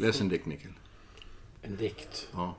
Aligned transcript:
Läs 0.00 0.20
en 0.20 0.28
dikt, 0.28 0.46
Mikael. 0.46 0.74
En 1.62 1.76
dikt. 1.76 2.28
Ja. 2.34 2.54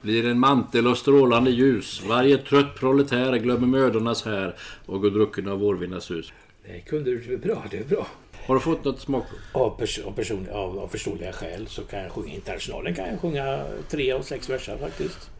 Blir 0.00 0.26
en 0.26 0.38
mantel 0.40 0.86
av 0.86 0.94
strålande 0.94 1.50
ljus. 1.50 2.02
Varje 2.08 2.38
trött 2.38 2.74
proletär 2.74 3.36
glömmer 3.36 3.66
mödornas 3.66 4.24
här 4.24 4.56
och 4.86 5.00
går 5.00 5.10
drucken 5.10 5.48
av 5.48 5.58
vårvindars 5.58 6.10
hus. 6.10 6.32
Det 6.66 6.80
kunde 6.80 7.10
du 7.10 7.36
bra. 7.36 7.64
Det 7.70 7.78
är 7.78 7.84
bra. 7.84 8.06
Har 8.46 8.54
du 8.54 8.60
fått 8.60 8.84
något 8.84 9.00
smakprov? 9.00 9.38
Av, 9.52 9.80
pers- 9.80 10.04
av, 10.06 10.12
person, 10.12 10.48
av, 10.52 10.78
av 10.78 10.88
förståeliga 10.88 11.32
skäl 11.32 11.66
så 11.66 11.82
kan 11.82 12.00
jag 12.02 12.12
sjunga 12.12 12.34
Internationalen 12.34 12.94
kan 12.94 13.08
jag 13.08 13.20
sjunga 13.20 13.64
tre 13.90 14.12
av 14.12 14.22
sex 14.22 14.50
verser 14.50 14.76
faktiskt. 14.78 15.30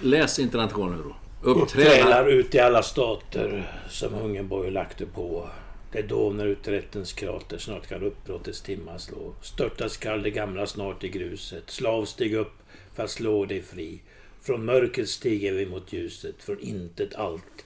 Läs 0.00 0.38
internationalen 0.38 1.02
då. 1.04 1.16
Uppträlar 1.50 2.20
Uppträda. 2.22 2.26
ut 2.28 2.54
i 2.54 2.58
alla 2.58 2.82
stater 2.82 3.72
som 3.88 4.14
Hungerborg 4.14 4.70
lagte 4.70 5.06
på. 5.06 5.48
Det 5.92 6.02
dånar 6.02 6.46
ut 6.46 6.68
rättens 6.68 7.12
krater, 7.12 7.58
snart 7.58 7.86
kan 7.86 8.02
uppbrottets 8.02 8.62
timma 8.62 8.98
slå. 8.98 9.34
Störtas 9.42 9.92
skall 9.92 10.22
det 10.22 10.30
gamla 10.30 10.66
snart 10.66 11.04
i 11.04 11.08
gruset. 11.08 11.70
Slav 11.70 12.04
stig 12.04 12.34
upp 12.34 12.62
för 12.94 13.04
att 13.04 13.10
slå 13.10 13.44
dig 13.44 13.62
fri. 13.62 14.00
Från 14.42 14.64
mörkret 14.64 15.08
stiger 15.08 15.52
vi 15.52 15.66
mot 15.66 15.92
ljuset, 15.92 16.42
från 16.42 16.60
intet 16.60 17.14
allt 17.14 17.64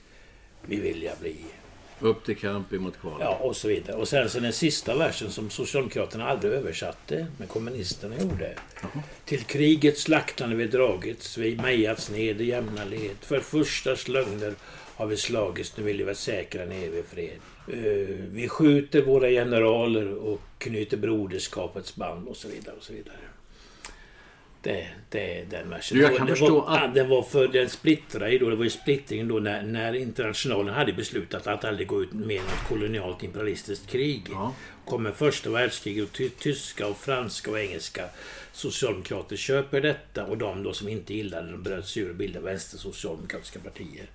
vi 0.61 0.75
vilja 0.79 1.13
bli. 1.21 1.35
Upp 1.99 2.25
till 2.25 2.37
kamp 2.37 2.73
emot 2.73 2.97
kvalet. 3.01 3.19
Ja, 3.21 3.37
och 3.37 3.55
så 3.55 3.67
vidare. 3.67 3.97
Och 3.97 4.07
sen 4.07 4.29
så 4.29 4.39
den 4.39 4.53
sista 4.53 4.95
versen 4.95 5.31
som 5.31 5.49
Socialdemokraterna 5.49 6.27
aldrig 6.29 6.53
översatte, 6.53 7.27
men 7.37 7.47
kommunisterna 7.47 8.15
gjorde. 8.19 8.55
Till 9.25 9.43
krigets 9.43 10.01
slaktande 10.01 10.55
vi 10.55 10.67
dragits, 10.67 11.37
vi 11.37 11.55
mejats 11.55 12.11
ned 12.11 12.41
i 12.41 12.45
jämna 12.45 12.85
led. 12.85 13.15
För 13.21 13.39
förstars 13.39 14.07
lögner 14.07 14.53
har 14.95 15.05
vi 15.05 15.17
slagits, 15.17 15.77
nu 15.77 15.83
vill 15.83 15.97
vi 15.97 16.03
vara 16.03 16.15
säkra 16.15 16.63
en 16.63 16.71
evig 16.71 17.05
fred. 17.05 17.39
Eh, 17.67 18.15
vi 18.31 18.47
skjuter 18.49 19.01
våra 19.01 19.29
generaler 19.29 20.13
och 20.13 20.41
knyter 20.57 20.97
broderskapets 20.97 21.95
band 21.95 22.27
och 22.27 22.37
så 22.37 22.47
vidare. 22.47 22.75
och 22.75 22.83
så 22.83 22.93
vidare. 22.93 23.15
Det, 24.63 24.87
det 25.09 25.39
är 25.39 25.45
den 25.45 25.69
versen. 25.69 25.99
Jag 25.99 26.17
kan 26.17 26.27
det 26.27 26.31
förstå 26.35 26.61
var, 26.61 26.77
att- 26.77 26.95
Den 26.95 27.09
var 27.09 27.23
för 27.23 27.47
den 27.47 27.69
splittrade 27.69 28.31
ju 28.31 28.37
då. 28.39 28.49
Det 28.49 28.55
var 28.55 28.63
ju 28.63 28.69
splittringen 28.69 29.27
då 29.27 29.39
när, 29.39 29.63
när 29.63 29.93
internationalen 29.93 30.73
hade 30.73 30.93
beslutat 30.93 31.47
att 31.47 31.65
aldrig 31.65 31.87
gå 31.87 32.03
ut 32.03 32.13
med 32.13 32.41
något 32.41 32.67
kolonialt 32.69 33.23
imperialistiskt 33.23 33.87
krig. 33.89 34.21
Ja. 34.31 34.53
Kommer 34.85 35.11
första 35.11 35.49
världskriget 35.49 36.03
och 36.05 36.11
ty 36.13 36.29
tyska 36.29 36.87
och 36.87 36.97
franska 36.97 37.51
och 37.51 37.59
engelska 37.59 38.05
socialdemokrater 38.53 39.35
köper 39.35 39.81
detta 39.81 40.25
och 40.25 40.37
de 40.37 40.63
då 40.63 40.73
som 40.73 40.87
inte 40.87 41.13
gillade 41.13 41.51
det 41.51 41.57
bröt 41.57 41.87
sig 41.87 42.03
ur 42.03 42.09
och 42.09 42.15
bildade 42.15 42.45
vänstersocialdemokratiska 42.45 43.59
partier. 43.59 44.05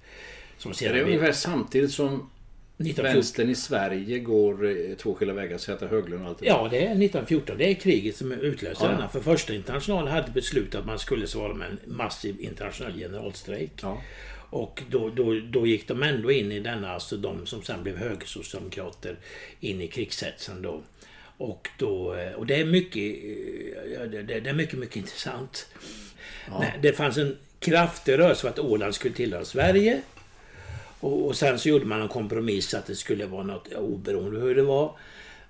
Som 0.59 0.71
Är 0.71 0.75
sedan 0.75 0.89
det 0.89 1.05
blev- 1.05 1.07
ungefär 1.17 1.33
samtidigt 1.33 1.91
som 1.93 2.31
1914 2.79 3.15
vänstern 3.15 3.51
i 3.51 3.55
Sverige 3.55 4.19
går 4.19 4.67
eh, 4.67 4.97
två 4.97 5.15
skilda 5.15 5.35
vägar, 5.35 5.59
Zäta 5.59 5.87
Höglund 5.87 6.23
och 6.23 6.29
allt 6.29 6.39
det 6.39 6.47
Ja, 6.47 6.69
det 6.71 6.77
är 6.77 6.83
1914. 6.83 7.59
Det 7.59 7.71
är 7.71 7.75
kriget 7.75 8.17
som 8.17 8.33
utlöser 8.33 8.85
Ja, 8.85 8.91
ja. 8.91 8.97
denna. 8.97 9.09
För 9.09 9.21
första 9.21 9.55
internationalen 9.55 10.13
hade 10.13 10.31
beslutat 10.31 10.81
att 10.81 10.87
man 10.87 10.99
skulle 10.99 11.27
svara 11.27 11.55
med 11.55 11.69
en 11.71 11.79
massiv 11.85 12.37
internationell 12.41 12.99
generalstrejk. 12.99 13.73
Ja. 13.83 14.03
Och 14.51 14.83
då, 14.91 15.11
då, 15.11 15.41
då 15.51 15.67
gick 15.67 15.89
de 15.89 16.03
ändå 16.03 16.33
in 16.33 16.53
i 16.53 16.61
denna, 16.61 16.93
alltså 16.93 17.17
de 17.17 17.47
som 17.47 17.63
sen 17.63 17.83
blev 17.83 17.97
högersocialdemokrater, 17.97 19.17
in 19.61 19.81
i 19.81 19.89
krigshetsen 19.89 20.63
då. 20.63 20.83
Och, 21.37 21.69
då, 21.79 22.15
eh, 22.15 22.33
och 22.33 22.47
det 22.47 22.61
är 22.61 22.65
mycket, 22.65 23.03
eh, 23.25 23.93
ja, 23.95 24.07
det, 24.07 24.49
är 24.49 24.53
mycket, 24.53 24.79
mycket 24.79 24.97
intressant. 24.97 25.67
Nej, 26.61 26.79
Det 26.83 26.93
fanns 26.93 27.17
en 27.17 27.37
kraftig 27.59 28.19
rörelse 28.19 28.41
för 28.41 28.49
att 28.49 28.59
Åland 28.59 28.95
skulle 28.95 29.15
tillhöra 29.15 29.45
Sverige. 29.45 30.03
Och, 31.07 31.27
och 31.27 31.37
sen 31.37 31.59
så 31.59 31.69
gjorde 31.69 31.87
man 31.87 32.03
en 32.03 32.09
kompromiss 32.09 32.75
att 32.75 32.87
det 32.87 32.97
skulle 32.97 33.27
vara 33.27 33.43
något 33.43 33.73
oberoende 33.73 34.41
hur 34.41 34.55
det 34.55 34.63
var. 34.63 34.97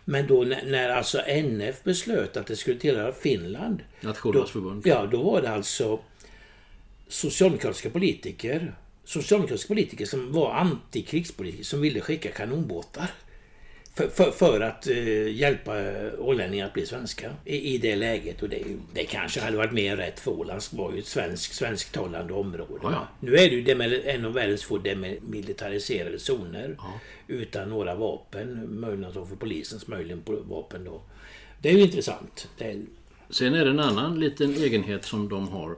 Men 0.04 0.26
då 0.26 0.44
när, 0.44 0.66
när 0.66 0.88
alltså 0.88 1.18
NF 1.26 1.82
beslöt 1.82 2.36
att 2.36 2.46
det 2.46 2.56
skulle 2.56 2.78
tillhöra 2.78 3.12
Finland. 3.12 3.82
Nationernas 4.00 4.50
förbund. 4.50 4.86
Ja, 4.86 5.06
då 5.06 5.22
var 5.22 5.42
det 5.42 5.50
alltså 5.50 6.00
socialdemokratiska 7.08 7.90
politiker. 7.90 8.74
Socialdemokratiska 9.04 9.68
politiker 9.68 10.06
som 10.06 10.32
var 10.32 10.52
antikrigspolitiker 10.52 11.64
som 11.64 11.80
ville 11.80 12.00
skicka 12.00 12.30
kanonbåtar. 12.30 13.10
För, 13.96 14.08
för, 14.08 14.30
för 14.30 14.60
att 14.60 14.86
eh, 14.86 15.28
hjälpa 15.36 15.80
eh, 15.80 16.10
ålänningar 16.18 16.66
att 16.66 16.72
bli 16.72 16.86
svenska 16.86 17.30
i, 17.44 17.74
i 17.74 17.78
det 17.78 17.96
läget. 17.96 18.42
Och 18.42 18.48
det, 18.48 18.62
det 18.94 19.04
kanske 19.04 19.40
hade 19.40 19.56
varit 19.56 19.72
mer 19.72 19.96
rätt 19.96 20.20
för 20.20 20.30
Åland 20.30 20.62
var 20.70 20.92
ju 20.92 20.98
ett 20.98 21.06
svensk, 21.06 21.52
svensktalande 21.52 22.32
område. 22.34 22.72
Ja, 22.82 22.90
ja. 22.92 23.08
Nu 23.20 23.32
är 23.34 23.50
det 23.50 23.54
ju 23.56 23.64
demil- 23.64 24.02
en 24.06 24.24
av 24.24 24.32
världens 24.32 24.64
få 24.64 24.78
demilitariserade 24.78 26.18
zoner. 26.18 26.76
Utan 27.26 27.68
några 27.70 27.94
vapen. 27.94 28.80
Möjligen 28.80 29.12
för 29.12 29.36
polisens 29.36 29.86
möjligen 29.86 30.20
på- 30.22 30.42
vapen 30.48 30.84
då. 30.84 31.02
Det 31.62 31.68
är 31.68 31.72
ju 31.72 31.80
intressant. 31.80 32.48
Är, 32.58 32.82
Sen 33.30 33.54
är 33.54 33.64
det 33.64 33.70
en 33.70 33.80
annan 33.80 34.20
liten 34.20 34.54
egenhet 34.54 35.04
som 35.04 35.28
de 35.28 35.48
har. 35.48 35.76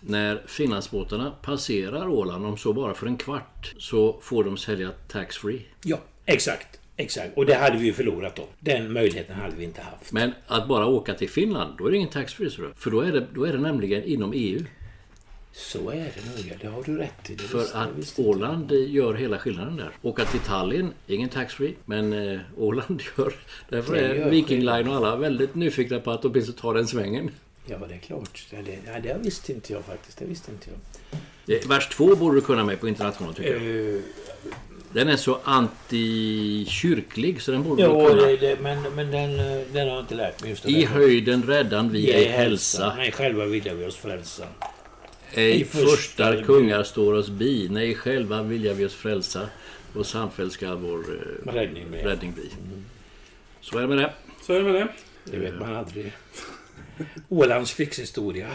När 0.00 0.42
Finlandsbåtarna 0.46 1.30
passerar 1.42 2.08
Åland, 2.08 2.46
om 2.46 2.56
så 2.56 2.72
bara 2.72 2.94
för 2.94 3.06
en 3.06 3.16
kvart, 3.16 3.74
så 3.78 4.18
får 4.22 4.44
de 4.44 4.56
sälja 4.56 4.90
tax-free. 5.08 5.60
ja, 5.84 5.98
exakt. 6.26 6.79
Exakt. 7.00 7.36
Och 7.36 7.46
det 7.46 7.54
hade 7.54 7.78
vi 7.78 7.86
ju 7.86 7.92
förlorat 7.92 8.36
då. 8.36 8.48
Den 8.60 8.92
möjligheten 8.92 9.36
hade 9.36 9.56
vi 9.56 9.64
inte 9.64 9.80
haft. 9.80 10.12
Men 10.12 10.32
att 10.46 10.68
bara 10.68 10.86
åka 10.86 11.14
till 11.14 11.30
Finland, 11.30 11.78
då 11.78 11.86
är 11.86 11.90
det 11.90 11.96
ingen 11.96 12.08
tax-free. 12.08 12.50
För 12.76 12.90
då 12.90 13.00
är, 13.00 13.12
det, 13.12 13.26
då 13.34 13.44
är 13.44 13.52
det 13.52 13.58
nämligen 13.58 14.04
inom 14.04 14.32
EU. 14.34 14.64
Så 15.52 15.90
är 15.90 15.94
det 15.94 16.50
nog. 16.50 16.58
Det 16.60 16.66
har 16.66 16.82
du 16.82 16.96
rätt 16.96 17.30
i. 17.30 17.34
Det 17.34 17.42
För 17.42 17.58
det 17.58 17.74
att. 17.74 18.18
Åland 18.18 18.72
gör 18.72 19.14
hela 19.14 19.38
skillnaden 19.38 19.76
där. 19.76 19.90
Åka 20.02 20.24
till 20.24 20.40
Tallinn, 20.40 20.92
ingen 21.06 21.28
tax-free. 21.28 21.74
Men 21.84 22.12
eh, 22.12 22.40
Åland 22.56 23.02
gör... 23.18 23.34
Därför 23.68 23.92
Det 23.94 24.00
är 24.00 24.30
Viking 24.30 24.60
Line 24.60 24.88
och 24.88 24.96
alla 24.96 25.16
väldigt 25.16 25.54
nyfikna 25.54 26.00
på 26.00 26.10
att 26.10 26.24
åtminstone 26.24 26.58
ta 26.58 26.72
den 26.72 26.86
svängen. 26.86 27.30
Ja, 27.66 27.78
det 27.88 27.94
är 27.94 27.98
klart. 27.98 28.46
Ja, 28.50 28.58
det, 28.64 28.78
ja, 28.86 29.00
det 29.00 29.18
visste 29.22 29.52
inte 29.52 29.72
jag 29.72 29.84
faktiskt. 29.84 30.18
Det 30.18 30.24
visste 30.24 30.50
inte 30.52 30.70
jag. 30.70 31.68
Vers 31.68 31.88
2 31.88 32.16
borde 32.16 32.36
du 32.36 32.40
kunna 32.40 32.64
med 32.64 32.80
på 32.80 32.88
internationalen 32.88 33.34
tycker 33.34 33.52
jag. 33.52 33.62
Uh, 33.62 34.02
Den 34.92 35.08
är 35.08 35.16
så 35.16 35.38
antikyrklig 35.44 37.42
så 37.42 37.52
den 37.52 37.62
borde 37.62 37.82
jo, 37.82 38.06
kunna. 38.08 38.22
det, 38.22 38.36
det, 38.36 38.60
men, 38.60 38.82
men 38.82 39.10
den, 39.10 39.40
eh, 39.40 39.58
den 39.72 39.88
har 39.88 39.94
jag 39.94 40.00
inte 40.04 40.14
lärt 40.14 40.40
mig 40.40 40.50
just 40.50 40.68
I 40.68 40.84
höjden 40.84 41.42
räddan 41.42 41.88
vi 41.88 42.12
ej 42.12 42.24
hälsa. 42.24 42.94
Nej, 42.96 43.12
själva 43.12 43.44
vilja 43.44 43.74
vi 43.74 43.86
oss 43.86 43.96
frälsa. 43.96 44.44
Ej 45.34 45.60
I 45.60 45.64
första 45.64 45.86
förstar 45.90 46.42
kungar 46.42 46.82
står 46.82 47.12
oss 47.14 47.30
bi. 47.30 47.68
Nej, 47.70 47.94
själva 47.94 48.42
vilja 48.42 48.74
vi 48.74 48.86
oss 48.86 48.94
frälsa. 48.94 49.48
Och 49.94 50.06
samfällt 50.06 50.52
ska 50.52 50.74
vår 50.74 50.98
eh, 50.98 51.52
Räddning 51.52 51.86
med. 51.90 52.06
räddning 52.06 52.32
bli. 52.32 52.50
Så 53.60 53.78
är 53.78 53.82
det 53.82 53.88
med 53.88 53.98
det. 53.98 54.12
Så 54.46 54.52
är 54.52 54.58
det 54.58 54.64
med 54.64 54.74
det. 54.74 54.88
Det 55.24 55.36
vet 55.36 55.60
man 55.60 55.76
aldrig. 55.76 56.12
Ålands 57.28 57.74
krigshistoria. 57.74 58.48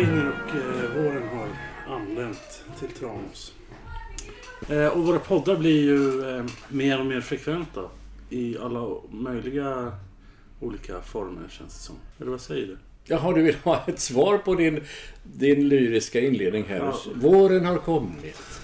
Skiner 0.00 0.28
och 0.28 0.56
eh, 0.56 1.02
våren 1.02 1.28
har 1.28 1.48
anlänt 1.94 2.64
till 2.78 2.88
Tranås. 2.88 3.54
Eh, 4.68 4.86
och 4.86 5.04
våra 5.04 5.18
poddar 5.18 5.56
blir 5.56 5.82
ju 5.82 6.30
eh, 6.36 6.44
mer 6.68 7.00
och 7.00 7.06
mer 7.06 7.20
frekventa. 7.20 7.80
i 8.30 8.56
alla 8.58 8.88
möjliga 9.10 9.92
olika 10.60 11.00
former 11.00 11.48
känns 11.48 11.74
det 11.74 11.80
som. 11.80 11.96
Eller 12.20 12.30
vad 12.30 12.40
säger 12.40 12.66
du? 12.66 12.76
Jaha, 13.04 13.32
du 13.32 13.42
vill 13.42 13.54
ha 13.54 13.84
ett 13.86 14.00
svar 14.00 14.38
på 14.38 14.54
din, 14.54 14.84
din 15.22 15.68
lyriska 15.68 16.20
inledning 16.20 16.64
här. 16.64 16.76
Ja. 16.76 16.94
Våren 17.14 17.64
har 17.64 17.76
kommit. 17.78 18.60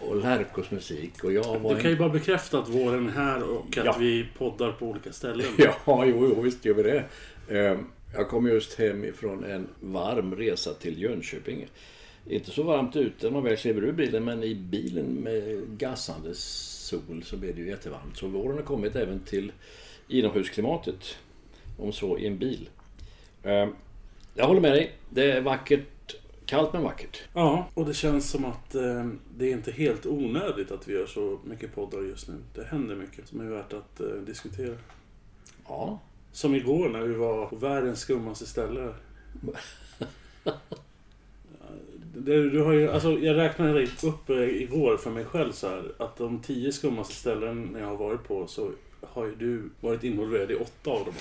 Och 0.00 0.16
Lärkos 0.16 0.70
musik 0.70 1.24
och 1.24 1.32
jag 1.32 1.58
var 1.58 1.74
Du 1.74 1.80
kan 1.80 1.90
ju 1.90 1.96
bara 1.96 2.08
bekräfta 2.08 2.58
att 2.58 2.68
våren 2.68 3.08
är 3.08 3.12
här 3.12 3.42
och 3.42 3.78
att 3.78 3.84
Ja. 3.84 3.96
vi 3.98 4.26
poddar 4.38 4.72
på 4.72 4.86
olika 4.86 5.12
ställen. 5.12 5.46
Ja, 5.58 5.74
jo, 5.86 6.32
jo, 6.36 6.40
visst 6.42 6.64
gör 6.64 6.74
vi 6.74 6.82
det. 6.82 7.04
Eh, 7.48 7.78
Jag 8.14 8.28
kom 8.28 8.46
just 8.46 8.78
hem 8.78 9.04
ifrån 9.04 9.44
en 9.44 9.68
varm 9.80 10.34
resa 10.36 10.74
till 10.74 11.02
Jönköping. 11.02 11.66
Inte 12.26 12.50
så 12.50 12.62
varmt 12.62 12.96
ute 12.96 13.26
när 13.26 13.32
man 13.32 13.42
väl 13.44 13.56
kliver 13.56 13.82
ur 13.82 13.92
bilen, 13.92 14.24
men 14.24 14.42
i 14.42 14.54
bilen 14.54 15.06
med 15.06 15.66
gassande 15.78 16.34
sol 16.34 17.22
så 17.24 17.36
blir 17.36 17.52
det 17.52 17.60
ju 17.60 17.68
jättevarmt. 17.68 18.16
Så 18.16 18.28
våren 18.28 18.56
har 18.56 18.64
kommit 18.64 18.96
även 18.96 19.20
till 19.20 19.52
inomhusklimatet, 20.08 21.16
om 21.78 21.92
så 21.92 22.18
i 22.18 22.26
en 22.26 22.38
bil. 22.38 22.68
Eh, 23.42 23.68
Jag 24.34 24.46
håller 24.46 24.60
med 24.60 24.72
dig. 24.72 24.92
Det 25.10 25.30
är 25.32 25.40
vackert. 25.40 26.14
Kallt 26.46 26.72
men 26.72 26.82
vackert. 26.82 27.22
Ja, 27.34 27.68
och 27.74 27.86
det 27.86 27.94
känns 27.94 28.30
som 28.30 28.44
att 28.44 28.74
eh, 28.74 29.06
det 29.36 29.46
är 29.46 29.52
inte 29.52 29.72
helt 29.72 30.06
onödigt 30.06 30.70
att 30.70 30.88
vi 30.88 30.92
gör 30.92 31.06
så 31.06 31.38
mycket 31.44 31.74
poddar 31.74 32.02
just 32.02 32.28
nu. 32.28 32.34
Det 32.54 32.64
händer 32.64 32.96
mycket 32.96 33.28
som 33.28 33.40
är 33.40 33.44
värt 33.44 33.72
att 33.72 34.00
eh, 34.00 34.06
diskutera. 34.06 34.74
Ja, 35.68 36.00
Som 36.34 36.54
igår 36.54 36.88
när 36.88 37.00
vi 37.00 37.14
var 37.14 37.46
på 37.46 37.56
världens 37.56 38.00
skummaste 38.00 38.46
ställe. 38.46 38.94
Det, 42.16 42.50
du 42.50 42.60
har 42.62 42.72
ju, 42.72 42.90
alltså, 42.90 43.18
jag 43.18 43.36
räknade 43.36 43.86
upp 44.02 44.30
eh, 44.30 44.36
igår 44.62 44.96
för 44.96 45.10
mig 45.10 45.24
själv 45.24 45.52
så 45.52 45.68
här, 45.68 45.92
att 45.98 46.16
de 46.16 46.40
tio 46.42 46.72
skummaste 46.72 47.14
ställen 47.14 47.76
jag 47.80 47.86
har 47.86 47.96
varit 47.96 48.24
på 48.28 48.46
så 48.46 48.70
har 49.00 49.24
ju 49.26 49.34
du 49.34 49.62
varit 49.80 50.04
involverad 50.04 50.50
i 50.50 50.54
åtta 50.54 50.90
av 50.90 51.04
dem 51.04 51.14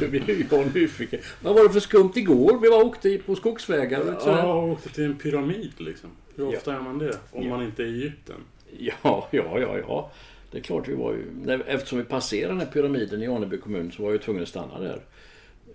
nu 0.00 0.08
blir 0.08 0.46
jag 0.52 0.74
nyfiken. 0.74 1.20
Vad 1.42 1.54
var 1.54 1.62
det 1.62 1.70
för 1.70 1.80
skumt 1.80 2.12
igår? 2.14 2.58
Vi 2.62 2.68
var 2.68 2.84
åkte 2.84 3.18
på 3.18 3.34
skogsvägar. 3.36 4.04
sådär. 4.20 4.38
Ja, 4.38 4.52
och 4.54 4.68
åkte 4.68 4.88
till 4.88 5.04
en 5.04 5.18
pyramid 5.18 5.72
liksom. 5.76 6.10
Hur 6.36 6.44
Ja. 6.52 6.56
ofta 6.58 6.72
gör 6.72 6.80
man 6.80 6.98
det? 6.98 7.18
Om 7.32 7.42
Ja. 7.42 7.48
man 7.56 7.62
inte 7.64 7.82
är 7.82 7.86
i 7.86 8.00
Egypten. 8.02 8.36
Ja, 8.78 9.28
ja, 9.30 9.58
ja, 9.60 9.78
ja. 9.78 10.10
Det 10.50 10.58
är 10.58 10.62
klart 10.62 10.88
vi 10.88 10.94
var 10.94 11.12
ju... 11.12 11.52
Eftersom 11.66 11.98
vi 11.98 12.04
passerade 12.04 12.52
den 12.54 12.60
här 12.60 12.72
pyramiden 12.72 13.22
i 13.22 13.26
Aneby 13.26 13.58
kommun 13.58 13.92
så 13.92 14.02
var 14.02 14.08
jag 14.10 14.14
ju 14.14 14.22
tvungen 14.22 14.42
att 14.42 14.48
stanna 14.48 14.78
där. 14.78 15.00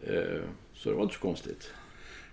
Eh, 0.03 0.41
Så 0.73 0.89
det 0.89 0.95
var 0.95 1.03
inte 1.03 1.15
så 1.15 1.21
konstigt. 1.21 1.71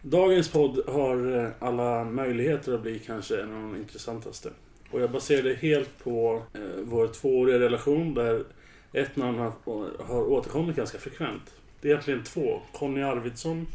Dagens 0.02 0.48
podd 0.48 0.80
har 0.88 1.36
eh, 1.38 1.48
alla 1.58 2.04
möjligheter 2.04 2.74
att 2.74 2.82
bli 2.82 2.98
kanske 2.98 3.40
en 3.42 3.54
av 3.54 3.62
de 3.62 3.76
intressantaste. 3.76 4.50
Och 4.90 5.00
jag 5.00 5.10
baserar 5.10 5.42
det 5.42 5.54
helt 5.54 5.98
på 6.04 6.42
eh, 6.54 6.60
vår 6.82 7.06
tvååriga 7.06 7.58
relation 7.58 8.14
där 8.14 8.44
ett 8.92 9.16
namn 9.16 9.38
har, 9.38 9.52
har 10.04 10.22
återkommit 10.30 10.76
ganska 10.76 10.98
frekvent. 10.98 11.54
Det 11.80 11.88
är 11.88 11.92
egentligen 11.92 12.24
två. 12.24 12.60
Conny 12.72 13.02
Arvidsson 13.02 13.66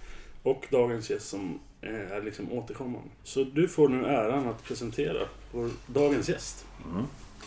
och 0.44 0.68
dagens 0.72 1.10
gäst 1.10 1.28
som 1.30 1.60
är 1.82 2.22
liksom 2.22 2.52
återkommande. 2.52 3.10
Så 3.24 3.44
du 3.44 3.68
får 3.68 3.90
nu 3.90 4.06
äran 4.06 4.48
att 4.48 4.64
presentera 4.64 5.28
vår 5.52 5.70
dagens 5.88 6.30
gäst. 6.30 6.66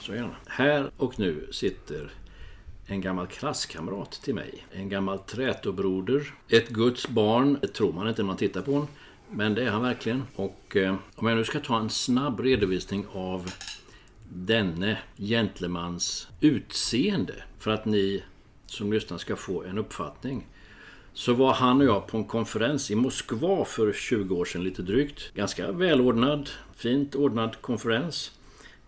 Så 0.08 0.14
gärna. 0.14 0.36
Här 0.46 0.90
och 0.96 1.18
nu 1.18 1.48
sitter 1.50 2.10
en 2.86 3.00
gammal 3.00 3.26
klasskamrat 3.26 4.12
till 4.12 4.34
mig. 4.34 4.66
En 4.72 4.88
gammal 4.88 5.18
trätobroder. 5.18 6.34
Ett 6.48 6.68
Guds 6.68 7.08
barn. 7.08 7.58
Det 7.62 7.68
tror 7.68 7.92
man 7.92 8.08
inte 8.08 8.22
när 8.22 8.26
man 8.26 8.36
tittar 8.36 8.62
på 8.62 8.72
honom. 8.72 8.88
Men 9.30 9.54
det 9.54 9.62
är 9.62 9.70
han 9.70 9.82
verkligen. 9.82 10.22
Och 10.36 10.76
eh, 10.76 10.96
om 11.14 11.26
jag 11.26 11.36
nu 11.36 11.44
ska 11.44 11.60
ta 11.60 11.78
en 11.78 11.90
snabb 11.90 12.40
redovisning 12.40 13.06
av 13.12 13.52
denne 14.28 14.98
gentlemans 15.16 16.28
utseende 16.40 17.34
för 17.58 17.70
att 17.70 17.84
ni 17.84 18.22
som 18.66 18.92
lyssnar 18.92 19.18
ska 19.18 19.36
få 19.36 19.62
en 19.62 19.78
uppfattning. 19.78 20.46
Så 21.12 21.32
var 21.32 21.52
han 21.52 21.80
och 21.80 21.86
jag 21.86 22.06
på 22.06 22.16
en 22.16 22.24
konferens 22.24 22.90
i 22.90 22.94
Moskva 22.94 23.64
för 23.64 23.92
20 23.92 24.36
år 24.36 24.44
sedan 24.44 24.64
lite 24.64 24.82
drygt. 24.82 25.34
Ganska 25.34 25.72
välordnad, 25.72 26.50
fint 26.76 27.14
ordnad 27.14 27.60
konferens 27.60 28.37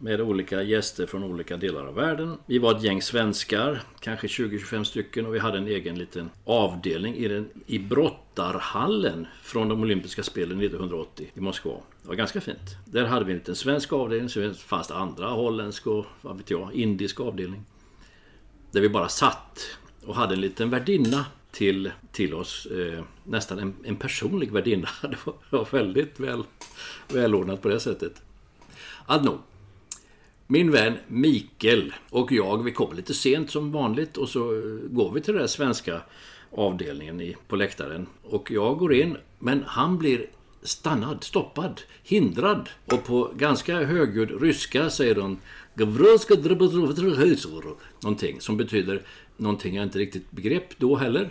med 0.02 0.20
olika 0.20 0.62
gäster 0.62 1.06
från 1.06 1.24
olika 1.24 1.56
delar 1.56 1.86
av 1.86 1.94
världen. 1.94 2.36
Vi 2.46 2.58
var 2.58 2.76
ett 2.76 2.82
gäng 2.82 3.02
svenskar, 3.02 3.82
kanske 4.00 4.26
20-25 4.26 4.84
stycken 4.84 5.26
och 5.26 5.34
vi 5.34 5.38
hade 5.38 5.58
en 5.58 5.66
egen 5.66 5.98
liten 5.98 6.30
avdelning 6.44 7.14
i, 7.14 7.28
den, 7.28 7.48
i 7.66 7.78
brottarhallen 7.78 9.26
från 9.42 9.68
de 9.68 9.80
olympiska 9.82 10.22
spelen 10.22 10.60
1980 10.60 11.30
i 11.34 11.40
Moskva. 11.40 11.72
Det 12.02 12.08
var 12.08 12.14
ganska 12.14 12.40
fint. 12.40 12.76
Där 12.84 13.04
hade 13.04 13.24
vi 13.24 13.32
en 13.32 13.38
liten 13.38 13.56
svensk 13.56 13.92
avdelning, 13.92 14.28
så 14.28 14.54
fanns 14.54 14.88
det 14.88 14.94
andra, 14.94 15.28
holländsk 15.28 15.86
och 15.86 16.06
vad 16.20 16.36
vet 16.36 16.50
jag, 16.50 16.74
indisk 16.74 17.20
avdelning. 17.20 17.64
Där 18.70 18.80
vi 18.80 18.88
bara 18.88 19.08
satt 19.08 19.78
och 20.06 20.14
hade 20.14 20.34
en 20.34 20.40
liten 20.40 20.70
värdinna 20.70 21.24
till, 21.50 21.92
till 22.12 22.34
oss. 22.34 22.66
Eh, 22.66 23.04
nästan 23.24 23.58
en, 23.58 23.74
en 23.84 23.96
personlig 23.96 24.52
värdinna. 24.52 24.88
Det 25.02 25.16
var, 25.50 25.68
väldigt 25.70 26.20
väl, 26.20 26.42
välordnat 27.08 27.62
på 27.62 27.68
det 27.68 27.80
sättet. 27.80 28.22
Alltnog. 29.06 29.38
Min 30.52 30.70
vän 30.70 30.98
Mikael 31.08 31.94
och 32.10 32.32
jag, 32.32 32.62
vi 32.62 32.72
kommer 32.72 32.94
lite 32.94 33.14
sent 33.14 33.50
som 33.50 33.72
vanligt 33.72 34.16
och 34.16 34.28
så 34.28 34.62
går 34.90 35.12
vi 35.12 35.20
till 35.20 35.34
den 35.34 35.48
svenska 35.48 36.00
avdelningen 36.50 37.20
i, 37.20 37.36
på 37.48 37.56
läktaren. 37.56 38.06
Och 38.22 38.50
jag 38.50 38.78
går 38.78 38.94
in, 38.94 39.16
men 39.38 39.64
han 39.66 39.98
blir 39.98 40.26
stannad, 40.62 41.24
stoppad, 41.24 41.80
hindrad. 42.02 42.68
Och 42.86 43.04
på 43.04 43.30
ganska 43.36 43.84
högljudd 43.84 44.42
ryska 44.42 44.90
säger 44.90 45.14
de 45.14 45.38
Någonting 48.00 48.40
som 48.40 48.56
betyder 48.56 49.02
någonting 49.36 49.76
jag 49.76 49.82
inte 49.82 49.98
riktigt 49.98 50.30
begrep 50.30 50.78
då 50.78 50.96
heller. 50.96 51.30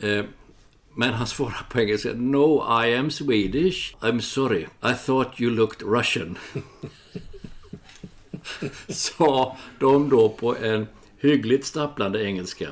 Eh, 0.00 0.24
men 0.94 1.14
han 1.14 1.26
svarar 1.26 1.66
på 1.70 1.80
engelska. 1.80 2.12
No, 2.14 2.84
I 2.84 2.94
am 2.94 3.10
Swedish. 3.10 3.94
I'm 4.00 4.20
sorry. 4.20 4.66
I 4.82 4.94
thought 5.06 5.40
you 5.40 5.50
looked 5.50 5.88
Russian. 5.88 6.38
Sa 8.88 9.56
de 9.78 10.08
då 10.08 10.28
på 10.28 10.56
en 10.56 10.86
hyggligt 11.18 11.64
stapplande 11.64 12.24
engelska. 12.24 12.68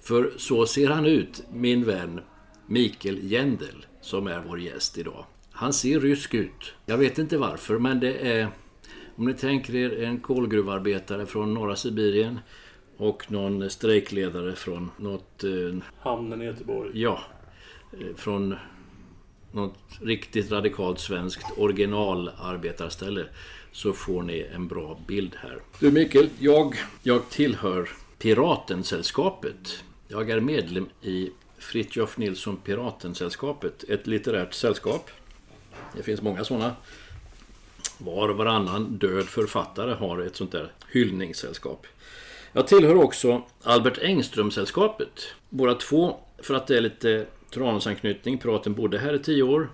För 0.00 0.32
så 0.36 0.66
ser 0.66 0.88
han 0.88 1.06
ut, 1.06 1.42
min 1.52 1.84
vän 1.84 2.20
Mikael 2.66 3.18
Jendel, 3.22 3.86
som 4.00 4.26
är 4.26 4.42
vår 4.48 4.60
gäst 4.60 4.98
idag. 4.98 5.24
Han 5.50 5.72
ser 5.72 6.00
rysk 6.00 6.34
ut. 6.34 6.74
Jag 6.86 6.98
vet 6.98 7.18
inte 7.18 7.38
varför, 7.38 7.78
men 7.78 8.00
det 8.00 8.32
är... 8.32 8.48
Om 9.16 9.24
ni 9.24 9.34
tänker 9.34 9.74
er 9.74 10.02
en 10.02 10.20
kolgruvarbetare 10.20 11.26
från 11.26 11.54
norra 11.54 11.76
Sibirien 11.76 12.40
och 12.96 13.32
någon 13.32 13.70
strejkledare 13.70 14.54
från 14.54 14.90
något... 14.96 15.44
Eh, 15.44 15.50
Hamnen 16.00 16.42
i 16.42 16.44
Göteborg. 16.44 16.90
ja, 16.94 17.20
eh, 17.92 18.16
från 18.16 18.54
något 19.52 19.78
riktigt 20.02 20.50
radikalt 20.50 21.00
svenskt 21.00 21.58
originalarbetarställe 21.58 23.26
så 23.78 23.92
får 23.92 24.22
ni 24.22 24.46
en 24.54 24.68
bra 24.68 24.98
bild 25.06 25.36
här. 25.36 25.58
Du 25.78 25.90
Mikael, 25.90 26.28
jag, 26.38 26.76
jag 27.02 27.30
tillhör 27.30 27.88
Piratensällskapet. 28.18 29.84
Jag 30.08 30.30
är 30.30 30.40
medlem 30.40 30.88
i 31.02 31.30
Fritjof 31.58 32.18
Nilsson 32.18 32.56
Piratensällskapet, 32.56 33.84
ett 33.88 34.06
litterärt 34.06 34.54
sällskap. 34.54 35.10
Det 35.96 36.02
finns 36.02 36.22
många 36.22 36.44
sådana. 36.44 36.74
Var 37.98 38.28
och 38.28 38.36
varannan 38.36 38.84
död 38.84 39.24
författare 39.24 39.94
har 39.94 40.18
ett 40.18 40.36
sånt 40.36 40.52
där 40.52 40.72
hyllningssällskap. 40.92 41.86
Jag 42.52 42.68
tillhör 42.68 42.96
också 42.96 43.42
Albert 43.62 43.98
Engström-sällskapet. 43.98 45.26
Båda 45.48 45.74
två, 45.74 46.16
för 46.38 46.54
att 46.54 46.66
det 46.66 46.76
är 46.76 46.80
lite 46.80 47.26
Tranåsanknytning. 47.50 48.38
Piraten 48.38 48.74
bodde 48.74 48.98
här 48.98 49.14
i 49.14 49.18
tio 49.18 49.42
år. 49.42 49.68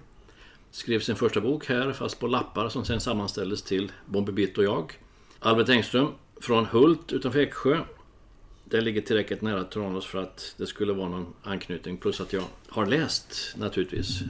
Skrev 0.74 1.00
sin 1.00 1.16
första 1.16 1.40
bok 1.40 1.66
här, 1.66 1.92
fast 1.92 2.20
på 2.20 2.26
lappar 2.26 2.68
som 2.68 2.84
sen 2.84 3.00
sammanställdes 3.00 3.62
till 3.62 3.92
Bombi 4.06 4.32
Bitt 4.32 4.58
och 4.58 4.64
jag. 4.64 4.92
Albert 5.38 5.68
Engström 5.68 6.08
från 6.40 6.66
Hult 6.66 7.12
utanför 7.12 7.38
Eksjö. 7.38 7.80
Det 8.64 8.80
ligger 8.80 9.00
tillräckligt 9.00 9.42
nära 9.42 9.64
Tranås 9.64 10.06
för 10.06 10.22
att 10.22 10.54
det 10.56 10.66
skulle 10.66 10.92
vara 10.92 11.08
någon 11.08 11.34
anknytning. 11.42 11.96
Plus 11.96 12.20
att 12.20 12.32
jag 12.32 12.42
har 12.68 12.86
läst 12.86 13.54
naturligtvis 13.56 14.20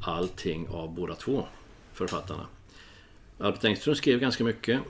allting 0.00 0.68
av 0.68 0.94
båda 0.94 1.14
två 1.14 1.46
författarna. 1.92 2.46
Albert 3.38 3.64
Engström 3.64 3.94
skrev 3.94 4.20
ganska 4.20 4.44
mycket. 4.44 4.80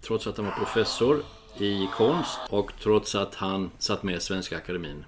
Trots 0.00 0.26
att 0.26 0.36
han 0.36 0.46
var 0.46 0.52
professor 0.52 1.22
i 1.58 1.88
konst 1.96 2.38
och 2.50 2.72
trots 2.82 3.14
att 3.14 3.34
han 3.34 3.70
satt 3.78 4.02
med 4.02 4.16
i 4.16 4.20
Svenska 4.20 4.56
Akademin. 4.56 5.04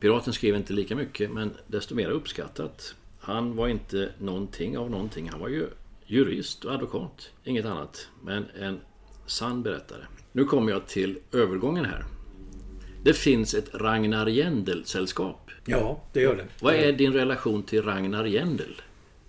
Piraten 0.00 0.32
skrev 0.32 0.56
inte 0.56 0.72
lika 0.72 0.96
mycket 0.96 1.30
men 1.30 1.54
desto 1.66 1.94
mer 1.94 2.08
uppskattat. 2.08 2.94
Han 3.24 3.56
var 3.56 3.68
inte 3.68 4.12
någonting 4.18 4.78
av 4.78 4.90
någonting. 4.90 5.28
Han 5.28 5.40
var 5.40 5.48
ju 5.48 5.66
jurist 6.06 6.64
och 6.64 6.72
advokat. 6.72 7.30
Inget 7.44 7.64
annat. 7.64 8.08
Men 8.22 8.46
en 8.60 8.80
sann 9.26 9.62
berättare. 9.62 10.02
Nu 10.32 10.44
kommer 10.44 10.72
jag 10.72 10.86
till 10.86 11.18
övergången 11.32 11.84
här. 11.84 12.04
Det 13.04 13.12
finns 13.16 13.54
ett 13.54 13.74
Ragnar 13.74 14.26
Jendel-sällskap. 14.26 15.50
Ja, 15.66 16.00
det 16.12 16.20
gör 16.20 16.36
det. 16.36 16.46
Vad 16.60 16.74
är 16.74 16.92
din 16.92 17.12
relation 17.12 17.62
till 17.62 17.82
Ragnar 17.82 18.24
Jendel? 18.24 18.82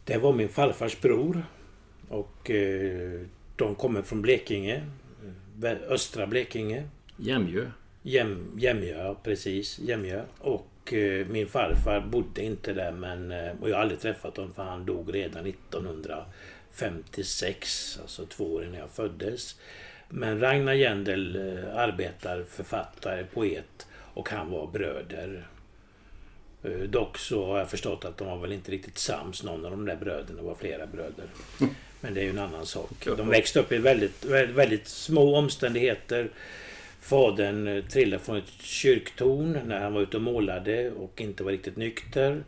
Det 0.05 0.17
var 0.17 0.33
min 0.33 0.49
farfars 0.49 1.01
bror. 1.01 1.45
Och 2.09 2.49
eh, 2.51 3.21
de 3.55 3.75
kommer 3.75 4.01
från 4.01 4.21
Blekinge. 4.21 4.83
östra 5.89 6.27
Blekinge. 6.27 6.83
Jämjö. 7.17 7.65
Jäm, 8.01 8.51
Jämjö, 8.57 9.15
precis. 9.23 9.79
Jämjö. 9.79 10.23
Och 10.39 10.67
eh, 10.91 11.27
min 11.27 11.47
farfar 11.47 11.99
bodde 11.99 12.43
inte 12.43 12.73
där 12.73 12.91
men... 12.91 13.31
Eh, 13.31 13.51
och 13.61 13.69
jag 13.69 13.75
har 13.75 13.81
aldrig 13.81 13.99
träffat 13.99 14.37
honom 14.37 14.53
för 14.53 14.63
han 14.63 14.85
dog 14.85 15.15
redan 15.15 15.45
1956. 15.45 17.99
Alltså 18.01 18.25
två 18.25 18.53
år 18.53 18.63
innan 18.63 18.79
jag 18.79 18.89
föddes. 18.89 19.55
Men 20.09 20.39
Ragnar 20.39 20.73
Jändel, 20.73 21.35
eh, 21.35 21.75
arbetar, 21.75 22.43
författare, 22.49 23.23
poet. 23.33 23.87
Och 24.13 24.29
han 24.29 24.51
var 24.51 24.67
bröder. 24.67 25.47
Dock 26.85 27.17
så 27.17 27.45
har 27.45 27.59
jag 27.59 27.69
förstått 27.69 28.05
att 28.05 28.17
de 28.17 28.27
var 28.27 28.37
väl 28.37 28.51
inte 28.51 28.71
riktigt 28.71 28.97
sams, 28.97 29.43
någon 29.43 29.65
av 29.65 29.71
de 29.71 29.85
där 29.85 29.95
bröderna. 29.95 30.41
Var 30.41 30.55
flera 30.55 30.87
bröder. 30.87 31.25
Men 32.01 32.13
det 32.13 32.19
är 32.19 32.23
ju 32.23 32.29
en 32.29 32.39
annan 32.39 32.65
sak. 32.65 33.07
De 33.17 33.29
växte 33.29 33.59
upp 33.59 33.71
i 33.71 33.77
väldigt, 33.77 34.25
väldigt 34.25 34.87
små 34.87 35.37
omständigheter. 35.37 36.29
Fadern 37.03 37.67
eh, 37.67 37.83
trillade 37.83 38.23
från 38.23 38.37
ett 38.37 38.51
kyrktorn 38.61 39.59
när 39.65 39.79
han 39.79 39.93
var 39.93 40.01
ute 40.01 40.17
och 40.17 40.23
målade 40.23 40.91
och 40.91 41.21
inte 41.21 41.43
var 41.43 41.51
riktigt 41.51 41.77
nykter. 41.77 42.43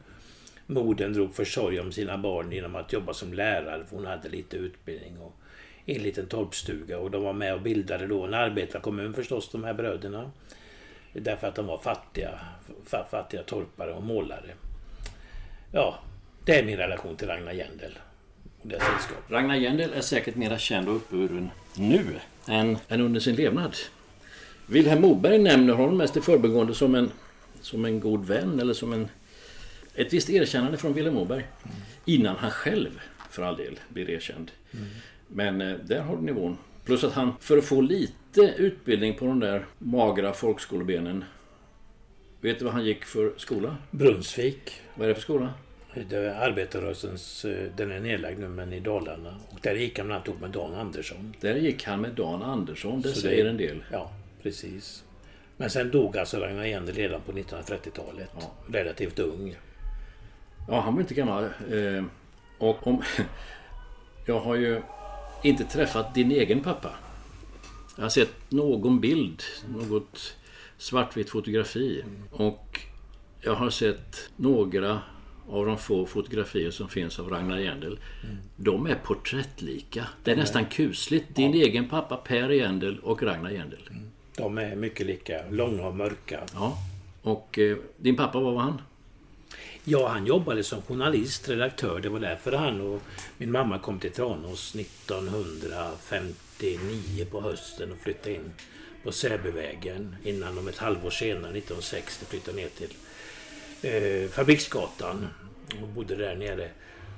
Modern 0.68 1.14
drog 1.14 1.36
försorg 1.36 1.80
om 1.80 1.92
sina 1.92 2.18
barn 2.18 2.52
genom 2.52 2.76
att 2.76 2.94
jobba 2.94 3.14
som 3.14 3.34
lärare 3.34 3.86
för 3.86 3.96
hon 3.96 4.06
hade 4.06 4.30
lite 4.30 4.58
utbildning 4.58 5.18
och 5.20 5.34
en 5.86 6.04
liten 6.04 6.28
torpstuga 6.28 7.00
och 7.00 7.12
de 7.12 7.24
var 7.24 7.34
med 7.34 7.54
och 7.54 7.62
bildade 7.62 8.08
då 8.08 8.24
en 8.24 8.34
arbetarkommun 8.34 9.14
förstås 9.14 9.50
de 9.52 9.64
här 9.64 9.74
bröderna. 9.74 10.32
Därför 11.14 11.48
att 11.48 11.56
de 11.56 11.66
var 11.68 11.78
fattiga, 11.78 12.40
fa- 12.90 13.10
fattiga 13.12 13.44
torpare 13.44 13.94
och 13.94 14.04
målare. 14.04 14.50
Ja, 15.72 16.00
det 16.46 16.60
är 16.60 16.66
min 16.66 16.78
relation 16.78 17.16
till 17.16 17.28
Ragnar 17.28 17.52
Jändel 17.52 18.00
och 18.62 18.68
deras 18.68 18.84
sällskap. 18.84 19.32
Ragnar 19.32 19.56
Jändel 19.56 19.94
är 19.94 20.02
säkert 20.02 20.36
mera 20.36 20.58
känd 20.58 20.90
och 20.90 20.96
uppburen 20.96 21.50
nu 21.78 22.04
än, 22.48 22.78
än 22.88 23.02
under 23.02 23.20
sin 23.20 23.36
levnad. 23.36 23.76
Wilhelm 24.68 25.02
Moberg 25.02 25.38
nämner 25.40 25.74
honom 25.74 25.98
mest 25.98 26.18
i 26.18 26.22
förbigående 26.22 26.74
som 26.74 26.96
en, 26.96 27.12
som 27.62 27.86
en 27.86 28.00
god 28.00 28.26
vän 28.26 28.60
eller 28.60 28.74
som 28.74 28.94
en, 28.94 29.08
ett 29.96 30.14
visst 30.14 30.30
erkännande 30.30 30.78
från 30.78 30.94
Wilhelm 30.94 31.16
Moberg. 31.16 31.44
Innan 32.06 32.36
han 32.36 32.52
själv, 32.52 33.00
för 33.30 33.44
all 33.44 33.58
del, 33.58 33.80
blir 33.90 34.10
erkänd. 34.10 34.52
Men 35.28 35.62
eh, 35.62 35.74
där 35.84 36.02
har 36.02 36.16
du 36.18 36.22
nivån. 36.22 36.58
Plus 36.86 37.04
att 37.04 37.14
han, 37.14 37.34
för 37.40 37.58
att 37.58 37.66
få 37.66 37.82
lite 37.82 38.54
utbildning 38.58 39.14
på 39.16 39.26
de 39.26 39.40
där 39.40 39.66
magra 39.78 40.34
folkskolebenen. 40.34 41.24
Vet 42.42 42.60
du 42.60 42.66
vad 42.66 42.74
han 42.74 42.86
gick 42.86 43.06
för 43.06 43.34
skola? 43.38 43.78
Brunnsvik. 43.92 44.72
Vad 44.96 45.06
är 45.06 45.10
det 45.10 45.16
för 45.16 45.22
skola? 45.22 45.54
Det 46.10 46.16
är 46.18 46.34
arbetarrörelsens, 46.50 47.46
eh, 47.46 47.68
den 47.78 47.92
är 47.92 48.00
nedlagd 48.00 48.40
nu 48.40 48.48
men 48.48 48.74
i 48.74 48.80
Dalarna. 48.80 49.36
Och 49.50 49.60
där 49.62 49.76
gick 49.76 49.98
han 49.98 50.08
bland 50.08 50.28
annat 50.28 50.42
med 50.42 50.50
Dan 50.50 50.74
Andersson. 50.74 51.34
Där 51.42 51.56
gick 51.56 51.84
han 51.84 52.02
med 52.02 52.12
Dan 52.12 52.42
Andersson. 52.44 53.02
Det 53.02 53.10
Så 53.10 53.22
säger 53.22 53.44
det- 53.44 53.50
en 53.50 53.58
del. 53.58 53.84
Ja, 53.92 54.12
precis. 54.46 55.04
Men 55.58 55.70
sen 55.70 55.92
dog 55.92 56.18
alltså 56.18 56.40
Ragnar 56.40 56.66
Jändel 56.66 56.96
redan 56.96 57.22
på 57.22 57.32
1930-talet. 57.32 58.30
Relativt 58.68 59.20
ung. 59.20 59.56
Ja, 60.68 60.82
han 60.82 60.94
var 60.94 61.02
inte 61.02 61.14
gammal. 61.14 61.44
Eh, 61.44 62.04
och 62.58 62.88
om... 62.88 63.04
Jag 64.28 64.40
har 64.40 64.56
ju 64.56 64.82
inte 65.44 65.64
träffat 65.64 66.16
din 66.16 66.32
egen 66.32 66.60
pappa. 66.60 66.96
Jag 67.96 68.04
har 68.04 68.10
sett 68.10 68.52
någon 68.52 69.00
bild, 69.00 69.44
något 69.68 70.38
svartvitt 70.78 71.30
fotografi. 71.30 72.04
Och 72.32 72.80
jag 73.42 73.56
har 73.56 73.70
sett 73.70 74.30
några 74.36 75.02
av 75.50 75.66
de 75.66 75.78
få 75.78 76.06
fotografier 76.06 76.72
som 76.72 76.90
finns 76.90 77.20
av 77.20 77.30
Ragnar 77.30 77.58
Jändel. 77.58 78.00
De 78.56 78.86
är 78.86 78.96
porträttlika. 78.96 80.08
Det 80.24 80.32
är 80.32 80.36
nästan 80.36 80.66
kusligt. 80.66 81.36
Din 81.36 81.54
egen 81.54 81.90
pappa 81.90 82.18
Per 82.18 82.50
Jändel 82.50 83.00
och 83.00 83.24
Ragnar 83.24 83.50
Jändel. 83.50 83.90
De 84.38 84.58
är 84.58 84.76
mycket 84.76 85.06
lika. 85.06 85.42
Långa 85.50 85.88
och 85.88 85.96
mörka. 85.96 86.44
Ja. 86.54 86.78
Och 87.22 87.60
eh, 87.60 87.78
din 87.98 88.16
pappa, 88.16 88.40
vad 88.40 88.54
var 88.54 88.62
han? 88.62 88.82
Ja, 89.84 90.08
han 90.08 90.26
jobbade 90.26 90.64
som 90.64 90.82
journalist, 90.82 91.50
redaktör. 91.50 92.00
Det 92.00 92.10
var 92.10 92.20
därför 92.20 92.52
han 92.52 92.82
och 92.82 93.02
min 93.38 93.52
mamma 93.52 93.80
kom 93.80 94.00
till 94.00 94.12
Tranås 94.12 94.76
1959 94.76 97.26
på 97.32 97.42
hösten 97.42 97.92
och 97.92 97.98
flyttade 97.98 98.36
in 98.36 98.54
på 99.04 99.12
Säbyvägen 99.12 100.16
innan 100.24 100.56
de 100.56 100.68
ett 100.68 100.78
halvår 100.78 101.10
senare, 101.10 101.58
1960, 101.58 102.26
flyttade 102.26 102.58
ner 102.58 102.70
till 102.70 102.94
eh, 103.82 104.30
Fabriksgatan 104.30 105.28
och 105.82 105.88
bodde 105.88 106.16
där 106.16 106.36
nere. 106.36 106.70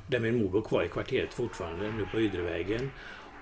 Där 0.07 0.19
min 0.19 0.37
mor 0.37 0.49
bor 0.49 0.61
kvar 0.61 0.83
i 0.83 0.89
kvarteret 0.89 1.33
fortfarande, 1.33 1.91
nu 1.91 2.05
på 2.11 2.19
Ydrevägen. 2.19 2.91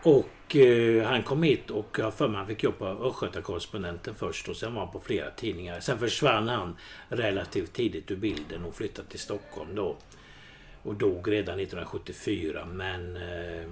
Och 0.05 0.55
eh, 0.55 1.07
han 1.07 1.23
kom 1.23 1.43
hit 1.43 1.71
och 1.71 1.95
jag 1.99 2.13
för 2.13 2.27
mig 2.27 2.37
han 2.37 2.47
fick 2.47 2.63
jobb 2.63 2.77
på 2.77 2.85
Östgöta-Correspondenten 2.85 4.15
först 4.15 4.49
och 4.49 4.55
sen 4.55 4.73
var 4.73 4.81
han 4.81 4.91
på 4.91 4.99
flera 4.99 5.31
tidningar. 5.31 5.79
Sen 5.79 5.99
försvann 5.99 6.47
han 6.47 6.75
relativt 7.09 7.73
tidigt 7.73 8.11
ur 8.11 8.15
bilden 8.15 8.65
och 8.65 8.75
flyttade 8.75 9.07
till 9.07 9.19
Stockholm 9.19 9.75
då. 9.75 9.97
Och 10.83 10.95
dog 10.95 11.31
redan 11.31 11.59
1974 11.59 12.65
men 12.65 13.15
eh, 13.15 13.69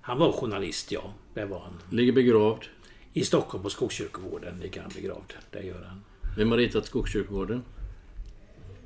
han 0.00 0.18
var 0.18 0.32
journalist 0.32 0.92
ja, 0.92 1.14
det 1.34 1.44
var 1.44 1.58
han. 1.58 1.80
Ligger 1.90 2.12
begravd. 2.12 2.64
I 3.12 3.24
Stockholm 3.24 3.62
på 3.62 3.70
Skogskyrkogården 3.70 4.60
ligger 4.60 4.80
han 4.82 4.90
begravd. 4.94 5.32
Det 5.50 5.62
gör 5.62 5.82
han. 5.82 6.04
Vem 6.36 6.50
har 6.50 6.58
ritat 6.58 6.86
Skogskyrkogården? 6.86 7.64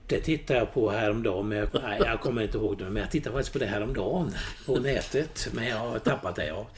Det 0.08 0.20
tittade 0.20 0.58
jag 0.58 0.74
på 0.74 0.90
häromdagen, 0.90 1.48
men 1.48 1.58
jag, 1.58 1.68
nej, 1.82 2.00
jag 2.04 2.20
kommer 2.20 2.42
inte 2.42 2.58
ihåg 2.58 2.78
det. 2.78 2.84
Men 2.84 2.96
jag 2.96 3.10
tittade 3.10 3.32
faktiskt 3.36 3.52
på 3.52 3.58
det 3.58 3.66
häromdagen 3.66 4.30
på 4.66 4.76
nätet. 4.80 5.48
Men 5.52 5.68
jag 5.68 5.76
har 5.76 5.98
tappat 5.98 6.36
det, 6.36 6.46
ja. 6.46 6.68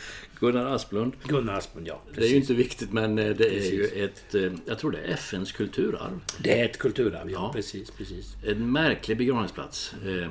Gunnar 0.41 0.67
Asplund. 0.75 1.13
Gunnar 1.25 1.55
Asplund, 1.55 1.87
ja. 1.89 2.01
Det 2.15 2.25
är 2.25 2.29
ju 2.29 2.37
inte 2.37 2.55
viktigt 2.55 2.93
men 2.93 3.19
eh, 3.19 3.29
det 3.37 3.47
är 3.49 3.73
ju 3.73 3.85
ett... 4.05 4.35
eh, 4.35 4.53
Jag 4.67 4.79
tror 4.79 4.91
det 4.91 4.99
är 4.99 5.09
FNs 5.13 5.53
kulturarv. 5.53 6.21
Det 6.39 6.61
är 6.61 6.65
ett 6.65 6.79
kulturarv, 6.79 7.31
ja. 7.31 7.39
Ja. 7.39 7.53
Precis, 7.55 7.91
precis. 7.91 8.37
En 8.47 8.73
märklig 8.73 9.19
begravningsplats. 9.19 9.95
Eh, 10.07 10.29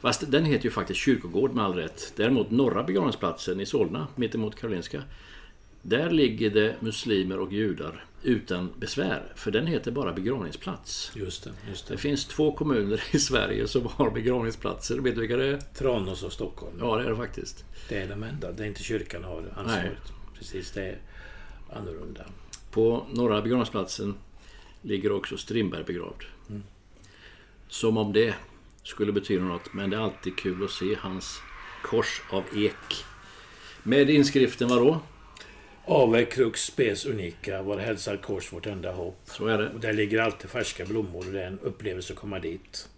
Fast 0.00 0.30
den 0.30 0.44
heter 0.44 0.64
ju 0.64 0.70
faktiskt 0.70 1.00
kyrkogård 1.00 1.54
med 1.54 1.64
all 1.64 1.74
rätt. 1.74 2.12
Däremot 2.16 2.50
norra 2.50 2.82
begravningsplatsen 2.82 3.60
i 3.60 3.66
Solna, 3.66 4.06
mittemot 4.16 4.60
Karolinska. 4.60 5.02
Där 5.88 6.10
ligger 6.10 6.50
det 6.50 6.76
muslimer 6.80 7.38
och 7.38 7.52
judar 7.52 8.04
utan 8.22 8.70
besvär. 8.76 9.32
För 9.34 9.50
den 9.50 9.66
heter 9.66 9.90
bara 9.90 10.12
begravningsplats. 10.12 11.12
Just 11.14 11.44
det, 11.44 11.50
just 11.68 11.86
Det 11.88 11.94
det. 11.94 11.98
finns 11.98 12.24
två 12.24 12.52
kommuner 12.52 13.02
i 13.12 13.18
Sverige 13.18 13.68
som 13.68 13.86
har 13.86 14.10
begravningsplatser. 14.10 14.98
Vet 14.98 15.14
du 15.14 15.20
vilka 15.20 15.36
det 15.36 15.46
är? 15.46 15.60
Tranås 15.74 16.22
och 16.22 16.32
Stockholm. 16.32 16.76
Ja, 16.80 16.96
det 16.96 17.04
är 17.04 17.10
det 17.10 17.16
faktiskt. 17.16 17.64
Det 17.88 17.96
är 18.02 18.08
de 18.08 18.22
enda. 18.22 18.52
Det 18.52 18.62
är 18.62 18.66
inte 18.66 18.82
kyrkan 18.82 19.24
har 19.24 19.52
ansvaret. 19.56 20.12
Precis, 20.38 20.70
det 20.70 20.82
är 20.82 20.98
annorlunda. 21.72 22.24
På 22.70 23.06
norra 23.12 23.42
begravningsplatsen 23.42 24.14
ligger 24.82 25.12
också 25.12 25.36
Strindberg 25.36 25.84
begravd. 25.84 26.24
Som 27.68 27.96
om 27.96 28.12
det 28.12 28.34
skulle 28.82 29.12
betyda 29.12 29.44
något, 29.44 29.72
men 29.74 29.90
det 29.90 29.96
är 29.96 30.00
alltid 30.00 30.36
kul 30.38 30.64
att 30.64 30.70
se 30.70 30.96
hans 31.00 31.40
kors 31.82 32.22
av 32.30 32.44
ek. 32.56 33.04
Med 33.82 34.10
inskriften 34.10 34.68
vadå? 34.68 35.00
Ave 35.90 36.24
crux 36.24 36.64
spes 36.64 37.06
unica, 37.06 37.62
var 37.62 37.78
hälsar 37.78 38.16
kors 38.16 38.52
vårt 38.52 38.66
enda 38.66 38.92
hopp. 38.92 39.20
Så 39.24 39.46
är 39.46 39.58
det. 39.58 39.68
Och 39.70 39.80
där 39.80 39.92
ligger 39.92 40.18
alltid 40.18 40.50
färska 40.50 40.84
blommor 40.84 41.26
och 41.26 41.32
det 41.32 41.42
är 41.42 41.46
en 41.46 41.58
upplevelse 41.58 42.12
att 42.12 42.18
komma 42.18 42.38
dit. 42.38 42.88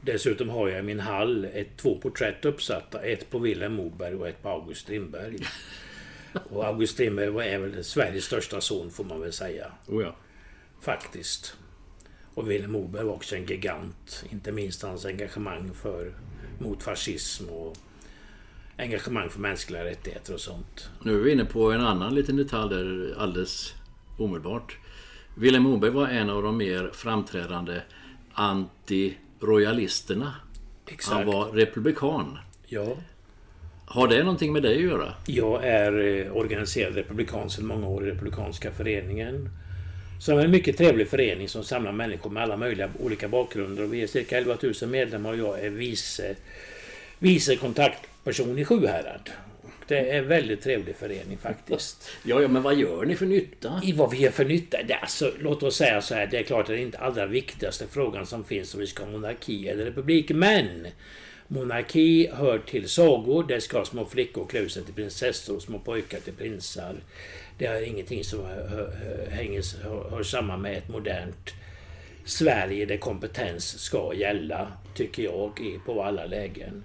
Dessutom 0.00 0.48
har 0.48 0.68
jag 0.68 0.78
i 0.78 0.82
min 0.82 1.00
hall 1.00 1.44
ett, 1.44 1.76
två 1.76 1.98
porträtt 1.98 2.44
uppsatta. 2.44 3.00
Ett 3.00 3.30
på 3.30 3.38
Vilhelm 3.38 3.72
Moberg 3.74 4.14
och 4.14 4.28
ett 4.28 4.42
på 4.42 4.48
August 4.48 4.80
Strindberg. 4.80 5.38
Och 6.50 6.64
August 6.66 6.92
Strindberg 6.92 7.28
var- 7.28 7.58
väl 7.58 7.84
Sveriges 7.84 8.24
största 8.24 8.60
son 8.60 8.90
får 8.90 9.04
man 9.04 9.20
väl 9.20 9.32
säga. 9.32 9.72
Oh 9.86 10.02
ja. 10.02 10.16
Faktiskt. 10.80 11.56
Och 12.34 12.50
Vilhelm 12.50 12.72
Moberg 12.72 13.04
var 13.04 13.12
också 13.14 13.36
en 13.36 13.46
gigant. 13.46 14.24
Inte 14.32 14.52
minst 14.52 14.82
hans 14.82 15.04
engagemang 15.04 15.74
för, 15.74 16.12
mot 16.58 16.82
fascism 16.82 17.48
och 17.48 17.76
engagemang 18.78 19.30
för 19.30 19.40
mänskliga 19.40 19.84
rättigheter 19.84 20.34
och 20.34 20.40
sånt. 20.40 20.90
Nu 21.02 21.20
är 21.20 21.24
vi 21.24 21.32
inne 21.32 21.44
på 21.44 21.72
en 21.72 21.80
annan 21.80 22.14
liten 22.14 22.36
detalj 22.36 22.74
där 22.74 23.14
alldeles 23.18 23.74
omedelbart. 24.16 24.76
Vilhelm 25.34 25.64
Moberg 25.64 25.90
var 25.90 26.08
en 26.08 26.30
av 26.30 26.42
de 26.42 26.56
mer 26.56 26.90
framträdande 26.94 27.80
anti-royalisterna. 28.34 30.32
Exakt. 30.86 31.16
Han 31.16 31.26
var 31.26 31.46
republikan. 31.46 32.38
Ja. 32.66 32.96
Har 33.84 34.08
det 34.08 34.22
någonting 34.22 34.52
med 34.52 34.62
dig 34.62 34.76
att 34.76 34.82
göra? 34.82 35.14
Jag 35.26 35.64
är 35.64 36.24
eh, 36.26 36.36
organiserad 36.36 36.94
republikan 36.94 37.50
sedan 37.50 37.66
många 37.66 37.88
år 37.88 38.06
i 38.06 38.10
Republikanska 38.10 38.72
föreningen. 38.72 39.50
Som 40.20 40.38
är 40.38 40.44
en 40.44 40.50
mycket 40.50 40.76
trevlig 40.76 41.08
förening 41.08 41.48
som 41.48 41.64
samlar 41.64 41.92
människor 41.92 42.30
med 42.30 42.42
alla 42.42 42.56
möjliga 42.56 42.90
olika 43.00 43.28
bakgrunder. 43.28 43.82
Och 43.82 43.94
vi 43.94 44.02
är 44.02 44.06
cirka 44.06 44.38
11 44.38 44.56
000 44.82 44.90
medlemmar 44.90 45.32
och 45.32 45.38
jag 45.38 45.60
är 45.64 45.70
vice, 45.70 46.34
vice 47.18 47.56
kontaktperson 48.24 48.58
i 48.58 48.64
Sjuhärad. 48.64 49.30
Det 49.88 49.98
är 49.98 50.18
en 50.18 50.28
väldigt 50.28 50.62
trevlig 50.62 50.96
förening 50.96 51.38
faktiskt. 51.38 52.10
Ja, 52.24 52.42
ja, 52.42 52.48
men 52.48 52.62
vad 52.62 52.74
gör 52.74 53.04
ni 53.04 53.16
för 53.16 53.26
nytta? 53.26 53.80
I 53.84 53.92
vad 53.92 54.10
vi 54.10 54.18
gör 54.18 54.30
för 54.30 54.44
nytta? 54.44 54.78
Det 54.82 54.94
alltså, 54.94 55.32
låt 55.40 55.62
oss 55.62 55.76
säga 55.76 56.00
så 56.00 56.14
här, 56.14 56.26
det 56.26 56.38
är 56.38 56.42
klart 56.42 56.60
att 56.60 56.66
det 56.66 56.74
är 56.74 56.82
inte 56.82 56.98
allra 56.98 57.26
viktigaste 57.26 57.86
frågan 57.90 58.26
som 58.26 58.44
finns 58.44 58.74
om 58.74 58.80
vi 58.80 58.86
ska 58.86 59.04
ha 59.04 59.10
monarki 59.10 59.68
eller 59.68 59.84
republik. 59.84 60.30
Men 60.30 60.86
Monarki 61.48 62.28
hör 62.32 62.58
till 62.58 62.88
sagor. 62.88 63.44
Där 63.44 63.60
ska 63.60 63.84
små 63.84 64.04
flickor 64.04 64.46
klä 64.46 64.68
sig 64.68 64.84
till 64.84 64.94
prinsessor 64.94 65.56
och 65.56 65.62
små 65.62 65.78
pojkar 65.78 66.20
till 66.20 66.34
prinsar. 66.34 66.96
Det 67.58 67.66
är 67.66 67.82
ingenting 67.82 68.24
som 68.24 68.40
hänger, 69.30 69.84
hör, 69.84 70.10
hör 70.10 70.22
samman 70.22 70.62
med 70.62 70.78
ett 70.78 70.88
modernt 70.88 71.54
Sverige 72.24 72.86
där 72.86 72.96
kompetens 72.96 73.78
ska 73.78 74.14
gälla, 74.14 74.72
tycker 74.94 75.22
jag, 75.22 75.60
på 75.86 76.02
alla 76.02 76.26
lägen. 76.26 76.84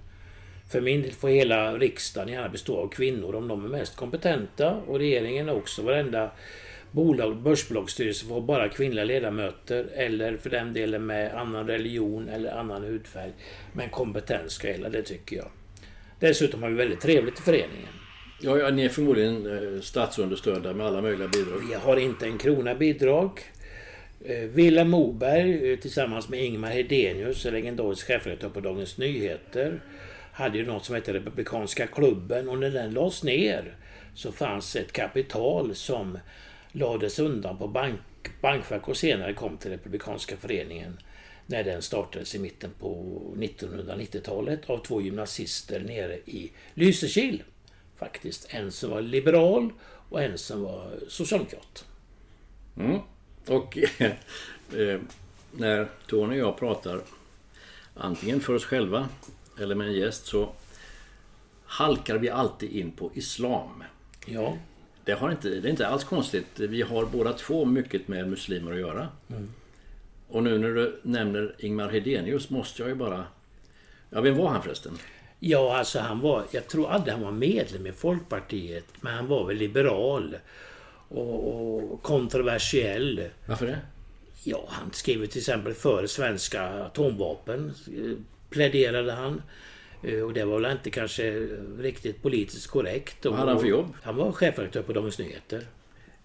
För 0.74 0.82
min 0.82 1.02
del 1.02 1.12
får 1.12 1.30
hela 1.30 1.78
riksdagen 1.78 2.34
gärna 2.34 2.50
bestå 2.50 2.78
av 2.78 2.88
kvinnor 2.88 3.36
om 3.36 3.48
de 3.48 3.66
är 3.66 3.70
mest 3.70 3.96
kompetenta 3.96 4.72
och 4.88 5.00
regeringen 5.00 5.50
också. 5.50 5.82
Varenda 5.82 6.32
bolag, 6.92 7.38
börsbolagsstyrelse 7.38 8.26
får 8.26 8.42
bara 8.42 8.70
kvinnliga 8.70 9.06
ledamöter 9.06 9.88
eller 9.96 10.38
för 10.38 10.50
den 10.50 10.74
delen 10.74 11.06
med 11.06 11.36
annan 11.36 11.68
religion 11.68 12.30
eller 12.30 12.52
annan 12.52 12.84
hudfärg. 12.84 13.32
Men 13.74 13.90
kompetens 13.90 14.54
ska 14.54 14.68
gälla, 14.68 14.90
det 14.90 15.02
tycker 15.02 15.36
jag. 15.36 15.48
Dessutom 16.20 16.64
har 16.64 16.70
vi 16.70 16.76
väldigt 16.76 17.02
trevligt 17.02 17.40
i 17.40 17.42
föreningen. 17.42 17.94
Ja, 18.42 18.58
ja, 18.58 18.70
ni 18.70 18.86
är 18.86 18.90
förmodligen 18.90 19.46
eh, 19.46 19.82
statsunderstödda 19.82 20.74
med 20.74 20.86
alla 20.86 21.02
möjliga 21.02 21.28
bidrag. 21.28 21.62
Vi 21.70 21.74
har 21.74 21.98
inte 21.98 22.26
en 22.26 22.38
krona 22.38 22.76
bidrag. 22.76 23.40
Eh, 24.26 24.50
Willem 24.50 24.90
Moberg 24.90 25.72
eh, 25.72 25.80
tillsammans 25.80 26.30
med 26.30 26.44
Ingmar 26.44 26.70
Hedenius, 26.70 27.46
legendarisk 27.46 28.08
chefredaktör 28.08 28.50
på 28.50 28.60
Dagens 28.60 28.98
Nyheter, 28.98 29.80
hade 30.34 30.58
ju 30.58 30.66
något 30.66 30.86
som 30.86 30.96
hette 30.96 31.14
Republikanska 31.14 31.88
klubben 31.88 32.50
och 32.50 32.60
när 32.60 32.70
den 32.70 32.94
lades 32.94 33.24
ner 33.24 33.76
så 34.16 34.32
fanns 34.32 34.76
ett 34.76 34.92
kapital 34.92 35.76
som 35.76 36.18
lades 36.72 37.20
undan 37.20 37.58
på 37.58 37.68
bank, 37.68 38.00
bankfack 38.42 38.88
och 38.88 38.98
senare 38.98 39.34
kom 39.34 39.58
till 39.58 39.72
Republikanska 39.72 40.38
föreningen 40.38 41.00
när 41.46 41.64
den 41.64 41.82
startades 41.82 42.36
i 42.36 42.40
mitten 42.40 42.72
på 42.80 43.20
1990-talet 43.38 44.70
av 44.70 44.78
två 44.78 45.02
gymnasister 45.02 45.80
nere 45.80 46.16
i 46.16 46.52
Lysekil. 46.74 47.44
Faktiskt. 47.98 48.48
En 48.50 48.72
som 48.72 48.90
var 48.90 49.02
liberal 49.02 49.74
och 50.10 50.24
en 50.24 50.38
som 50.38 50.64
var 50.64 50.92
socialdemokrat. 51.08 51.86
Mm. 52.78 53.00
Och 53.48 53.78
eh, 54.78 55.00
när 55.52 55.90
Tony 56.08 56.42
och 56.42 56.48
jag 56.48 56.58
pratar 56.58 57.02
antingen 57.94 58.42
för 58.42 58.54
oss 58.54 58.66
själva 58.66 59.10
eller 59.60 59.76
med 59.76 59.88
en 59.88 59.94
gäst 59.94 60.26
så 60.26 60.50
halkar 61.66 62.18
vi 62.18 62.30
alltid 62.30 62.72
in 62.72 62.92
på 62.92 63.12
Islam. 63.14 63.84
Ja. 64.26 64.58
Det, 65.04 65.14
har 65.14 65.32
inte, 65.32 65.50
det 65.50 65.68
är 65.68 65.72
inte 65.72 65.88
alls 65.88 66.04
konstigt. 66.04 66.60
Vi 66.60 66.82
har 66.82 67.06
båda 67.06 67.34
två 67.34 67.66
mycket 67.66 68.08
med 68.08 68.30
muslimer 68.30 68.72
att 68.72 68.80
göra. 68.80 69.08
Mm. 69.30 69.50
Och 70.28 70.44
nu 70.44 70.58
när 70.58 70.70
du 70.70 71.00
nämner 71.04 71.56
Ingmar 71.60 71.90
Hedenius 71.90 72.50
måste 72.50 72.82
jag 72.82 72.90
ju 72.90 72.96
bara... 72.96 73.26
Ja, 74.10 74.22
vem 74.22 74.38
var 74.38 74.50
han 74.50 74.64
förresten? 74.64 74.98
Ja, 75.40 75.78
alltså 75.78 76.00
han 76.00 76.20
var... 76.20 76.44
Jag 76.52 76.68
tror 76.68 76.90
aldrig 76.90 77.14
han 77.14 77.24
var 77.24 77.32
medlem 77.32 77.88
i 77.88 77.92
Folkpartiet. 77.92 78.86
Men 79.02 79.14
han 79.14 79.28
var 79.28 79.48
väl 79.48 79.58
liberal. 79.58 80.36
Och, 81.08 81.92
och 81.92 82.02
kontroversiell. 82.02 83.30
Varför 83.48 83.66
det? 83.66 83.80
Ja, 84.44 84.66
han 84.68 84.92
skrev 84.92 85.26
till 85.26 85.40
exempel 85.40 85.74
för 85.74 86.08
svenska 86.08 86.64
atomvapen. 86.64 87.74
Pläderade 88.54 89.12
han. 89.12 89.42
Eh, 90.04 90.22
och 90.22 90.34
det 90.34 90.46
var 90.46 90.60
väl 90.60 90.72
inte 90.72 90.90
kanske 90.90 91.48
riktigt 91.80 92.22
politiskt 92.22 92.68
korrekt. 92.68 93.26
Vad 93.26 93.34
hade 93.34 93.52
han 93.52 93.60
för 93.60 93.68
jobb? 93.68 93.94
Han 94.04 94.16
var 94.16 94.32
chefredaktör 94.32 94.82
på 94.82 94.94
Dagens 94.94 95.20
Nyheter. 95.20 95.68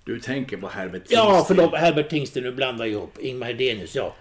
Du 0.05 0.21
tänker 0.21 0.57
på 0.57 0.69
Herbert 0.69 1.03
Tingsten? 1.03 1.19
Ja, 1.19 1.45
förlåt. 1.49 1.75
Herbert 1.75 2.11
Tingsten. 2.11 2.43
Nu 2.43 2.53
blandar 2.53 2.85
jag 2.85 2.93
ihop. 2.93 3.19
Ingmar 3.19 3.47
Hedenius, 3.47 3.95
ja. 3.95 4.15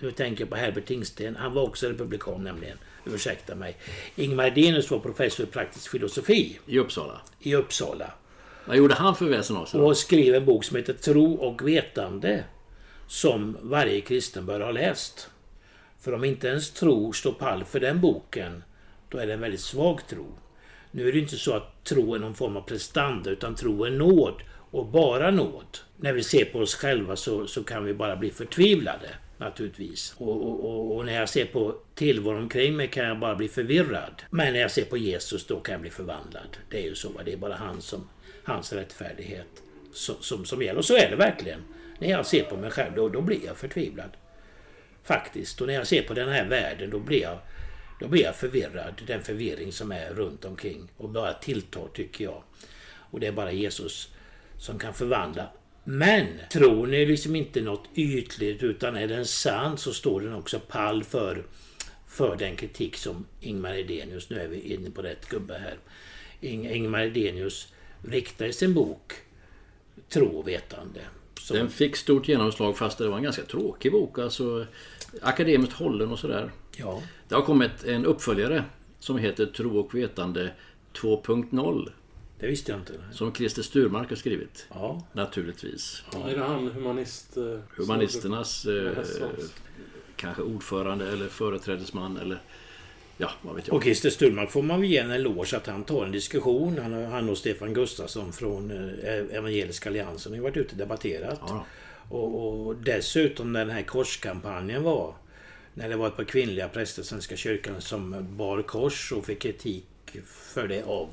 Du 0.00 0.10
tänker 0.10 0.44
på 0.44 0.56
Herbert 0.56 0.86
Tingsten. 0.86 1.36
Han 1.36 1.54
var 1.54 1.62
också 1.62 1.88
republikan 1.88 2.44
nämligen. 2.44 2.78
Ursäkta 3.06 3.54
mig. 3.54 3.76
Ingmar 4.16 4.44
Hedenius 4.44 4.90
var 4.90 4.98
professor 4.98 5.46
i 5.46 5.48
praktisk 5.48 5.90
filosofi. 5.90 6.58
I 6.66 6.78
Uppsala? 6.78 7.20
I 7.40 7.54
Uppsala. 7.54 8.10
Vad 8.66 8.76
gjorde 8.76 8.94
han 8.94 9.16
för 9.16 9.26
väsen 9.26 9.56
av 9.56 9.66
sig? 9.66 9.80
Och 9.80 9.96
skrev 9.96 10.34
en 10.34 10.44
bok 10.44 10.64
som 10.64 10.76
heter 10.76 10.92
Tro 10.92 11.34
och 11.34 11.68
vetande. 11.68 12.44
Som 13.06 13.56
varje 13.62 14.00
kristen 14.00 14.46
bör 14.46 14.60
ha 14.60 14.70
läst. 14.70 15.28
För 16.04 16.12
om 16.12 16.24
inte 16.24 16.48
ens 16.48 16.70
tro 16.70 17.12
står 17.12 17.32
pall 17.32 17.64
för 17.64 17.80
den 17.80 18.00
boken 18.00 18.64
då 19.08 19.18
är 19.18 19.26
det 19.26 19.32
en 19.32 19.40
väldigt 19.40 19.60
svag 19.60 20.06
tro. 20.08 20.26
Nu 20.90 21.08
är 21.08 21.12
det 21.12 21.18
inte 21.18 21.36
så 21.36 21.52
att 21.52 21.84
tro 21.84 22.14
är 22.14 22.18
någon 22.18 22.34
form 22.34 22.56
av 22.56 22.60
prestanda, 22.60 23.30
utan 23.30 23.54
tro 23.54 23.84
är 23.84 23.90
nåd. 23.90 24.42
Och 24.70 24.86
bara 24.86 25.30
nåd. 25.30 25.78
När 25.96 26.12
vi 26.12 26.22
ser 26.22 26.44
på 26.44 26.58
oss 26.58 26.74
själva 26.74 27.16
så, 27.16 27.46
så 27.46 27.64
kan 27.64 27.84
vi 27.84 27.94
bara 27.94 28.16
bli 28.16 28.30
förtvivlade. 28.30 29.08
Naturligtvis. 29.38 30.14
Och, 30.18 30.64
och, 30.64 30.96
och, 30.96 31.04
när 31.04 31.14
jag 31.14 31.28
ser 31.28 31.46
på 31.46 31.74
tillvaron 31.94 32.42
omkring 32.42 32.76
mig 32.76 32.88
kan 32.88 33.04
jag 33.04 33.18
bara 33.18 33.34
bli 33.34 33.48
förvirrad. 33.48 34.22
Men 34.30 34.52
när 34.52 34.60
jag 34.60 34.70
ser 34.70 34.84
på 34.84 34.96
Jesus 34.96 35.46
då 35.46 35.60
kan 35.60 35.72
jag 35.72 35.80
bli 35.80 35.90
förvandlad. 35.90 36.56
Det 36.70 36.78
är 36.78 36.84
ju 36.84 36.94
så. 36.94 37.10
Det 37.24 37.32
är 37.32 37.36
bara 37.36 37.54
han 37.54 37.80
som, 37.80 38.08
hans 38.44 38.72
rättfärdighet 38.72 39.62
som, 39.92 40.14
som, 40.20 40.44
som 40.44 40.62
gäller. 40.62 40.78
Och 40.78 40.84
så 40.84 40.96
är 40.96 41.10
det 41.10 41.16
verkligen. 41.16 41.60
När 41.98 42.10
jag 42.10 42.26
ser 42.26 42.44
på 42.44 42.56
mig 42.56 42.70
själv 42.70 42.94
då, 42.96 43.08
då 43.08 43.20
blir 43.20 43.46
jag 43.46 43.56
förtvivlad. 43.56 44.10
Faktiskt. 45.04 45.60
Och 45.60 45.66
när 45.66 45.74
jag 45.74 45.86
ser 45.86 46.02
på 46.02 46.14
den 46.14 46.28
här 46.28 46.48
världen 46.48 46.90
då 46.90 46.98
blir 46.98 47.22
jag 47.22 47.38
då 48.00 48.08
blir 48.08 48.22
jag 48.22 48.36
förvirrad. 48.36 49.02
Den 49.06 49.22
förvirring 49.22 49.72
som 49.72 49.92
är 49.92 50.10
runt 50.10 50.44
omkring 50.44 50.88
och 50.96 51.08
bara 51.08 51.32
tilltar 51.32 51.88
tycker 51.94 52.24
jag. 52.24 52.42
Och 53.10 53.20
det 53.20 53.26
är 53.26 53.32
bara 53.32 53.52
Jesus 53.52 54.08
som 54.58 54.78
kan 54.78 54.94
förvandla. 54.94 55.48
Men 55.84 56.26
tron 56.50 56.94
är 56.94 57.06
liksom 57.06 57.36
inte 57.36 57.60
något 57.60 57.88
ytligt 57.94 58.62
utan 58.62 58.96
är 58.96 59.08
den 59.08 59.26
sann 59.26 59.78
så 59.78 59.94
står 59.94 60.20
den 60.20 60.34
också 60.34 60.60
pall 60.60 61.04
för, 61.04 61.44
för 62.06 62.36
den 62.36 62.56
kritik 62.56 62.96
som 62.96 63.26
Ingmar 63.40 63.74
Edenius, 63.74 64.30
nu 64.30 64.40
är 64.40 64.48
vi 64.48 64.60
inne 64.60 64.90
på 64.90 65.02
rätt 65.02 65.28
gubbe 65.28 65.58
här. 65.58 65.78
Ingmar 66.40 67.00
Edenius 67.00 67.72
riktar 68.08 68.46
i 68.46 68.52
sin 68.52 68.74
bok 68.74 69.12
Tro 70.08 70.26
och 70.26 70.48
vetande. 70.48 71.00
Som... 71.44 71.56
Den 71.56 71.70
fick 71.70 71.96
stort 71.96 72.28
genomslag 72.28 72.78
fast 72.78 72.98
det 72.98 73.08
var 73.08 73.16
en 73.16 73.22
ganska 73.22 73.42
tråkig 73.42 73.92
bok. 73.92 74.18
Alltså 74.18 74.66
akademiskt 75.22 75.72
hållen 75.72 76.12
och 76.12 76.18
sådär. 76.18 76.50
Ja. 76.76 77.02
Det 77.28 77.34
har 77.34 77.42
kommit 77.42 77.84
en 77.84 78.06
uppföljare 78.06 78.64
som 78.98 79.18
heter 79.18 79.46
Tro 79.46 79.78
och 79.78 79.94
vetande 79.94 80.52
2.0. 80.94 81.90
Det 82.38 82.46
visste 82.46 82.72
jag 82.72 82.80
inte. 82.80 82.92
Som 83.12 83.34
Christer 83.34 83.62
Sturmark 83.62 84.08
har 84.08 84.16
skrivit. 84.16 84.66
Ja. 84.74 85.06
Naturligtvis. 85.12 86.02
Ja. 86.12 86.28
Är 86.28 86.36
det 86.36 86.44
han 86.44 86.68
humanist... 86.68 87.36
Eh, 87.36 87.58
Humanisternas 87.76 88.66
eh, 88.66 88.92
kanske 90.16 90.42
ordförande 90.42 91.12
eller 91.12 91.28
företrädesman 91.28 92.16
eller 92.16 92.42
Ja, 93.16 93.30
vad 93.42 93.54
vet 93.56 93.68
jag. 93.68 93.76
Och 93.76 93.82
Christer 93.82 94.10
Sturmark 94.10 94.50
får 94.50 94.62
man 94.62 94.80
väl 94.80 94.90
ge 94.90 94.98
en 94.98 95.10
eloge 95.10 95.56
att 95.56 95.66
han 95.66 95.84
tar 95.84 96.04
en 96.04 96.12
diskussion. 96.12 96.78
Han, 96.78 97.04
han 97.04 97.28
och 97.28 97.38
Stefan 97.38 97.74
Gustafsson 97.74 98.32
från 98.32 98.70
eh, 99.04 99.36
Evangeliska 99.36 99.88
Alliansen 99.90 100.32
har 100.32 100.36
ju 100.36 100.42
varit 100.42 100.56
ute 100.56 100.72
och 100.72 100.78
debatterat. 100.78 101.40
Ja. 101.46 101.66
Och, 102.08 102.66
och, 102.66 102.76
dessutom 102.76 103.52
den 103.52 103.70
här 103.70 103.82
korskampanjen 103.82 104.82
var 104.82 105.14
när 105.74 105.88
det 105.88 105.96
var 105.96 106.06
ett 106.06 106.16
par 106.16 106.24
kvinnliga 106.24 106.68
präster 106.68 107.02
i 107.02 107.04
Svenska 107.04 107.36
kyrkan 107.36 107.80
som 107.80 108.26
bar 108.36 108.62
kors 108.62 109.12
och 109.12 109.26
fick 109.26 109.42
kritik 109.42 109.86
för 110.26 110.68
det 110.68 110.82
av 110.82 111.08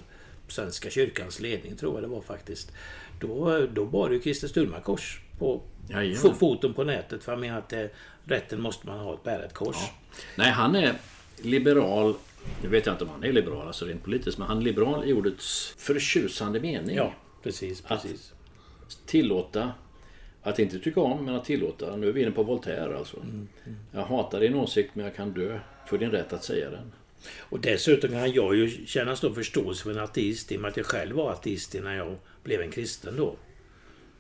Svenska 0.48 0.90
kyrkans 0.90 1.40
ledning, 1.40 1.76
tror 1.76 1.94
jag 1.94 2.04
det 2.04 2.08
var 2.08 2.22
faktiskt. 2.22 2.72
Då, 3.20 3.68
då 3.74 3.86
bar 3.86 4.10
ju 4.10 4.22
Christer 4.22 4.48
Sturmark 4.48 4.84
kors 4.84 5.22
på 5.40 5.62
Jajamän. 5.90 6.36
foten 6.36 6.74
på 6.74 6.84
nätet. 6.84 7.24
För 7.24 7.32
han 7.32 7.42
menar 7.42 7.58
att 7.58 7.70
det, 7.70 7.90
rätten 8.24 8.62
måste 8.62 8.88
man 8.88 9.00
ha 9.00 9.14
att 9.14 9.24
bära 9.24 9.44
ett 9.44 9.54
kors. 9.54 9.76
Ja. 9.80 9.90
Nej, 10.36 10.52
han 10.52 10.76
är 10.76 10.96
liberal. 11.46 12.16
Nu 12.64 12.70
vet 12.70 12.86
jag 12.86 12.94
inte 12.94 13.04
om 13.04 13.10
han 13.10 13.24
är 13.24 13.32
liberal, 13.32 13.68
alltså 13.68 13.86
rent 13.86 14.04
politiskt. 14.04 14.38
Men 14.38 14.48
han 14.48 14.58
är 14.58 14.62
liberal 14.62 15.10
i 15.10 15.14
ordets 15.14 15.76
förtjusande 15.78 16.60
mening. 16.60 16.96
Ja, 16.96 17.14
precis. 17.44 17.82
precis. 17.82 18.34
Att 18.88 19.08
tillåta 19.08 19.72
att 20.42 20.60
inte 20.60 20.80
tycka 20.80 21.00
om, 21.00 21.26
men 21.26 21.36
att 21.36 21.46
tillåta. 21.46 21.96
Nu 21.96 22.10
är 22.10 22.12
vi 22.12 22.22
inne 22.22 22.32
på 22.32 22.44
Voltaire 22.44 22.98
alltså. 22.98 23.18
Mm, 23.18 23.48
mm. 23.66 23.78
Jag 23.92 24.02
hatar 24.02 24.40
din 24.40 24.56
åsikt, 24.56 24.96
men 24.96 25.06
jag 25.06 25.16
kan 25.16 25.34
dö 25.34 25.60
för 25.88 25.98
din 25.98 26.12
rätt 26.12 26.34
att 26.34 26.44
säga 26.44 26.70
den. 26.70 26.92
Och 27.40 27.60
dessutom 27.60 28.10
kan 28.10 28.32
jag 28.32 28.56
ju 28.56 28.86
känna 28.86 29.16
stor 29.16 29.34
förståelse 29.34 29.84
för 29.84 29.92
en 29.92 30.00
ateist 30.00 30.52
i 30.52 30.58
och 30.58 30.62
med 30.62 30.70
att 30.70 30.78
jag 30.78 30.86
själv 30.86 31.16
var 31.16 31.32
ateist 31.32 31.76
innan 31.76 31.96
jag 31.96 32.16
blev 32.44 32.62
en 32.62 32.72
kristen 32.72 33.16
då. 33.18 33.36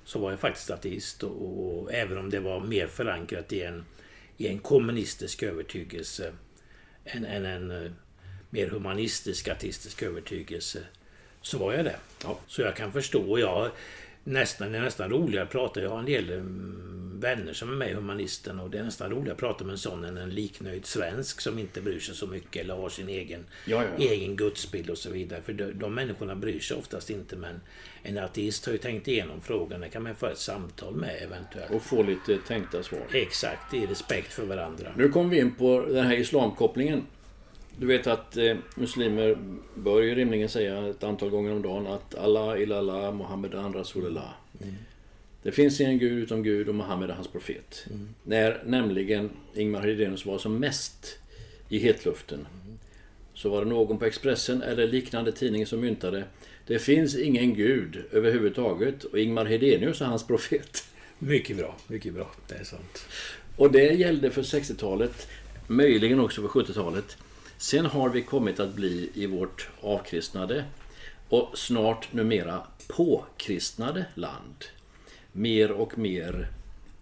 Så 0.03 0.19
var 0.19 0.31
jag 0.31 0.39
faktiskt 0.39 0.71
ateist 0.71 1.23
och, 1.23 1.81
och 1.81 1.93
även 1.93 2.17
om 2.17 2.29
det 2.29 2.39
var 2.39 2.59
mer 2.59 2.87
förankrat 2.87 3.53
i 3.53 3.61
en, 3.61 3.85
i 4.37 4.47
en 4.47 4.59
kommunistisk 4.59 5.43
övertygelse 5.43 6.33
än, 7.05 7.25
än 7.25 7.45
en 7.45 7.71
eh, 7.71 7.91
mer 8.49 8.67
humanistisk 8.67 9.47
artistisk 9.47 10.03
övertygelse 10.03 10.79
så 11.41 11.57
var 11.57 11.73
jag 11.73 11.85
det. 11.85 11.95
Ja. 12.23 12.39
Så 12.47 12.61
jag 12.61 12.75
kan 12.75 12.91
förstå. 12.91 13.39
Jag 13.39 13.71
nästan, 14.23 14.71
det 14.71 14.77
är 14.77 14.81
nästan 14.81 15.09
roligare 15.09 15.43
att 15.43 15.51
prata. 15.51 15.81
Jag 15.81 15.89
har 15.89 15.99
en 15.99 16.05
del 16.05 16.29
mm, 16.31 17.19
vänner 17.21 17.53
som 17.53 17.71
är 17.71 17.75
med 17.75 17.89
i 17.89 17.93
Humanisten 17.93 18.59
och 18.59 18.69
det 18.69 18.77
är 18.77 18.83
nästan 18.83 19.11
roligare 19.11 19.31
att 19.31 19.39
prata 19.39 19.63
med 19.63 19.71
en 19.71 19.77
sån 19.77 20.05
än 20.05 20.17
en 20.17 20.29
liknöjd 20.29 20.85
svensk 20.85 21.41
som 21.41 21.59
inte 21.59 21.81
bryr 21.81 21.99
sig 21.99 22.15
så 22.15 22.27
mycket 22.27 22.61
eller 22.61 22.75
har 22.75 22.89
sin 22.89 23.09
egen, 23.09 23.45
ja, 23.65 23.83
ja. 23.83 24.05
egen 24.05 24.35
gudsbild 24.35 24.89
och 24.89 24.97
så 24.97 25.09
vidare. 25.09 25.41
För 25.41 25.53
de, 25.53 25.71
de 25.71 25.93
människorna 25.93 26.35
bryr 26.35 26.59
sig 26.59 26.77
oftast 26.77 27.09
inte 27.09 27.35
men 27.35 27.61
en 28.03 28.17
ateist 28.17 28.65
har 28.65 28.73
ju 28.73 28.79
tänkt 28.79 29.07
igenom 29.07 29.41
frågan. 29.41 29.81
Det 29.81 29.89
kan 29.89 30.03
man 30.03 30.15
föra 30.15 30.31
ett 30.31 30.37
samtal 30.37 30.95
med 30.95 31.23
eventuellt. 31.23 31.71
Och 31.71 31.81
få 31.81 32.03
lite 32.03 32.37
tänkta 32.47 32.83
svar. 32.83 33.07
Exakt, 33.13 33.73
i 33.73 33.85
respekt 33.85 34.33
för 34.33 34.45
varandra. 34.45 34.91
Nu 34.97 35.09
kommer 35.09 35.29
vi 35.29 35.39
in 35.39 35.55
på 35.55 35.85
den 35.89 36.05
här 36.05 36.15
islamkopplingen. 36.15 37.03
Du 37.81 37.87
vet 37.87 38.07
att 38.07 38.37
eh, 38.37 38.55
muslimer 38.75 39.37
bör 39.75 40.01
ju 40.01 40.15
rimligen 40.15 40.49
säga 40.49 40.87
ett 40.87 41.03
antal 41.03 41.29
gånger 41.29 41.51
om 41.51 41.61
dagen 41.61 41.87
att 41.87 42.15
Allah 42.15 42.61
ilallah 42.61 43.13
Muhammedan 43.13 43.73
Rasulullah. 43.73 44.33
Mm. 44.61 44.75
Det 45.43 45.51
finns 45.51 45.81
ingen 45.81 45.99
gud 45.99 46.23
utom 46.23 46.43
Gud 46.43 46.69
och 46.69 46.75
Muhammed 46.75 47.09
är 47.09 47.13
hans 47.13 47.27
profet. 47.27 47.85
Mm. 47.89 48.09
När 48.23 48.63
nämligen 48.65 49.29
Ingmar 49.55 49.81
Hedenius 49.81 50.25
var 50.25 50.37
som 50.37 50.59
mest 50.59 51.19
i 51.69 51.79
hetluften 51.79 52.39
mm. 52.39 52.77
så 53.33 53.49
var 53.49 53.63
det 53.63 53.69
någon 53.69 53.97
på 53.97 54.05
Expressen 54.05 54.61
eller 54.61 54.87
liknande 54.87 55.31
tidning 55.31 55.65
som 55.65 55.79
myntade 55.79 56.23
Det 56.67 56.79
finns 56.79 57.15
ingen 57.15 57.53
gud 57.53 58.03
överhuvudtaget 58.11 59.03
och 59.03 59.19
Ingmar 59.19 59.45
Hedenius 59.45 60.01
är 60.01 60.05
hans 60.05 60.27
profet. 60.27 60.83
Mycket 61.19 61.57
bra, 61.57 61.77
mycket 61.87 62.13
bra. 62.13 62.31
Det 62.47 62.55
är 62.55 62.63
sant. 62.63 63.05
Och 63.55 63.71
det 63.71 63.93
gällde 63.93 64.31
för 64.31 64.41
60-talet, 64.41 65.27
möjligen 65.67 66.19
också 66.19 66.41
för 66.41 66.47
70-talet. 66.47 67.17
Sen 67.61 67.85
har 67.85 68.09
vi 68.09 68.21
kommit 68.21 68.59
att 68.59 68.73
bli 68.73 69.09
i 69.13 69.25
vårt 69.25 69.69
avkristnade 69.81 70.65
och 71.29 71.57
snart 71.57 72.13
numera 72.13 72.61
påkristnade 72.87 74.05
land 74.15 74.65
mer 75.31 75.71
och 75.71 75.97
mer 75.97 76.47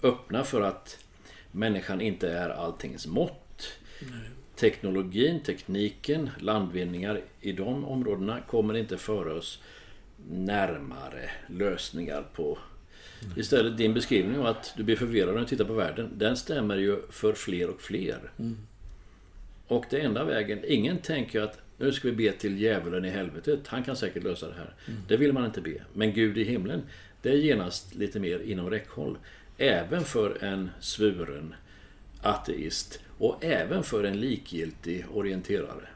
öppna 0.04 0.44
för 0.44 0.62
att 0.62 1.06
människan 1.52 2.02
inte 2.02 2.32
är 2.32 2.50
alltings 2.50 3.08
mått. 3.08 3.68
Nej. 4.02 4.30
Teknologin, 4.56 5.40
tekniken, 5.40 6.30
landvinningar 6.40 7.22
i 7.42 7.52
de 7.52 7.86
områdena 7.86 8.40
kommer 8.42 8.78
inte 8.78 8.98
föra 8.98 9.34
oss 9.34 9.62
närmare 10.30 11.30
lösningar 11.48 12.26
på 12.36 12.58
Nej. 13.22 13.40
Istället 13.40 13.78
din 13.78 13.94
beskrivning 13.94 14.40
av 14.40 14.46
att 14.46 14.74
du 14.78 14.84
blir 14.84 14.96
förvirrad 14.96 15.34
när 15.34 15.42
du 15.42 15.48
tittar 15.48 15.66
på 15.66 15.74
världen, 15.74 16.10
den 16.16 16.38
stämmer 16.38 16.78
ju 16.78 17.02
för 17.10 17.34
fler 17.34 17.70
och 17.70 17.82
fler. 17.82 18.32
Mm. 18.40 18.58
Och 19.70 19.86
det 19.90 20.00
enda 20.00 20.24
vägen, 20.24 20.60
ingen 20.68 20.98
tänker 20.98 21.42
att 21.42 21.60
nu 21.78 21.92
ska 21.92 22.08
vi 22.08 22.14
be 22.14 22.32
till 22.32 22.62
djävulen 22.62 23.06
i 23.06 23.10
helvetet, 23.10 23.68
han 23.68 23.84
kan 23.84 23.96
säkert 23.96 24.24
lösa 24.24 24.48
det 24.48 24.54
här. 24.54 24.74
Mm. 24.88 25.00
Det 25.08 25.18
vill 25.18 25.34
man 25.34 25.46
inte 25.46 25.62
be. 25.62 25.82
Men 25.94 26.14
Gud 26.14 26.38
i 26.38 26.44
himlen, 26.44 26.82
det 27.22 27.30
är 27.30 27.36
genast 27.36 27.96
lite 27.96 28.20
mer 28.20 28.40
inom 28.40 28.70
räckhåll. 28.70 29.18
Även 29.58 30.04
för 30.04 30.44
en 30.44 30.70
svuren 30.80 31.56
ateist 32.22 33.00
och 33.18 33.44
även 33.44 33.84
för 33.84 34.04
en 34.04 34.20
likgiltig 34.20 35.06
orienterare. 35.14 35.88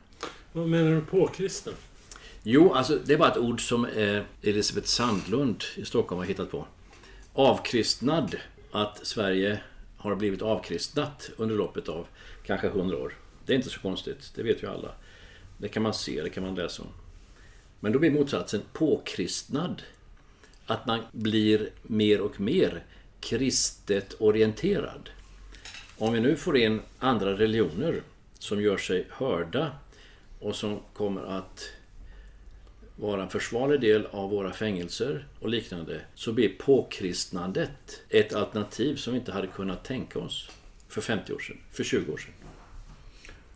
Vad 0.51 0.67
menar 0.67 0.91
du 0.91 1.01
på 1.01 1.27
kristen? 1.27 1.73
Jo, 2.43 2.73
alltså 2.73 2.99
det 3.05 3.13
är 3.13 3.17
bara 3.17 3.31
ett 3.31 3.37
ord 3.37 3.67
som 3.67 3.85
eh, 3.85 4.21
Elisabeth 4.41 4.87
Sandlund 4.87 5.63
i 5.75 5.85
Stockholm 5.85 6.19
har 6.19 6.25
hittat 6.25 6.51
på. 6.51 6.65
Avkristnad. 7.33 8.35
Att 8.71 9.05
Sverige 9.05 9.59
har 9.97 10.15
blivit 10.15 10.41
avkristnat 10.41 11.31
under 11.37 11.55
loppet 11.55 11.89
av 11.89 12.07
kanske 12.45 12.69
hundra 12.69 12.97
år. 12.97 13.13
Det 13.45 13.53
är 13.53 13.57
inte 13.57 13.69
så 13.69 13.79
konstigt, 13.79 14.31
det 14.35 14.43
vet 14.43 14.63
ju 14.63 14.67
alla. 14.67 14.91
Det 15.57 15.67
kan 15.67 15.83
man 15.83 15.93
se, 15.93 16.21
det 16.21 16.29
kan 16.29 16.43
man 16.43 16.55
läsa 16.55 16.83
om. 16.83 16.89
Men 17.79 17.91
då 17.91 17.99
blir 17.99 18.11
motsatsen 18.11 18.61
påkristnad 18.73 19.81
att 20.65 20.85
man 20.85 20.99
blir 21.11 21.69
mer 21.83 22.21
och 22.21 22.39
mer 22.39 22.83
kristet 23.19 24.15
orienterad. 24.19 25.09
Om 25.97 26.13
vi 26.13 26.19
nu 26.19 26.35
får 26.35 26.57
in 26.57 26.81
andra 26.99 27.33
religioner 27.33 28.01
som 28.39 28.61
gör 28.61 28.77
sig 28.77 29.07
hörda 29.09 29.71
och 30.39 30.55
som 30.55 30.79
kommer 30.93 31.23
att 31.23 31.69
vara 32.95 33.23
en 33.23 33.29
försvarlig 33.29 33.81
del 33.81 34.05
av 34.05 34.29
våra 34.29 34.53
fängelser 34.53 35.27
och 35.39 35.49
liknande 35.49 36.01
så 36.15 36.33
blir 36.33 36.49
påkristnandet 36.49 38.01
ett 38.09 38.33
alternativ 38.33 38.95
som 38.95 39.13
vi 39.13 39.19
inte 39.19 39.31
hade 39.31 39.47
kunnat 39.47 39.83
tänka 39.83 40.19
oss 40.19 40.49
för 40.87 41.01
50 41.01 41.33
år 41.33 41.39
sedan, 41.39 41.57
för 41.71 41.83
20 41.83 42.11
år 42.11 42.17
sedan. 42.17 42.42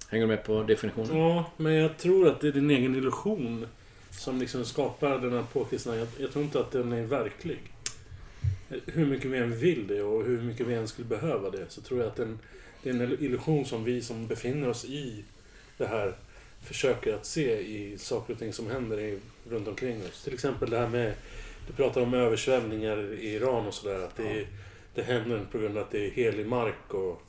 Hänger 0.09 0.25
du 0.25 0.27
med 0.27 0.43
på 0.43 0.63
definitionen? 0.63 1.17
Ja, 1.17 1.51
men 1.57 1.73
jag 1.73 1.97
tror 1.97 2.27
att 2.27 2.41
det 2.41 2.47
är 2.47 2.51
din 2.51 2.71
egen 2.71 2.95
illusion 2.95 3.67
som 4.11 4.39
liksom 4.39 4.65
skapar 4.65 5.19
den 5.19 5.33
här 5.33 5.43
påkristna. 5.53 5.95
Jag, 5.95 6.07
jag 6.17 6.31
tror 6.31 6.45
inte 6.45 6.59
att 6.59 6.71
den 6.71 6.91
är 6.91 7.03
verklig. 7.03 7.59
Hur 8.85 9.05
mycket 9.05 9.31
vi 9.31 9.37
än 9.37 9.57
vill 9.57 9.87
det 9.87 10.01
och 10.01 10.23
hur 10.23 10.41
mycket 10.41 10.67
vi 10.67 10.73
än 10.73 10.87
skulle 10.87 11.07
behöva 11.07 11.49
det 11.49 11.65
så 11.69 11.81
tror 11.81 11.99
jag 11.99 12.07
att 12.07 12.15
den, 12.15 12.39
det 12.83 12.89
är 12.89 12.93
en 12.93 13.17
illusion 13.19 13.65
som 13.65 13.83
vi 13.83 14.01
som 14.01 14.27
befinner 14.27 14.69
oss 14.69 14.85
i 14.85 15.23
det 15.77 15.85
här 15.85 16.15
försöker 16.61 17.13
att 17.13 17.25
se 17.25 17.59
i 17.59 17.97
saker 17.97 18.33
och 18.33 18.39
ting 18.39 18.53
som 18.53 18.67
händer 18.67 18.99
i, 18.99 19.19
runt 19.49 19.67
omkring 19.67 20.01
oss. 20.05 20.23
Till 20.23 20.33
exempel 20.33 20.69
det 20.69 20.77
här 20.77 20.89
med, 20.89 21.13
du 21.67 21.73
pratar 21.73 22.01
om 22.01 22.13
översvämningar 22.13 23.13
i 23.13 23.33
Iran 23.33 23.67
och 23.67 23.73
sådär. 23.73 23.99
Att 23.99 24.15
det, 24.15 24.39
ja. 24.39 24.45
det 24.95 25.01
händer 25.01 25.45
på 25.51 25.57
grund 25.57 25.77
av 25.77 25.83
att 25.83 25.91
det 25.91 26.07
är 26.07 26.11
helig 26.11 26.47
mark 26.47 26.93
och, 26.93 27.21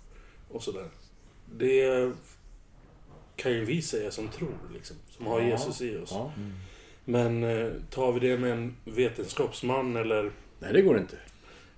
och 0.48 0.62
sådär. 0.62 0.86
Det 1.56 2.12
kan 3.38 3.52
ju 3.52 3.64
vi 3.64 3.82
säga 3.82 4.10
som 4.10 4.28
tror, 4.28 4.58
liksom, 4.74 4.96
som 5.10 5.26
har. 5.26 5.40
Jesus 5.40 5.80
i 5.80 5.96
oss. 5.96 6.12
Mm. 6.12 6.52
Men 7.04 7.44
eh, 7.44 7.72
tar 7.90 8.12
vi 8.12 8.28
det 8.28 8.38
med 8.38 8.52
en 8.52 8.76
vetenskapsman 8.84 9.96
eller... 9.96 10.30
Nej, 10.58 10.72
det 10.72 10.82
går 10.82 10.98
inte. 10.98 11.16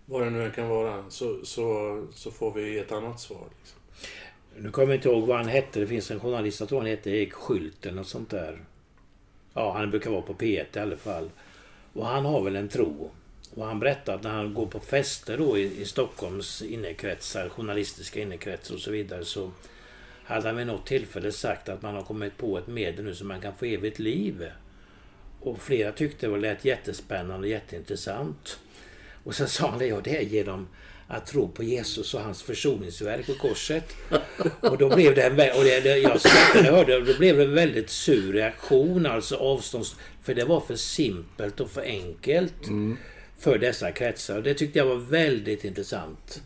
Vad 0.07 0.23
det 0.23 0.31
nu 0.31 0.45
än 0.45 0.51
kan 0.51 0.69
vara, 0.69 1.11
så, 1.11 1.45
så, 1.45 2.07
så 2.15 2.31
får 2.31 2.53
vi 2.53 2.79
ett 2.79 2.93
annat 2.93 3.21
svar. 3.21 3.45
Liksom. 3.59 3.81
Nu 4.57 4.71
kommer 4.71 4.89
jag 4.89 4.99
inte 4.99 5.09
ihåg 5.09 5.27
vad 5.27 5.37
han 5.37 5.49
hette. 5.49 5.81
Det 5.81 5.87
finns 5.87 6.11
en 6.11 6.21
journalist, 6.21 6.61
jag 6.61 6.69
tror 6.69 6.79
han 6.79 6.89
heter 6.89 7.11
Erik 7.11 7.33
Skylt 7.33 7.87
eller 7.87 7.97
något 7.97 8.09
sånt 8.09 8.31
där. 8.31 8.65
Ja, 9.55 9.73
han 9.73 9.91
brukar 9.91 10.11
vara 10.11 10.23
på 10.23 10.35
P1 10.35 10.77
i 10.77 10.79
alla 10.79 10.97
fall. 10.97 11.31
Och 11.93 12.07
han 12.07 12.25
har 12.25 12.43
väl 12.43 12.57
en 12.57 12.69
tro. 12.69 13.11
Och 13.55 13.67
han 13.67 13.81
berättar 13.81 14.15
att 14.15 14.23
när 14.23 14.31
han 14.31 14.55
går 14.55 14.67
på 14.67 14.81
fester 14.81 15.39
då 15.39 15.59
i, 15.59 15.81
i 15.81 15.85
Stockholms 15.85 16.63
innekretsar, 16.63 17.49
journalistiska 17.49 18.21
innekretsar 18.21 18.75
och 18.75 18.81
så 18.81 18.91
vidare, 18.91 19.25
så 19.25 19.51
hade 20.31 20.49
han 20.49 20.57
vid 20.57 20.67
något 20.67 20.87
tillfälle 20.87 21.33
sagt 21.33 21.69
att 21.69 21.83
man 21.83 21.95
har 21.95 22.03
kommit 22.03 22.37
på 22.37 22.59
ett 22.59 22.67
medel 22.67 23.05
nu 23.05 23.15
som 23.15 23.29
man 23.29 23.41
kan 23.41 23.55
få 23.55 23.65
evigt 23.65 23.99
liv. 23.99 24.51
Och 25.41 25.61
flera 25.61 25.93
tyckte 25.93 26.27
det 26.27 26.39
lät 26.39 26.65
jättespännande 26.65 27.47
och 27.47 27.49
jätteintressant. 27.49 28.59
Och 29.25 29.35
sen 29.35 29.49
sa 29.49 29.71
han 29.71 29.79
det, 29.79 29.87
ja 29.87 30.01
det 30.05 30.17
är 30.17 30.23
genom 30.23 30.69
att 31.09 31.27
tro 31.27 31.49
på 31.49 31.63
Jesus 31.63 32.15
och 32.15 32.21
hans 32.21 32.43
försoningsverk 32.43 33.27
på 33.27 33.35
korset. 33.35 33.97
Och 34.61 34.79
då 34.79 34.95
blev 34.97 35.15
det 35.15 35.23
en, 35.23 35.33
och 35.33 35.65
det, 35.65 35.99
jag 35.99 36.21
skrattade 36.21 36.71
hörde, 36.71 37.01
då 37.01 37.19
blev 37.19 37.37
det 37.37 37.45
en 37.45 37.55
väldigt 37.55 37.91
sur 37.91 38.33
reaktion, 38.33 39.07
alltså 39.07 39.37
avstånds... 39.37 39.97
För 40.23 40.35
det 40.35 40.45
var 40.45 40.61
för 40.61 40.77
simpelt 40.77 41.61
och 41.61 41.71
för 41.71 41.83
enkelt 41.83 42.67
mm. 42.67 42.97
för 43.39 43.59
dessa 43.59 43.93
kretsar. 43.93 44.37
Och 44.37 44.43
det 44.43 44.55
tyckte 44.55 44.79
jag 44.79 44.87
var 44.87 44.97
väldigt 44.97 45.65
intressant. 45.65 46.43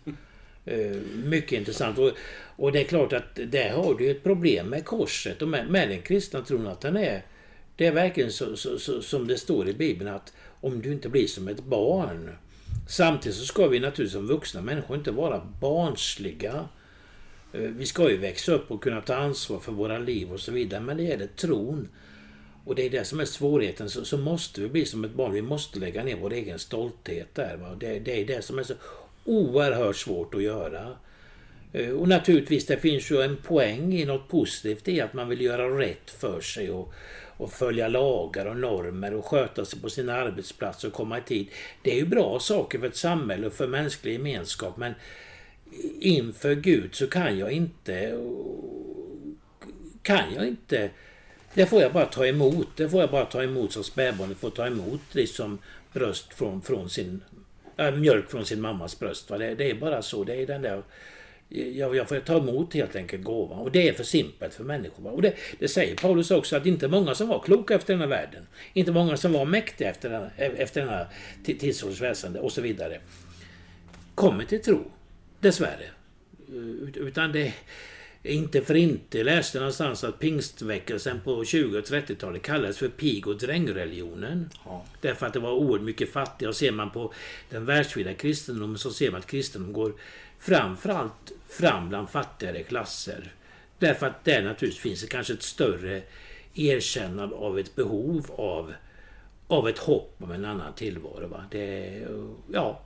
Uh, 0.72 1.00
mycket 1.24 1.52
intressant. 1.52 1.98
Och, 1.98 2.12
och, 2.56 2.72
det 2.72 2.80
är 2.80 2.84
klart 2.84 3.12
att 3.12 3.34
där 3.34 3.70
har 3.70 3.94
du 3.94 4.10
ett 4.10 4.22
problem 4.22 4.66
med 4.66 4.84
korset 4.84 5.42
och 5.42 5.48
med, 5.48 5.70
med 5.70 5.88
den 5.88 6.02
kristna 6.02 6.40
tron 6.40 6.66
att 6.66 6.80
den 6.80 6.96
är 6.96 7.22
det 7.76 7.86
är 7.86 7.92
verkligen 7.92 8.32
så, 8.32 8.56
så, 8.56 8.78
så, 8.78 9.02
som 9.02 9.28
det 9.28 9.38
står 9.38 9.68
i 9.68 9.72
Bibeln 9.72 10.10
att 10.10 10.32
om 10.60 10.82
du 10.82 10.92
inte 10.92 11.08
blir 11.08 11.26
som 11.26 11.48
ett 11.48 11.64
barn. 11.64 12.36
Samtidigt 12.88 13.38
så 13.38 13.44
ska 13.44 13.68
vi 13.68 13.80
naturligtvis 13.80 14.12
som 14.12 14.26
vuxna 14.26 14.60
människor 14.60 14.96
inte 14.96 15.10
vara 15.10 15.46
barnsliga. 15.60 16.68
Eh, 17.52 17.60
vi 17.60 17.86
ska 17.86 18.10
ju 18.10 18.16
växa 18.16 18.52
upp 18.52 18.70
och 18.70 18.82
kunna 18.82 19.00
ta 19.00 19.14
ansvar 19.14 19.58
för 19.58 19.72
våra 19.72 19.98
liv 19.98 20.32
och 20.32 20.40
så 20.40 20.52
vidare. 20.52 20.80
Men 20.80 20.96
det 20.96 21.02
gäller 21.02 21.26
tron. 21.26 21.88
Och 22.64 22.74
det 22.74 22.86
är 22.86 22.90
det 22.90 23.04
som 23.04 23.20
är 23.20 23.24
svårigheten. 23.24 23.90
Så, 23.90 24.04
så 24.04 24.18
måste 24.18 24.60
vi 24.60 24.68
bli 24.68 24.84
som 24.84 25.04
ett 25.04 25.14
barn. 25.14 25.32
Vi 25.32 25.42
måste 25.42 25.78
lägga 25.78 26.04
ner 26.04 26.16
vår 26.16 26.32
egen 26.32 26.58
stolthet 26.58 27.34
där. 27.34 27.56
Va? 27.56 27.76
Det, 27.80 27.98
det 27.98 28.20
är 28.20 28.26
det 28.26 28.44
som 28.44 28.58
är 28.58 28.62
så 28.62 28.74
oerhört 29.24 29.96
svårt 29.96 30.34
att 30.34 30.42
göra. 30.42 30.96
Eh, 31.74 31.90
och 31.90 32.08
naturligtvis, 32.08 32.66
det 32.66 32.76
finns 32.76 33.10
ju 33.10 33.22
en 33.22 33.36
poäng 33.36 33.94
i 33.94 34.04
något 34.04 34.28
positivt 34.28 34.88
i 34.88 35.00
att 35.00 35.14
man 35.14 35.28
vill 35.28 35.40
göra 35.40 35.78
rätt 35.78 36.10
för 36.10 36.40
sig 36.40 36.70
och 36.70 36.94
och 37.36 37.52
följa 37.52 37.88
lagar 37.88 38.46
och 38.46 38.56
normer 38.56 39.14
och 39.14 39.24
sköta 39.24 39.64
sig 39.64 39.80
på 39.80 39.90
sina 39.90 40.14
arbetsplatser 40.14 40.88
och 40.88 40.94
komma 40.94 41.18
i 41.18 41.20
tid. 41.20 41.48
Det 41.82 41.90
är 41.90 41.96
ju 41.96 42.06
bra 42.06 42.38
saker 42.40 42.78
för 42.78 42.86
ett 42.86 42.96
samhälle 42.96 43.46
och 43.46 43.52
för 43.52 43.66
mänsklig 43.66 44.12
gemenskap 44.12 44.76
men 44.76 44.94
inför 46.00 46.54
Gud 46.54 46.94
så 46.94 47.06
kan 47.06 47.38
jag 47.38 47.52
inte 47.52 48.18
kan 50.02 50.34
jag 50.34 50.48
inte 50.48 50.90
det 51.54 51.66
får 51.66 51.82
jag 51.82 51.92
bara 51.92 52.06
ta 52.06 52.26
emot. 52.26 52.68
Det 52.76 52.88
får 52.88 53.00
jag 53.00 53.10
bara 53.10 53.24
ta 53.24 53.42
emot 53.42 53.72
som 53.72 53.84
spädbarnet 53.84 54.36
får 54.36 54.50
ta 54.50 54.66
emot 54.66 55.00
liksom 55.12 55.58
bröst 55.92 56.34
från, 56.34 56.62
från 56.62 56.90
sin 56.90 57.22
äh, 57.76 57.90
mjölk 57.90 58.30
från 58.30 58.46
sin 58.46 58.60
mammas 58.60 58.98
bröst. 58.98 59.30
Va? 59.30 59.38
Det, 59.38 59.54
det 59.54 59.70
är 59.70 59.74
bara 59.74 60.02
så. 60.02 60.24
Det 60.24 60.42
är 60.42 60.46
den 60.46 60.62
där 60.62 60.82
jag, 61.48 61.96
jag 61.96 62.08
får 62.08 62.20
ta 62.20 62.38
emot 62.38 62.74
helt 62.74 62.96
enkelt 62.96 63.24
gåvan. 63.24 63.58
Och 63.58 63.72
det 63.72 63.88
är 63.88 63.92
för 63.92 64.04
simpelt 64.04 64.54
för 64.54 64.64
människor. 64.64 65.12
Och 65.12 65.22
det, 65.22 65.34
det 65.58 65.68
säger 65.68 65.96
Paulus 65.96 66.30
också, 66.30 66.56
att 66.56 66.66
inte 66.66 66.88
många 66.88 67.14
som 67.14 67.28
var 67.28 67.40
kloka 67.40 67.74
efter 67.74 67.92
den 67.92 68.00
här 68.00 68.08
världen. 68.08 68.46
Inte 68.72 68.92
många 68.92 69.16
som 69.16 69.32
var 69.32 69.44
mäktiga 69.44 69.90
efter 69.90 70.10
den, 70.10 70.30
efter 70.36 70.80
den 70.80 70.90
här 70.90 71.06
tidsålderns 71.44 72.00
väsende 72.00 72.40
och 72.40 72.52
så 72.52 72.60
vidare. 72.60 73.00
Kommer 74.14 74.44
till 74.44 74.62
tro. 74.62 74.90
Dessvärre. 75.40 75.86
Utan 76.94 77.32
det 77.32 77.54
inte 78.26 78.62
för 78.62 78.74
inte. 78.74 79.18
Jag 79.18 79.24
läste 79.24 79.58
någonstans 79.58 80.04
att 80.04 80.18
pingstväckelsen 80.18 81.20
på 81.20 81.44
20 81.44 81.78
och 81.78 81.84
30-talet 81.84 82.42
kallades 82.42 82.78
för 82.78 82.88
pig 82.88 83.26
och 83.26 83.38
drängreligionen. 83.38 84.50
Ja. 84.64 84.84
Därför 85.00 85.26
att 85.26 85.32
det 85.32 85.38
var 85.38 85.52
oerhört 85.52 85.82
mycket 85.82 86.12
fattiga. 86.12 86.48
Och 86.48 86.56
ser 86.56 86.72
man 86.72 86.90
på 86.90 87.12
den 87.50 87.64
världsvida 87.64 88.14
kristendomen 88.14 88.78
så 88.78 88.90
ser 88.90 89.10
man 89.10 89.20
att 89.20 89.26
kristendom 89.26 89.72
går 89.72 89.92
framförallt 90.44 91.32
fram 91.48 91.88
bland 91.88 92.10
fattigare 92.10 92.62
klasser. 92.62 93.32
Därför 93.78 94.06
att 94.06 94.24
det 94.24 94.42
naturligtvis 94.42 94.82
finns 94.82 95.00
det 95.00 95.06
kanske 95.06 95.32
ett 95.32 95.42
större 95.42 96.02
erkännande 96.54 97.36
av 97.36 97.58
ett 97.58 97.76
behov 97.76 98.26
av, 98.30 98.72
av 99.46 99.68
ett 99.68 99.78
hopp 99.78 100.16
om 100.18 100.30
en 100.30 100.44
annan 100.44 100.74
tillvaro. 100.74 101.26
Va? 101.26 101.44
Det, 101.50 102.02
ja, 102.52 102.80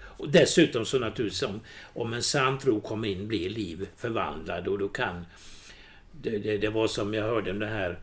och 0.00 0.28
dessutom 0.28 0.86
så 0.86 0.98
naturligtvis 0.98 1.42
om, 1.42 1.60
om 1.82 2.12
en 2.12 2.22
sann 2.22 2.58
tro 2.58 2.80
kommer 2.80 3.08
in 3.08 3.28
blir 3.28 3.50
liv 3.50 3.88
förvandlad 3.96 4.68
och 4.68 4.78
då 4.78 4.88
kan... 4.88 5.26
Det, 6.22 6.38
det, 6.38 6.58
det 6.58 6.68
var 6.68 6.88
som 6.88 7.14
jag 7.14 7.24
hörde 7.24 7.50
om 7.50 7.58
den 7.58 7.68
här 7.68 7.98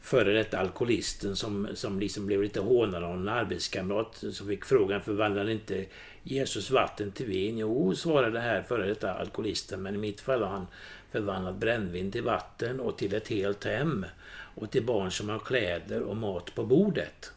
före 0.00 0.32
detta 0.32 0.58
alkoholisten 0.58 1.36
som, 1.36 1.68
som 1.74 2.00
liksom 2.00 2.26
blev 2.26 2.42
lite 2.42 2.60
hånad 2.60 3.04
av 3.04 3.14
en 3.14 3.28
arbetskamrat 3.28 4.24
som 4.32 4.48
fick 4.48 4.64
frågan 4.64 5.00
förvandlade 5.00 5.52
inte 5.52 5.84
Jesus 6.22 6.70
vatten 6.70 7.12
till 7.12 7.26
vin? 7.26 7.58
Jo, 7.58 7.94
svarade 7.94 8.40
här 8.40 8.62
före 8.62 8.86
detta 8.86 9.14
alkoholisten, 9.14 9.82
men 9.82 9.94
i 9.94 9.98
mitt 9.98 10.20
fall 10.20 10.42
har 10.42 10.48
han 10.48 10.66
förvandlat 11.10 11.56
brännvin 11.56 12.12
till 12.12 12.22
vatten 12.22 12.80
och 12.80 12.98
till 12.98 13.14
ett 13.14 13.28
helt 13.28 13.64
hem 13.64 14.06
och 14.54 14.70
till 14.70 14.84
barn 14.84 15.10
som 15.10 15.28
har 15.28 15.38
kläder 15.38 16.00
och 16.00 16.16
mat 16.16 16.54
på 16.54 16.64
bordet. 16.64 17.32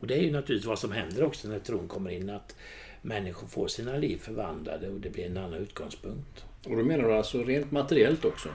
Och 0.00 0.06
det 0.06 0.14
är 0.14 0.22
ju 0.22 0.32
naturligtvis 0.32 0.68
vad 0.68 0.78
som 0.78 0.92
händer 0.92 1.24
också 1.24 1.48
när 1.48 1.58
tron 1.58 1.88
kommer 1.88 2.10
in, 2.10 2.30
att 2.30 2.56
människor 3.02 3.48
får 3.48 3.68
sina 3.68 3.96
liv 3.96 4.18
förvandlade 4.18 4.88
och 4.88 5.00
det 5.00 5.10
blir 5.10 5.26
en 5.26 5.36
annan 5.36 5.54
utgångspunkt. 5.54 6.44
Och 6.64 6.76
då 6.76 6.82
menar 6.82 7.04
du 7.08 7.14
alltså 7.14 7.42
rent 7.42 7.70
materiellt 7.70 8.24
också? 8.24 8.48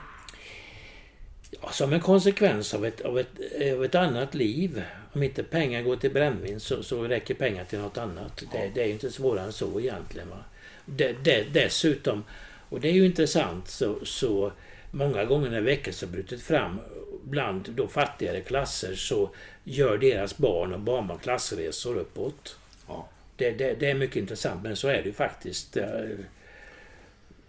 Ja, 1.61 1.71
som 1.71 1.93
en 1.93 1.99
konsekvens 1.99 2.73
av 2.73 2.85
ett, 2.85 3.01
av, 3.01 3.19
ett, 3.19 3.27
av 3.73 3.85
ett 3.85 3.95
annat 3.95 4.35
liv. 4.35 4.83
Om 5.13 5.23
inte 5.23 5.43
pengar 5.43 5.81
går 5.81 5.95
till 5.95 6.11
brännvin 6.11 6.59
så, 6.59 6.83
så 6.83 7.03
räcker 7.03 7.33
pengar 7.33 7.65
till 7.65 7.79
något 7.79 7.97
annat. 7.97 8.43
Det, 8.51 8.71
det 8.75 8.81
är 8.83 8.87
inte 8.87 9.11
svårare 9.11 9.45
än 9.45 9.53
så 9.53 9.79
egentligen. 9.79 10.29
Va? 10.29 10.43
Det, 10.85 11.15
det, 11.23 11.43
dessutom, 11.53 12.23
och 12.69 12.81
det 12.81 12.87
är 12.87 12.93
ju 12.93 13.05
intressant, 13.05 13.67
så, 13.67 14.05
så 14.05 14.51
många 14.91 15.25
gånger 15.25 15.49
när 15.49 15.61
väckelsen 15.61 16.11
brutit 16.11 16.41
fram 16.41 16.79
bland 17.23 17.69
då 17.69 17.87
fattigare 17.87 18.41
klasser 18.41 18.95
så 18.95 19.29
gör 19.63 19.97
deras 19.97 20.37
barn 20.37 20.73
och 20.73 20.79
barnbarn 20.79 21.17
klassresor 21.17 21.97
uppåt. 21.97 22.57
Ja. 22.87 23.07
Det, 23.35 23.51
det, 23.51 23.73
det, 23.73 23.89
är 23.89 23.95
mycket 23.95 24.15
intressant, 24.15 24.63
men 24.63 24.75
så 24.75 24.87
är 24.87 24.97
det 24.97 25.05
ju 25.05 25.13
faktiskt. 25.13 25.77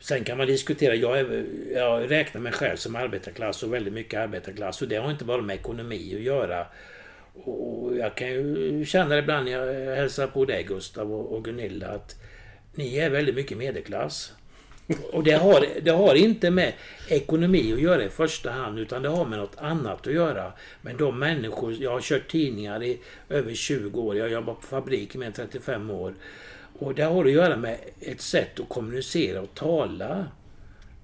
Sen 0.01 0.25
kan 0.25 0.39
man 0.39 0.47
diskutera, 0.47 0.95
jag, 0.95 1.19
är, 1.19 1.45
jag 1.75 2.11
räknar 2.11 2.41
mig 2.41 2.53
själv 2.53 2.77
som 2.77 2.97
arbetarklass 2.97 3.63
och 3.63 3.75
väldigt 3.75 3.93
mycket 3.93 4.21
arbetarklass 4.21 4.83
och 4.83 4.89
det 4.89 4.97
har 4.97 5.11
inte 5.11 5.25
bara 5.25 5.43
med 5.43 5.57
ekonomi 5.57 6.15
att 6.17 6.23
göra. 6.23 6.67
Och 7.45 7.97
jag 7.97 8.15
kan 8.15 8.29
ju 8.29 8.85
känna 8.87 9.19
ibland 9.19 9.45
när 9.45 9.53
jag 9.53 9.97
hälsar 9.97 10.27
på 10.27 10.45
dig 10.45 10.63
Gustav 10.63 11.13
och 11.13 11.45
Gunilla 11.45 11.89
att 11.89 12.15
ni 12.75 12.97
är 12.97 13.11
väldigt 13.11 13.35
mycket 13.35 13.59
medelklass. 13.59 14.33
Och 15.13 15.25
det 15.25 15.33
har, 15.33 15.67
det 15.83 15.91
har 15.91 16.15
inte 16.15 16.51
med 16.51 16.73
ekonomi 17.09 17.73
att 17.73 17.81
göra 17.81 18.05
i 18.05 18.09
första 18.09 18.51
hand 18.51 18.79
utan 18.79 19.03
det 19.03 19.09
har 19.09 19.25
med 19.25 19.39
något 19.39 19.57
annat 19.59 20.07
att 20.07 20.13
göra. 20.13 20.53
Men 20.83 20.97
de 20.97 21.19
människor, 21.19 21.75
jag 21.81 21.91
har 21.91 22.01
kört 22.01 22.31
tidningar 22.31 22.83
i 22.83 22.99
över 23.29 23.55
20 23.55 24.01
år, 24.01 24.17
jag 24.17 24.25
har 24.25 24.31
jobbat 24.31 24.61
på 24.61 24.67
fabrik 24.67 25.15
i 25.15 25.19
mer 25.19 25.27
än 25.27 25.33
35 25.33 25.91
år. 25.91 26.15
Och 26.79 26.95
det 26.95 27.03
har 27.03 27.25
att 27.25 27.31
göra 27.31 27.57
med 27.57 27.79
ett 28.01 28.21
sätt 28.21 28.61
att 28.61 28.69
kommunicera 28.69 29.41
och 29.41 29.55
tala 29.55 30.27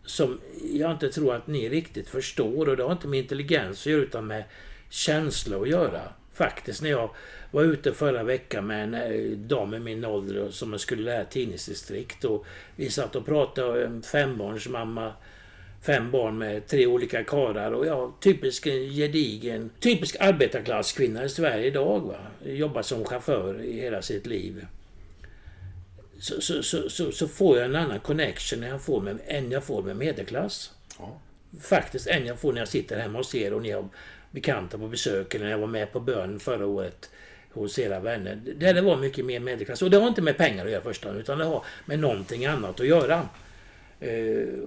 som 0.05 0.41
jag 0.73 0.91
inte 0.91 1.09
tror 1.09 1.35
att 1.35 1.47
ni 1.47 1.69
riktigt 1.69 2.09
förstår 2.09 2.69
och 2.69 2.77
det 2.77 2.83
har 2.83 2.93
inte 2.93 3.09
med 3.09 3.19
intelligens 3.19 3.81
att 3.81 3.87
göra 3.87 4.03
utan 4.03 4.27
med 4.27 4.45
känsla 4.89 5.57
att 5.57 5.69
göra. 5.69 6.01
Faktiskt 6.33 6.83
när 6.83 6.91
jag 6.91 7.11
var 7.51 7.63
ute 7.63 7.93
förra 7.93 8.23
veckan 8.23 8.67
med 8.67 8.85
en 8.85 8.95
eh, 8.95 9.31
dam 9.31 9.75
i 9.75 9.79
min 9.79 10.05
ålder 10.05 10.51
som 10.51 10.79
skulle 10.79 11.03
lära 11.03 11.25
tidningsdistrikt 11.25 12.25
och 12.25 12.47
vi 12.77 12.91
satt 12.91 13.17
och 13.17 13.27
pratade 13.27 13.87
om 13.87 14.03
fembarnsmamma 14.03 15.13
fem 15.83 16.11
barn 16.11 16.39
med 16.39 16.67
tre 16.67 16.87
olika 16.87 17.25
karlar 17.25 17.73
och 17.73 17.87
ja, 17.87 18.15
typisk 18.21 18.65
gedigen, 18.65 19.71
typisk 19.81 20.17
arbetarklasskvinna 20.21 21.25
i 21.25 21.29
Sverige 21.29 21.67
idag. 21.67 22.01
Va? 22.01 22.51
Jobbar 22.53 22.83
som 22.83 23.05
chaufför 23.05 23.63
i 23.63 23.81
hela 23.81 24.03
sitt 24.03 24.27
liv 24.27 24.67
så, 26.23 26.63
så, 26.63 26.89
så, 26.91 27.13
så, 27.13 27.29
får 27.29 27.57
jag 27.57 27.65
en 27.65 27.77
annan 27.77 28.01
connection 28.01 28.63
jag 28.63 28.83
får 28.83 29.01
med, 29.01 29.19
än 29.27 29.51
jag 29.51 29.65
får 29.65 29.83
med 29.83 29.97
medelklass. 29.97 30.71
Ja. 30.99 31.21
Faktiskt 31.61 32.07
än 32.07 32.27
jag 32.27 32.39
får 32.39 32.53
när 32.53 32.61
jag 32.61 32.69
sitter 32.69 33.01
hemma 33.01 33.19
hos 33.19 33.35
er 33.35 33.53
och 33.53 33.63
ni 33.63 33.71
har 33.71 33.89
bekanta 34.31 34.79
på 34.79 34.89
besök 34.89 35.35
eller 35.35 35.45
när 35.45 35.53
jag 35.53 35.59
var 35.59 35.67
med 35.67 35.93
på 35.93 36.01
bön 36.01 36.41
förra 36.41 36.67
året 36.67 37.11
hos 37.53 37.79
era 37.79 38.01
vänner. 38.01 38.41
Där 38.57 38.75
det 38.75 38.81
var 38.81 38.97
mycket 38.97 39.25
mer 39.25 39.41
medelklass. 39.41 39.83
Och 39.83 39.91
det 39.91 39.97
har 39.97 40.09
inte 40.09 40.23
med 40.23 40.37
pengar 40.37 40.65
att 40.65 40.71
göra 40.71 40.83
första 40.83 41.13
utan 41.13 41.39
det 41.39 41.45
har 41.45 41.65
med 41.87 41.99
någonting 41.99 42.47
annat 42.47 42.81
att 42.81 42.87
göra. 42.87 43.29
Uh, 44.03 44.61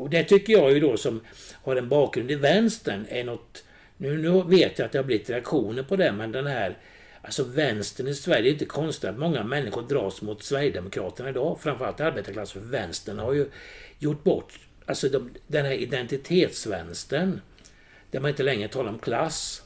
och 0.00 0.10
det 0.10 0.24
tycker 0.24 0.52
jag 0.52 0.72
ju 0.72 0.80
då 0.80 0.96
som 0.96 1.20
har 1.62 1.76
en 1.76 1.88
bakgrund 1.88 2.30
i 2.30 2.34
vänstern 2.34 3.06
är 3.08 3.24
något... 3.24 3.64
Nu, 3.96 4.18
nu 4.18 4.42
vet 4.42 4.78
jag 4.78 4.86
att 4.86 4.92
det 4.92 4.98
har 4.98 5.04
blivit 5.04 5.30
reaktioner 5.30 5.82
på 5.82 5.96
det 5.96 6.12
men 6.12 6.32
den 6.32 6.46
här 6.46 6.76
Alltså 7.28 7.44
vänstern 7.44 8.08
i 8.08 8.14
Sverige, 8.14 8.42
det 8.42 8.48
är 8.48 8.52
inte 8.52 8.64
konstigt 8.64 9.10
att 9.10 9.18
många 9.18 9.44
människor 9.44 9.82
dras 9.82 10.22
mot 10.22 10.42
Sverigedemokraterna 10.42 11.28
idag. 11.28 11.58
Framförallt 11.60 12.00
arbetarklassen. 12.00 12.62
För 12.62 12.68
vänstern 12.68 13.18
har 13.18 13.32
ju 13.32 13.50
gjort 13.98 14.24
bort 14.24 14.60
alltså 14.86 15.08
de, 15.08 15.30
den 15.46 15.64
här 15.64 15.72
identitetsvänstern. 15.72 17.40
Där 18.10 18.20
man 18.20 18.30
inte 18.30 18.42
längre 18.42 18.68
talar 18.68 18.90
om 18.90 18.98
klass. 18.98 19.62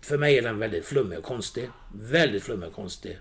För 0.00 0.18
mig 0.18 0.38
är 0.38 0.42
den 0.42 0.58
väldigt 0.58 0.84
flummig 0.84 1.18
och 1.18 1.24
konstig. 1.24 1.68
Väldigt 1.94 2.42
flummig 2.42 2.68
och 2.68 2.74
konstig. 2.74 3.18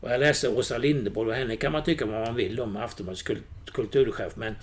Och 0.00 0.10
jag 0.10 0.20
läser 0.20 0.58
Åsa 0.58 0.78
Linderborg 0.78 1.30
och 1.30 1.36
henne 1.36 1.56
kan 1.56 1.72
man 1.72 1.84
tycka 1.84 2.06
vad 2.06 2.26
man 2.26 2.34
vill 2.34 2.60
om, 2.60 2.76
Aftonbladets 2.76 3.24
kulturchef. 3.72 4.36
Men 4.36 4.54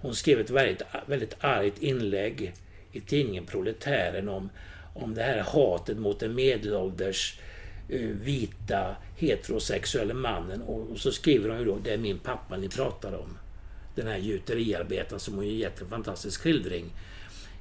hon 0.00 0.14
skrev 0.14 0.40
ett 0.40 0.50
väldigt, 0.50 0.82
väldigt 1.06 1.34
argt 1.40 1.82
inlägg 1.82 2.54
i 2.92 3.00
tidningen 3.00 3.46
Proletären 3.46 4.28
om 4.28 4.50
om 4.94 5.14
det 5.14 5.22
här 5.22 5.40
hatet 5.40 5.98
mot 5.98 6.20
den 6.20 6.34
medelålders 6.34 7.40
eh, 7.88 8.00
vita 8.00 8.96
heterosexuella 9.16 10.14
mannen. 10.14 10.62
Och, 10.62 10.98
så 10.98 11.12
skriver 11.12 11.48
hon 11.48 11.58
ju 11.58 11.64
då, 11.64 11.78
det 11.84 11.92
är 11.92 11.98
min 11.98 12.18
pappa 12.18 12.56
ni 12.56 12.68
pratar 12.68 13.14
om. 13.14 13.38
Den 13.94 14.06
här 14.06 14.18
gjuteriarbetaren 14.18 15.20
som 15.20 15.34
hon 15.34 15.46
ju 15.46 15.54
gett 15.54 15.80
en 15.80 15.88
fantastisk 15.88 16.40
skildring 16.40 16.92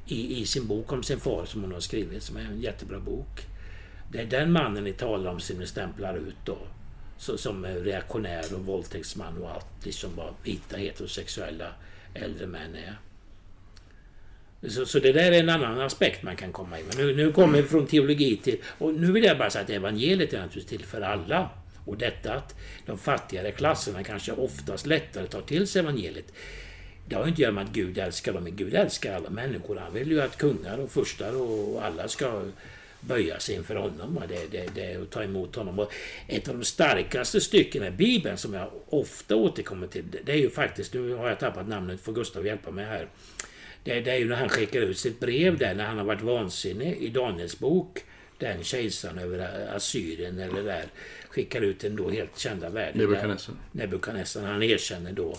i, 0.05 0.41
i 0.41 0.45
sin 0.45 0.67
bok 0.67 0.91
om 0.91 1.03
sin 1.03 1.19
far 1.19 1.45
som 1.45 1.61
hon 1.61 1.71
har 1.71 1.79
skrivit, 1.79 2.23
som 2.23 2.37
är 2.37 2.41
en 2.41 2.61
jättebra 2.61 2.99
bok. 2.99 3.47
Det 4.11 4.21
är 4.21 4.25
den 4.25 4.51
mannen 4.51 4.83
ni 4.83 4.93
talar 4.93 5.31
om 5.31 5.39
som 5.39 5.57
ni 5.57 5.67
stämplar 5.67 6.15
ut 6.15 6.35
då. 6.45 6.57
Så, 7.17 7.37
som 7.37 7.65
reaktionär 7.65 8.53
och 8.55 8.65
våldtäktsman 8.65 9.37
och 9.37 9.51
allt, 9.51 9.85
liksom 9.85 10.15
vad 10.15 10.33
vita 10.43 10.77
heterosexuella 10.77 11.67
äldre 12.13 12.47
män 12.47 12.75
är. 12.75 12.97
Så, 14.69 14.85
så, 14.85 14.99
det 14.99 15.11
där 15.11 15.31
är 15.31 15.39
en 15.39 15.49
annan 15.49 15.81
aspekt 15.81 16.23
man 16.23 16.35
kan 16.35 16.51
komma 16.51 16.79
in 16.79 16.85
med. 16.85 16.97
Nu, 16.97 17.15
nu 17.15 17.31
kommer 17.31 17.61
vi 17.61 17.67
från 17.67 17.87
teologi 17.87 18.37
till... 18.37 18.57
Och 18.77 18.93
nu 18.93 19.11
vill 19.11 19.23
jag 19.23 19.37
bara 19.37 19.49
säga 19.49 19.63
att 19.63 19.69
evangeliet 19.69 20.33
är 20.33 20.39
naturligtvis 20.39 20.79
till 20.79 20.87
för 20.87 21.01
alla. 21.01 21.49
Och 21.85 21.97
detta 21.97 22.33
att 22.33 22.55
de 22.85 22.97
fattigare 22.97 23.51
klasserna 23.51 24.03
kanske 24.03 24.31
oftast 24.31 24.85
lättare 24.85 25.27
tar 25.27 25.41
till 25.41 25.67
sig 25.67 25.79
evangeliet. 25.79 26.33
Det 27.07 27.15
har 27.15 27.23
ju 27.23 27.29
inte 27.29 27.35
att 27.35 27.39
göra 27.39 27.51
med 27.51 27.63
att 27.63 27.71
Gud 27.71 27.97
älskar 27.97 28.33
dem, 28.33 28.43
men 28.43 28.55
Gud 28.55 28.73
älskar 28.73 29.15
alla 29.15 29.29
människor. 29.29 29.75
Han 29.75 29.93
vill 29.93 30.11
ju 30.11 30.21
att 30.21 30.37
kungar 30.37 30.77
och 30.77 30.91
furstar 30.91 31.41
och 31.41 31.85
alla 31.85 32.07
ska 32.07 32.41
böja 32.99 33.39
sig 33.39 33.55
inför 33.55 33.75
honom. 33.75 34.21
Det, 34.29 34.51
det, 34.51 34.75
det, 34.75 34.97
och 34.97 35.09
ta 35.09 35.23
emot 35.23 35.55
honom. 35.55 35.79
Och 35.79 35.93
ett 36.27 36.47
av 36.47 36.57
de 36.57 36.65
starkaste 36.65 37.41
styckena 37.41 37.87
i 37.87 37.91
Bibeln 37.91 38.37
som 38.37 38.53
jag 38.53 38.69
ofta 38.89 39.35
återkommer 39.35 39.87
till, 39.87 40.03
det 40.23 40.31
är 40.31 40.37
ju 40.37 40.49
faktiskt, 40.49 40.93
nu 40.93 41.13
har 41.13 41.29
jag 41.29 41.39
tappat 41.39 41.67
namnet, 41.67 42.01
får 42.01 42.13
Gustav 42.13 42.45
hjälpa 42.45 42.71
mig 42.71 42.85
här. 42.85 43.07
Det, 43.83 44.01
det 44.01 44.11
är 44.11 44.17
ju 44.17 44.29
när 44.29 44.35
han 44.35 44.49
skickar 44.49 44.81
ut 44.81 44.97
sitt 44.97 45.19
brev 45.19 45.57
där, 45.57 45.75
när 45.75 45.85
han 45.85 45.97
har 45.97 46.05
varit 46.05 46.21
vansinnig 46.21 46.97
i 46.97 47.09
Daniels 47.09 47.59
bok. 47.59 48.03
Den 48.37 48.63
kejsaren 48.63 49.17
över 49.17 49.67
Assyrien 49.75 50.39
eller 50.39 50.63
där 50.63 50.85
skickar 51.29 51.61
ut 51.61 51.79
den 51.79 51.95
då 51.95 52.09
helt 52.09 52.39
kända 52.39 52.69
världen. 52.69 52.97
Nebukadnessar. 52.97 53.55
Nebukadnessar. 53.71 54.43
Han 54.43 54.63
erkänner 54.63 55.11
då 55.11 55.37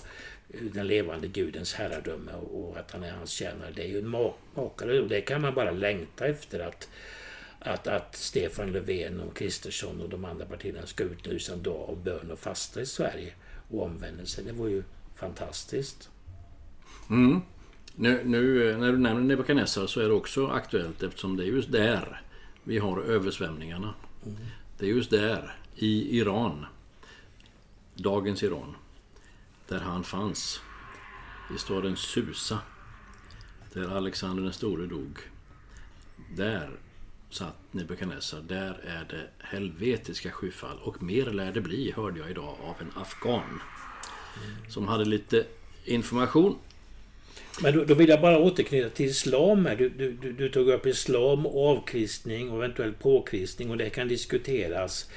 den 0.49 0.87
levande 0.87 1.29
gudens 1.29 1.75
herradöme 1.75 2.33
och 2.33 2.77
att 2.79 2.91
han 2.91 3.05
är 3.05 3.11
hans 3.11 3.31
tjänare. 3.31 3.71
Det 3.77 3.83
är 3.83 3.89
ju 3.89 3.99
en 3.99 4.09
makare 4.55 5.01
och 5.01 5.09
det 5.09 5.21
kan 5.21 5.41
man 5.41 5.55
bara 5.55 5.71
längta 5.71 6.27
efter 6.27 6.61
att 6.61 6.89
att, 7.65 7.87
att 7.87 8.17
Stefan 8.17 8.73
Löfven 8.73 9.21
och 9.21 9.37
Kristersson 9.37 10.01
och 10.01 10.09
de 10.09 10.25
andra 10.25 10.47
partierna 10.47 10.87
ska 10.87 11.05
utlysa 11.05 11.53
en 11.53 11.63
dag 11.63 11.91
av 11.91 12.03
bön 12.03 12.31
och 12.31 12.39
fasta 12.39 12.81
i 12.81 12.87
Sverige 12.87 13.33
och 13.71 13.83
omvändelse. 13.83 14.43
Det 14.43 14.53
var 14.53 14.69
ju 14.69 14.83
fantastiskt. 15.17 16.11
Mm. 17.11 17.41
Nu, 17.97 18.23
nu 18.25 18.77
när 18.77 18.93
du 18.93 18.99
nämner 18.99 19.23
Nebukadnessar 19.23 19.87
så 19.87 20.01
är 20.01 20.05
det 20.05 20.15
också 20.15 20.47
aktuellt 20.47 21.03
eftersom 21.03 21.37
det 21.37 21.45
är 21.45 21.47
just 21.47 21.73
där 21.73 22.23
vi 22.65 22.79
har 22.79 23.01
översvämningarna. 23.01 23.95
Mm. 24.27 24.37
Det 24.79 24.87
är 24.87 24.91
just 24.91 25.11
där, 25.11 25.57
i 25.77 26.19
Iran, 26.19 26.67
dagens 27.95 28.43
Iran, 28.43 28.77
där 29.69 29.79
han 29.79 30.05
fanns. 30.05 30.61
I 31.55 31.59
staden 31.59 31.97
Susa, 31.97 32.59
där 33.73 33.97
Alexander 33.97 34.43
den 34.43 34.53
store 34.53 34.87
dog. 34.87 35.19
Där 36.37 36.71
satt 37.31 37.57
Nebukadnessar. 37.71 38.41
Där 38.41 38.81
är 38.87 39.05
det 39.11 39.29
helvetiska 39.39 40.31
skyfall 40.31 40.79
och 40.83 41.03
mer 41.03 41.27
lär 41.27 41.53
det 41.53 41.61
bli, 41.61 41.93
hörde 41.97 42.21
jag 42.21 42.31
idag, 42.31 42.57
av 42.63 42.75
en 42.81 42.93
afghan. 42.95 43.43
Mm. 43.43 44.71
Som 44.71 44.89
hade 44.89 45.05
lite 45.05 45.47
information 45.85 46.59
men 47.63 47.77
då, 47.77 47.85
då 47.85 47.95
vill 47.95 48.09
jag 48.09 48.21
bara 48.21 48.39
återknyta 48.39 48.89
till 48.89 49.07
islam. 49.07 49.67
Här. 49.67 49.77
Du, 49.77 49.89
du, 49.89 50.13
du, 50.13 50.33
du 50.33 50.49
tog 50.49 50.69
upp 50.69 50.87
islam 50.87 51.47
avkristning 51.47 52.51
och 52.51 52.57
eventuellt 52.57 52.99
påkristning 52.99 53.71
och 53.71 53.77
det 53.77 53.91
kan 53.91 54.09
diskuteras. 54.09 55.11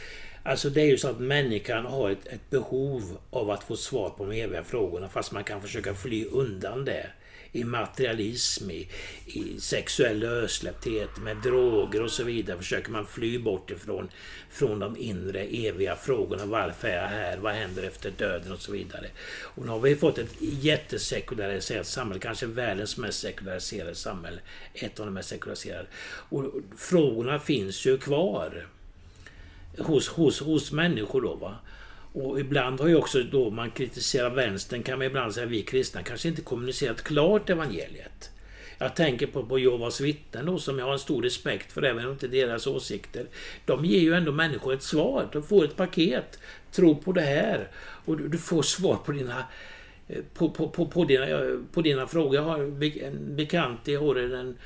Alltså 0.43 0.69
det 0.69 0.82
är 0.82 0.86
ju 0.86 0.97
så 0.97 1.08
att 1.08 1.19
människan 1.19 1.86
har 1.86 2.10
ett, 2.10 2.28
ett 2.28 2.50
behov 2.50 3.17
av 3.30 3.52
att 3.52 3.63
få 3.63 3.76
svar 3.76 4.10
på 4.10 4.26
de 4.26 4.41
eviga 4.41 4.63
frågorna 4.63 5.10
fast 5.10 5.32
man 5.32 5.43
kan 5.43 5.62
försöka 5.62 5.93
fly 5.93 6.26
undan 6.26 6.86
det 6.86 7.10
i 7.52 7.64
materialism, 7.64 8.72
i, 8.72 8.88
i 9.26 9.60
sexuell 9.60 10.24
ödsläppthet, 10.24 11.18
med 11.18 11.38
droger 11.38 12.04
och 12.04 12.12
så 12.12 12.24
vidare 12.24 12.58
försöker 12.58 12.92
man 12.92 13.06
fly 13.06 13.40
bort 13.40 13.72
ifrån 13.72 14.10
från 14.50 14.80
de 14.80 14.98
inre 14.98 15.44
eviga 15.44 15.96
frågorna. 15.96 16.46
Varför 16.46 16.88
är 16.88 17.02
jag 17.02 17.08
här? 17.08 17.38
Vad 17.38 17.54
händer 17.54 17.84
efter 17.84 18.12
döden? 18.12 18.52
Och 18.52 18.62
så 18.62 18.72
vidare. 18.72 19.08
Och 19.42 19.66
nu 19.66 19.72
har 19.72 19.80
vi 19.80 19.96
fått 19.96 20.18
ett 20.18 20.36
jättesekulariserat 20.40 21.88
samhälle, 21.88 22.20
kanske 22.20 22.46
världens 22.46 22.98
mest 22.98 23.20
sekulariserade 23.20 23.96
samhälle. 23.96 24.40
Ett 24.74 25.00
av 25.00 25.06
de 25.06 25.14
mest 25.14 25.30
sekulariserade. 25.30 25.88
Och 26.30 26.54
frågorna 26.78 27.40
finns 27.40 27.86
ju 27.86 27.98
kvar 27.98 28.68
hos, 29.78 30.08
hos, 30.08 30.40
hos 30.40 30.72
människor 30.72 31.22
då. 31.22 31.36
Va? 31.36 31.56
Och 32.19 32.39
ibland 32.39 32.80
har 32.80 32.88
ju 32.88 32.95
också 32.95 33.23
då 33.23 33.49
man 33.49 33.71
kritiserar 33.71 34.30
vänstern 34.30 34.84
kan 34.84 34.97
man 34.97 35.08
ibland 35.08 35.34
säga 35.34 35.45
att 35.45 35.51
vi 35.51 35.62
kristna 35.62 36.03
kanske 36.03 36.27
inte 36.27 36.41
kommunicerat 36.41 37.03
klart 37.03 37.49
evangeliet. 37.49 38.32
Jag 38.77 38.95
tänker 38.95 39.27
på, 39.27 39.45
på 39.45 39.60
Jehovas 39.60 40.01
vittnen 40.01 40.45
då, 40.45 40.60
som 40.60 40.80
jag 40.80 40.86
har 40.86 40.93
en 40.93 40.99
stor 40.99 41.23
respekt 41.23 41.71
för, 41.71 41.82
även 41.82 42.06
om 42.06 42.12
inte 42.12 42.27
deras 42.27 42.67
åsikter. 42.67 43.25
De 43.65 43.86
ger 43.86 43.99
ju 43.99 44.13
ändå 44.13 44.32
människor 44.32 44.73
ett 44.73 44.84
svar. 44.84 45.30
De 45.32 45.43
får 45.43 45.65
ett 45.65 45.75
paket. 45.75 46.39
Tro 46.71 46.95
på 46.95 47.12
det 47.12 47.21
här. 47.21 47.67
Och 48.06 48.17
du, 48.17 48.27
du 48.27 48.38
får 48.38 48.62
svar 48.62 48.95
på 49.06 49.12
dina 49.12 49.45
eh, 50.08 50.23
på, 50.34 50.49
på, 50.49 50.69
på, 50.69 50.86
på, 50.86 51.06
dina, 51.06 51.27
eh, 51.27 51.60
på 51.71 51.82
dina 51.82 52.08
frågor. 52.08 52.36
Jag 52.36 52.43
har 52.43 52.60
en 53.03 53.36
bekant 53.36 53.88
i 53.88 53.97
Åre, 53.97 54.39
en 54.39 54.58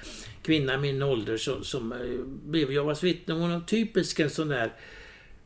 kvinna 0.42 0.74
i 0.74 0.78
min 0.78 1.02
ålder 1.02 1.38
som, 1.38 1.64
som 1.64 1.92
eh, 1.92 1.98
blev 2.26 2.72
Jehovas 2.72 3.04
vittne. 3.04 3.34
Hon 3.34 3.52
är 3.52 3.60
typisk 3.60 4.20
en 4.20 4.30
sån 4.30 4.48
där 4.48 4.72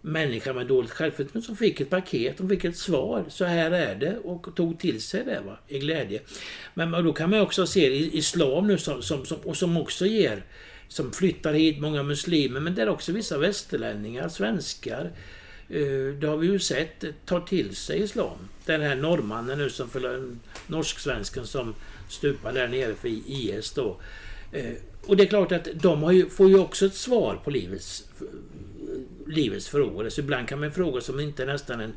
människa 0.06 0.54
med 0.54 0.68
dåligt 0.68 0.92
självförtroende 0.92 1.46
som 1.46 1.58
fick 1.58 1.82
ett 1.82 1.90
paket, 1.90 2.40
hon 2.40 2.50
fick 2.50 2.66
ett 2.66 2.78
svar. 2.78 3.26
Så 3.30 3.46
här 3.46 3.72
är 3.72 3.96
det 3.96 4.18
och 4.18 4.56
tog 4.56 4.80
till 4.80 5.02
sig 5.02 5.24
det 5.26 5.42
va, 5.46 5.58
i 5.68 5.80
glädje. 5.80 6.22
Men 6.74 6.92
då 6.92 7.14
kan 7.14 7.30
man 7.30 7.42
också 7.42 7.68
se 7.68 7.96
islam 8.18 8.68
nu 8.68 8.78
som, 8.78 9.02
som, 9.02 9.26
som, 9.26 9.38
och 9.38 9.58
som 9.58 9.78
också 9.78 10.06
ger 10.06 10.44
som 10.88 11.12
flyttar 11.12 11.54
hit 11.54 11.80
många 11.80 12.04
muslimer, 12.04 12.60
men 12.60 12.76
det 12.76 12.82
är 12.82 12.90
också 12.90 13.12
vissa 13.12 13.38
västerlänningar, 13.38 14.30
svenskar, 14.30 15.12
eh, 15.70 16.14
det 16.20 16.28
har 16.28 16.38
vi 16.38 16.48
ju 16.48 16.60
sett, 16.60 17.06
tar 17.26 17.40
till 17.40 17.76
sig 17.76 18.02
islam. 18.02 18.38
Den 18.66 18.82
här 18.82 18.96
norrmannen 18.96 19.58
nu 19.58 19.70
som 19.70 19.90
norsk-svensken 20.68 21.48
som 21.48 21.76
stupar 22.10 22.54
där 22.54 22.68
nere 22.68 22.96
för 22.96 23.08
IS 23.08 23.72
då. 23.72 23.98
Eh, 24.52 24.74
och 25.06 25.18
det 25.18 25.24
är 25.24 25.28
klart 25.28 25.52
att 25.52 25.68
de 25.74 26.16
ju, 26.16 26.30
får 26.30 26.50
ju 26.50 26.60
också 26.60 26.86
ett 26.86 26.96
svar 26.96 27.40
på 27.44 27.50
livets 27.50 28.04
livets 29.28 29.68
frågor. 29.68 30.10
Så 30.10 30.22
ibland 30.22 30.48
kan 30.48 30.60
man 30.60 30.72
fråga 30.72 31.02
sig 31.02 31.14
om 31.14 31.20
inte 31.20 31.46
nästan 31.46 31.82
en, 31.82 31.94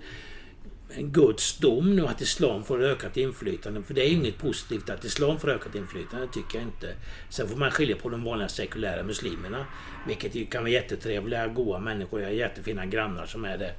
en 0.91 1.13
Guds 1.13 1.59
dom 1.59 1.97
nu 1.97 2.07
att 2.07 2.21
islam 2.21 2.65
får 2.65 2.83
ökat 2.83 3.17
inflytande. 3.17 3.83
För 3.83 3.95
det 3.95 4.03
är 4.03 4.11
inget 4.13 4.39
positivt 4.39 4.91
att 4.91 5.05
islam 5.05 5.39
får 5.41 5.51
ökat 5.51 5.75
inflytande, 5.75 6.29
tycker 6.33 6.59
jag 6.59 6.67
inte. 6.69 6.95
Sen 7.31 7.49
får 7.49 7.57
man 7.57 7.71
skilja 7.71 7.97
på 7.97 8.09
de 8.09 8.25
vanliga 8.25 8.49
sekulära 8.49 9.03
muslimerna. 9.03 9.67
Vilket 10.07 10.35
ju 10.35 10.47
kan 10.47 10.63
vara 10.63 10.73
jättetrevliga, 10.73 11.47
goa 11.47 11.79
människor. 11.79 12.21
Jag 12.21 12.29
har 12.29 12.35
jättefina 12.35 12.87
grannar 12.87 13.27
som 13.27 13.45
är 13.45 13.59
det. 13.59 13.75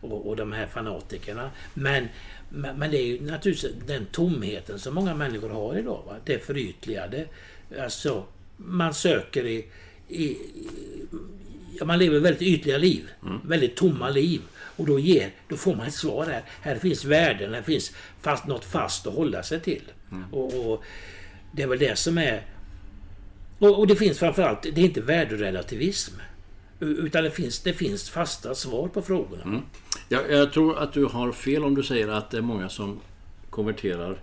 Och, 0.00 0.28
och 0.28 0.36
de 0.36 0.52
här 0.52 0.66
fanatikerna. 0.66 1.50
Men, 1.74 2.08
men, 2.50 2.90
det 2.90 2.98
är 2.98 3.06
ju 3.06 3.20
naturligtvis 3.20 3.72
den 3.86 4.06
tomheten 4.06 4.78
som 4.78 4.94
många 4.94 5.14
människor 5.14 5.48
har 5.48 5.78
idag. 5.78 6.02
Va? 6.06 6.16
Det 6.24 6.38
förytligade. 6.46 7.26
Alltså, 7.80 8.24
man 8.56 8.94
söker 8.94 9.46
i, 9.46 9.66
i 10.08 10.36
ja, 11.78 11.84
man 11.84 11.98
lever 11.98 12.18
väldigt 12.18 12.42
ytliga 12.42 12.78
liv. 12.78 13.08
Mm. 13.22 13.40
Väldigt 13.44 13.76
tomma 13.76 14.08
liv. 14.08 14.40
Och 14.76 14.86
då, 14.86 14.98
ger, 14.98 15.30
då 15.48 15.56
får 15.56 15.76
man 15.76 15.86
ett 15.86 15.94
svar 15.94 16.26
här. 16.26 16.42
Här 16.60 16.76
finns 16.76 17.04
värden, 17.04 17.54
här 17.54 17.62
finns 17.62 17.92
fast, 18.20 18.46
något 18.46 18.64
fast 18.64 19.06
att 19.06 19.14
hålla 19.14 19.42
sig 19.42 19.60
till. 19.60 19.82
Mm. 20.12 20.24
Och, 20.34 20.72
och, 20.72 20.84
Det 21.52 21.62
är 21.62 21.66
väl 21.66 21.78
det 21.78 21.98
som 21.98 22.18
är... 22.18 22.42
Och, 23.58 23.78
och 23.78 23.86
det 23.86 23.96
finns 23.96 24.18
framförallt, 24.18 24.62
det 24.62 24.80
är 24.80 24.84
inte 24.84 25.00
värderelativism. 25.00 26.14
Utan 26.80 27.24
det 27.24 27.30
finns, 27.30 27.60
det 27.60 27.72
finns 27.72 28.10
fasta 28.10 28.54
svar 28.54 28.88
på 28.88 29.02
frågorna. 29.02 29.42
Mm. 29.42 29.60
Jag, 30.08 30.30
jag 30.30 30.52
tror 30.52 30.78
att 30.78 30.92
du 30.92 31.04
har 31.04 31.32
fel 31.32 31.64
om 31.64 31.74
du 31.74 31.82
säger 31.82 32.08
att 32.08 32.30
det 32.30 32.36
är 32.36 32.42
många 32.42 32.68
som 32.68 33.00
konverterar 33.50 34.18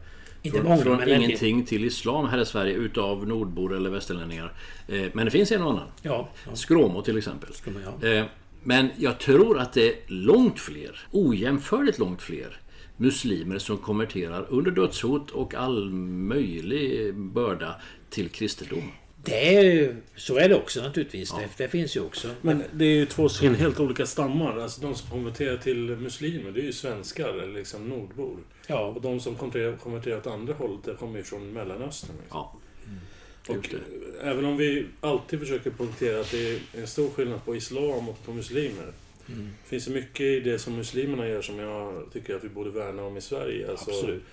inte 0.46 0.62
från, 0.62 0.78
från 0.78 0.98
men 0.98 1.10
ingenting 1.10 1.66
till 1.66 1.86
islam 1.86 2.26
här 2.26 2.42
i 2.42 2.46
Sverige 2.46 2.74
utav 2.74 3.28
nordbor 3.28 3.76
eller 3.76 3.90
västerlänningar. 3.90 4.54
Eh, 4.88 5.06
men 5.14 5.26
det 5.26 5.32
finns 5.32 5.52
en 5.52 5.62
och 5.62 5.72
annan. 5.72 5.88
Ja, 6.02 6.30
ja. 6.46 6.56
Skråmo 6.56 7.02
till 7.02 7.18
exempel. 7.18 7.54
Skråmo, 7.54 7.80
ja. 8.02 8.08
eh, 8.08 8.26
men 8.64 8.90
jag 8.98 9.20
tror 9.20 9.60
att 9.60 9.74
det 9.74 9.88
är 9.88 9.96
långt 10.08 10.60
fler, 10.60 11.00
ojämförligt 11.12 12.00
långt 12.00 12.22
fler 12.22 12.60
muslimer 12.98 13.58
som 13.58 13.78
konverterar 13.78 14.46
under 14.50 14.72
dödshot 14.72 15.32
och 15.32 15.56
all 15.56 15.90
möjlig 15.90 17.16
börda 17.16 17.76
till 18.10 18.30
kristendom. 18.30 18.92
Det 19.26 19.56
är, 19.56 19.96
så 20.16 20.38
är 20.38 20.50
det 20.50 20.56
också 20.56 20.82
naturligtvis. 20.82 21.30
Ja. 21.34 21.40
Det, 21.40 21.64
det, 21.64 21.70
finns 21.70 21.98
ju 21.98 22.02
också. 22.02 22.30
Men 22.42 22.64
det 22.74 22.86
är 22.86 22.96
ju 22.96 23.06
två 23.06 23.30
stycken 23.30 23.56
helt 23.56 23.80
olika 23.80 24.06
stammar. 24.06 24.58
Alltså 24.58 24.82
de 24.82 24.96
som 24.96 25.10
konverterar 25.10 25.58
till 25.58 25.78
muslimer, 25.78 26.52
det 26.52 26.60
är 26.60 26.64
ju 26.64 26.74
svenskar, 26.74 27.30
eller 27.30 27.54
liksom 27.54 27.90
nordbor. 27.90 28.38
Ja. 28.68 28.86
Och 28.86 29.02
de 29.02 29.20
som 29.20 29.36
konverterar, 29.36 30.18
åt 30.18 30.28
andra 30.28 30.54
hållet, 30.54 30.84
det 30.84 30.94
kommer 30.94 31.18
ju 31.18 31.24
från 31.24 31.54
Mellanöstern. 31.54 32.16
Liksom. 32.22 32.40
Ja. 32.40 32.60
Mm. 32.88 33.60
Och 33.60 33.76
även 34.22 34.46
om 34.46 34.58
vi 34.58 34.86
alltid 35.02 35.40
försöker 35.40 35.72
punktera 35.72 36.20
att 36.20 36.32
det 36.32 36.50
är 36.50 36.60
en 36.74 36.88
stor 36.88 37.10
skillnad 37.10 37.46
på 37.46 37.56
islam 37.56 38.10
och 38.10 38.26
på 38.26 38.34
muslimer. 38.34 38.92
Mm. 39.28 39.50
Det 39.64 39.70
finns 39.70 39.88
mycket 39.88 40.22
i 40.22 40.40
det 40.40 40.60
som 40.60 40.76
muslimerna 40.76 41.28
gör 41.28 41.42
som 41.42 41.60
jag 41.60 42.04
tycker 42.14 42.36
att 42.36 42.44
vi 42.44 42.50
borde 42.50 42.70
värna 42.70 43.04
om 43.04 43.18
i 43.18 43.22
Sverige. 43.22 43.70
Alltså, 43.70 43.92
Absolut 43.92 44.24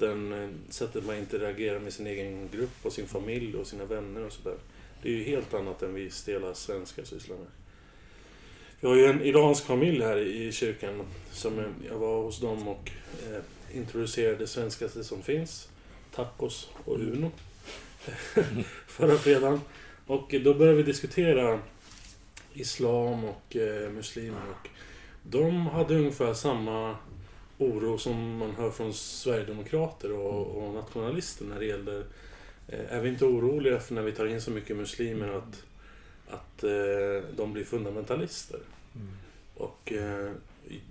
den 0.00 0.32
eh, 0.32 0.48
sättet 0.68 1.06
man 1.06 1.16
interagerar 1.16 1.78
med 1.78 1.92
sin 1.92 2.06
egen 2.06 2.48
grupp 2.52 2.76
och 2.82 2.92
sin 2.92 3.06
familj 3.06 3.56
och 3.56 3.66
sina 3.66 3.84
vänner 3.84 4.26
och 4.26 4.32
sådär. 4.32 4.56
Det 5.02 5.08
är 5.08 5.12
ju 5.12 5.24
helt 5.24 5.54
annat 5.54 5.82
än 5.82 5.94
vi 5.94 6.10
stela 6.10 6.54
svenskar 6.54 7.04
sysslar 7.04 7.36
med. 7.36 7.46
Vi 8.80 8.88
har 8.88 8.96
ju 8.96 9.06
en 9.06 9.22
iransk 9.22 9.64
familj 9.64 10.02
här 10.02 10.16
i 10.16 10.52
kyrkan 10.52 11.02
som 11.30 11.58
eh, 11.58 11.64
jag 11.88 11.98
var 11.98 12.22
hos 12.22 12.40
dem 12.40 12.68
och 12.68 12.90
eh, 13.30 13.76
introducerade 13.76 14.36
det 14.36 14.46
svenskaste 14.46 15.04
som 15.04 15.22
finns. 15.22 15.68
Tacos 16.14 16.70
och 16.84 17.00
Uno. 17.00 17.30
Förra 18.86 19.16
fredagen. 19.16 19.60
Och 20.06 20.34
då 20.44 20.54
började 20.54 20.76
vi 20.76 20.82
diskutera 20.82 21.60
Islam 22.54 23.24
och 23.24 23.56
eh, 23.56 23.90
muslimer. 23.90 24.40
Och 24.50 24.68
de 25.22 25.66
hade 25.66 25.94
ungefär 25.94 26.34
samma 26.34 26.96
oro 27.60 27.98
som 27.98 28.36
man 28.36 28.50
hör 28.50 28.70
från 28.70 28.94
Sverigedemokrater 28.94 30.12
och, 30.12 30.56
mm. 30.56 30.64
och 30.64 30.74
nationalister 30.74 31.44
när 31.44 31.58
det 31.58 31.66
gäller... 31.66 32.04
Eh, 32.68 32.92
är 32.92 33.00
vi 33.00 33.08
inte 33.08 33.24
oroliga 33.24 33.80
för 33.80 33.94
när 33.94 34.02
vi 34.02 34.12
tar 34.12 34.26
in 34.26 34.40
så 34.40 34.50
mycket 34.50 34.76
muslimer 34.76 35.28
att, 35.28 35.64
att 36.28 36.64
eh, 36.64 37.30
de 37.36 37.52
blir 37.52 37.64
fundamentalister? 37.64 38.60
Mm. 38.94 39.08
Och 39.54 39.92
eh, 39.92 40.32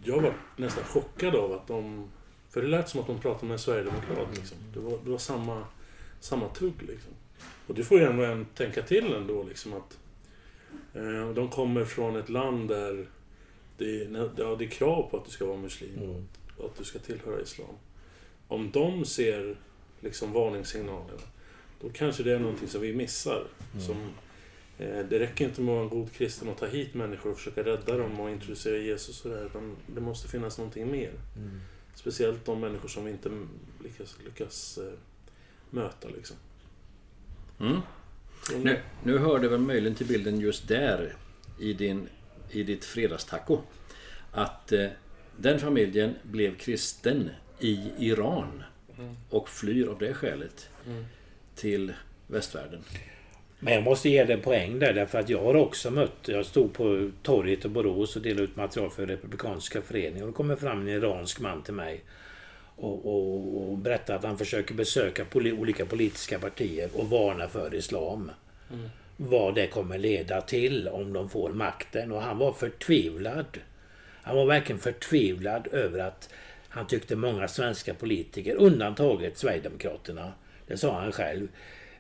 jag 0.04 0.22
var 0.22 0.34
nästan 0.56 0.84
chockad 0.84 1.36
av 1.36 1.54
att 1.54 1.68
de... 1.68 2.10
För 2.50 2.62
det 2.62 2.68
lät 2.68 2.90
som 2.90 3.00
att 3.00 3.08
de 3.08 3.20
pratade 3.20 3.46
med 3.46 3.54
en 3.54 3.60
sverigedemokrat. 3.60 4.38
Liksom. 4.38 4.58
Det, 4.74 4.80
var, 4.80 5.00
det 5.04 5.10
var 5.12 5.18
samma, 5.18 5.64
samma 6.20 6.50
tugg 6.50 6.82
liksom. 6.82 7.12
Och 7.68 7.76
det 7.76 7.84
får 7.84 8.00
ju 8.00 8.06
ändå 8.06 8.24
en 8.24 8.46
tänka 8.46 8.82
till 8.82 9.14
ändå 9.14 9.44
liksom 9.44 9.74
att... 9.74 9.98
Eh, 10.94 11.30
de 11.30 11.50
kommer 11.50 11.86
från 11.86 12.16
ett 12.16 12.30
land 12.30 12.68
där 12.68 13.08
det, 13.78 14.08
ja, 14.38 14.56
det 14.56 14.66
är 14.66 14.70
krav 14.70 15.10
på 15.12 15.18
att 15.18 15.26
du 15.26 15.32
ska 15.32 15.46
vara 15.46 15.58
muslim. 15.58 15.98
Mm 16.04 16.26
att 16.66 16.78
du 16.78 16.84
ska 16.84 17.00
tillhöra 17.00 17.42
Islam. 17.42 17.76
Om 18.48 18.72
de 18.72 19.06
ser 19.06 19.58
liksom 20.00 20.34
varningssignalerna, 20.34 21.22
då 21.82 21.90
kanske 21.90 22.24
det 22.24 22.32
är 22.32 22.40
någonting 22.40 22.68
som 22.68 22.82
vi 22.82 22.94
missar. 22.94 23.48
Mm. 23.74 23.86
Som, 23.86 23.98
eh, 24.78 25.06
det 25.06 25.20
räcker 25.20 25.46
inte 25.46 25.62
med 25.62 25.72
att 25.72 25.76
vara 25.76 25.84
en 25.84 25.90
god 25.90 26.12
kristen 26.12 26.48
och 26.48 26.58
ta 26.58 26.66
hit 26.66 26.94
människor 26.94 27.32
och 27.32 27.38
försöka 27.38 27.64
rädda 27.64 27.98
dem 27.98 28.20
och 28.20 28.30
introducera 28.30 28.78
Jesus 28.78 29.26
och 29.26 29.32
där, 29.32 29.46
utan 29.46 29.76
det 29.88 30.02
måste 30.02 30.28
finnas 30.28 30.58
någonting 30.58 30.92
mer. 30.92 31.12
Mm. 31.36 31.60
Speciellt 31.96 32.46
de 32.46 32.60
människor 32.60 32.88
som 32.88 33.06
vi 33.06 33.12
inte 33.12 33.32
lyckas, 33.84 34.18
lyckas 34.26 34.78
eh, 34.78 34.94
möta. 35.70 36.08
Liksom. 36.08 36.38
Mm. 37.60 37.82
Nu, 38.64 38.80
nu 39.04 39.18
hör 39.18 39.40
det 39.40 39.48
väl 39.48 39.60
möjligen 39.60 39.96
till 39.96 40.08
bilden 40.08 40.40
just 40.40 40.68
där 40.68 41.16
i, 41.60 41.74
din, 41.74 42.10
i 42.50 42.64
ditt 42.64 42.86
fredagstaco 42.86 43.62
att 44.32 44.72
eh, 44.72 44.88
den 45.42 45.60
familjen 45.60 46.16
blev 46.24 46.58
kristen 46.58 47.30
i 47.60 47.80
Iran 47.98 48.64
och 49.30 49.50
flyr 49.50 49.88
av 49.88 50.00
det 50.00 50.14
skälet 50.14 50.70
till 51.56 51.94
västvärlden. 52.28 52.80
Men 53.60 53.74
jag 53.74 53.84
måste 53.84 54.10
ge 54.10 54.24
dig 54.24 54.36
en 54.36 54.42
poäng 54.42 54.80
där 54.80 54.94
därför 54.94 55.20
att 55.20 55.30
jag 55.30 55.44
har 55.44 55.56
också 55.56 55.92
mött, 55.92 56.28
jag 56.28 56.46
stod 56.46 56.74
på 56.74 57.12
torget 57.24 57.66
i 57.66 57.68
Borås 57.68 58.16
och 58.16 58.22
delade 58.22 58.44
ut 58.44 58.56
material 58.56 58.90
för 58.90 59.06
Republikanska 59.06 59.82
föreningen 59.82 60.22
och 60.22 60.28
då 60.28 60.34
kommer 60.34 60.56
fram 60.56 60.82
en 60.82 60.88
iransk 60.88 61.40
man 61.40 61.64
till 61.64 61.74
mig. 61.74 62.04
och, 62.82 63.06
och, 63.06 63.70
och 63.70 63.78
berättar 63.78 64.16
att 64.16 64.24
han 64.24 64.38
försöker 64.38 64.74
besöka 64.74 65.26
poli 65.26 65.52
olika 65.52 65.86
politiska 65.86 66.40
partier 66.40 66.90
och 66.94 67.10
varna 67.10 67.48
för 67.48 67.76
islam. 67.76 68.32
Mm. 68.74 68.90
Vad 69.18 69.56
det 69.56 69.68
kommer 69.68 69.98
leda 69.98 70.42
till 70.42 70.88
om 70.88 71.14
de 71.14 71.30
får 71.30 71.50
makten. 71.50 72.12
Och 72.12 72.22
han 72.22 72.38
var 72.38 72.54
förtvivlad. 72.54 73.58
Han 74.30 74.38
var 74.38 74.46
verkligen 74.46 74.80
förtvivlad 74.80 75.68
över 75.72 76.00
att 76.00 76.30
han 76.68 76.88
tyckte 76.88 77.16
många 77.16 77.48
svenska 77.48 77.94
politiker, 77.94 78.56
undantaget 78.56 79.38
Sverigedemokraterna, 79.38 80.34
det 80.68 80.78
sa 80.78 81.00
han 81.02 81.12
själv, 81.12 81.48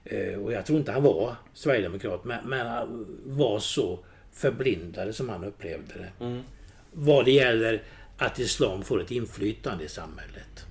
eh, 0.03 0.39
och 0.39 0.53
jag 0.53 0.65
tror 0.65 0.79
inte 0.79 0.91
han 0.91 1.03
var 1.03 1.35
Sverigedemokrat, 1.53 2.25
men, 2.25 2.49
men 2.49 2.87
var 3.25 3.59
så 3.59 3.99
förblindade 4.31 5.13
som 5.13 5.29
han 5.29 5.43
upplevde 5.43 5.93
det. 5.93 6.25
Mm. 6.25 6.43
Vad 6.91 7.25
det 7.25 7.31
gäller 7.31 7.81
att 8.17 8.39
islam 8.39 8.83
får 8.83 9.01
ett 9.01 9.11
inflytande 9.11 9.83
i 9.83 9.89
samhället. 9.89 10.65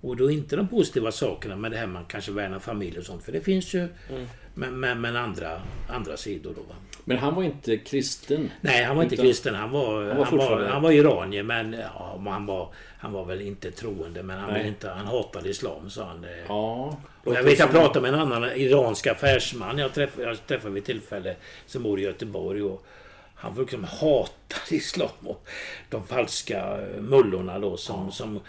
Och 0.00 0.16
då 0.16 0.30
inte 0.30 0.56
de 0.56 0.68
positiva 0.68 1.12
sakerna 1.12 1.56
med 1.56 1.70
det 1.70 1.76
här 1.76 1.86
man 1.86 2.04
kanske 2.04 2.32
värnar 2.32 2.58
familj 2.58 2.98
och 2.98 3.04
sånt. 3.04 3.22
För 3.22 3.32
det 3.32 3.40
finns 3.40 3.74
ju 3.74 3.80
mm. 3.80 4.26
men, 4.54 4.80
men, 4.80 5.00
men, 5.00 5.16
andra, 5.16 5.62
andra 5.88 6.16
sidor 6.16 6.54
då. 6.56 6.62
Va? 6.62 6.74
Men 7.04 7.18
han 7.18 7.34
var 7.34 7.42
inte 7.42 7.76
kristen? 7.76 8.50
Nej, 8.60 8.84
han 8.84 8.96
var 8.96 9.02
inte 9.02 9.16
kristen. 9.16 9.54
Han 9.54 9.70
var, 9.70 10.08
han 10.08 10.16
var, 10.16 10.24
han 10.24 10.38
var, 10.38 10.64
han 10.64 10.82
var 10.82 10.90
iranier 10.90 11.42
men 11.42 11.72
ja, 11.72 12.20
han, 12.26 12.46
var, 12.46 12.68
han 12.98 13.12
var 13.12 13.24
väl 13.24 13.40
inte 13.40 13.70
troende. 13.70 14.22
Men 14.22 14.38
han, 14.38 14.66
inte, 14.66 14.88
han 14.88 15.06
hatade 15.06 15.48
islam 15.48 15.90
sa 15.90 16.04
han. 16.04 16.26
Ja, 16.48 17.00
och 17.24 17.34
jag 17.34 17.42
vet 17.42 17.58
jag 17.58 17.70
pratade 17.70 18.00
med 18.00 18.14
en 18.14 18.20
annan 18.20 18.52
iransk 18.52 19.06
affärsman 19.06 19.78
jag 19.78 19.94
träffade, 19.94 20.28
jag 20.28 20.46
träffade 20.46 20.74
vid 20.74 20.84
tillfälle 20.84 21.36
som 21.66 21.82
bor 21.82 22.00
i 22.00 22.02
Göteborg. 22.02 22.62
Och, 22.62 22.86
han 23.34 23.54
liksom 23.58 23.84
hatade 23.84 24.76
islam 24.76 25.08
och 25.24 25.48
de 25.90 26.06
falska 26.06 26.78
mullorna 26.98 27.58
då 27.58 27.76
som, 27.76 28.04
ja. 28.04 28.10
som 28.10 28.40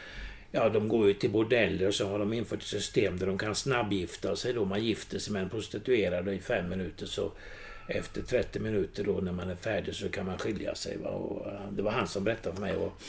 Ja, 0.56 0.70
de 0.70 0.88
går 0.88 1.10
ut 1.10 1.20
till 1.20 1.30
bordeller 1.30 1.88
och 1.88 1.94
så 1.94 2.08
har 2.08 2.20
de 2.20 2.34
infört 2.34 2.60
ett 2.60 2.66
system 2.66 3.20
där 3.20 3.28
de 3.28 3.38
kan 3.38 3.56
snabbgifta 3.56 4.36
sig 4.36 4.54
då. 4.54 4.66
Man 4.66 4.84
gifter 4.84 5.20
sig 5.20 5.34
med 5.34 5.42
en 5.42 5.50
prostituerad 5.50 6.30
i 6.30 6.40
fem 6.40 6.70
minuter 6.70 7.06
så 7.06 7.32
efter 7.88 8.22
30 8.22 8.60
minuter 8.60 9.04
då 9.04 9.12
när 9.12 9.32
man 9.32 9.50
är 9.50 9.56
färdig 9.56 9.96
så 9.96 10.10
kan 10.10 10.26
man 10.26 10.38
skilja 10.38 10.76
sig. 10.76 10.98
Va? 10.98 11.10
Och 11.10 11.48
eh, 11.48 11.72
det 11.72 11.82
var 11.82 11.92
han 11.92 12.08
som 12.08 12.24
berättade 12.24 12.56
för 12.56 12.62
mig. 12.62 12.76
Och 12.76 13.02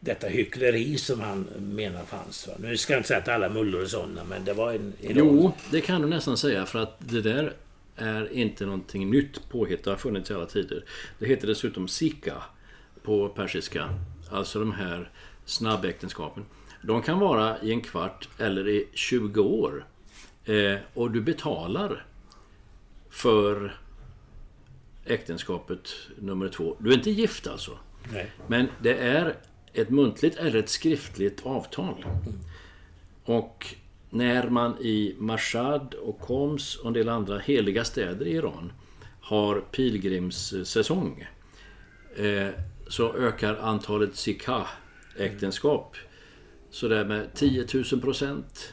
detta 0.00 0.26
hyckleri 0.26 0.98
som 0.98 1.20
han 1.20 1.46
menar 1.58 2.04
fanns. 2.04 2.48
Va? 2.48 2.54
Nu 2.58 2.76
ska 2.76 2.92
jag 2.92 3.00
inte 3.00 3.08
säga 3.08 3.20
att 3.20 3.28
alla 3.28 3.48
mullor 3.48 3.82
är 3.82 3.86
sådana, 3.86 4.24
men 4.24 4.44
det 4.44 4.52
var 4.52 4.72
en... 4.72 4.92
en 5.00 5.16
jo, 5.16 5.52
det 5.70 5.80
kan 5.80 6.02
du 6.02 6.08
nästan 6.08 6.36
säga 6.36 6.66
för 6.66 6.78
att 6.78 6.96
det 6.98 7.20
där 7.20 7.52
är 7.96 8.32
inte 8.32 8.64
någonting 8.64 9.10
nytt 9.10 9.48
påhitt. 9.48 9.84
Det 9.84 9.90
har 9.90 9.96
funnits 9.96 10.30
i 10.30 10.34
alla 10.34 10.46
tider. 10.46 10.84
Det 11.18 11.26
heter 11.26 11.46
dessutom 11.46 11.88
sika 11.88 12.42
på 13.02 13.28
persiska. 13.28 13.88
Alltså 14.30 14.58
de 14.58 14.72
här 14.72 15.10
snabbäktenskapen. 15.44 16.44
De 16.82 17.02
kan 17.02 17.18
vara 17.18 17.62
i 17.62 17.70
en 17.70 17.80
kvart 17.80 18.28
eller 18.38 18.68
i 18.68 18.88
20 18.92 19.40
år. 19.40 19.86
Eh, 20.44 20.76
och 20.94 21.10
du 21.10 21.20
betalar 21.20 22.06
för 23.10 23.76
äktenskapet 25.06 25.88
nummer 26.18 26.48
två. 26.48 26.76
Du 26.78 26.90
är 26.90 26.94
inte 26.94 27.10
gift 27.10 27.46
alltså. 27.46 27.78
Nej. 28.12 28.30
Men 28.46 28.68
det 28.82 28.94
är 28.94 29.34
ett 29.72 29.90
muntligt 29.90 30.36
eller 30.36 30.58
ett 30.58 30.68
skriftligt 30.68 31.46
avtal. 31.46 32.06
Och 33.24 33.66
när 34.10 34.48
man 34.48 34.78
i 34.80 35.14
Mashhad 35.18 35.94
och 35.94 36.18
Homs 36.22 36.76
och 36.76 36.86
en 36.86 36.92
del 36.92 37.08
andra 37.08 37.38
heliga 37.38 37.84
städer 37.84 38.26
i 38.26 38.30
Iran 38.30 38.72
har 39.20 39.60
pilgrimssäsong 39.60 41.26
eh, 42.16 42.48
så 42.88 43.16
ökar 43.16 43.56
antalet 43.56 44.16
sikah-äktenskap 44.16 45.96
sådär 46.70 47.04
med 47.04 47.34
10 47.34 47.66
000 47.92 48.00
procent. 48.00 48.72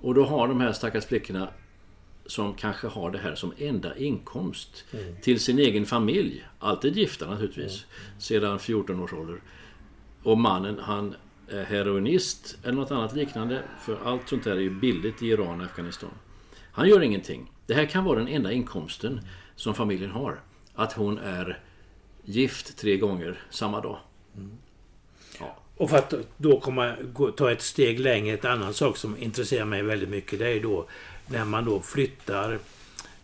Och 0.00 0.14
då 0.14 0.24
har 0.24 0.48
de 0.48 0.60
här 0.60 0.72
stackars 0.72 1.06
flickorna 1.06 1.48
som 2.26 2.54
kanske 2.54 2.86
har 2.86 3.10
det 3.10 3.18
här 3.18 3.34
som 3.34 3.52
enda 3.58 3.96
inkomst 3.96 4.84
mm. 4.92 5.16
till 5.22 5.40
sin 5.40 5.58
egen 5.58 5.86
familj. 5.86 6.44
Alltid 6.58 6.96
gifta 6.96 7.30
naturligtvis. 7.30 7.84
Mm. 7.84 8.20
Sedan 8.20 8.58
14 8.58 9.00
års 9.00 9.12
ålder. 9.12 9.40
Och 10.22 10.38
mannen 10.38 10.78
han 10.82 11.14
är 11.48 11.64
heroinist 11.64 12.58
eller 12.62 12.72
något 12.72 12.90
annat 12.90 13.16
liknande. 13.16 13.62
För 13.80 13.98
allt 14.04 14.28
sånt 14.28 14.44
där 14.44 14.52
är 14.52 14.60
ju 14.60 14.70
billigt 14.70 15.22
i 15.22 15.26
Iran 15.26 15.60
och 15.60 15.66
Afghanistan. 15.66 16.10
Han 16.72 16.88
gör 16.88 17.02
ingenting. 17.02 17.52
Det 17.66 17.74
här 17.74 17.86
kan 17.86 18.04
vara 18.04 18.18
den 18.18 18.28
enda 18.28 18.52
inkomsten 18.52 19.20
som 19.56 19.74
familjen 19.74 20.10
har. 20.10 20.40
Att 20.74 20.92
hon 20.92 21.18
är 21.18 21.60
gift 22.24 22.78
tre 22.78 22.96
gånger 22.96 23.40
samma 23.50 23.80
dag. 23.80 23.98
Mm. 24.36 24.50
Ja. 25.40 25.56
Och 25.76 25.90
för 25.90 25.96
att 25.96 26.14
då 26.36 26.60
komma, 26.60 26.94
ta 27.36 27.50
ett 27.50 27.62
steg 27.62 28.00
längre, 28.00 28.34
ett 28.34 28.44
annan 28.44 28.74
sak 28.74 28.96
som 28.96 29.18
intresserar 29.18 29.64
mig 29.64 29.82
väldigt 29.82 30.08
mycket 30.08 30.38
det 30.38 30.48
är 30.48 30.60
då 30.60 30.88
när 31.26 31.44
man 31.44 31.64
då 31.64 31.80
flyttar 31.80 32.58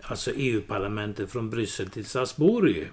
alltså 0.03 0.33
EU-parlamentet 0.35 1.31
från 1.31 1.51
Bryssel 1.51 1.91
till 1.91 2.05
Strasbourg 2.05 2.91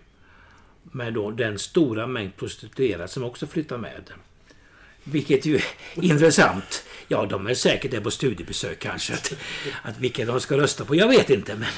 med 0.81 1.13
då 1.13 1.31
den 1.31 1.59
stora 1.59 2.07
mängd 2.07 2.35
prostituerade 2.35 3.07
som 3.07 3.23
också 3.23 3.47
flyttar 3.47 3.77
med. 3.77 4.11
Vilket 5.03 5.45
ju 5.45 5.55
är 5.55 5.63
intressant. 6.03 6.83
Ja, 7.07 7.25
de 7.25 7.47
är 7.47 7.53
säkert 7.53 7.91
där 7.91 8.01
på 8.01 8.11
studiebesök 8.11 8.79
kanske. 8.79 9.13
Att, 9.13 9.33
att 9.81 9.99
vilka 9.99 10.25
de 10.25 10.39
ska 10.41 10.57
rösta 10.57 10.85
på, 10.85 10.95
jag 10.95 11.07
vet 11.07 11.29
inte. 11.29 11.55
Men 11.55 11.69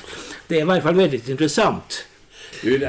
det 0.48 0.56
är 0.56 0.62
i 0.62 0.64
varje 0.64 0.82
fall 0.82 0.96
väldigt 0.96 1.30
intressant 1.30 2.06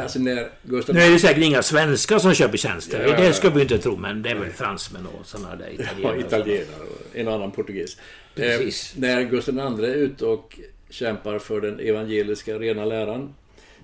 alltså 0.02 0.18
när 0.18 0.48
Gustav... 0.62 0.94
Nu 0.94 1.00
är 1.00 1.10
det 1.10 1.18
säkert 1.18 1.44
inga 1.44 1.62
svenskar 1.62 2.18
som 2.18 2.34
köper 2.34 2.58
tjänster. 2.58 3.06
Ja, 3.08 3.20
det 3.20 3.32
ska 3.32 3.50
vi 3.50 3.62
inte 3.62 3.78
tro, 3.78 3.96
men 3.96 4.22
det 4.22 4.30
är 4.30 4.34
väl 4.34 4.50
fransmän 4.50 5.06
och 5.06 5.26
sådana 5.26 5.56
där 5.56 5.72
italienare. 5.72 6.16
Ja, 6.20 6.26
italienare 6.26 6.82
och 6.82 7.16
en 7.16 7.28
annan 7.28 7.50
portugis. 7.50 7.96
Precis. 8.34 8.94
Eh, 8.94 9.00
när 9.00 9.22
Gustav 9.22 9.54
II 9.54 9.84
är 9.84 9.94
ute 9.94 10.26
och 10.26 10.60
kämpar 10.90 11.38
för 11.38 11.60
den 11.60 11.80
evangeliska 11.80 12.58
rena 12.58 12.84
läran 12.84 13.34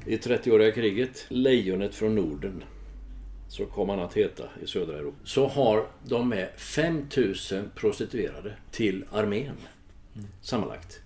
i 0.06 0.16
30-åriga 0.16 0.72
kriget, 0.72 1.26
Lejonet 1.28 1.94
från 1.94 2.14
Norden, 2.14 2.64
så 3.48 3.66
kom 3.66 3.88
han 3.88 4.00
att 4.00 4.14
heta 4.14 4.42
i 4.62 4.66
södra 4.66 4.98
Europa, 4.98 5.16
så 5.24 5.46
har 5.46 5.86
de 6.04 6.28
med 6.28 6.48
5000 6.56 7.70
prostituerade 7.74 8.52
till 8.70 9.04
armén. 9.12 9.56
Mm. 10.14 10.26
Sammanlagt. 10.42 11.00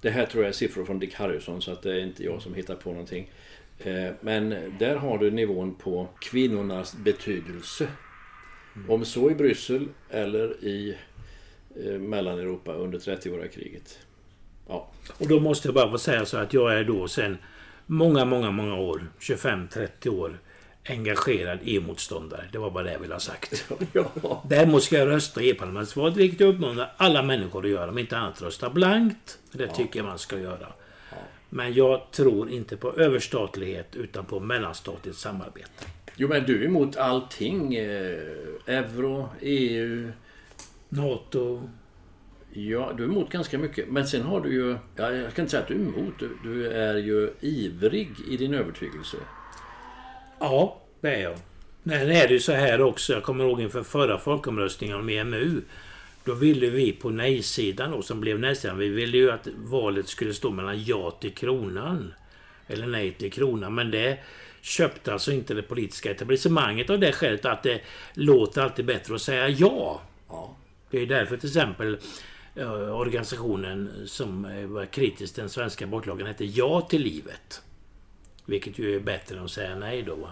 Det 0.00 0.10
här 0.10 0.26
tror 0.26 0.44
jag 0.44 0.48
är 0.48 0.52
siffror 0.52 0.84
från 0.84 0.98
Dick 0.98 1.14
Harrison 1.14 1.62
så 1.62 1.72
att 1.72 1.82
det 1.82 1.92
är 1.92 2.00
inte 2.00 2.24
jag 2.24 2.42
som 2.42 2.54
hittar 2.54 2.74
på 2.74 2.90
någonting. 2.90 3.30
Eh, 3.78 4.12
men 4.20 4.54
där 4.78 4.96
har 4.96 5.18
du 5.18 5.30
nivån 5.30 5.74
på 5.74 6.08
kvinnornas 6.18 6.96
betydelse. 6.96 7.88
Mm. 8.76 8.90
Om 8.90 9.04
så 9.04 9.30
i 9.30 9.34
Bryssel 9.34 9.88
eller 10.10 10.64
i 10.64 10.96
eh, 11.84 11.98
Mellaneuropa 11.98 12.72
under 12.72 12.98
30-åriga 12.98 13.48
kriget. 13.48 13.98
Ja. 14.68 14.88
Och 15.18 15.28
då 15.28 15.40
måste 15.40 15.68
jag 15.68 15.74
bara 15.74 15.90
få 15.90 15.98
säga 15.98 16.24
så 16.24 16.36
att 16.36 16.52
jag 16.52 16.78
är 16.78 16.84
då 16.84 17.08
sen 17.08 17.38
många, 17.86 18.24
många, 18.24 18.50
många 18.50 18.74
år, 18.74 19.06
25-30 19.20 20.08
år, 20.08 20.38
engagerad 20.88 21.58
EU-motståndare. 21.62 22.44
Det 22.52 22.58
var 22.58 22.70
bara 22.70 22.84
det 22.84 22.92
jag 22.92 22.98
ville 22.98 23.14
ha 23.14 23.20
sagt. 23.20 23.64
Ja. 23.92 24.42
Däremot 24.48 24.82
ska 24.82 24.98
jag 24.98 25.08
rösta 25.08 25.42
i 25.42 25.50
EU-parlamentsvalet, 25.50 26.16
vilket 26.16 26.40
jag 26.40 26.54
uppmanar 26.54 26.92
alla 26.96 27.22
människor 27.22 27.64
att 27.64 27.70
göra. 27.70 27.90
Om 27.90 27.98
inte 27.98 28.18
annat 28.18 28.42
rösta 28.42 28.70
blankt. 28.70 29.38
Det 29.52 29.66
tycker 29.66 29.98
jag 29.98 30.06
man 30.06 30.18
ska 30.18 30.38
göra. 30.38 30.66
Men 31.48 31.74
jag 31.74 32.10
tror 32.10 32.50
inte 32.50 32.76
på 32.76 32.92
överstatlighet 32.92 33.96
utan 33.96 34.24
på 34.24 34.40
mellanstatligt 34.40 35.18
samarbete. 35.18 35.84
Jo 36.16 36.28
men 36.28 36.44
du 36.44 36.62
är 36.62 36.66
emot 36.66 36.96
allting. 36.96 37.74
Eh, 37.74 38.18
euro, 38.66 39.28
EU... 39.40 40.12
NATO. 40.88 41.70
Ja, 42.52 42.92
du 42.96 43.04
är 43.04 43.08
emot 43.08 43.30
ganska 43.30 43.58
mycket. 43.58 43.88
Men 43.88 44.06
sen 44.06 44.22
har 44.22 44.40
du 44.40 44.52
ju... 44.52 44.76
Ja, 44.96 45.12
jag 45.12 45.34
kan 45.34 45.42
inte 45.42 45.50
säga 45.50 45.62
att 45.62 45.68
du 45.68 45.74
är 45.74 45.78
emot. 45.78 46.14
Du, 46.18 46.30
du 46.44 46.68
är 46.68 46.94
ju 46.94 47.30
ivrig 47.40 48.10
i 48.30 48.36
din 48.36 48.54
övertygelse. 48.54 49.16
Ja, 50.38 50.82
det 51.00 51.14
är 51.14 51.22
jag. 51.22 51.38
Men 51.82 52.10
är 52.10 52.28
det 52.28 52.32
ju 52.32 52.40
så 52.40 52.52
här 52.52 52.80
också. 52.80 53.12
Jag 53.12 53.22
kommer 53.22 53.44
ihåg 53.44 53.60
inför 53.60 53.82
förra 53.82 54.18
folkomröstningen 54.18 54.96
om 54.96 55.08
EMU. 55.08 55.62
Då 56.26 56.34
ville 56.34 56.70
vi 56.70 56.92
på 56.92 57.10
nej-sidan 57.10 57.90
då, 57.90 58.02
som 58.02 58.20
blev 58.20 58.38
nej-sidan, 58.38 58.78
vi 58.78 58.88
ville 58.88 59.16
ju 59.16 59.30
att 59.30 59.48
valet 59.56 60.08
skulle 60.08 60.34
stå 60.34 60.50
mellan 60.50 60.84
ja 60.84 61.10
till 61.10 61.34
kronan. 61.34 62.14
Eller 62.66 62.86
nej 62.86 63.12
till 63.12 63.32
kronan. 63.32 63.74
Men 63.74 63.90
det 63.90 64.18
köpte 64.60 65.12
alltså 65.12 65.32
inte 65.32 65.54
det 65.54 65.62
politiska 65.62 66.10
etablissemanget 66.10 66.90
av 66.90 66.98
det 66.98 67.12
skälet 67.12 67.44
att 67.44 67.62
det 67.62 67.80
låter 68.14 68.62
alltid 68.62 68.84
bättre 68.84 69.14
att 69.14 69.22
säga 69.22 69.48
ja. 69.48 70.02
ja. 70.28 70.56
Det 70.90 71.02
är 71.02 71.06
därför 71.06 71.36
till 71.36 71.48
exempel 71.48 71.98
Eh, 72.56 73.00
organisationen 73.00 73.90
som 74.06 74.44
eh, 74.44 74.66
var 74.66 74.86
kritisk 74.86 75.34
till 75.34 75.40
den 75.40 75.50
svenska 75.50 75.84
abortlagen 75.84 76.26
hette 76.26 76.44
Ja 76.44 76.80
till 76.80 77.02
livet. 77.02 77.62
Vilket 78.44 78.78
ju 78.78 78.96
är 78.96 79.00
bättre 79.00 79.36
än 79.36 79.44
att 79.44 79.50
säga 79.50 79.74
nej 79.74 80.02
då. 80.02 80.28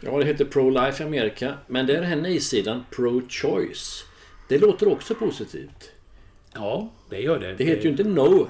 Ja, 0.00 0.18
det 0.18 0.24
heter 0.24 0.44
Pro-Life 0.44 1.02
i 1.02 1.06
Amerika. 1.06 1.54
Men 1.66 1.86
det 1.86 1.92
är 1.92 2.00
den 2.00 2.10
här 2.10 2.16
nej-sidan 2.16 2.84
Pro-Choice. 2.90 4.04
Det 4.48 4.58
låter 4.58 4.88
också 4.88 5.14
positivt. 5.14 5.90
Ja, 6.54 6.88
det 7.10 7.20
gör 7.20 7.38
det. 7.38 7.54
Det 7.54 7.64
heter 7.64 7.82
ju 7.82 7.90
inte 7.90 8.04
No. 8.04 8.48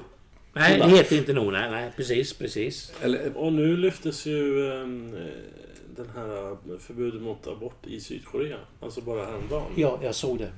Nej, 0.53 0.79
det 0.79 0.87
heter 0.89 1.17
inte 1.17 1.33
No. 1.33 1.51
Nej, 1.51 1.71
nej 1.71 1.91
precis, 1.95 2.33
precis. 2.33 2.93
Eller, 3.01 3.37
och 3.37 3.53
nu 3.53 3.77
lyftes 3.77 4.25
ju 4.25 4.69
um, 4.71 5.11
den 5.95 6.09
här 6.15 6.57
förbudet 6.79 7.21
mot 7.21 7.47
abort 7.47 7.87
i 7.87 7.99
Sydkorea. 7.99 8.57
Alltså 8.79 9.01
bara 9.01 9.25
häromdagen. 9.25 9.71
Ja, 9.75 9.99
jag 10.03 10.15
såg 10.15 10.37
det. 10.37 10.51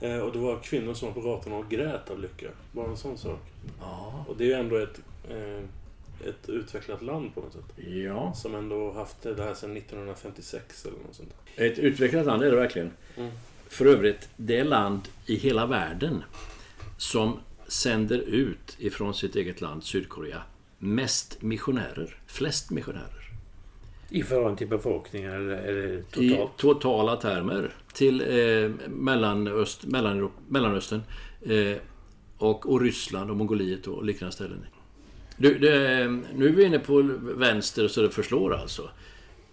Eh, 0.00 0.18
och 0.18 0.32
det 0.32 0.38
var 0.38 0.58
kvinnor 0.62 0.94
som 0.94 1.08
var 1.08 1.14
på 1.14 1.20
gatorna 1.20 1.56
och 1.56 1.68
grät 1.70 2.10
av 2.10 2.20
lycka. 2.20 2.46
Bara 2.72 2.86
en 2.90 2.96
sån 2.96 3.18
sak. 3.18 3.40
Ja. 3.80 4.24
Och 4.28 4.36
det 4.36 4.44
är 4.44 4.48
ju 4.48 4.52
ändå 4.54 4.76
ett, 4.76 5.00
eh, 5.30 5.64
ett 6.28 6.48
utvecklat 6.48 7.02
land 7.02 7.34
på 7.34 7.40
något 7.40 7.52
sätt. 7.52 7.86
ja. 7.86 8.32
Som 8.34 8.54
ändå 8.54 8.92
haft 8.92 9.22
det 9.22 9.42
här 9.44 9.54
sedan 9.54 9.76
1956 9.76 10.84
eller 10.86 10.98
något 11.06 11.14
sånt. 11.16 11.34
Ett 11.56 11.78
utvecklat 11.78 12.26
land 12.26 12.42
är 12.42 12.50
det 12.50 12.56
verkligen. 12.56 12.90
För 13.68 13.86
övrigt, 13.86 14.28
det 14.36 14.64
land 14.64 15.00
i 15.26 15.36
hela 15.36 15.66
världen 15.66 16.24
som 16.96 17.38
sänder 17.68 18.18
ut 18.18 18.76
ifrån 18.78 19.14
sitt 19.14 19.36
eget 19.36 19.60
land, 19.60 19.84
Sydkorea, 19.84 20.42
mest 20.78 21.42
missionärer. 21.42 22.16
Flest 22.26 22.70
missionärer. 22.70 23.30
I 24.10 24.22
förhållande 24.22 24.58
till 24.58 24.68
befolkningen 24.68 25.32
eller, 25.32 25.56
eller 25.56 25.98
I 26.16 26.30
totalt? 26.30 26.56
totala 26.56 27.16
termer. 27.16 27.74
Till 27.92 28.20
eh, 28.20 28.70
Mellanöst, 28.88 29.84
Mellan, 29.86 30.30
Mellanöstern 30.48 31.02
eh, 31.42 31.76
och, 32.38 32.72
och 32.72 32.80
Ryssland 32.80 33.30
och 33.30 33.36
Mongoliet 33.36 33.86
och 33.86 34.04
liknande 34.04 34.34
ställen. 34.34 34.66
Du, 35.36 35.58
det, 35.58 36.06
nu 36.34 36.48
är 36.48 36.52
vi 36.52 36.64
inne 36.64 36.78
på 36.78 37.02
vänster 37.20 37.88
så 37.88 38.02
det 38.02 38.10
förslår 38.10 38.54
alltså. 38.54 38.90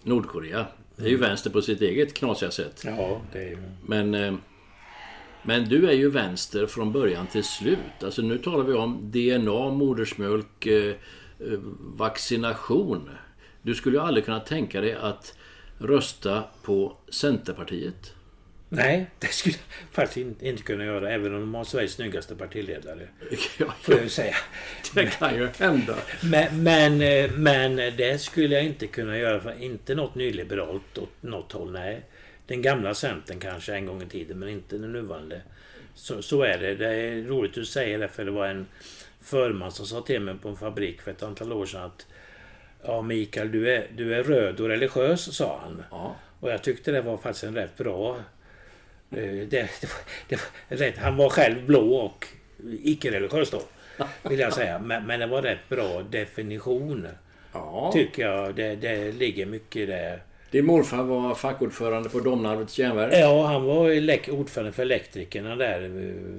Nordkorea. 0.02 0.66
Det 0.96 1.04
är 1.04 1.08
ju 1.08 1.16
vänster 1.16 1.50
på 1.50 1.62
sitt 1.62 1.80
eget 1.80 2.14
knasiga 2.14 2.50
sätt. 2.50 2.82
Ja, 2.84 3.20
det 3.32 3.38
är 3.38 3.48
ju... 3.48 3.58
Men, 3.86 4.14
eh, 4.14 4.34
men 5.42 5.68
du 5.68 5.88
är 5.88 5.92
ju 5.92 6.10
vänster 6.10 6.66
från 6.66 6.92
början 6.92 7.26
till 7.26 7.44
slut. 7.44 8.04
Alltså 8.04 8.22
nu 8.22 8.38
talar 8.38 8.64
vi 8.64 8.74
om 8.74 9.10
DNA, 9.10 9.70
modersmjölk, 9.70 10.66
eh, 10.66 10.94
eh, 11.40 11.58
vaccination. 11.78 13.10
Du 13.62 13.74
skulle 13.74 13.96
ju 13.96 14.02
aldrig 14.02 14.24
kunna 14.24 14.40
tänka 14.40 14.80
dig 14.80 14.94
att 14.94 15.38
rösta 15.78 16.44
på 16.62 16.96
Centerpartiet. 17.08 18.15
Nej, 18.68 19.06
det 19.18 19.26
skulle 19.26 19.54
jag 19.54 19.94
faktiskt 19.94 20.16
in- 20.16 20.36
inte 20.40 20.62
kunna 20.62 20.84
göra 20.84 21.10
även 21.10 21.34
om 21.34 21.40
de 21.40 21.54
har 21.54 21.64
Sveriges 21.64 21.92
snyggaste 21.92 22.36
partiledare. 22.36 23.08
Ja, 23.58 23.74
Får 23.82 23.94
jag 23.98 24.10
säga. 24.10 24.36
det 24.94 25.06
kan 25.06 25.34
ju 25.34 25.48
hända. 25.58 25.96
Men, 26.22 26.62
men, 26.62 27.00
eh, 27.02 27.30
men 27.30 27.76
det 27.76 28.20
skulle 28.20 28.54
jag 28.54 28.64
inte 28.64 28.86
kunna 28.86 29.18
göra 29.18 29.40
för 29.40 29.62
inte 29.62 29.94
något 29.94 30.14
nyliberalt 30.14 30.98
åt 30.98 31.22
något 31.22 31.52
håll. 31.52 31.72
Nej. 31.72 32.02
Den 32.46 32.62
gamla 32.62 32.94
Centern 32.94 33.40
kanske 33.40 33.74
en 33.74 33.86
gång 33.86 34.02
i 34.02 34.06
tiden 34.06 34.38
men 34.38 34.48
inte 34.48 34.78
den 34.78 34.92
nuvarande. 34.92 35.42
Så, 35.94 36.22
så 36.22 36.42
är 36.42 36.58
det. 36.58 36.74
Det 36.74 36.88
är 36.88 37.22
roligt 37.22 37.50
att 37.50 37.54
du 37.54 37.64
säger 37.64 37.98
det 37.98 38.08
för 38.08 38.24
det 38.24 38.30
var 38.30 38.46
en 38.46 38.66
förman 39.20 39.72
som 39.72 39.86
sa 39.86 40.00
till 40.00 40.20
mig 40.20 40.34
på 40.42 40.48
en 40.48 40.56
fabrik 40.56 41.00
för 41.02 41.10
ett 41.10 41.22
antal 41.22 41.52
år 41.52 41.66
sedan 41.66 41.82
att 41.82 42.06
Ja 42.84 43.02
Mikael, 43.02 43.52
du 43.52 43.70
är, 43.74 43.86
du 43.96 44.14
är 44.14 44.22
röd 44.22 44.60
och 44.60 44.68
religiös, 44.68 45.36
sa 45.36 45.60
han. 45.62 45.82
Ja. 45.90 46.16
Och 46.40 46.50
jag 46.50 46.62
tyckte 46.62 46.92
det 46.92 47.00
var 47.00 47.16
faktiskt 47.16 47.44
en 47.44 47.54
rätt 47.54 47.76
bra... 47.76 48.20
eh, 49.10 49.18
Det, 49.48 49.48
det, 49.48 50.40
det 50.68 50.76
rätt, 50.76 50.98
han 50.98 51.16
var 51.16 51.28
själv 51.28 51.66
blå 51.66 51.94
och 51.96 52.26
icke-religiös 52.82 53.50
då. 53.50 53.62
Vill 54.22 54.38
jag 54.38 54.52
säga. 54.52 54.78
Men, 54.78 55.06
men 55.06 55.20
det 55.20 55.26
var 55.26 55.42
rätt 55.42 55.68
bra 55.68 56.02
definition. 56.10 57.08
Ja. 57.52 57.90
Tycker 57.94 58.22
jag. 58.22 58.54
Det, 58.54 58.76
det 58.76 59.12
ligger 59.12 59.46
mycket 59.46 59.76
i 59.82 59.86
det. 59.86 60.20
Din 60.50 60.66
morfar 60.66 61.02
var 61.02 61.34
fackordförande 61.34 62.08
på 62.08 62.20
Domnarvets 62.20 62.78
järnverk. 62.78 63.12
Ja, 63.14 63.46
han 63.46 63.64
var 63.64 64.30
ordförande 64.30 64.72
för 64.72 64.82
elektrikerna 64.82 65.56
där 65.56 65.82
eh, 65.82 65.88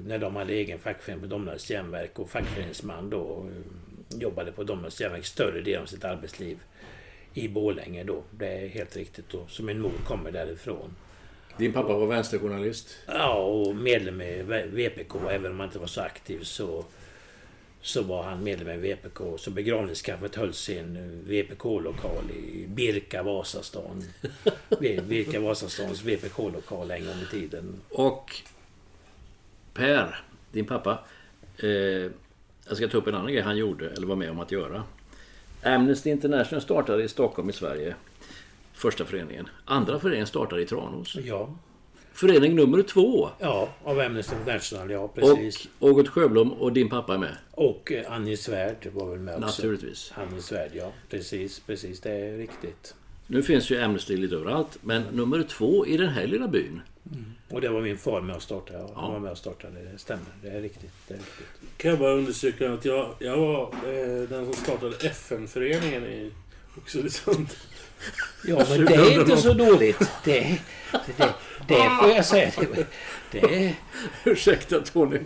när 0.06 0.18
de 0.18 0.36
hade 0.36 0.52
egen 0.52 0.78
fackförening 0.78 1.22
på 1.22 1.26
Domnarvets 1.28 1.70
järnverk 1.70 2.18
och 2.18 2.30
fackföreningsman 2.30 3.10
då. 3.10 3.46
eh, 3.46 4.20
Jobbade 4.20 4.52
på 4.52 4.64
Domnarvets 4.64 5.00
järnverk 5.00 5.24
större 5.24 5.60
delen 5.60 5.82
av 5.82 5.86
sitt 5.86 6.04
arbetsliv 6.04 6.58
i 7.34 7.48
Borlänge 7.48 8.04
då. 8.04 8.22
Det 8.30 8.46
är 8.48 8.68
helt 8.68 8.96
riktigt 8.96 9.28
då. 9.30 9.46
Så 9.48 9.62
min 9.62 9.80
mor 9.80 9.92
kommer 10.06 10.30
därifrån. 10.30 10.96
Din 11.58 11.72
pappa 11.72 11.98
var 11.98 12.06
vänsterjournalist. 12.06 12.96
Ja, 13.06 13.34
och 13.34 13.76
medlem 13.76 14.20
i 14.20 14.42
VPK. 14.72 15.14
Även 15.30 15.52
om 15.52 15.60
han 15.60 15.68
inte 15.68 15.78
var 15.78 15.86
så 15.86 16.00
aktiv 16.00 16.42
så, 16.42 16.84
så 17.80 18.02
var 18.02 18.22
han 18.22 18.44
medlem 18.44 18.84
i 18.84 18.94
VPK. 18.94 19.20
Så 19.38 19.50
begravningskaffet 19.50 20.34
hölls 20.34 20.68
i 20.68 20.78
en 20.78 21.24
VPK-lokal 21.26 22.30
i 22.30 22.66
Birka, 22.68 23.22
Vasastan. 23.22 24.04
Birka, 25.08 25.40
Vasastans 25.40 26.02
VPK-lokal 26.02 26.90
en 26.90 27.04
gång 27.04 27.22
i 27.22 27.30
tiden. 27.30 27.80
Och 27.90 28.34
Per, 29.74 30.24
din 30.52 30.66
pappa. 30.66 30.98
Eh, 31.62 31.68
jag 32.68 32.76
ska 32.76 32.88
ta 32.88 32.98
upp 32.98 33.06
en 33.06 33.14
annan 33.14 33.32
grej 33.32 33.42
han 33.42 33.56
gjorde, 33.56 33.90
eller 33.90 34.06
var 34.06 34.16
med 34.16 34.30
om 34.30 34.40
att 34.40 34.52
göra. 34.52 34.82
Amnesty 35.62 36.10
International 36.10 36.62
startade 36.62 37.02
i 37.02 37.08
Stockholm 37.08 37.50
i 37.50 37.52
Sverige. 37.52 37.94
Första 38.78 39.04
föreningen. 39.04 39.48
Andra 39.64 39.98
föreningen 40.00 40.26
startade 40.26 40.62
i 40.62 40.66
Tranås. 40.66 41.16
Ja, 41.24 41.54
Förening 42.12 42.54
nummer 42.56 42.82
två. 42.82 43.28
ja 43.38 43.68
av 43.84 44.00
Amnesty 44.00 44.34
International, 44.36 44.90
ja 44.90 44.98
Och 45.00 45.14
precis. 45.14 45.68
August 45.80 46.08
Sjöblom 46.08 46.52
och 46.52 46.72
din 46.72 46.88
pappa 46.88 47.14
är 47.14 47.18
med. 47.18 47.36
Och, 47.50 47.92
eh, 47.92 48.12
Annie 48.12 48.36
Svärd 48.36 48.88
var 48.92 49.10
väl 49.10 49.18
med 49.18 49.34
också. 49.34 49.46
Naturligtvis. 49.46 50.12
Annie 50.14 50.42
Svärd, 50.42 50.70
ja. 50.74 50.92
Precis, 51.10 51.60
precis. 51.60 52.00
Det 52.00 52.10
är 52.10 52.36
riktigt. 52.38 52.94
Nu 53.26 53.42
finns 53.42 53.70
ju 53.70 53.80
Amnesty 53.82 54.16
lite 54.16 54.34
överallt, 54.34 54.78
men 54.82 55.02
nummer 55.02 55.42
två 55.42 55.86
i 55.86 55.96
den 55.96 56.08
här 56.08 56.26
lilla 56.26 56.48
byn. 56.48 56.80
Och 57.50 57.60
det 57.60 57.68
var 57.68 57.80
min 57.80 57.98
far 57.98 58.20
med 58.20 58.36
och 58.36 58.42
startade. 58.42 58.78
Ja, 58.78 58.90
han 58.94 59.12
var 59.12 59.20
med 59.20 59.30
och 59.30 59.38
startade. 59.38 59.74
Det 59.92 59.98
stämmer. 59.98 60.26
Det 60.42 60.48
är 60.48 60.60
riktigt. 60.60 60.92
Det 61.08 61.14
är 61.14 61.18
riktigt. 61.18 61.46
Kan 61.76 61.90
jag 61.90 62.00
bara 62.00 62.12
understryka 62.12 62.72
att 62.72 62.84
jag, 62.84 63.14
jag 63.18 63.36
var 63.36 63.62
eh, 63.62 64.28
den 64.28 64.44
som 64.44 64.52
startade 64.54 64.96
FN-föreningen 64.96 66.04
i 66.06 66.32
Oxelösund. 66.82 67.48
Ja, 68.44 68.66
men 68.68 68.84
det 68.84 68.94
är 68.94 69.20
inte 69.20 69.36
så 69.36 69.52
dåligt. 69.52 70.10
Det, 70.24 70.58
det, 71.16 71.34
det 71.68 71.90
får 72.00 72.10
jag 72.10 72.24
säga. 72.24 72.52
Det, 73.30 73.40
det. 73.40 73.74
Ursäkta 74.24 74.80
Tony. 74.80 75.18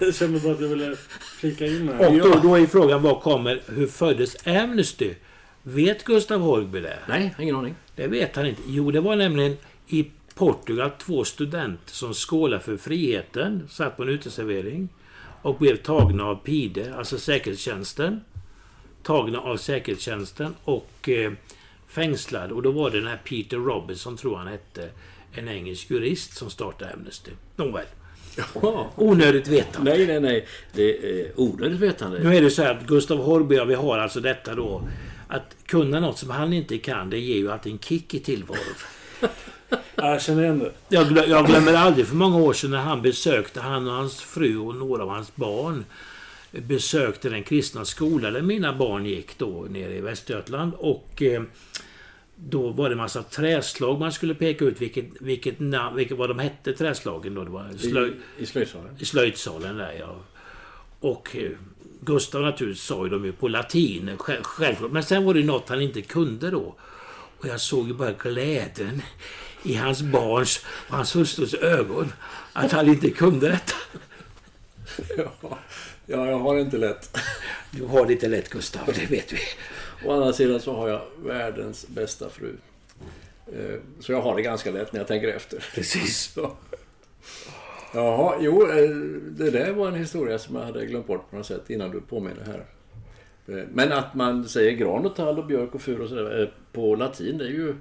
jag 0.00 0.14
kände 0.14 0.40
bara 0.40 0.52
att 0.52 0.60
jag 0.60 0.68
ville 0.68 0.96
flika 1.20 1.66
in 1.66 1.88
här. 1.88 2.08
Och 2.08 2.18
då, 2.18 2.40
då 2.42 2.54
är 2.58 2.66
frågan 2.66 3.02
vad 3.02 3.20
kommer... 3.20 3.62
Hur 3.66 3.86
föddes 3.86 4.46
Amnesty? 4.46 5.14
Vet 5.62 6.04
Gustav 6.04 6.40
Horgby 6.40 6.80
det? 6.80 6.98
Nej, 7.08 7.34
ingen 7.38 7.56
aning. 7.56 7.74
Det 7.96 8.06
vet 8.06 8.36
han 8.36 8.46
inte. 8.46 8.62
Jo, 8.66 8.90
det 8.90 9.00
var 9.00 9.16
nämligen 9.16 9.56
i 9.88 10.10
Portugal 10.34 10.90
två 10.98 11.24
studenter 11.24 11.92
som 11.92 12.14
skålade 12.14 12.62
för 12.62 12.76
friheten, 12.76 13.68
satt 13.70 13.96
på 13.96 14.02
en 14.02 14.08
uteservering 14.08 14.88
och 15.42 15.58
blev 15.58 15.76
tagna 15.76 16.24
av 16.24 16.34
PIDE, 16.34 16.94
alltså 16.96 17.18
säkerhetstjänsten. 17.18 18.20
Tagna 19.02 19.38
av 19.38 19.56
säkerhetstjänsten 19.56 20.54
och 20.64 21.08
eh, 21.08 21.32
fängslade. 21.88 22.54
Och 22.54 22.62
då 22.62 22.70
var 22.70 22.90
det 22.90 22.98
den 22.98 23.08
här 23.08 23.20
Peter 23.24 23.56
Robinson, 23.56 24.16
tror 24.16 24.36
han 24.36 24.46
hette, 24.46 24.88
en 25.32 25.48
engelsk 25.48 25.90
jurist 25.90 26.36
som 26.36 26.50
startade 26.50 26.92
Amnesty. 26.92 27.30
Nåväl. 27.56 27.86
Ja. 28.36 28.90
Onödigt 28.96 29.48
vetande. 29.48 29.90
Nej, 29.90 30.06
nej, 30.06 30.20
nej. 30.20 30.46
Det 30.72 31.20
är 31.20 31.32
onödigt 31.36 31.80
vetande. 31.80 32.18
Nu 32.18 32.36
är 32.36 32.42
det 32.42 32.50
så 32.50 32.62
här 32.62 32.74
att 32.74 32.86
Gustav 32.86 33.18
Horby, 33.18 33.54
ja, 33.54 33.64
vi 33.64 33.74
har 33.74 33.98
alltså 33.98 34.20
detta 34.20 34.54
då. 34.54 34.88
Att 35.28 35.56
kunna 35.66 36.00
något 36.00 36.18
som 36.18 36.30
han 36.30 36.52
inte 36.52 36.78
kan, 36.78 37.10
det 37.10 37.18
ger 37.18 37.36
ju 37.36 37.52
alltid 37.52 37.72
en 37.72 37.78
kick 37.78 38.14
i 38.14 38.20
tillvaron. 38.20 38.62
Ja, 39.20 39.28
jag 39.94 40.22
känner 40.22 40.42
igen 40.42 40.58
det. 40.58 40.72
Jag 41.26 41.46
glömmer 41.46 41.74
aldrig 41.74 42.06
för 42.06 42.16
många 42.16 42.36
år 42.36 42.52
sedan 42.52 42.70
när 42.70 42.78
han 42.78 43.02
besökte, 43.02 43.60
han 43.60 43.88
och 43.88 43.94
hans 43.94 44.20
fru 44.20 44.58
och 44.58 44.74
några 44.74 45.02
av 45.02 45.08
hans 45.08 45.36
barn 45.36 45.84
besökte 46.52 47.28
den 47.28 47.42
kristna 47.42 47.84
skola 47.84 48.30
där 48.30 48.42
mina 48.42 48.72
barn 48.76 49.06
gick 49.06 49.38
då 49.38 49.66
nere 49.70 49.96
i 49.96 50.00
Västergötland. 50.00 50.72
Och 50.78 51.22
eh, 51.22 51.42
då 52.36 52.70
var 52.70 52.90
det 52.90 52.96
massa 52.96 53.22
träslag 53.22 54.00
man 54.00 54.12
skulle 54.12 54.34
peka 54.34 54.64
ut 54.64 54.80
vilket, 54.80 55.04
vilket, 55.20 55.60
namn, 55.60 55.96
vilket 55.96 56.16
vad 56.18 56.30
de 56.30 56.38
hette 56.38 56.72
träslagen 56.72 57.34
då. 57.34 57.44
Det 57.44 57.50
var 57.50 57.66
slöj, 57.78 58.12
I, 58.38 58.42
i 58.42 58.46
slöjdsalen. 58.46 58.96
i 58.98 59.04
slöjdsalen 59.04 59.76
där 59.76 59.92
ja. 60.00 60.16
Och 61.00 61.36
eh, 61.36 61.50
Gustav 62.00 62.42
naturligtvis 62.42 62.84
sa 62.84 63.04
ju 63.04 63.10
de 63.10 63.24
ju 63.24 63.32
på 63.32 63.48
latin, 63.48 64.10
själv- 64.18 64.42
självklart. 64.42 64.92
Men 64.92 65.02
sen 65.02 65.24
var 65.24 65.34
det 65.34 65.42
något 65.44 65.68
han 65.68 65.80
inte 65.82 66.02
kunde 66.02 66.50
då. 66.50 66.74
Och 67.38 67.46
jag 67.48 67.60
såg 67.60 67.88
ju 67.88 67.94
bara 67.94 68.12
glädjen 68.12 69.02
i 69.62 69.74
hans 69.74 70.02
barns 70.02 70.64
och 70.88 70.96
hans 70.96 71.16
hustrus 71.16 71.54
ögon. 71.54 72.12
Att 72.52 72.72
han 72.72 72.88
inte 72.88 73.10
kunde 73.10 73.48
detta. 73.48 73.74
Ja, 75.16 75.58
ja, 76.12 76.26
jag 76.28 76.38
har 76.38 76.54
det 76.54 76.60
inte 76.60 76.78
lätt. 76.78 77.16
Du 77.70 77.84
har 77.84 78.06
det 78.06 78.12
inte 78.12 78.28
lätt 78.28 78.50
Gustav, 78.50 78.82
det 78.94 79.10
vet 79.10 79.32
vi. 79.32 79.38
Å 80.06 80.12
andra 80.12 80.32
sidan 80.32 80.60
så 80.60 80.74
har 80.74 80.88
jag 80.88 81.02
världens 81.24 81.88
bästa 81.88 82.30
fru. 82.30 82.52
Eh, 83.46 83.76
Så 84.00 84.12
jag 84.12 84.22
har 84.22 84.36
det 84.36 84.42
ganska 84.42 84.70
lätt 84.70 84.92
när 84.92 85.00
jag 85.00 85.06
tänker 85.08 85.28
efter. 85.28 85.64
Precis. 85.74 86.18
Så. 86.34 86.52
Jaha, 87.94 88.34
jo, 88.40 88.62
eh, 88.70 88.88
det 89.30 89.50
där 89.50 89.72
var 89.72 89.88
en 89.88 89.94
historia 89.94 90.38
som 90.38 90.56
jag 90.56 90.62
hade 90.62 90.86
glömt 90.86 91.06
bort 91.06 91.30
på 91.30 91.36
något 91.36 91.46
sätt 91.46 91.70
innan 91.70 91.90
du 91.90 92.00
påminner 92.00 92.44
här. 92.46 92.64
Eh, 93.58 93.64
Men 93.72 93.92
att 93.92 94.14
man 94.14 94.48
säger 94.48 94.72
gran 94.72 95.06
och 95.06 95.16
tall 95.16 95.38
och 95.38 95.46
björk 95.46 95.74
och 95.74 95.82
fur 95.82 96.00
och 96.00 96.08
sådär 96.08 96.52
på 96.72 96.94
latin, 96.94 97.38
det 97.38 97.44
är 97.44 97.48
ju, 97.48 97.74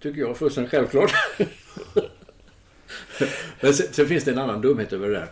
tycker 0.00 0.20
jag, 0.20 0.36
fullständigt 0.36 0.70
självklart. 0.70 1.12
Men 3.60 3.74
sen, 3.74 3.86
sen 3.92 4.06
finns 4.06 4.24
det 4.24 4.30
en 4.30 4.38
annan 4.38 4.60
dumhet 4.60 4.92
över 4.92 5.08
det 5.08 5.14
där. 5.14 5.28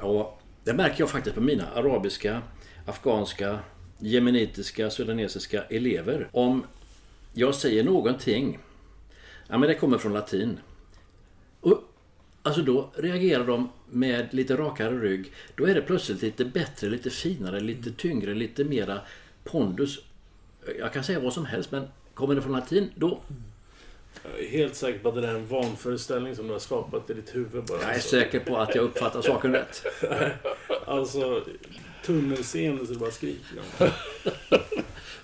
Och 0.00 0.39
det 0.70 0.76
märker 0.76 1.00
jag 1.00 1.10
faktiskt 1.10 1.36
på 1.36 1.42
mina 1.42 1.66
arabiska, 1.74 2.42
afghanska, 2.86 3.58
jemenitiska, 3.98 4.90
sudanesiska 4.90 5.62
elever. 5.62 6.28
Om 6.32 6.64
jag 7.32 7.54
säger 7.54 7.84
någonting, 7.84 8.58
ja 9.48 9.58
men 9.58 9.68
det 9.68 9.74
kommer 9.74 9.98
från 9.98 10.12
latin. 10.12 10.58
Och 11.60 11.82
Alltså 12.42 12.62
då 12.62 12.90
reagerar 12.94 13.46
de 13.46 13.68
med 13.90 14.34
lite 14.34 14.56
rakare 14.56 14.98
rygg. 14.98 15.32
Då 15.56 15.66
är 15.66 15.74
det 15.74 15.82
plötsligt 15.82 16.22
lite 16.22 16.44
bättre, 16.44 16.88
lite 16.88 17.10
finare, 17.10 17.60
lite 17.60 17.92
tyngre, 17.92 18.34
lite 18.34 18.64
mera 18.64 19.00
pondus. 19.44 19.98
Jag 20.78 20.92
kan 20.92 21.04
säga 21.04 21.20
vad 21.20 21.32
som 21.32 21.46
helst 21.46 21.72
men 21.72 21.88
kommer 22.14 22.34
det 22.34 22.42
från 22.42 22.52
latin 22.52 22.90
då... 22.94 23.20
Jag 24.22 24.44
är 24.44 24.48
helt 24.50 24.74
säker 24.76 24.98
på 24.98 25.08
att 25.08 25.14
det 25.14 25.20
där 25.20 25.28
är 25.28 25.34
en 25.34 25.46
vanföreställning 25.46 26.36
som 26.36 26.46
du 26.46 26.52
har 26.52 26.60
skapat 26.60 27.10
i 27.10 27.14
ditt 27.14 27.34
huvud 27.34 27.64
bara. 27.64 27.80
Jag 27.80 27.90
är 27.90 27.94
Alltså, 27.94 28.08
säker 28.08 28.40
på 28.40 28.56
att 28.56 28.74
jag 28.74 28.84
uppfattar 28.84 29.22
saken 29.22 29.52
rätt. 29.52 29.82
Alltså, 30.86 31.44
tunnelseende 32.06 32.86
så 32.86 32.92
det 32.92 32.98
bara 32.98 33.10
skriker 33.10 33.56
om. 33.80 33.88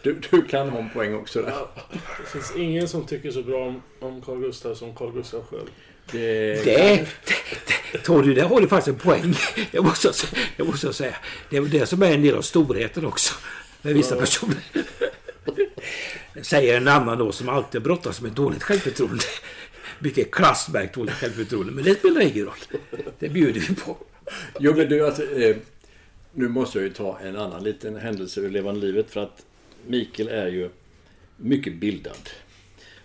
Du, 0.03 0.21
du 0.31 0.43
kan 0.43 0.69
ha 0.69 0.79
en 0.79 0.91
poäng 0.91 1.15
också 1.15 1.43
där. 1.43 1.55
Det 1.93 2.31
finns 2.33 2.57
ingen 2.57 2.89
som 2.89 3.07
tycker 3.07 3.31
så 3.31 3.43
bra 3.43 3.67
om, 3.67 3.83
om 4.01 4.23
Carl 4.23 4.41
Gustaf 4.41 4.79
som 4.79 4.95
Carl 4.95 5.13
Gustaf 5.13 5.45
själv. 5.51 5.69
Det, 6.13 6.65
Det, 6.65 7.07
det, 7.93 7.99
Tony, 7.99 8.35
där 8.35 8.43
har 8.43 8.61
du 8.61 8.69
faktiskt 8.69 8.89
en 8.89 8.99
poäng. 8.99 9.35
Jag 9.71 9.85
måste, 9.85 10.13
jag 10.57 10.67
måste 10.67 10.93
säga. 10.93 11.17
Det 11.51 11.57
är 11.57 11.61
det 11.63 11.87
som 11.87 12.03
är 12.03 12.13
en 12.15 12.23
del 12.23 12.35
av 12.35 12.43
storheten 12.43 13.07
också. 13.07 13.35
Med 13.83 13.95
vissa 13.95 14.17
personer. 14.17 14.57
Säger 16.43 16.77
en 16.77 16.89
annan 16.89 17.19
då 17.19 17.33
som 17.33 17.49
alltid 17.49 17.83
brottas 17.83 18.21
med 18.21 18.33
dåligt 18.33 18.63
självförtroende. 18.63 19.25
Mycket 19.99 20.31
klassmärkt 20.31 20.95
dåligt 20.95 21.15
självförtroende. 21.15 21.73
Men 21.73 21.85
det 21.85 21.95
spelar 21.95 22.21
ingen 22.21 22.45
roll. 22.45 22.79
Det 23.19 23.29
bjuder 23.29 23.61
vi 23.61 23.75
på. 23.75 23.97
Jo 24.59 24.75
men 24.77 24.89
du, 24.89 25.07
att, 25.07 25.19
eh, 25.19 25.57
nu 26.33 26.49
måste 26.49 26.79
jag 26.79 26.85
ju 26.85 26.93
ta 26.93 27.19
en 27.19 27.37
annan 27.37 27.65
liten 27.65 27.97
händelse 27.97 28.41
ur 28.41 28.51
levande 28.51 28.81
livet 28.81 29.11
för 29.11 29.23
att 29.23 29.47
Mikael 29.87 30.29
är 30.29 30.49
ju 30.49 30.71
mycket 31.37 31.75
bildad. 31.75 32.31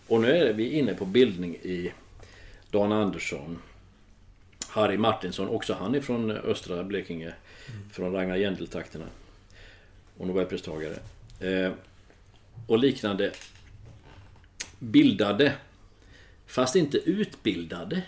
Och 0.07 0.21
nu 0.21 0.31
är 0.31 0.53
vi 0.53 0.69
inne 0.69 0.93
på 0.93 1.05
bildning 1.05 1.55
i 1.55 1.91
Dan 2.71 2.91
Andersson, 2.91 3.59
Harry 4.67 4.97
Martinsson, 4.97 5.49
också 5.49 5.73
han 5.73 5.95
är 5.95 6.01
från 6.01 6.31
östra 6.31 6.83
Blekinge, 6.83 7.33
från 7.91 8.13
Ragnar 8.13 8.35
Jändel-trakterna. 8.35 9.05
Och 10.17 10.27
Nobelpristagare. 10.27 10.95
Eh, 11.39 11.71
och 12.67 12.79
liknande 12.79 13.31
bildade, 14.79 15.53
fast 16.45 16.75
inte 16.75 16.97
utbildade. 16.97 18.01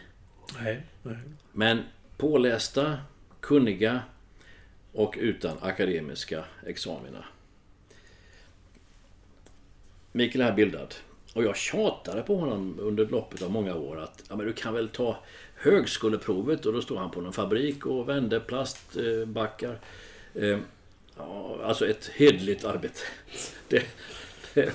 Nej, 0.59 0.81
nej. 1.03 1.17
Men 1.51 1.83
pålästa, 2.17 2.97
kunniga 3.39 4.01
och 4.91 5.15
utan 5.19 5.57
akademiska 5.61 6.45
examina. 6.65 7.25
Mikael 10.11 10.41
är 10.41 10.53
bildad. 10.53 10.95
Och 11.33 11.43
jag 11.43 11.57
tjatade 11.57 12.21
på 12.21 12.35
honom 12.35 12.79
under 12.79 13.05
loppet 13.05 13.41
av 13.41 13.51
många 13.51 13.75
år 13.75 13.99
att 13.99 14.23
ja, 14.29 14.35
men 14.35 14.45
du 14.45 14.53
kan 14.53 14.73
väl 14.73 14.89
ta 14.89 15.23
högskoleprovet 15.55 16.65
och 16.65 16.73
då 16.73 16.81
stod 16.81 16.97
han 16.97 17.11
på 17.11 17.21
någon 17.21 17.33
fabrik 17.33 17.85
och 17.85 18.09
vände 18.09 18.39
plastbackar. 18.39 19.79
Eh, 20.35 20.59
ja, 21.17 21.59
alltså 21.63 21.87
ett 21.87 22.07
hedligt 22.07 22.65
arbete. 22.65 22.99
Det, 23.67 23.83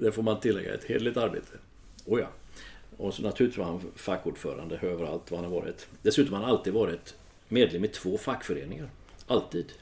det, 0.00 0.12
får 0.12 0.22
man 0.22 0.40
tillägga, 0.40 0.74
ett 0.74 0.84
hedligt 0.84 1.16
arbete. 1.16 1.58
Oh 2.04 2.20
ja. 2.20 2.28
Och 2.96 3.14
så 3.14 3.22
naturligtvis 3.22 3.58
var 3.58 3.64
han 3.64 3.80
fackordförande 3.96 4.78
överallt 4.82 5.30
var 5.30 5.38
han 5.38 5.52
har 5.52 5.60
varit. 5.60 5.86
Dessutom 6.02 6.34
har 6.34 6.40
han 6.40 6.50
alltid 6.50 6.72
varit 6.72 7.14
medlem 7.48 7.84
i 7.84 7.88
två 7.88 8.18
fackföreningar. 8.18 8.88
Alltid. 9.26 9.72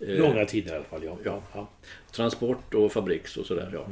Eh, 0.00 0.18
Långa 0.18 0.46
tider 0.46 0.72
i 0.72 0.76
alla 0.76 0.84
fall, 0.84 1.04
ja. 1.04 1.18
Ja, 1.24 1.42
ja. 1.52 1.68
Transport 2.12 2.74
och 2.74 2.92
fabriks 2.92 3.36
och 3.36 3.46
sådär. 3.46 3.70
Ja. 3.72 3.86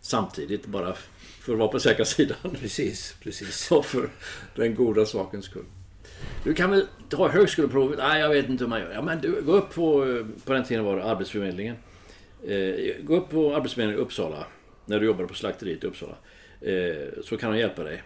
Samtidigt 0.00 0.66
bara 0.66 0.94
för 1.40 1.52
att 1.52 1.58
vara 1.58 1.68
på 1.68 1.80
säkra 1.80 2.04
sidan. 2.04 2.56
Precis, 2.60 3.16
precis. 3.22 3.72
Och 3.72 3.86
för 3.86 4.08
den 4.54 4.74
goda 4.74 5.06
sakens 5.06 5.44
skull. 5.44 5.64
Du 6.44 6.54
kan 6.54 6.70
väl 6.70 6.86
ta 7.08 7.28
högskoleprovet? 7.28 7.98
Nej, 7.98 8.20
jag 8.20 8.28
vet 8.28 8.48
inte 8.48 8.64
hur 8.64 8.68
man 8.68 8.80
gör. 8.80 8.92
Ja, 8.92 9.02
men 9.02 9.20
du, 9.20 9.42
gå 9.42 9.52
upp 9.52 9.74
på, 9.74 10.24
på 10.44 10.52
den 10.52 10.64
tiden 10.64 10.84
var 10.84 10.96
det 10.96 11.04
Arbetsförmedlingen. 11.04 11.76
Eh, 12.44 12.94
gå 13.02 13.16
upp 13.16 13.30
på 13.30 13.54
Arbetsförmedlingen 13.54 14.00
i 14.00 14.04
Uppsala. 14.04 14.46
När 14.84 15.00
du 15.00 15.06
jobbar 15.06 15.24
på 15.24 15.34
slakteriet 15.34 15.84
i 15.84 15.86
Uppsala. 15.86 16.14
Eh, 16.60 17.22
så 17.22 17.36
kan 17.36 17.52
de 17.52 17.58
hjälpa 17.58 17.84
dig. 17.84 18.02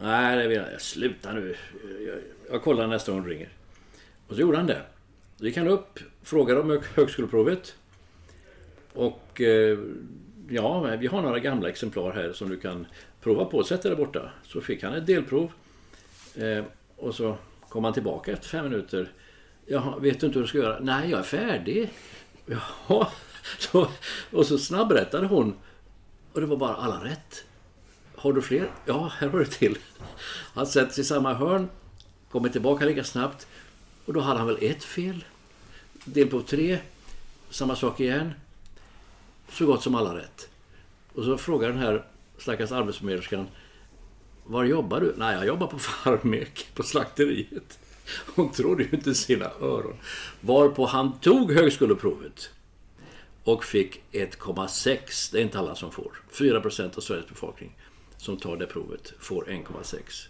Nej, 0.00 0.36
det 0.36 0.48
vill 0.48 0.56
jag. 0.56 0.80
Sluta 0.80 1.32
nu. 1.32 1.56
Jag, 2.06 2.18
jag 2.50 2.62
kollar 2.62 2.86
nästa 2.86 3.12
gång 3.12 3.22
du 3.22 3.30
ringer. 3.30 3.48
Och 4.26 4.34
så 4.34 4.40
gjorde 4.40 4.56
han 4.56 4.66
det. 4.66 4.82
Då 5.38 5.46
gick 5.46 5.56
han 5.56 5.68
upp, 5.68 5.98
frågade 6.22 6.60
om 6.60 6.82
högskoleprovet. 6.94 7.74
Och 8.92 9.40
eh, 9.40 9.78
ja, 10.48 10.96
vi 10.98 11.06
har 11.06 11.22
några 11.22 11.38
gamla 11.38 11.68
exemplar 11.68 12.12
här 12.12 12.32
som 12.32 12.48
du 12.48 12.56
kan 12.60 12.86
prova 13.20 13.44
på. 13.44 13.64
Sätt 13.64 13.82
dig 13.82 13.90
där 13.90 13.96
borta. 13.96 14.30
Så 14.44 14.60
fick 14.60 14.82
han 14.82 14.94
ett 14.94 15.06
delprov. 15.06 15.52
Eh, 16.36 16.64
och 16.96 17.14
så 17.14 17.36
kom 17.68 17.84
han 17.84 17.92
tillbaka 17.92 18.32
efter 18.32 18.48
fem 18.48 18.64
minuter. 18.64 19.12
Jaha, 19.66 19.98
vet 19.98 20.20
du 20.20 20.26
inte 20.26 20.38
hur 20.38 20.44
du 20.44 20.48
ska 20.48 20.58
göra? 20.58 20.78
Nej, 20.80 21.10
jag 21.10 21.18
är 21.18 21.24
färdig. 21.24 21.90
Jaha. 22.46 23.06
Så, 23.58 23.88
och 24.30 24.46
så 24.46 24.58
snabbrättade 24.58 25.26
hon. 25.26 25.54
Och 26.32 26.40
det 26.40 26.46
var 26.46 26.56
bara 26.56 26.74
alla 26.74 27.04
rätt. 27.04 27.44
Har 28.16 28.32
du 28.32 28.42
fler? 28.42 28.70
Ja, 28.84 29.12
här 29.18 29.28
har 29.28 29.38
du 29.38 29.44
till. 29.44 29.78
Han 30.54 30.66
sätter 30.66 30.92
sig 30.92 31.02
i 31.02 31.04
samma 31.04 31.34
hörn. 31.34 31.68
Kommer 32.30 32.48
tillbaka 32.48 32.84
lika 32.84 33.04
snabbt. 33.04 33.46
Och 34.04 34.12
då 34.12 34.20
hade 34.20 34.38
han 34.38 34.46
väl 34.46 34.58
ett 34.60 34.84
fel. 34.84 35.24
Del 36.04 36.28
på 36.28 36.42
tre. 36.42 36.78
Samma 37.50 37.76
sak 37.76 38.00
igen. 38.00 38.32
Så 39.50 39.66
gott 39.66 39.82
som 39.82 39.94
alla 39.94 40.16
rätt. 40.16 40.48
Och 41.14 41.24
så 41.24 41.38
frågar 41.38 41.68
den 41.68 41.78
här 41.78 42.04
stackars 42.38 42.72
arbetsförmedlerskan. 42.72 43.46
Var 44.44 44.64
jobbar 44.64 45.00
du? 45.00 45.14
Nej, 45.16 45.34
jag 45.34 45.46
jobbar 45.46 45.66
på 45.66 45.78
Farmek, 45.78 46.66
på 46.74 46.82
slakteriet. 46.82 47.78
Hon 48.34 48.52
trodde 48.52 48.82
ju 48.82 48.88
inte 48.92 49.14
sina 49.14 49.50
öron. 49.60 49.96
Varpå 50.40 50.86
han 50.86 51.18
tog 51.18 51.52
högskoleprovet. 51.52 52.50
Och 53.46 53.64
fick 53.64 54.00
1,6. 54.12 55.32
Det 55.32 55.38
är 55.38 55.42
inte 55.42 55.58
alla 55.58 55.74
som 55.74 55.92
får. 55.92 56.22
4% 56.32 56.96
av 56.96 57.00
Sveriges 57.00 57.28
befolkning 57.28 57.76
som 58.16 58.36
tar 58.36 58.56
det 58.56 58.66
provet 58.66 59.12
får 59.18 59.44
1,6. 59.44 60.28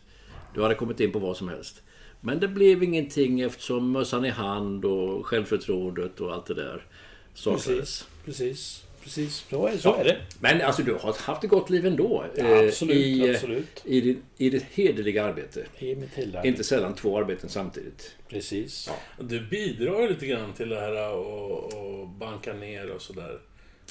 Du 0.55 0.63
hade 0.63 0.75
kommit 0.75 1.01
in 1.01 1.13
på 1.13 1.19
vad 1.19 1.37
som 1.37 1.49
helst. 1.49 1.83
Men 2.21 2.41
det 2.41 2.49
blev 2.49 2.83
ingenting 2.83 3.41
eftersom 3.41 3.93
mössan 3.93 4.25
i 4.25 4.31
hand 4.31 4.85
och 4.85 5.27
självförtroendet 5.27 6.21
och 6.21 6.33
allt 6.33 6.47
det 6.47 6.55
där 6.55 6.87
saknades. 7.35 7.67
Precis, 7.67 8.07
precis. 8.25 8.86
Precis, 9.07 9.45
så 9.51 9.67
är, 9.67 9.77
så 9.77 9.95
är 9.95 10.05
det. 10.05 10.17
Men 10.41 10.63
alltså 10.63 10.83
du 10.83 10.93
har 10.93 11.23
haft 11.23 11.45
ett 11.45 11.51
gott 11.51 11.71
liv 11.71 11.87
ändå. 11.87 12.25
Ja, 12.37 12.45
eh, 12.45 12.69
absolut, 12.69 12.97
I, 12.97 13.35
absolut. 13.35 13.83
I, 13.85 14.01
ditt, 14.01 14.19
I 14.37 14.51
ditt 14.51 14.63
hederliga 14.63 15.25
arbete. 15.25 15.67
I 15.79 15.95
mitt 15.95 16.15
hela... 16.15 16.45
Inte 16.45 16.65
sällan 16.65 16.95
två 16.95 17.19
arbeten 17.19 17.49
samtidigt. 17.49 18.17
Precis. 18.29 18.91
Du 19.21 19.41
bidrar 19.41 20.01
ju 20.03 20.09
lite 20.09 20.27
grann 20.27 20.53
till 20.53 20.69
det 20.69 20.81
här 20.81 21.13
och, 21.13 21.75
och 21.75 22.09
banka 22.09 22.53
ner 22.53 22.91
och 22.91 23.03
sådär. 23.03 23.39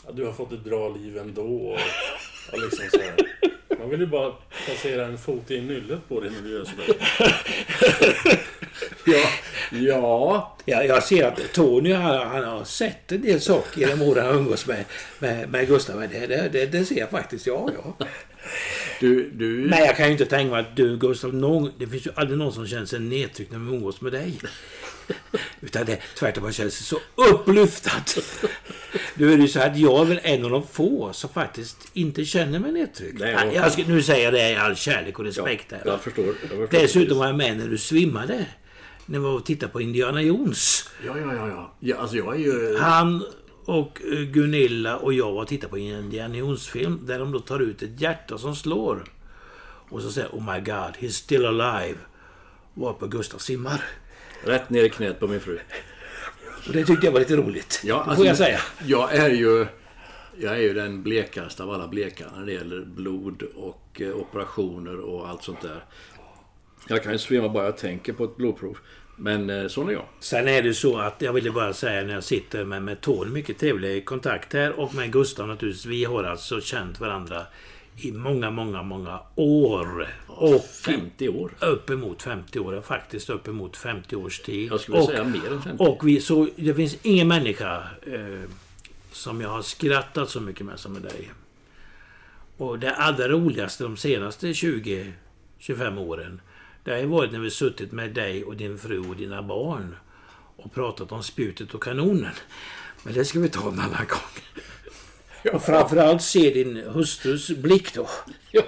Ja, 0.05 0.11
du 0.11 0.25
har 0.25 0.33
fått 0.33 0.51
ett 0.51 0.63
bra 0.63 0.89
liv 0.89 1.17
ändå. 1.17 1.41
Och, 1.41 1.79
och 2.51 2.59
liksom 2.63 2.85
så 2.91 2.97
här. 2.97 3.15
Man 3.79 3.89
vill 3.89 3.99
ju 3.99 4.05
bara 4.05 4.33
placera 4.65 5.05
en 5.05 5.17
fot 5.17 5.51
i 5.51 5.61
nyllet 5.61 5.99
på 6.09 6.19
dig 6.19 6.31
när 6.31 6.41
du 6.41 6.49
gör 6.49 6.65
sådär. 6.65 6.95
Ja, 9.05 9.29
ja. 9.71 10.57
Ja, 10.65 10.83
jag 10.83 11.03
ser 11.03 11.27
att 11.27 11.53
Tony 11.53 11.93
han, 11.93 12.27
han 12.27 12.43
har 12.43 12.63
sett 12.63 13.11
en 13.11 13.21
del 13.21 13.41
saker 13.41 13.79
genom 13.79 14.01
åren 14.01 14.25
han 14.25 14.35
umgås 14.35 14.67
med, 14.67 14.85
med, 15.19 15.49
med 15.49 15.67
Gustav. 15.67 15.99
Men 15.99 16.09
Det, 16.09 16.27
det, 16.27 16.49
det, 16.51 16.65
det 16.65 16.85
ser 16.85 16.99
jag 16.99 17.09
faktiskt, 17.09 17.47
ja, 17.47 17.69
ja. 17.75 18.05
Du, 18.99 19.29
du... 19.29 19.45
Men 19.69 19.79
jag 19.79 19.97
kan 19.97 20.05
ju 20.05 20.11
inte 20.11 20.25
tänka 20.25 20.51
mig 20.51 20.59
att 20.59 20.75
du 20.75 20.97
Gustav, 20.97 21.33
någon, 21.33 21.71
det 21.77 21.87
finns 21.87 22.07
ju 22.07 22.11
aldrig 22.15 22.37
någon 22.37 22.53
som 22.53 22.67
känner 22.67 22.85
sig 22.85 22.99
nedtryckt 22.99 23.51
när 23.51 23.59
man 23.59 23.73
umgås 23.73 24.01
med 24.01 24.11
dig. 24.11 24.39
Utan 25.61 25.85
det 25.85 26.01
tvärtom, 26.19 26.43
man 26.43 26.53
känner 26.53 26.69
sig 26.69 26.85
så 26.85 26.99
upplyftad. 27.15 28.21
Nu 29.15 29.33
är 29.33 29.37
det 29.37 29.43
ju 29.43 29.47
så 29.47 29.59
att 29.59 29.77
jag 29.77 30.01
är 30.01 30.05
väl 30.05 30.19
en 30.23 30.45
av 30.45 30.51
de 30.51 30.67
få 30.67 31.13
som 31.13 31.29
faktiskt 31.29 31.89
inte 31.93 32.25
känner 32.25 32.59
mig 32.59 32.71
nedtryckt. 32.71 33.19
Nej, 33.19 33.51
jag 33.53 33.71
ska, 33.71 33.83
nu 33.87 34.01
säger 34.01 34.23
jag 34.23 34.33
det 34.33 34.51
i 34.51 34.55
all 34.55 34.75
kärlek 34.75 35.19
och 35.19 35.25
respekt 35.25 35.71
här. 35.71 35.81
Jag 35.85 36.01
förstår. 36.01 36.25
Jag 36.25 36.35
förstår 36.35 36.67
Dessutom 36.71 37.17
var 37.17 37.25
jag 37.25 37.35
med 37.35 37.57
när 37.57 37.67
du 37.67 37.77
svimmade. 37.77 38.45
När 39.05 39.19
vi 39.19 39.25
var 39.25 39.33
och 39.33 39.45
tittade 39.45 39.71
på 39.71 39.81
Indiana 39.81 40.21
Jones. 40.21 40.89
Ja, 41.05 41.17
ja, 41.17 41.33
ja, 41.33 41.47
ja. 41.47 41.73
ja 41.79 41.97
alltså 41.97 42.17
jag 42.17 42.35
är 42.35 42.39
ju... 42.39 42.77
Han 42.77 43.23
och 43.65 44.01
eh, 44.11 44.19
Gunilla 44.19 44.97
och 44.97 45.13
jag 45.13 45.31
var 45.31 45.41
och 45.41 45.47
tittade 45.47 45.69
på 45.69 45.77
en 45.77 46.03
Indiana 46.03 46.37
Jones-film 46.37 46.99
där 47.05 47.19
de 47.19 47.31
då 47.31 47.39
tar 47.39 47.59
ut 47.59 47.81
ett 47.81 48.01
hjärta 48.01 48.37
som 48.37 48.55
slår. 48.55 49.03
Och 49.89 50.01
så 50.01 50.11
säger 50.11 50.29
Oh 50.29 50.53
my 50.53 50.59
God, 50.59 50.95
he's 50.99 51.09
still 51.09 51.45
alive. 51.45 51.97
Varpå 52.73 53.07
Gustav 53.07 53.37
simmar. 53.37 53.81
Rätt 54.45 54.69
ner 54.69 54.83
i 54.83 54.89
knät 54.89 55.19
på 55.19 55.27
min 55.27 55.39
fru. 55.39 55.59
Och 56.67 56.73
det 56.73 56.85
tyckte 56.85 57.05
jag 57.05 57.11
var 57.13 57.19
lite 57.19 57.35
roligt. 57.35 57.81
Ja, 57.83 57.95
alltså, 57.95 58.15
får 58.15 58.25
jag 58.25 58.37
säga. 58.37 58.59
Jag 58.85 59.15
är 59.15 59.29
ju... 59.29 59.67
Jag 60.37 60.53
är 60.53 60.61
ju 60.61 60.73
den 60.73 61.03
blekaste 61.03 61.63
av 61.63 61.71
alla 61.71 61.87
bleka 61.87 62.25
när 62.37 62.45
det 62.45 62.51
gäller 62.51 62.85
blod 62.85 63.43
och 63.55 64.01
eh, 64.01 64.15
operationer 64.15 64.99
och 64.99 65.29
allt 65.29 65.43
sånt 65.43 65.61
där. 65.61 65.83
Jag 66.87 67.03
kan 67.03 67.11
ju 67.11 67.17
svimma 67.17 67.49
bara 67.49 67.65
jag 67.65 67.77
tänker 67.77 68.13
på 68.13 68.23
ett 68.23 68.37
blodprov. 68.37 68.77
Men 69.15 69.49
eh, 69.49 69.67
sån 69.67 69.89
är 69.89 69.93
jag. 69.93 70.05
Sen 70.19 70.47
är 70.47 70.61
det 70.61 70.73
så 70.73 70.97
att 70.97 71.21
jag 71.21 71.33
ville 71.33 71.51
bara 71.51 71.73
säga 71.73 72.03
när 72.03 72.13
jag 72.13 72.23
sitter 72.23 72.65
med, 72.65 72.81
med 72.81 73.01
Tony, 73.01 73.31
mycket 73.31 73.57
trevlig 73.57 74.05
kontakt 74.05 74.53
här 74.53 74.79
och 74.79 74.95
med 74.95 75.11
Gustav 75.11 75.47
naturligtvis. 75.47 75.85
Vi 75.85 76.03
har 76.03 76.23
alltså 76.23 76.61
känt 76.61 76.99
varandra 76.99 77.45
i 77.97 78.11
många, 78.11 78.51
många, 78.51 78.83
många 78.83 79.19
år. 79.35 80.07
Och 80.27 80.63
50 80.63 81.29
år. 81.29 81.51
uppemot 81.59 82.21
50 82.21 82.59
år, 82.59 82.81
faktiskt 82.81 83.29
uppemot 83.29 83.77
50 83.77 84.15
års 84.15 84.39
tid. 84.39 84.71
Jag 84.71 84.79
skulle 84.79 84.97
och, 84.97 85.05
säga 85.05 85.23
mer 85.23 85.51
än 85.51 85.61
50. 85.61 85.83
och 85.83 86.07
vi, 86.07 86.21
så 86.21 86.47
det 86.55 86.73
finns 86.73 86.97
ingen 87.01 87.27
människa 87.27 87.83
eh, 88.07 88.49
som 89.11 89.41
jag 89.41 89.49
har 89.49 89.61
skrattat 89.61 90.29
så 90.29 90.41
mycket 90.41 90.65
med 90.65 90.79
som 90.79 90.93
med 90.93 91.01
dig. 91.01 91.31
Och 92.57 92.79
det 92.79 92.95
allra 92.95 93.29
roligaste 93.29 93.83
de 93.83 93.97
senaste 93.97 94.47
20-25 94.47 95.99
åren 95.99 96.41
det 96.83 96.91
har 96.91 96.97
ju 96.97 97.05
varit 97.05 97.31
när 97.31 97.39
vi 97.39 97.51
suttit 97.51 97.91
med 97.91 98.13
dig 98.13 98.43
och 98.43 98.55
din 98.55 98.77
fru 98.77 98.99
och 98.99 99.15
dina 99.15 99.43
barn 99.43 99.95
och 100.55 100.73
pratat 100.73 101.11
om 101.11 101.23
spjutet 101.23 101.73
och 101.73 101.83
kanonen. 101.83 102.33
Men 103.03 103.13
det 103.13 103.25
ska 103.25 103.39
vi 103.39 103.49
ta 103.49 103.71
en 103.71 103.79
annan 103.79 104.07
gång. 104.07 104.63
Och 105.53 105.63
framförallt 105.63 106.21
se 106.21 106.49
din 106.49 106.77
hustrus 106.77 107.49
blick 107.49 107.93
då. 107.93 108.09
Ja. 108.51 108.61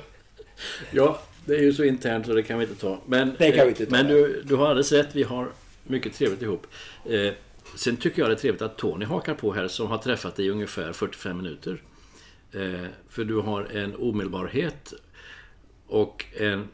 ja, 0.92 1.22
det 1.46 1.56
är 1.56 1.62
ju 1.62 1.74
så 1.74 1.84
internt 1.84 2.26
så 2.26 2.34
det 2.34 2.44
kan 2.44 2.60
vi 2.60 2.66
inte 2.66 2.82
ta. 2.82 3.02
Men, 3.06 3.36
Det 3.38 3.52
kan 3.52 3.66
vi 3.66 3.70
inte 3.70 3.86
ta. 3.86 3.92
men 3.92 4.08
du, 4.08 4.42
du 4.46 4.56
har 4.56 4.68
alldeles 4.68 4.92
rätt, 4.92 5.10
vi 5.14 5.24
har 5.24 5.50
mycket 5.84 6.14
trevligt 6.14 6.42
ihop. 6.42 6.68
Eh, 7.06 7.34
sen 7.76 7.98
tycker 7.98 8.22
jag 8.22 8.30
det 8.30 8.34
är 8.34 8.38
trevligt 8.38 8.62
att 8.62 8.78
Tony 8.78 9.06
hakar 9.06 9.34
på 9.34 9.54
här 9.54 9.68
som 9.68 9.88
har 9.88 9.98
träffat 9.98 10.36
dig 10.36 10.46
i 10.46 10.50
ungefär 10.50 10.94
45 10.94 11.38
minuter. 11.38 11.82
Eh, 12.52 12.86
för 13.10 13.24
du 13.24 13.36
har 13.36 13.64
en 13.64 13.96
omedelbarhet 13.96 14.94
och 15.88 16.26
en 16.40 16.68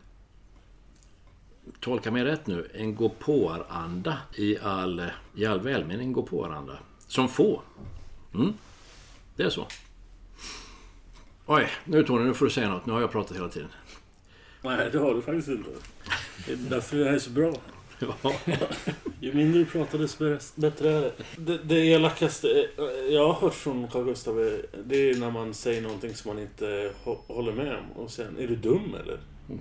Tolka 1.79 2.11
mig 2.11 2.23
rätt 2.23 2.47
nu, 2.47 2.69
en 2.73 2.95
gå-på-anda 2.95 4.17
i 4.35 4.57
all, 4.59 5.03
i 5.35 5.45
all 5.45 5.59
välmening 5.59 6.13
gå-på-anda. 6.13 6.77
Som 7.07 7.29
få. 7.29 7.61
Mm. 8.33 8.53
Det 9.35 9.43
är 9.43 9.49
så. 9.49 9.67
Oj, 11.45 11.67
nu 11.85 12.03
Tony, 12.03 12.23
nu 12.25 12.33
får 12.33 12.45
du 12.45 12.51
säga 12.51 12.69
något. 12.69 12.85
Nu 12.85 12.93
har 12.93 13.01
jag 13.01 13.11
pratat 13.11 13.37
hela 13.37 13.49
tiden. 13.49 13.69
Nej, 14.61 14.89
det 14.91 14.99
har 14.99 15.13
du 15.13 15.21
faktiskt 15.21 15.47
inte. 15.47 15.69
Det 16.47 16.51
är 16.53 16.55
därför 16.55 16.97
det 16.97 17.05
här 17.05 17.13
är 17.13 17.19
så 17.19 17.29
bra. 17.29 17.53
Ja. 17.99 18.31
Ju 19.19 19.33
mindre 19.33 19.59
du 19.59 19.65
pratar 19.65 19.97
desto 19.99 20.37
bättre 20.55 20.91
är 20.91 21.01
det. 21.01 21.11
Det, 21.37 21.57
det 21.63 21.75
elakaste 21.75 22.47
eh, 22.77 23.13
jag 23.13 23.27
har 23.27 23.33
hört 23.33 23.53
från 23.53 23.87
Carl 23.87 24.03
Gustaf 24.05 24.35
är, 24.37 24.65
det 24.85 25.09
är 25.09 25.15
när 25.15 25.31
man 25.31 25.53
säger 25.53 25.81
någonting 25.81 26.15
som 26.15 26.33
man 26.35 26.43
inte 26.43 26.91
hå- 27.03 27.21
håller 27.27 27.51
med 27.53 27.75
om. 27.77 27.91
Och 28.03 28.11
sen, 28.11 28.37
är 28.39 28.47
du 28.47 28.55
dum 28.55 28.95
eller? 29.03 29.19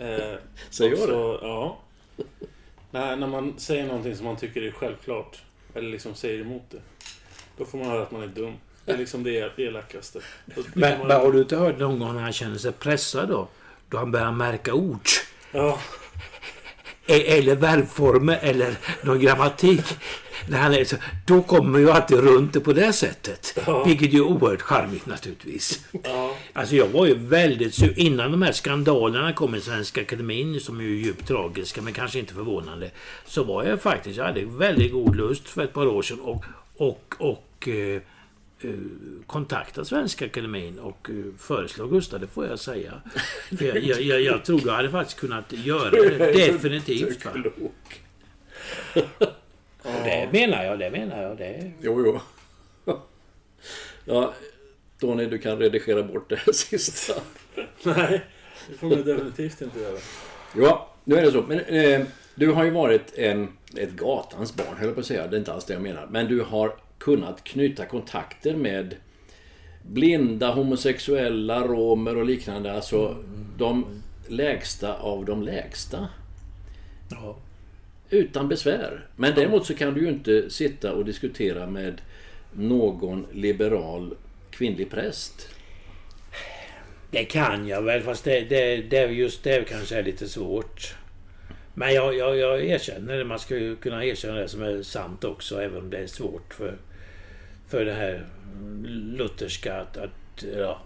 Eh, 0.00 0.38
Säger 0.70 0.90
jag 0.90 0.98
så, 1.00 1.38
Ja. 1.42 1.78
Nej, 2.90 3.16
när 3.16 3.26
man 3.26 3.54
säger 3.58 3.86
någonting 3.86 4.16
som 4.16 4.26
man 4.26 4.36
tycker 4.36 4.62
är 4.62 4.70
självklart. 4.70 5.42
Eller 5.74 5.88
liksom 5.90 6.14
säger 6.14 6.40
emot 6.40 6.62
det. 6.70 6.80
Då 7.56 7.64
får 7.64 7.78
man 7.78 7.86
höra 7.86 8.02
att 8.02 8.10
man 8.12 8.22
är 8.22 8.26
dum. 8.26 8.52
Det 8.84 8.92
är 8.92 8.96
liksom 8.98 9.22
det 9.22 9.52
elakaste. 9.58 10.20
Men, 10.74 10.98
man- 10.98 11.10
har 11.10 11.32
du 11.32 11.38
inte 11.40 11.56
hört 11.56 11.78
någon 11.78 11.98
gång 11.98 12.14
när 12.14 12.22
han 12.22 12.32
känner 12.32 12.58
sig 12.58 12.72
pressad 12.72 13.28
då? 13.28 13.48
Då 13.88 13.98
han 13.98 14.10
börjar 14.10 14.32
märka 14.32 14.74
ord. 14.74 15.00
Ja, 15.52 15.78
E- 17.06 17.38
Eller 17.38 17.56
verbformer 17.56 18.38
eller 18.42 18.74
någon 19.02 19.20
grammatik. 19.20 19.84
När 20.48 20.58
han 20.58 20.74
är 20.74 20.84
så, 20.84 20.96
då 21.26 21.42
kommer 21.42 21.78
ju 21.78 21.90
alltid 21.90 22.16
runt 22.18 22.52
det 22.52 22.60
på 22.60 22.72
det 22.72 22.92
sättet. 22.92 23.58
Ja. 23.66 23.84
Vilket 23.84 24.12
ju 24.12 24.18
är 24.18 24.22
oerhört 24.22 24.62
charmigt 24.62 25.06
naturligtvis. 25.06 25.84
ja. 26.04 26.36
Alltså 26.52 26.74
jag 26.76 26.86
var 26.88 27.06
ju 27.06 27.14
väldigt 27.14 27.74
sur. 27.74 27.98
Innan 27.98 28.30
de 28.30 28.42
här 28.42 28.52
skandalerna 28.52 29.32
kom 29.32 29.54
i 29.54 29.60
Svenska 29.60 30.00
Akademin, 30.00 30.60
som 30.60 30.80
är 30.80 30.84
ju 30.84 30.96
djupt 30.96 31.28
tragiska 31.28 31.82
men 31.82 31.92
kanske 31.92 32.18
inte 32.18 32.34
förvånande. 32.34 32.90
Så 33.26 33.44
var 33.44 33.64
jag 33.64 33.82
faktiskt, 33.82 34.16
jag 34.16 34.24
hade 34.24 34.44
väldigt 34.44 34.92
god 34.92 35.16
lust 35.16 35.48
för 35.48 35.62
ett 35.64 35.72
par 35.72 35.86
år 35.86 36.02
sedan 36.02 36.20
och, 36.20 36.44
och, 36.76 37.14
och 37.18 37.68
eh, 37.68 38.00
kontakta 39.26 39.84
Svenska 39.84 40.26
Akademin 40.26 40.78
och 40.78 41.10
eh, 41.10 41.16
föreslå 41.38 41.86
Gustav, 41.86 42.20
det 42.20 42.26
får 42.26 42.46
jag 42.46 42.58
säga. 42.58 42.92
För 43.58 43.64
jag, 43.64 43.78
jag, 43.78 44.02
jag, 44.02 44.20
jag 44.20 44.44
tror 44.44 44.58
du 44.58 44.70
hade 44.70 44.90
faktiskt 44.90 45.18
kunnat 45.18 45.52
göra 45.52 45.90
det, 45.90 46.18
definitivt. 46.52 47.24
Va? 47.24 47.32
Och 49.82 50.04
det 50.04 50.28
menar 50.32 50.64
jag, 50.64 50.78
det 50.78 50.90
menar 50.90 51.22
jag. 51.22 51.38
Det. 51.38 51.72
Jo, 51.80 52.02
jo. 52.06 52.20
Ja, 54.04 54.34
Tony, 55.00 55.26
du 55.26 55.38
kan 55.38 55.58
redigera 55.58 56.02
bort 56.02 56.28
det 56.28 56.36
här 56.36 56.52
sista. 56.52 57.14
Nej, 57.82 58.24
det 58.68 58.74
får 58.78 58.88
man 58.88 59.04
definitivt 59.04 59.60
inte 59.60 59.80
göra. 59.80 59.98
Ja, 60.56 60.94
nu 61.04 61.16
är 61.16 61.22
det 61.22 61.32
så. 61.32 61.42
Men 61.42 61.60
eh, 61.60 62.06
du 62.34 62.50
har 62.50 62.64
ju 62.64 62.70
varit 62.70 63.14
en, 63.14 63.48
ett 63.76 63.90
gatans 63.90 64.56
barn, 64.56 64.76
höll 64.76 64.86
jag 64.86 64.94
på 64.94 65.00
att 65.00 65.06
säga. 65.06 65.26
Det 65.26 65.36
är 65.36 65.38
inte 65.38 65.52
alls 65.52 65.64
det 65.64 65.72
jag 65.72 65.82
menar. 65.82 66.06
Men 66.10 66.28
du 66.28 66.40
har 66.40 66.74
kunnat 67.04 67.44
knyta 67.44 67.86
kontakter 67.86 68.56
med 68.56 68.96
blinda, 69.82 70.50
homosexuella, 70.50 71.66
romer 71.66 72.16
och 72.16 72.24
liknande. 72.24 72.72
Alltså 72.72 73.16
de 73.58 74.02
lägsta 74.28 74.94
av 74.94 75.24
de 75.24 75.42
lägsta. 75.42 76.08
Ja. 77.10 77.36
Utan 78.10 78.48
besvär. 78.48 79.06
Men 79.16 79.34
däremot 79.34 79.66
så 79.66 79.74
kan 79.74 79.94
du 79.94 80.00
ju 80.00 80.08
inte 80.08 80.50
sitta 80.50 80.92
och 80.92 81.04
diskutera 81.04 81.66
med 81.66 82.00
någon 82.52 83.26
liberal 83.32 84.14
kvinnlig 84.50 84.90
präst. 84.90 85.48
Det 87.10 87.24
kan 87.24 87.68
jag 87.68 87.82
väl, 87.82 88.02
fast 88.02 88.24
det, 88.24 88.40
det, 88.40 88.76
det, 88.76 89.06
just 89.06 89.42
det 89.42 89.68
kanske 89.68 89.98
är 89.98 90.02
lite 90.02 90.28
svårt. 90.28 90.94
Men 91.74 91.94
jag, 91.94 92.14
jag, 92.16 92.36
jag 92.36 92.64
erkänner 92.64 93.18
det. 93.18 93.24
Man 93.24 93.38
ska 93.38 93.56
ju 93.56 93.76
kunna 93.76 94.04
erkänna 94.04 94.34
det 94.34 94.48
som 94.48 94.62
är 94.62 94.82
sant 94.82 95.24
också, 95.24 95.62
även 95.62 95.78
om 95.78 95.90
det 95.90 95.98
är 95.98 96.06
svårt 96.06 96.54
för, 96.54 96.76
för 97.68 97.84
det 97.84 97.92
här 97.92 98.26
lutherska 98.86 99.80
att, 99.80 99.96
att, 99.96 100.44
ja, 100.58 100.80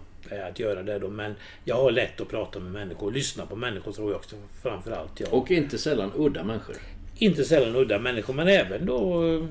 att 0.49 0.59
göra 0.59 0.83
det. 0.83 0.99
Då. 0.99 1.09
Men 1.09 1.35
jag 1.63 1.75
har 1.75 1.91
lätt 1.91 2.21
att 2.21 2.29
prata 2.29 2.59
med 2.59 2.71
människor. 2.71 3.11
Lyssna 3.11 3.45
på 3.45 3.55
människor 3.55 3.91
tror 3.91 4.11
jag 4.11 4.17
också 4.17 4.35
framförallt. 4.61 5.19
Jag. 5.19 5.33
Och 5.33 5.51
inte 5.51 5.77
sällan 5.77 6.11
udda 6.15 6.43
människor. 6.43 6.75
Inte 7.17 7.43
sällan 7.43 7.75
udda 7.75 7.99
människor, 7.99 8.33
men 8.33 8.47
även 8.47 8.85
då 8.85 9.27
eh, 9.27 9.45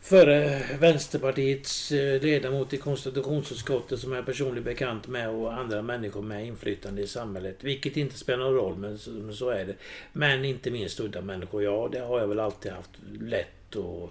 före 0.00 0.62
Vänsterpartiets 0.80 1.92
eh, 1.92 2.22
ledamot 2.22 2.72
i 2.72 2.76
konstitutionsutskottet 2.76 4.00
som 4.00 4.12
jag 4.12 4.18
är 4.18 4.26
personligt 4.26 4.64
bekant 4.64 5.08
med 5.08 5.28
och 5.28 5.52
andra 5.52 5.82
människor 5.82 6.22
med 6.22 6.46
inflytande 6.46 7.02
i 7.02 7.06
samhället. 7.06 7.56
Vilket 7.60 7.96
inte 7.96 8.18
spelar 8.18 8.44
någon 8.44 8.54
roll, 8.54 8.76
men 8.76 8.98
så, 9.34 9.50
är 9.50 9.64
det. 9.64 9.74
Men 10.12 10.44
inte 10.44 10.70
minst 10.70 11.00
udda 11.00 11.20
människor. 11.20 11.62
Ja, 11.62 11.88
det 11.92 11.98
har 11.98 12.20
jag 12.20 12.26
väl 12.26 12.40
alltid 12.40 12.72
haft 12.72 12.90
lätt 13.20 13.76
att 13.76 14.10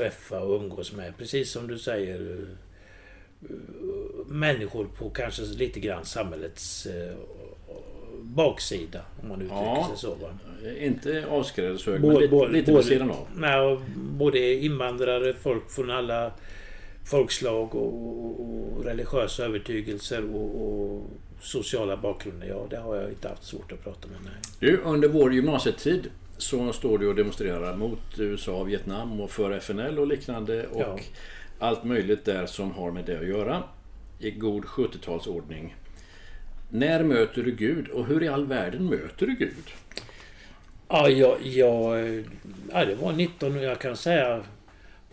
träffa 0.00 0.40
och 0.40 0.60
umgås 0.62 0.92
med. 0.92 1.16
Precis 1.18 1.50
som 1.50 1.66
du 1.68 1.78
säger. 1.78 2.20
eh, 2.20 3.52
Människor 4.26 4.84
på 4.98 5.10
kanske 5.10 5.42
lite 5.42 5.80
grann 5.80 6.04
samhällets 6.04 6.86
eh, 6.86 7.14
baksida, 8.22 9.00
om 9.22 9.28
man 9.28 9.38
uttrycker 9.42 9.54
Ja. 9.62 9.86
sig 9.88 9.98
så. 9.98 10.14
Va? 10.14 10.38
Inte 10.80 11.26
avskrädeshög, 11.30 12.00
men 12.00 12.14
lite, 12.14 12.28
både- 12.28 12.52
lite 12.52 12.72
både- 12.72 12.84
sidan 12.84 13.10
av. 13.10 13.26
Nej, 13.36 13.78
både 13.96 14.54
invandrare, 14.54 15.34
folk 15.34 15.70
från 15.70 15.90
alla 15.90 16.32
folkslag 17.04 17.74
och, 17.74 17.94
och, 17.94 18.40
och 18.40 18.84
religiösa 18.84 19.44
övertygelser 19.44 20.34
och, 20.34 20.62
och 20.62 21.02
sociala 21.40 21.96
bakgrunder. 21.96 22.46
Ja, 22.46 22.66
det 22.70 22.76
har 22.76 22.96
jag 22.96 23.08
inte 23.10 23.28
haft 23.28 23.44
svårt 23.44 23.72
att 23.72 23.84
prata 23.84 24.08
med. 24.08 24.16
Nej. 24.24 24.32
Du, 24.60 24.76
under 24.76 25.08
vår 25.08 25.34
gymnasietid 25.34 26.10
så 26.38 26.72
står 26.72 26.98
du 26.98 27.08
och 27.08 27.14
demonstrerar 27.14 27.76
mot 27.76 28.18
USA, 28.18 28.62
Vietnam 28.62 29.20
och 29.20 29.30
för 29.30 29.50
FNL 29.50 29.98
och 29.98 30.06
liknande. 30.06 30.66
Och 30.66 30.80
Ja. 30.80 30.98
allt 31.58 31.84
möjligt 31.84 32.24
där 32.24 32.46
som 32.46 32.70
har 32.70 32.90
med 32.90 33.04
det 33.04 33.18
att 33.18 33.26
göra. 33.28 33.62
I 34.18 34.30
god 34.30 34.64
70-talsordning. 34.64 35.74
När 36.70 37.02
möter 37.04 37.42
du 37.42 37.50
Gud 37.52 37.88
och 37.88 38.06
hur 38.06 38.22
i 38.22 38.28
all 38.28 38.46
världen 38.46 38.86
möter 38.86 39.26
du 39.26 39.34
Gud? 39.34 39.64
Ja, 40.88 41.08
jag, 41.08 41.36
jag, 41.42 41.98
ja, 42.72 42.84
det 42.84 42.94
var 42.94 43.12
19, 43.12 43.56
jag 43.56 43.78
kan 43.80 43.96
säga 43.96 44.42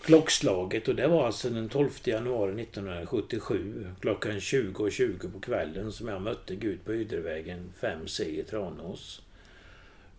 klockslaget 0.01 0.87
och 0.87 0.95
det 0.95 1.07
var 1.07 1.25
alltså 1.25 1.49
den 1.49 1.69
12 1.69 1.89
januari 2.03 2.61
1977 2.61 3.87
klockan 3.99 4.31
20.20 4.39 5.31
på 5.33 5.39
kvällen 5.39 5.91
som 5.91 6.07
jag 6.07 6.21
mötte 6.21 6.55
Gud 6.55 6.85
på 6.85 6.93
Ydrevägen 6.93 7.73
5C 7.81 8.23
i 8.23 8.43
Tranås. 8.43 9.21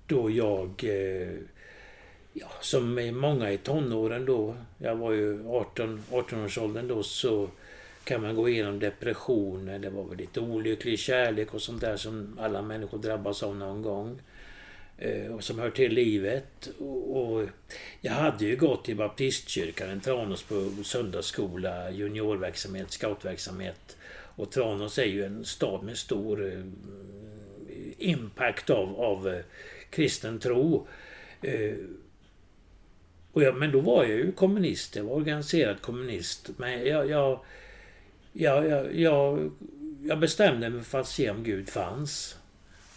Då 0.06 0.30
jag, 0.30 0.84
eh, 0.84 1.38
ja, 2.32 2.50
som 2.60 2.98
är 2.98 3.12
många 3.12 3.52
i 3.52 3.58
tonåren 3.58 4.24
då, 4.24 4.56
jag 4.78 4.96
var 4.96 5.12
ju 5.12 5.48
18, 5.48 6.02
18-årsåldern 6.10 6.88
då, 6.88 7.02
så 7.02 7.48
kan 8.04 8.22
man 8.22 8.34
gå 8.34 8.48
igenom 8.48 8.78
depressioner, 8.78 9.78
det 9.78 9.90
var 9.90 10.04
väl 10.04 10.18
lite 10.18 10.40
olycklig 10.40 10.98
kärlek 10.98 11.54
och 11.54 11.62
sånt 11.62 11.80
där 11.80 11.96
som 11.96 12.38
alla 12.40 12.62
människor 12.62 12.98
drabbas 12.98 13.42
av 13.42 13.56
någon 13.56 13.82
gång 13.82 14.20
eh, 14.98 15.34
och 15.34 15.44
som 15.44 15.58
hör 15.58 15.70
till 15.70 15.92
livet. 15.92 16.70
Och, 16.78 17.16
och 17.22 17.48
jag 18.00 18.12
hade 18.12 18.44
ju 18.44 18.56
gått 18.56 18.88
i 18.88 18.94
baptistkyrkan 18.94 19.98
i 19.98 20.00
Tranås 20.00 20.42
på 20.42 20.70
söndagsskola, 20.84 21.90
juniorverksamhet, 21.90 22.90
scoutverksamhet. 22.90 23.96
Och 24.36 24.50
Tranås 24.50 24.98
är 24.98 25.04
ju 25.04 25.24
en 25.24 25.44
stad 25.44 25.82
med 25.82 25.96
stor 25.96 26.52
eh, 26.52 26.64
impact 27.98 28.70
av, 28.70 29.00
av 29.00 29.28
eh, 29.28 29.40
kristen 29.94 30.38
tro. 30.38 30.86
Eh, 31.42 31.74
och 33.32 33.42
jag, 33.42 33.56
men 33.56 33.72
då 33.72 33.80
var 33.80 34.04
jag 34.04 34.12
ju 34.12 34.32
kommunist, 34.32 34.96
jag 34.96 35.04
var 35.04 35.14
organiserad 35.14 35.80
kommunist. 35.80 36.50
Men 36.56 36.86
jag, 36.86 37.10
jag, 37.10 37.40
jag, 38.32 38.66
jag, 38.68 38.94
jag, 38.94 39.50
jag 40.02 40.18
bestämde 40.18 40.70
mig 40.70 40.84
för 40.84 41.00
att 41.00 41.08
se 41.08 41.30
om 41.30 41.44
Gud 41.44 41.68
fanns. 41.68 42.38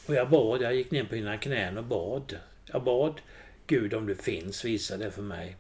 Och 0.08 0.16
jag 0.16 0.30
bad, 0.30 0.62
jag 0.62 0.76
gick 0.76 0.92
ner 0.92 1.04
på 1.04 1.16
mina 1.16 1.38
knän 1.38 1.78
och 1.78 1.84
bad. 1.84 2.38
Jag 2.66 2.84
bad 2.84 3.22
Gud 3.68 3.94
om 3.94 4.06
du 4.06 4.16
finns, 4.16 4.66
visa 4.66 4.98
det 4.98 5.12
för 5.12 5.22
mig. 5.22 5.56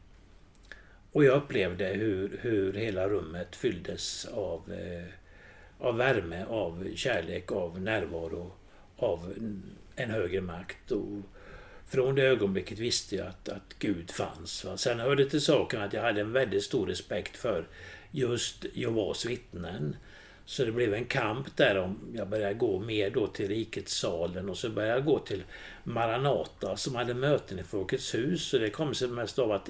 Och 1.11 1.23
jag 1.23 1.37
upplevde 1.37 1.85
hur, 1.85 2.39
hur 2.41 2.73
hela 2.73 3.09
rummet 3.09 3.55
fylldes 3.55 4.25
av, 4.25 4.73
eh, 4.73 5.07
av 5.79 5.97
värme, 5.97 6.45
av 6.45 6.87
kärlek, 6.95 7.51
av 7.51 7.81
närvaro, 7.81 8.51
av 8.97 9.33
en 9.97 10.11
högre 10.11 10.41
makt. 10.41 10.91
Och 10.91 11.21
från 11.87 12.15
det 12.15 12.23
ögonblicket 12.23 12.79
visste 12.79 13.15
jag 13.15 13.27
att, 13.27 13.49
att 13.49 13.75
Gud 13.79 14.11
fanns. 14.11 14.65
Va? 14.65 14.77
Sen 14.77 14.99
hörde 14.99 15.23
det 15.23 15.29
till 15.29 15.41
saken 15.41 15.81
att 15.81 15.93
jag 15.93 16.01
hade 16.01 16.21
en 16.21 16.33
väldigt 16.33 16.63
stor 16.63 16.87
respekt 16.87 17.37
för 17.37 17.67
just 18.11 18.65
Jehovas 18.73 19.25
vittnen. 19.25 19.95
Så 20.45 20.65
det 20.65 20.71
blev 20.71 20.93
en 20.93 21.05
kamp 21.05 21.57
där 21.57 21.77
om 21.77 21.99
jag 22.15 22.27
började 22.27 22.53
gå 22.53 22.79
mer 22.79 23.09
då 23.09 23.27
till 23.27 23.47
Rikets 23.47 23.93
salen 23.93 24.49
och 24.49 24.57
så 24.57 24.69
började 24.69 24.93
jag 24.93 25.05
gå 25.05 25.19
till 25.19 25.43
Maranata 25.83 26.77
som 26.77 26.95
hade 26.95 27.13
möten 27.13 27.59
i 27.59 27.63
Folkets 27.63 28.15
hus. 28.15 28.53
Och 28.53 28.59
det 28.59 28.69
kom 28.69 28.95
sig 28.95 29.07
mest 29.07 29.39
av 29.39 29.51
att 29.51 29.69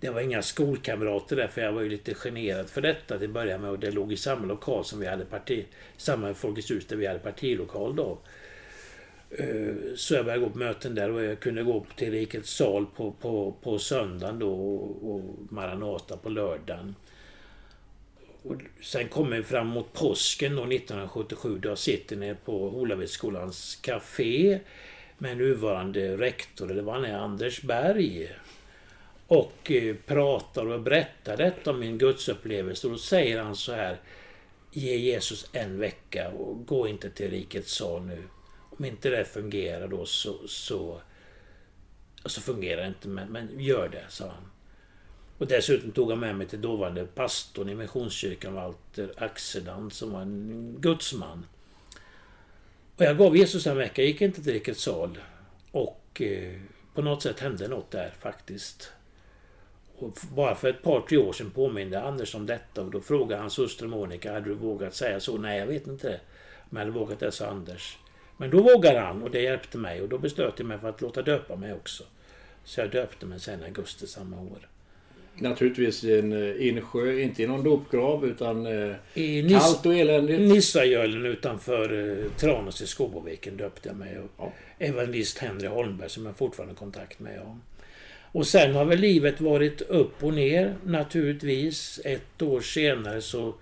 det 0.00 0.10
var 0.10 0.20
inga 0.20 0.42
skolkamrater 0.42 1.36
där 1.36 1.48
för 1.48 1.60
jag 1.60 1.72
var 1.72 1.82
ju 1.82 1.88
lite 1.88 2.14
generad 2.14 2.68
för 2.70 2.80
detta 2.80 3.18
till 3.18 3.28
början 3.28 3.60
med 3.60 3.70
och 3.70 3.78
det 3.78 3.90
låg 3.90 4.12
i 4.12 4.16
samma 4.16 4.46
lokal 4.46 4.84
som 4.84 5.00
vi 5.00 5.06
hade 5.06 5.24
parti... 5.24 5.66
Samma 5.96 6.34
Folkets 6.34 6.70
hus 6.70 6.86
där 6.86 6.96
vi 6.96 7.06
hade 7.06 7.18
partilokal 7.18 7.96
då. 7.96 8.18
Eh, 9.30 9.74
så 9.96 10.14
jag 10.14 10.24
började 10.24 10.44
gå 10.44 10.50
på 10.50 10.58
möten 10.58 10.94
där 10.94 11.10
och 11.10 11.24
jag 11.24 11.40
kunde 11.40 11.62
gå 11.62 11.86
till 11.96 12.10
Rikets 12.10 12.50
sal 12.50 12.86
på, 12.96 13.12
på, 13.12 13.54
på 13.62 13.78
söndagen 13.78 14.38
då 14.38 14.52
och 15.02 15.22
Maranata 15.50 16.16
på 16.16 16.28
lördagen. 16.28 16.94
Och 18.42 18.54
sen 18.82 19.08
kommer 19.08 19.36
vi 19.36 19.42
fram 19.42 19.66
mot 19.66 19.92
påsken 19.92 20.56
då 20.56 20.62
1977 20.62 21.58
då 21.58 21.68
jag 21.68 21.78
sitter 21.78 22.16
nere 22.16 22.36
på 22.44 22.70
Holavedsskolans 22.70 23.76
café 23.76 24.60
med 25.18 25.36
nuvarande 25.36 26.16
rektor, 26.16 26.70
eller 26.70 26.82
vad 26.82 26.94
han 26.94 27.04
är, 27.04 27.18
Anders 27.18 27.62
Berg. 27.62 28.32
Och 29.26 29.70
eh, 29.70 29.96
pratar 30.06 30.66
och 30.66 30.80
berättar 30.80 31.36
detta 31.36 31.70
om 31.70 31.80
min 31.80 31.98
gudsupplevelse. 31.98 32.86
Och 32.86 32.92
då 32.92 32.98
säger 32.98 33.42
han 33.42 33.56
så 33.56 33.72
här. 33.72 33.96
Ge 34.72 34.96
Jesus 34.96 35.50
en 35.52 35.78
vecka 35.78 36.28
och 36.28 36.66
gå 36.66 36.88
inte 36.88 37.10
till 37.10 37.30
rikets 37.30 37.74
sal 37.74 38.02
nu. 38.02 38.22
Om 38.78 38.84
inte 38.84 39.10
det 39.10 39.24
fungerar 39.24 39.88
då 39.88 40.06
så, 40.06 40.48
så, 40.48 41.00
så 42.24 42.40
fungerar 42.40 42.82
det 42.82 42.88
inte. 42.88 43.08
Men, 43.08 43.28
men 43.28 43.60
gör 43.60 43.88
det, 43.88 44.04
sa 44.08 44.24
han. 44.24 44.50
Och 45.38 45.46
dessutom 45.46 45.92
tog 45.92 46.10
han 46.10 46.20
med 46.20 46.36
mig 46.36 46.46
till 46.46 46.60
dåvarande 46.60 47.06
pastorn 47.06 47.68
i 47.68 47.74
Missionskyrkan, 47.74 48.54
Walter 48.54 49.12
Axeland, 49.16 49.92
som 49.92 50.12
var 50.12 50.20
en 50.20 50.76
gudsman. 50.78 51.46
Och 52.96 53.04
jag 53.04 53.18
gav 53.18 53.36
Jesus 53.36 53.66
en 53.66 53.76
vecka, 53.76 54.02
gick 54.02 54.20
inte 54.20 54.42
till 54.42 54.52
rikets 54.52 54.82
sal. 54.82 55.18
Och 55.70 56.22
eh, 56.22 56.60
på 56.94 57.02
något 57.02 57.22
sätt 57.22 57.40
hände 57.40 57.68
något 57.68 57.90
där 57.90 58.14
faktiskt. 58.20 58.92
Och 59.96 60.18
bara 60.34 60.54
för 60.54 60.68
ett 60.68 60.82
par, 60.82 61.00
tre 61.00 61.18
år 61.18 61.32
sedan 61.32 61.50
påminde 61.50 62.02
Anders 62.02 62.34
om 62.34 62.46
detta 62.46 62.82
och 62.82 62.90
då 62.90 63.00
frågade 63.00 63.40
hans 63.40 63.58
hustru 63.58 63.88
Monica, 63.88 64.32
hade 64.32 64.48
du 64.48 64.54
vågat 64.54 64.94
säga 64.94 65.20
så? 65.20 65.38
Nej, 65.38 65.58
jag 65.58 65.66
vet 65.66 65.86
inte 65.86 66.08
det. 66.08 66.20
Men 66.70 66.80
jag 66.80 66.86
hade 66.86 66.98
vågat 66.98 67.20
det, 67.20 67.32
sa 67.32 67.46
Anders. 67.46 67.98
Men 68.40 68.50
då 68.50 68.62
vågade 68.62 69.00
han 69.00 69.22
och 69.22 69.30
det 69.30 69.40
hjälpte 69.40 69.78
mig 69.78 70.02
och 70.02 70.08
då 70.08 70.18
beslöt 70.18 70.54
jag 70.56 70.66
mig 70.66 70.78
för 70.78 70.88
att 70.88 71.00
låta 71.00 71.22
döpa 71.22 71.56
mig 71.56 71.72
också. 71.72 72.04
Så 72.64 72.80
jag 72.80 72.90
döpte 72.90 73.26
mig 73.26 73.40
sen 73.40 73.62
i 73.62 73.64
augusti 73.64 74.06
samma 74.06 74.40
år. 74.40 74.68
Naturligtvis 75.34 76.04
i 76.04 76.18
en 76.18 76.32
eh, 76.32 76.68
insjö, 76.68 77.20
inte 77.20 77.42
i 77.42 77.46
någon 77.46 77.64
dopgrav 77.64 78.26
utan 78.26 78.66
eh, 78.66 78.94
I 79.14 79.48
kallt 79.50 79.86
och 79.86 79.94
eländigt. 79.94 80.40
Nissagölen 80.40 81.26
utanför 81.26 82.18
eh, 82.18 82.30
Tranås 82.32 82.82
i 82.82 82.86
Skoboviken 82.86 83.56
döpte 83.56 83.88
jag 83.88 83.96
mig. 83.96 84.18
Och 84.18 84.30
ja. 84.38 84.52
Evangelist 84.78 85.38
Henry 85.38 85.66
Holmberg 85.66 86.10
som 86.10 86.26
jag 86.26 86.36
fortfarande 86.36 86.74
har 86.74 86.78
kontakt 86.78 87.20
med. 87.20 87.36
Ja. 87.36 87.56
Och 88.32 88.46
sen 88.46 88.74
har 88.74 88.84
väl 88.84 88.98
livet 88.98 89.40
varit 89.40 89.80
upp 89.80 90.24
och 90.24 90.34
ner 90.34 90.74
naturligtvis. 90.84 92.00
Ett 92.04 92.42
år 92.42 92.60
senare 92.60 93.22
så 93.22 93.54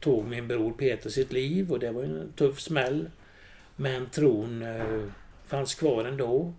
tog 0.00 0.26
min 0.26 0.48
bror 0.48 0.72
Peter 0.72 1.10
sitt 1.10 1.32
liv 1.32 1.72
och 1.72 1.78
det 1.78 1.90
var 1.90 2.02
en 2.02 2.32
tuff 2.36 2.60
smäll. 2.60 3.10
Men 3.80 4.10
tron 4.10 4.62
eh, 4.62 5.02
fanns 5.46 5.74
kvar 5.74 6.04
ändå. 6.04 6.54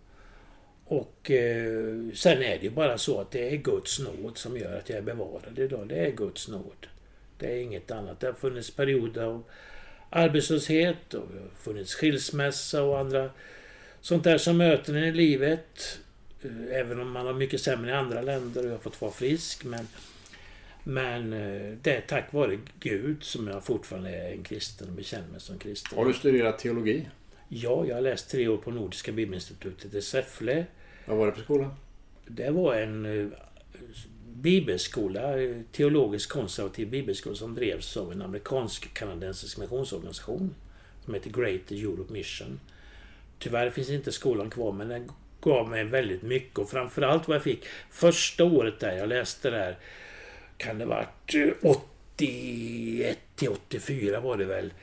Och 0.85 1.31
eh, 1.31 2.13
sen 2.13 2.41
är 2.41 2.57
det 2.57 2.63
ju 2.63 2.69
bara 2.69 2.97
så 2.97 3.21
att 3.21 3.31
det 3.31 3.53
är 3.53 3.57
Guds 3.57 3.99
nåd 3.99 4.37
som 4.37 4.57
gör 4.57 4.77
att 4.77 4.89
jag 4.89 4.97
är 4.97 5.01
bevarad 5.01 5.59
idag. 5.59 5.87
Det 5.87 5.95
är 5.95 6.11
Guds 6.11 6.47
nåd. 6.47 6.87
Det 7.37 7.51
är 7.51 7.61
inget 7.61 7.91
annat. 7.91 8.19
Det 8.19 8.27
har 8.27 8.33
funnits 8.33 8.71
perioder 8.71 9.23
av 9.23 9.43
arbetslöshet 10.09 11.13
och 11.13 11.27
det 11.33 11.39
har 11.39 11.49
funnits 11.57 11.95
skilsmässa 11.95 12.83
och 12.83 12.99
andra 12.99 13.29
sånt 14.01 14.23
där 14.23 14.37
som 14.37 14.57
möter 14.57 14.93
en 14.93 15.03
i 15.03 15.11
livet. 15.11 15.99
Eh, 16.41 16.79
även 16.79 16.99
om 16.99 17.11
man 17.11 17.25
har 17.25 17.33
mycket 17.33 17.61
sämre 17.61 17.91
i 17.91 17.93
andra 17.93 18.21
länder 18.21 18.61
och 18.61 18.67
jag 18.67 18.73
har 18.73 18.79
fått 18.79 19.01
vara 19.01 19.11
frisk. 19.11 19.63
Men, 19.63 19.87
men 20.83 21.33
eh, 21.33 21.77
det 21.81 21.95
är 21.95 22.01
tack 22.01 22.33
vare 22.33 22.59
Gud 22.79 23.23
som 23.23 23.47
jag 23.47 23.63
fortfarande 23.63 24.09
är 24.09 24.31
en 24.31 24.43
kristen 24.43 24.87
och 24.87 24.93
bekänner 24.93 25.27
mig 25.27 25.41
som 25.41 25.59
kristen. 25.59 25.97
Har 25.97 26.05
du 26.05 26.13
studerat 26.13 26.59
teologi? 26.59 27.09
Ja, 27.47 27.85
jag 27.85 27.95
har 27.95 28.01
läst 28.01 28.31
tre 28.31 28.47
år 28.47 28.57
på 28.57 28.71
Nordiska 28.71 29.11
Bibelinstitutet 29.11 29.93
i 29.93 30.01
Säffle. 30.01 30.65
Vad 31.05 31.17
var 31.17 31.25
det 31.25 31.33
för 31.33 31.41
skola? 31.41 31.75
Det 32.27 32.49
var 32.49 32.75
en 32.75 33.05
eh, 33.05 33.27
bibelskola, 34.41 35.33
teologisk 35.71 36.29
konservativ 36.29 36.89
bibelskola 36.89 37.35
som 37.35 37.55
drevs 37.55 37.97
av 37.97 38.11
en 38.11 38.21
amerikansk-kanadensisk 38.21 39.57
missionsorganisation 39.57 40.55
som 41.05 41.13
heter 41.13 41.29
Great 41.29 41.71
Europe 41.71 42.13
Mission. 42.13 42.59
Tyvärr 43.39 43.69
finns 43.69 43.89
inte 43.89 44.11
skolan 44.11 44.49
kvar 44.49 44.71
men 44.71 44.89
den 44.89 45.11
gav 45.41 45.69
mig 45.69 45.83
väldigt 45.83 46.21
mycket 46.21 46.59
och 46.59 46.69
framförallt 46.69 47.27
vad 47.27 47.35
jag 47.35 47.43
fick 47.43 47.65
första 47.89 48.43
året 48.43 48.79
där 48.79 48.97
jag 48.97 49.09
läste 49.09 49.49
där 49.49 49.77
kan 50.61 50.77
det 50.77 50.85
varit 50.85 51.35
81 51.61 53.19
till 53.35 53.49
84 53.49 54.19
var 54.19 54.37
det 54.37 54.45
väl. 54.45 54.73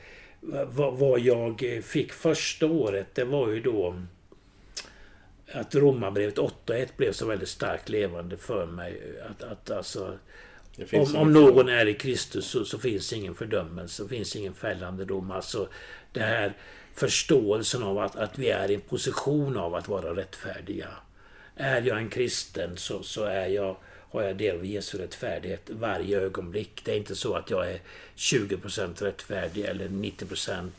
Vad 0.91 1.19
jag 1.19 1.81
fick 1.83 2.13
första 2.13 2.65
året 2.65 3.07
det 3.13 3.23
var 3.23 3.49
ju 3.49 3.59
då 3.59 3.95
att 5.53 5.75
Romarbrevet 5.75 6.37
8.1 6.37 6.87
blev 6.97 7.11
så 7.11 7.25
väldigt 7.25 7.49
starkt 7.49 7.89
levande 7.89 8.37
för 8.37 8.65
mig. 8.65 9.01
Att, 9.29 9.43
att 9.43 9.71
alltså, 9.71 10.17
om, 10.93 11.15
om 11.15 11.33
någon 11.33 11.69
är 11.69 11.85
i 11.85 11.93
Kristus 11.93 12.45
så, 12.45 12.65
så 12.65 12.79
finns 12.79 13.13
ingen 13.13 13.35
fördömelse, 13.35 13.95
så 13.95 14.07
finns 14.07 14.35
ingen 14.35 14.53
fällande 14.53 15.05
dom. 15.05 15.31
Alltså 15.31 15.69
det 16.11 16.19
här 16.19 16.53
förståelsen 16.93 17.83
av 17.83 17.99
att, 17.99 18.15
att 18.15 18.39
vi 18.39 18.49
är 18.49 18.71
i 18.71 18.75
en 18.75 18.81
position 18.81 19.57
av 19.57 19.75
att 19.75 19.87
vara 19.87 20.15
rättfärdiga. 20.15 20.87
Är 21.55 21.81
jag 21.81 21.97
en 21.97 22.09
kristen 22.09 22.77
så, 22.77 23.03
så 23.03 23.23
är 23.23 23.47
jag, 23.47 23.77
har 24.09 24.23
jag 24.23 24.37
del 24.37 24.55
av 24.55 24.65
Jesu 24.65 24.97
rättfärdighet 24.97 25.69
varje 25.69 26.21
ögonblick. 26.21 26.81
Det 26.85 26.91
är 26.91 26.97
inte 26.97 27.15
så 27.15 27.33
att 27.33 27.49
jag 27.49 27.71
är 27.71 27.79
20% 28.15 29.03
rättfärdig 29.03 29.65
eller 29.65 29.87
90% 29.87 30.69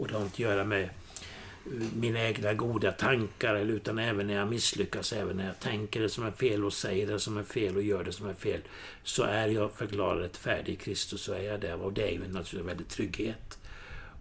och 0.00 0.08
det 0.08 0.14
har 0.14 0.22
inte 0.22 0.34
att 0.34 0.38
göra 0.38 0.64
med 0.64 0.82
eh, 0.82 0.88
mina 1.96 2.20
egna 2.20 2.54
goda 2.54 2.92
tankar 2.92 3.56
utan 3.56 3.98
även 3.98 4.26
när 4.26 4.34
jag 4.34 4.48
misslyckas, 4.48 5.12
även 5.12 5.36
när 5.36 5.46
jag 5.46 5.60
tänker 5.60 6.00
det 6.00 6.08
som 6.08 6.24
är 6.24 6.30
fel 6.30 6.64
och 6.64 6.72
säger 6.72 7.06
det 7.06 7.20
som 7.20 7.36
är 7.36 7.42
fel 7.42 7.76
och 7.76 7.82
gör 7.82 8.04
det 8.04 8.12
som 8.12 8.28
är 8.28 8.34
fel. 8.34 8.60
Så 9.04 9.22
är 9.22 9.48
jag 9.48 9.72
förklarad 9.72 10.22
rättfärdig 10.22 10.72
i 10.72 10.76
Kristus 10.76 11.22
så 11.22 11.32
är 11.32 11.42
jag 11.42 11.60
det. 11.60 11.74
Och 11.74 11.92
det 11.92 12.02
är 12.02 12.12
ju 12.12 12.18
naturligtvis 12.18 12.60
en 12.60 12.66
väldig 12.66 12.88
trygghet. 12.88 13.58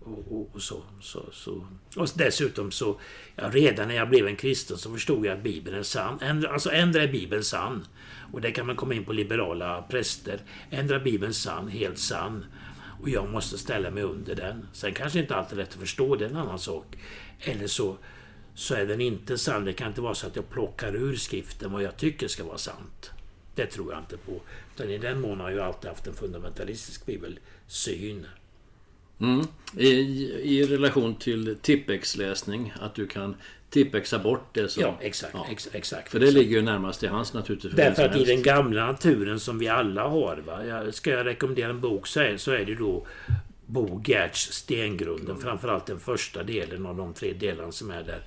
Och, 0.04 0.32
och, 0.32 0.50
och, 0.54 0.62
så, 0.62 0.84
så, 1.02 1.26
så. 1.32 1.68
och 1.96 2.10
dessutom 2.16 2.72
så, 2.72 3.00
ja, 3.36 3.50
redan 3.54 3.88
när 3.88 3.96
jag 3.96 4.10
blev 4.10 4.28
en 4.28 4.36
kristen 4.36 4.78
så 4.78 4.94
förstod 4.94 5.26
jag 5.26 5.38
att 5.38 5.44
Bibeln 5.44 5.78
är 5.78 5.84
sann. 5.84 6.20
Ändra, 6.22 6.50
alltså 6.50 6.72
ändra 6.72 7.04
är 7.04 7.08
Bibeln 7.08 7.44
sann. 7.44 7.86
Och 8.32 8.42
där 8.42 8.52
kan 8.52 8.66
man 8.68 8.76
komma 8.76 8.94
in 8.94 9.06
på 9.06 9.14
liberala 9.14 9.82
präster. 9.82 10.40
Ändra 10.70 11.00
Bibeln 11.00 11.34
sann, 11.34 11.68
helt 11.68 11.98
sann. 11.98 12.46
Och 13.02 13.10
jag 13.10 13.30
måste 13.30 13.58
ställa 13.58 13.92
mig 13.92 14.04
under 14.04 14.36
den. 14.36 14.68
Sen 14.74 14.94
kanske 14.94 15.20
inte 15.20 15.36
alltid 15.36 15.60
är 15.60 15.64
lätt 15.64 15.74
att 15.74 15.80
förstå, 15.80 16.16
det 16.16 16.26
är 16.26 16.30
en 16.30 16.36
annan 16.36 16.60
sak. 16.60 16.98
Eller 17.40 17.68
så, 17.68 17.98
så 18.54 18.76
är 18.76 18.86
den 18.86 19.02
inte 19.02 19.38
sann. 19.38 19.66
Det 19.66 19.74
kan 19.74 19.88
inte 19.88 20.02
vara 20.02 20.16
så 20.16 20.28
att 20.28 20.36
jag 20.36 20.50
plockar 20.50 20.96
ur 20.96 21.16
skriften 21.16 21.72
vad 21.72 21.84
jag 21.84 21.98
tycker 21.98 22.28
ska 22.28 22.44
vara 22.44 22.58
sant. 22.58 23.12
Det 23.56 23.66
tror 23.66 23.94
jag 23.94 24.02
inte 24.02 24.18
på. 24.18 24.42
Utan 24.76 24.90
i 24.90 24.98
den 24.98 25.22
mån 25.22 25.40
har 25.40 25.52
jag 25.52 25.66
alltid 25.66 25.90
haft 25.90 26.08
en 26.08 26.14
fundamentalistisk 26.14 27.06
bibelsyn. 27.06 28.26
Mm. 29.20 29.48
I, 29.78 29.90
I 30.44 30.64
relation 30.64 31.16
till 31.16 31.58
Tippex-läsning, 31.62 32.74
att 32.80 32.96
du 32.96 33.08
kan 33.08 33.36
tippexa 33.70 34.20
bort 34.20 34.54
det 34.54 34.70
som... 34.70 34.84
Ja, 34.84 34.98
exakt. 35.02 35.34
Ja. 35.34 35.46
Ex, 35.52 35.70
exakt 35.72 36.12
för 36.12 36.20
det 36.20 36.32
ligger 36.32 36.56
ju 36.56 36.62
närmast 36.62 37.00
till 37.00 37.10
hans 37.10 37.34
naturligtvis. 37.34 37.74
Därför 37.74 38.06
att 38.06 38.16
i 38.16 38.24
den 38.24 38.42
gamla 38.42 38.86
naturen 38.86 39.40
som 39.40 39.60
vi 39.60 39.68
alla 39.68 40.08
har, 40.08 40.38
va? 40.38 40.92
ska 40.92 41.10
jag 41.10 41.26
rekommendera 41.26 41.70
en 41.70 41.82
bok 41.82 42.08
så 42.08 42.20
är, 42.20 42.38
så 42.38 42.52
är 42.52 42.66
det 42.66 42.76
då 42.76 43.06
Bo 43.66 44.02
Gerts 44.06 44.52
Stengrunden. 44.52 45.30
Mm. 45.30 45.42
Framförallt 45.42 45.86
den 45.86 46.00
första 46.00 46.44
delen 46.44 46.86
av 46.86 46.98
de 46.98 47.14
tre 47.14 47.34
delarna 47.34 47.72
som 47.72 47.92
är 47.92 48.04
där. 48.04 48.22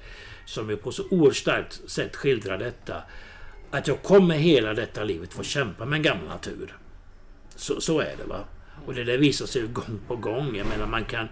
Som 0.47 0.71
ju 0.71 0.77
på 0.77 0.93
så 0.93 1.03
oerhört 1.11 1.37
starkt 1.37 1.91
sätt 1.91 2.17
skildrar 2.17 2.59
detta. 2.59 3.03
Att 3.71 3.89
jag 3.89 4.03
kommer 4.03 4.35
hela 4.35 4.75
detta 4.75 5.05
livet 5.05 5.33
få 5.33 5.43
kämpa 5.43 5.85
med 5.85 5.97
en 5.97 6.03
gammal 6.03 6.27
natur. 6.29 6.77
Så, 7.57 7.81
så 7.81 8.01
är 8.01 8.15
det 8.19 8.25
va. 8.25 8.45
Och 8.87 8.95
det 8.95 9.05
där 9.05 9.19
visar 9.19 9.47
sig 9.47 9.63
gång 9.63 10.01
på 10.07 10.17
gång. 10.17 10.57
Jag 10.57 10.67
menar 10.67 10.87
man 10.87 11.05
kan 11.05 11.29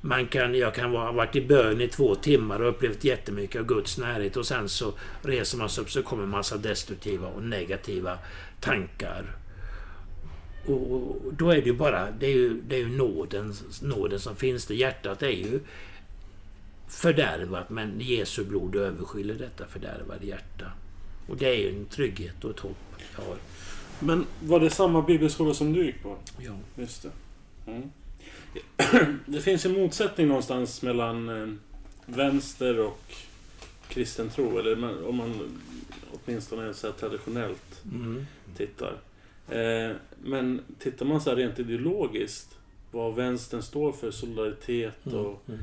man 0.00 0.26
kan, 0.26 0.54
jag 0.54 0.74
kan 0.74 0.90
ha 0.90 1.12
varit 1.12 1.36
i 1.36 1.40
bön 1.40 1.80
i 1.80 1.88
två 1.88 2.14
timmar 2.14 2.62
och 2.62 2.68
upplevt 2.68 3.04
jättemycket 3.04 3.60
av 3.60 3.66
Guds 3.66 3.98
närhet 3.98 4.36
och 4.36 4.46
sen 4.46 4.68
så 4.68 4.92
reser 5.22 5.58
man 5.58 5.68
sig 5.68 5.82
upp 5.82 5.90
så 5.90 6.02
kommer 6.02 6.22
en 6.22 6.28
massa 6.28 6.56
destruktiva 6.56 7.28
och 7.28 7.42
negativa 7.42 8.18
tankar. 8.60 9.36
Och 10.66 11.16
då 11.32 11.50
är 11.50 11.54
det 11.54 11.66
ju 11.66 11.72
bara, 11.72 12.10
det 12.10 12.26
är 12.26 12.30
ju, 12.30 12.60
det 12.68 12.76
är 12.76 12.80
ju 12.80 12.96
nåden, 12.96 13.54
nåden 13.82 14.20
som 14.20 14.36
finns 14.36 14.66
där. 14.66 14.74
Hjärtat 14.74 15.22
är 15.22 15.30
ju 15.30 15.60
fördärvat 16.88 17.70
men 17.70 18.00
Jesu 18.00 18.44
blod 18.44 18.76
överskyller 18.76 19.34
detta 19.34 19.66
fördärvade 19.66 20.26
hjärta. 20.26 20.72
Och 21.28 21.36
det 21.36 21.46
är 21.46 21.54
ju 21.54 21.68
en 21.68 21.84
trygghet 21.84 22.44
och 22.44 22.50
ett 22.50 22.60
hopp 22.60 22.76
jag 23.16 23.24
har. 23.24 23.36
Men 23.98 24.26
var 24.40 24.60
det 24.60 24.70
samma 24.70 25.02
bibelskola 25.02 25.54
som 25.54 25.72
du 25.72 25.84
gick 25.84 26.02
på? 26.02 26.16
Ja. 26.38 26.56
Just 26.76 27.02
det. 27.02 27.10
Mm. 27.70 27.90
Det 29.26 29.40
finns 29.40 29.66
en 29.66 29.72
motsättning 29.72 30.28
någonstans 30.28 30.82
mellan 30.82 31.28
eh, 31.28 31.48
vänster 32.06 32.78
och 32.80 33.14
kristen 33.88 34.30
tro. 34.30 34.58
Eller 34.58 35.06
om 35.08 35.16
man 35.16 35.50
åtminstone 36.12 36.74
så 36.74 36.86
här 36.86 36.94
traditionellt 36.94 37.82
Mm. 37.84 38.26
tittar. 38.56 38.96
Eh, 39.48 39.96
Men 40.22 40.62
tittar 40.78 41.06
man 41.06 41.20
så 41.20 41.30
här 41.30 41.36
rent 41.36 41.58
ideologiskt 41.58 42.56
vad 42.90 43.14
vänstern 43.14 43.62
står 43.62 43.92
för, 43.92 44.10
solidaritet 44.10 45.06
och 45.06 45.42
Mm. 45.48 45.60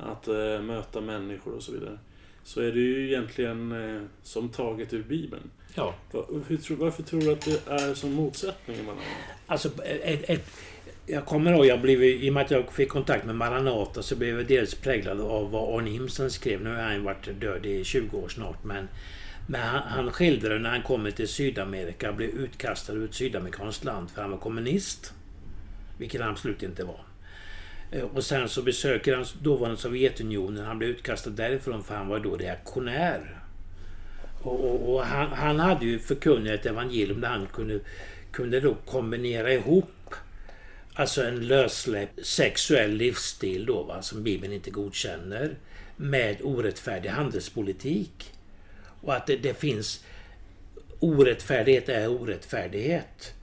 att 0.00 0.28
eh, 0.28 0.60
möta 0.62 1.00
människor 1.00 1.52
och 1.52 1.62
så 1.62 1.72
vidare. 1.72 1.98
Så 2.44 2.60
är 2.60 2.72
det 2.72 2.80
ju 2.80 3.08
egentligen 3.08 4.08
som 4.22 4.48
taget 4.48 4.92
ur 4.94 5.02
Bibeln. 5.02 5.50
Ja. 5.74 5.94
Hur, 6.48 6.76
varför 6.76 7.02
tror 7.02 7.20
du 7.20 7.32
att 7.32 7.40
det 7.40 7.68
är 7.68 7.94
som 7.94 8.12
motsättning 8.12 8.76
mellan 8.76 8.96
dem? 8.96 9.04
Alltså, 9.46 9.68
ett, 9.84 10.30
ett, 10.30 10.50
jag 11.10 11.26
kommer 11.26 11.52
ihåg, 11.52 11.66
jag 11.66 11.80
blev, 11.80 12.02
i 12.02 12.30
och 12.30 12.34
med 12.34 12.44
att 12.44 12.50
jag 12.50 12.72
fick 12.72 12.88
kontakt 12.88 13.24
med 13.24 13.34
Maranata 13.34 14.02
så 14.02 14.16
blev 14.16 14.36
jag 14.36 14.46
dels 14.46 14.74
präglad 14.74 15.20
av 15.20 15.50
vad 15.50 15.78
Arne 15.78 15.90
Imsen 15.90 16.30
skrev. 16.30 16.60
Nu 16.60 16.70
har 16.70 16.82
han 16.82 17.04
varit 17.04 17.40
död 17.40 17.66
i 17.66 17.84
20 17.84 18.18
år 18.18 18.28
snart. 18.28 18.64
Men, 18.64 18.88
men 19.46 19.60
han, 19.60 19.82
han 19.82 20.12
skildrade 20.12 20.58
när 20.58 20.70
han 20.70 20.82
kom 20.82 21.12
till 21.12 21.28
Sydamerika, 21.28 22.12
blev 22.12 22.30
utkastad 22.30 22.92
ur 22.92 23.04
ett 23.04 23.14
sydamerikanskt 23.14 23.84
land 23.84 24.10
för 24.10 24.22
han 24.22 24.30
var 24.30 24.38
kommunist. 24.38 25.12
Vilket 25.98 26.20
han 26.20 26.30
absolut 26.30 26.62
inte 26.62 26.84
var. 26.84 27.00
Eh, 27.90 28.02
och 28.02 28.24
sen 28.24 28.48
så 28.48 28.62
besöker 28.62 29.16
han 29.16 29.24
dåvarande 29.42 29.80
Sovjetunionen. 29.80 30.64
Han 30.64 30.78
blev 30.78 30.90
utkastad 30.90 31.30
därifrån 31.30 31.84
för 31.84 31.94
han 31.94 32.08
var 32.08 32.20
då 32.20 32.36
reaktionär. 32.36 33.38
Och, 34.42 34.64
och, 34.64 34.94
och 34.94 35.04
han, 35.04 35.32
han 35.32 35.60
hade 35.60 35.86
ju 35.86 35.98
förkunnat 35.98 36.52
ett 36.52 36.66
evangelium 36.66 37.20
där 37.20 37.28
han 37.28 37.46
kunde, 37.46 37.80
kunde 38.32 38.60
då 38.60 38.74
kombinera 38.74 39.52
ihop 39.52 39.90
Alltså 40.98 41.24
en 41.24 41.46
lössläppt 41.46 42.26
sexuell 42.26 42.90
livsstil 42.90 43.66
då 43.66 43.82
va, 43.82 44.02
som 44.02 44.22
Bibeln 44.22 44.52
inte 44.52 44.70
godkänner. 44.70 45.58
Med 45.96 46.36
orättfärdig 46.42 47.08
handelspolitik. 47.08 48.32
Och 49.00 49.14
att 49.14 49.26
det, 49.26 49.36
det 49.36 49.54
finns... 49.54 50.04
Orättfärdighet 51.00 51.88
är 51.88 52.08
orättfärdighet. 52.08 53.34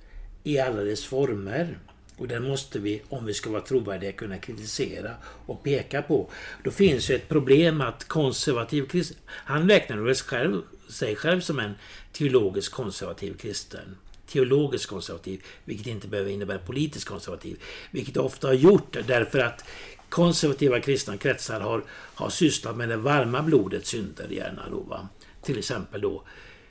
I 0.43 0.60
alla 0.60 0.84
dess 0.84 1.06
former. 1.06 1.80
Och 2.18 2.28
den 2.28 2.43
måste 2.43 2.80
vi, 2.80 3.01
om 3.10 3.26
vi 3.26 3.34
ska 3.34 3.49
vara 3.49 3.62
trovärdiga, 3.62 4.12
kunna 4.12 4.38
kritisera 4.38 5.12
och 5.45 5.64
peka 5.64 6.01
på. 6.01 6.30
Då 6.64 6.72
finns 6.72 7.10
ju 7.10 7.16
ett 7.16 7.30
problem 7.30 7.82
att 7.82 8.08
konservativ 8.08 8.88
kristen... 8.88 9.18
Han 9.28 9.70
räknar 9.70 10.14
själv, 10.14 10.62
sig 10.89 11.16
själv 11.16 11.41
som 11.41 11.60
en 11.60 11.74
teologisk 12.12 12.72
konservativ 12.72 13.38
kristen 13.38 13.95
teologiskt 14.28 14.89
konservativ, 14.89 15.43
vilket 15.65 15.88
inte 15.88 16.07
behöver 16.07 16.32
innebära 16.32 16.59
politiskt 16.59 17.07
konservativ. 17.07 17.63
Vilket 17.91 18.13
det 18.13 18.19
ofta 18.19 18.47
har 18.47 18.53
gjort 18.53 18.97
därför 19.07 19.39
att 19.39 19.65
konservativa 20.09 20.80
kristna 20.80 21.17
kretsar 21.17 21.59
har, 21.59 21.84
har 21.89 22.30
sysslat 22.30 22.78
med 22.78 22.89
det 22.89 22.97
varma 22.97 23.41
blodets 23.41 23.89
synder 23.89 24.28
gärna 24.30 24.69
då. 24.69 24.80
Va? 24.80 25.07
Till 25.41 25.57
exempel 25.57 26.01
då, 26.01 26.23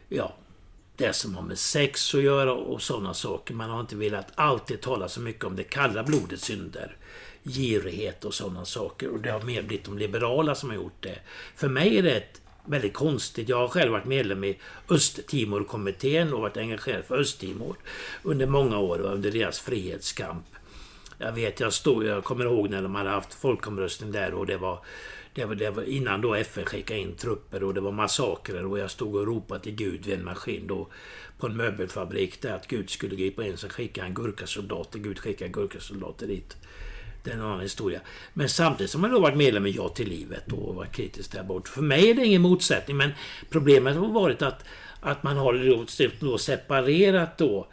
ja, 0.09 0.35
det 0.97 1.13
som 1.13 1.35
har 1.35 1.43
med 1.43 1.59
sex 1.59 2.15
att 2.15 2.23
göra 2.23 2.53
och 2.53 2.83
sådana 2.83 3.15
saker. 3.15 3.55
Man 3.55 3.71
har 3.71 3.81
inte 3.81 3.97
velat 3.97 4.33
alltid 4.35 4.81
tala 4.81 5.09
så 5.09 5.21
mycket 5.21 5.45
om 5.45 5.57
det 5.57 5.65
kalla 5.65 6.03
blodets 6.03 6.45
synder. 6.45 6.97
Girighet 7.43 8.25
och 8.25 8.35
sådana 8.35 8.65
saker. 8.65 9.09
Och 9.09 9.21
det 9.21 9.31
har 9.31 9.43
mer 9.43 9.63
blivit 9.63 9.85
de 9.85 9.99
liberala 9.99 10.55
som 10.55 10.69
har 10.69 10.77
gjort 10.77 11.03
det. 11.03 11.19
För 11.57 11.69
mig 11.69 11.99
är 11.99 12.03
det 12.03 12.17
ett 12.17 12.41
väldigt 12.65 12.95
konstigt. 12.95 13.49
Jag 13.49 13.59
har 13.59 13.69
själv 13.69 13.93
varit 13.93 14.05
medlem 14.05 14.45
i 14.45 14.59
Östtimorkommittén 14.89 16.33
och 16.33 16.41
varit 16.41 16.57
engagerad 16.57 17.05
för 17.05 17.19
Östtimor 17.19 17.77
under 18.23 18.47
många 18.47 18.79
år 18.79 19.01
under 19.01 19.31
deras 19.31 19.61
frihetskamp. 19.61 20.47
Jag 21.19 21.33
vet, 21.33 21.61
jag 21.61 21.73
stod, 21.73 22.05
jag 22.05 22.25
kommer 22.25 22.45
ihåg 22.45 22.71
när 22.71 22.83
de 22.83 22.95
hade 22.95 23.11
haft 23.11 23.35
folkomröstning 23.35 24.13
där 24.13 24.35
och 24.35 24.47
det 24.47 24.57
var 24.57 24.79
det 25.35 25.45
var, 25.45 25.55
det 25.55 25.71
var 25.71 25.83
innan 25.83 26.21
då 26.21 26.35
FN 26.35 26.65
skickade 26.65 27.01
in 27.01 27.15
trupper 27.17 27.65
och 27.65 27.75
det 27.75 27.81
var 27.81 27.93
massakrer 27.93 28.67
och 28.67 28.79
jag 28.79 28.91
stod 28.91 29.15
och 29.15 29.27
ropade 29.27 29.61
till 29.61 29.75
Gud 29.75 30.07
vid 30.07 30.15
en 30.15 30.25
maskin 30.25 30.67
då 30.67 30.89
på 31.39 31.47
en 31.47 31.57
möbelfabrik 31.57 32.43
där 32.43 32.55
att 32.55 32.67
Gud 32.67 32.91
skulle 32.91 33.17
gripa 33.17 33.47
in 33.47 33.57
så 33.57 33.69
skickade 33.69 34.07
han 34.07 34.15
gurkasoldater. 34.15 34.99
Gud 34.99 35.19
skickade 35.19 35.51
gurkasoldater 35.51 36.27
dit. 36.27 36.57
Det 37.25 37.31
är 37.31 37.35
en 37.35 37.41
annan 37.41 37.61
historia. 37.61 38.01
Men 38.33 38.49
samtidigt 38.49 38.91
som 38.91 39.01
man 39.01 39.11
då 39.11 39.21
varit 39.21 39.37
medlem 39.37 39.67
i 39.67 39.71
Ja 39.71 39.89
till 39.89 40.09
livet 40.09 40.53
och 40.53 40.75
varit 40.75 40.93
kritisk 40.93 41.31
till 41.31 41.41
abort. 41.41 41.69
För 41.69 41.83
mig 41.83 42.11
är 42.11 42.15
det 42.15 42.27
ingen 42.27 42.43
motsättning 42.43 42.97
men 42.97 43.11
problemet 43.51 43.97
har 43.97 44.09
varit 44.09 44.43
att, 44.43 44.65
att 45.01 45.23
man 45.23 45.37
har 45.37 46.21
då, 46.21 46.39
separerat 46.39 47.39
då 47.39 47.69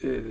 eh, 0.00 0.22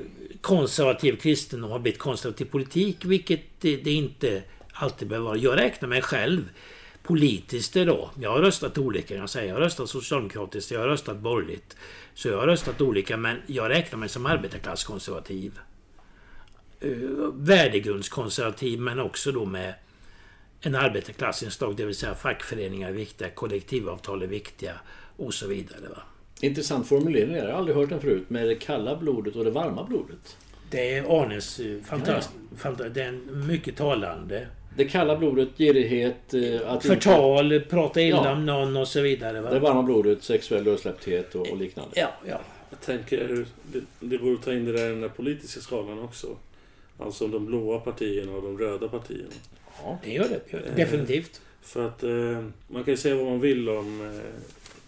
konservativ 0.41 1.15
kristendom 1.15 1.71
har 1.71 1.79
blivit 1.79 1.99
konservativ 1.99 2.45
politik, 2.45 3.05
vilket 3.05 3.41
det, 3.61 3.77
det 3.77 3.91
inte 3.91 4.43
alltid 4.73 5.07
behöver 5.07 5.27
vara. 5.27 5.37
Jag 5.37 5.57
räknar 5.57 5.89
mig 5.89 6.01
själv 6.01 6.49
politiskt 7.03 7.73
då. 7.73 8.11
Jag 8.21 8.31
har 8.31 8.39
röstat 8.39 8.77
olika 8.77 9.07
kan 9.07 9.17
jag 9.17 9.29
säga. 9.29 9.45
Jag 9.45 9.53
har 9.53 9.61
röstat 9.61 9.89
socialdemokratiskt, 9.89 10.71
jag 10.71 10.79
har 10.79 10.87
röstat 10.87 11.17
borgerligt. 11.17 11.77
Så 12.13 12.27
jag 12.27 12.37
har 12.37 12.47
röstat 12.47 12.81
olika, 12.81 13.17
men 13.17 13.37
jag 13.47 13.69
räknar 13.69 13.99
mig 13.99 14.09
som 14.09 14.25
arbetarklasskonservativ. 14.25 15.59
Uh, 16.85 17.33
värdegrundskonservativ, 17.33 18.79
men 18.79 18.99
också 18.99 19.31
då 19.31 19.45
med 19.45 19.73
en 20.61 20.75
arbetarklassinslag, 20.75 21.75
det 21.75 21.85
vill 21.85 21.95
säga 21.95 22.15
fackföreningar 22.15 22.89
är 22.89 22.93
viktiga, 22.93 23.29
kollektivavtal 23.29 24.23
är 24.23 24.27
viktiga 24.27 24.73
och 25.17 25.33
så 25.33 25.47
vidare. 25.47 25.89
Va? 25.89 26.01
Intressant 26.41 26.87
formulering. 26.87 27.35
Jag 27.35 27.45
har 27.45 27.51
aldrig 27.51 27.77
hört 27.77 27.89
den 27.89 28.01
förut. 28.01 28.29
Med 28.29 28.47
det 28.47 28.55
kalla 28.55 28.95
blodet 28.95 29.35
och 29.35 29.43
det 29.45 29.51
varma 29.51 29.83
blodet. 29.83 30.37
Det 30.71 30.93
är 30.93 31.21
Arnes 31.21 31.59
eh, 31.59 31.81
fantast, 31.83 32.29
fanta, 32.57 32.89
det 32.89 33.03
är 33.03 33.11
mycket 33.47 33.75
talande. 33.77 34.47
Det 34.77 34.85
kalla 34.85 35.17
blodet, 35.17 35.49
girighet, 35.57 36.33
eh, 36.33 36.71
att 36.71 36.85
Förtal, 36.85 37.61
prata 37.69 38.01
illa 38.01 38.21
Ja. 38.23 38.31
om 38.31 38.45
någon 38.45 38.77
och 38.77 38.87
så 38.87 39.01
vidare. 39.01 39.41
Va? 39.41 39.51
Det 39.51 39.59
varma 39.59 39.83
blodet, 39.83 40.23
sexuell 40.23 40.63
lössläppthet 40.63 41.35
och, 41.35 41.49
och 41.49 41.57
liknande. 41.57 41.91
Ja, 41.95 42.09
ja. 42.27 42.41
Jag 42.69 42.81
tänker, 42.81 43.45
det, 43.63 43.81
det 43.99 44.17
borde 44.17 44.43
ta 44.43 44.53
in 44.53 44.65
det 44.65 44.71
där 44.71 44.85
i 44.85 44.89
den 44.89 45.01
där 45.01 45.09
politiska 45.09 45.61
skalan 45.61 45.99
också. 45.99 46.27
Alltså 46.99 47.27
de 47.27 47.45
blåa 47.45 47.79
partierna 47.79 48.31
och 48.31 48.41
de 48.41 48.57
röda 48.57 48.87
partierna. 48.87 49.29
Det 50.03 50.13
gör 50.13 50.29
det. 50.29 50.41
Gör 50.53 50.61
det. 50.61 50.83
Definitivt. 50.83 51.41
För 51.61 51.87
att 51.87 52.03
eh, 52.03 52.43
man 52.67 52.83
kan 52.83 52.93
ju 52.93 52.97
säga 52.97 53.15
vad 53.15 53.25
man 53.25 53.39
vill 53.39 53.69
om 53.69 54.01
eh, 54.01 54.21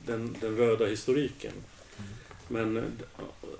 den, 0.06 0.38
den 0.42 0.58
röda 0.58 0.86
historiken. 0.86 1.54
Men 2.48 2.78
eh, 2.78 2.84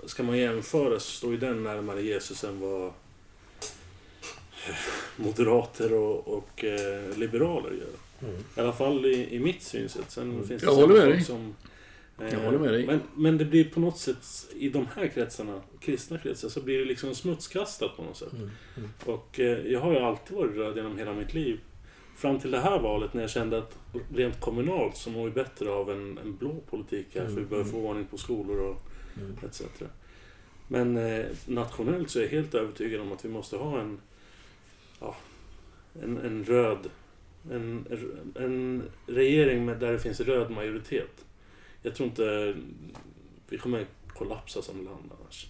ska 0.06 0.22
man 0.22 0.38
jämföra 0.38 1.00
så 1.00 1.10
står 1.10 1.30
ju 1.30 1.36
den 1.36 1.62
närmare 1.62 2.02
Jesus 2.02 2.44
än 2.44 2.60
vad 2.60 2.86
eh, 2.86 4.74
moderater 5.16 5.92
och, 5.92 6.28
och 6.28 6.64
eh, 6.64 7.16
liberaler 7.18 7.70
gör. 7.70 8.28
Mm. 8.28 8.44
I 8.56 8.60
alla 8.60 8.72
fall 8.72 9.06
i, 9.06 9.34
i 9.34 9.38
mitt 9.38 9.62
synsätt. 9.62 10.10
Sen 10.10 10.48
finns 10.48 10.62
det 10.62 10.66
Jag 10.66 10.74
håller 10.74 10.94
med 10.94 11.08
dig. 11.08 11.24
Som, 11.24 11.40
eh, 11.46 11.71
Jag 12.30 12.40
håller 12.40 12.58
med 12.58 12.72
dig. 12.72 12.86
Men, 12.86 13.00
men 13.14 13.38
det 13.38 13.44
blir 13.44 13.64
på 13.64 13.80
något 13.80 13.98
sätt, 13.98 14.48
i 14.56 14.68
de 14.68 14.86
här 14.96 15.08
kretsarna, 15.08 15.60
kristna 15.80 16.18
kretsar, 16.18 16.48
så 16.48 16.60
blir 16.60 16.78
det 16.78 16.84
liksom 16.84 17.14
smutskastat 17.14 17.96
på 17.96 18.02
något 18.02 18.16
sätt. 18.16 18.32
Mm. 18.32 18.88
Och 19.04 19.40
eh, 19.40 19.72
jag 19.72 19.80
har 19.80 19.92
ju 19.92 19.98
alltid 19.98 20.36
varit 20.36 20.56
röd 20.56 20.76
genom 20.76 20.98
hela 20.98 21.12
mitt 21.12 21.34
liv. 21.34 21.60
Fram 22.16 22.38
till 22.38 22.50
det 22.50 22.60
här 22.60 22.78
valet 22.78 23.14
när 23.14 23.20
jag 23.20 23.30
kände 23.30 23.58
att 23.58 23.78
rent 24.14 24.40
kommunalt 24.40 24.96
så 24.96 25.10
mår 25.10 25.24
vi 25.24 25.30
bättre 25.30 25.70
av 25.70 25.90
en, 25.90 26.18
en 26.18 26.36
blå 26.36 26.54
politik 26.70 27.06
här. 27.14 27.26
För 27.26 27.40
vi 27.40 27.46
behöver 27.46 27.70
få 27.70 27.78
ordning 27.78 28.06
på 28.06 28.18
skolor 28.18 28.60
och 28.60 28.82
etc. 29.44 29.62
Men 30.68 30.96
eh, 30.96 31.24
nationellt 31.46 32.10
så 32.10 32.18
är 32.18 32.22
jag 32.22 32.30
helt 32.30 32.54
övertygad 32.54 33.00
om 33.00 33.12
att 33.12 33.24
vi 33.24 33.28
måste 33.28 33.56
ha 33.56 33.80
en, 33.80 33.98
ja, 35.00 35.16
en, 36.02 36.18
en 36.18 36.44
röd 36.44 36.90
en, 37.50 37.86
en 38.34 38.82
regering 39.06 39.64
med, 39.64 39.78
där 39.78 39.92
det 39.92 39.98
finns 39.98 40.20
röd 40.20 40.50
majoritet. 40.50 41.24
Jag 41.82 41.94
tror 41.94 42.08
inte 42.08 42.56
vi 43.48 43.58
kommer 43.58 43.86
kollapsa 44.08 44.62
som 44.62 44.84
land 44.84 45.12
annars. 45.20 45.46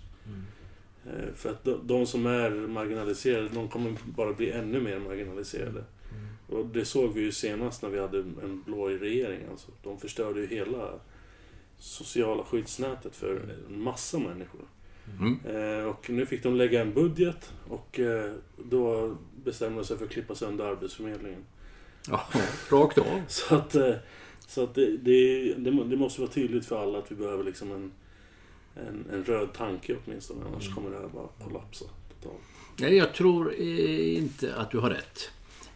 Eh, 1.06 1.34
För 1.34 1.50
att 1.50 1.64
de, 1.64 1.80
de 1.86 2.06
som 2.06 2.26
är 2.26 2.50
marginaliserade, 2.50 3.48
de 3.48 3.68
kommer 3.68 3.96
bara 4.04 4.32
bli 4.32 4.50
ännu 4.50 4.80
mer 4.80 4.98
marginaliserade. 4.98 5.84
Och 6.48 6.66
det 6.66 6.84
såg 6.84 7.12
vi 7.14 7.20
ju 7.20 7.32
senast 7.32 7.82
när 7.82 7.88
vi 7.90 8.00
hade 8.00 8.18
en 8.18 8.62
blå 8.66 8.88
regering. 8.88 9.40
Alltså. 9.50 9.70
De 9.82 9.98
förstörde 10.00 10.40
ju 10.40 10.46
hela 10.46 10.92
sociala 11.78 12.44
skyddsnätet 12.44 13.16
för 13.16 13.56
en 13.68 13.82
massa 13.82 14.18
människor. 14.18 14.60
Eh, 15.54 15.84
och 15.86 16.10
nu 16.10 16.26
fick 16.26 16.42
de 16.42 16.56
lägga 16.56 16.80
en 16.80 16.94
budget 16.94 17.52
och 17.68 18.00
eh, 18.00 18.32
då 18.64 19.16
bestämde 19.44 19.78
de 19.80 19.84
sig 19.86 19.98
för 19.98 20.04
att 20.04 20.10
klippa 20.10 20.34
sönder 20.34 20.64
Arbetsförmedlingen. 20.64 21.44
Ja, 22.08 22.26
rakt 22.70 22.98
av. 22.98 23.22
Så 23.28 23.54
att, 23.54 23.74
eh, 23.74 23.94
så 24.54 24.64
att 24.64 24.74
det, 24.74 24.96
det, 24.96 25.54
det, 25.54 25.70
må- 25.70 25.84
det 25.84 25.96
måste 25.96 26.20
vara 26.20 26.30
tydligt 26.30 26.66
för 26.66 26.82
alla 26.82 26.98
att 26.98 27.10
vi 27.12 27.14
behöver 27.14 27.44
liksom 27.44 27.72
en, 27.72 27.92
en, 28.74 29.06
en 29.12 29.24
röd 29.24 29.52
tanke 29.52 29.96
åtminstone. 30.04 30.40
Annars 30.46 30.74
kommer 30.74 30.90
det 30.90 30.96
här 30.98 31.08
bara 31.08 31.28
kollapsa 31.44 31.84
totalt. 32.20 32.40
Nej, 32.78 32.96
jag 32.96 33.14
tror 33.14 33.54
eh, 33.58 34.16
inte 34.16 34.56
att 34.56 34.70
du 34.70 34.78
har 34.78 34.90
rätt. 34.90 35.30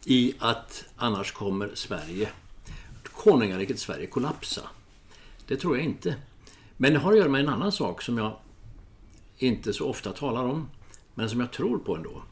I 0.04 0.34
att 0.38 0.84
annars 0.96 1.32
kommer 1.32 1.70
Sverige, 1.74 2.28
konungariket 3.12 3.78
Sverige, 3.78 4.06
kollapsa. 4.06 4.62
Det 5.46 5.56
tror 5.56 5.76
jag 5.76 5.84
inte. 5.84 6.16
Men 6.76 6.92
det 6.92 6.98
har 6.98 7.12
att 7.12 7.18
göra 7.18 7.28
med 7.28 7.40
en 7.40 7.48
annan 7.48 7.72
sak 7.72 8.02
som 8.02 8.18
jag 8.18 8.36
inte 9.38 9.72
så 9.72 9.88
ofta 9.88 10.12
talar 10.12 10.44
om, 10.44 10.68
men 11.14 11.30
som 11.30 11.40
jag 11.40 11.52
tror 11.52 11.78
på 11.78 11.96
ändå. 11.96 12.22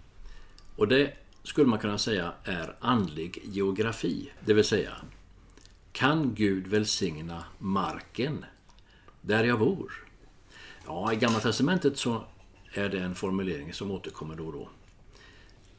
Och 0.77 0.89
det 0.89 1.15
skulle 1.43 1.67
man 1.67 1.79
kunna 1.79 1.99
säga 1.99 2.33
är 2.45 2.77
andlig 2.81 3.39
geografi. 3.45 4.31
Det 4.47 4.55
vill 4.55 4.65
säga, 4.65 4.93
kan 5.95 6.35
Gud 6.35 6.67
välsigna 6.67 7.45
marken 7.59 8.45
där 9.21 9.45
jag 9.45 9.59
bor? 9.59 9.93
Ja, 10.87 11.13
i 11.13 11.17
Gamla 11.17 11.41
Testamentet 11.41 11.99
så 11.99 12.25
är 12.73 12.89
det 12.89 12.99
en 12.99 13.15
formulering 13.15 13.73
som 13.73 13.91
återkommer 13.91 14.37
då 14.37 14.47
och 14.47 14.53
då. 14.53 14.69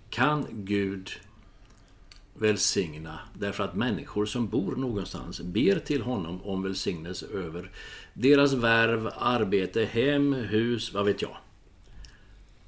Kan 0.09 0.45
Gud 0.51 1.11
välsigna 2.33 3.19
därför 3.33 3.63
att 3.63 3.75
människor 3.75 4.25
som 4.25 4.47
bor 4.47 4.75
någonstans 4.75 5.41
ber 5.41 5.79
till 5.79 6.01
honom 6.01 6.41
om 6.41 6.63
välsignelse 6.63 7.25
över 7.25 7.71
deras 8.13 8.53
värv, 8.53 9.09
arbete, 9.17 9.85
hem, 9.85 10.33
hus, 10.33 10.93
vad 10.93 11.05
vet 11.05 11.21
jag. 11.21 11.37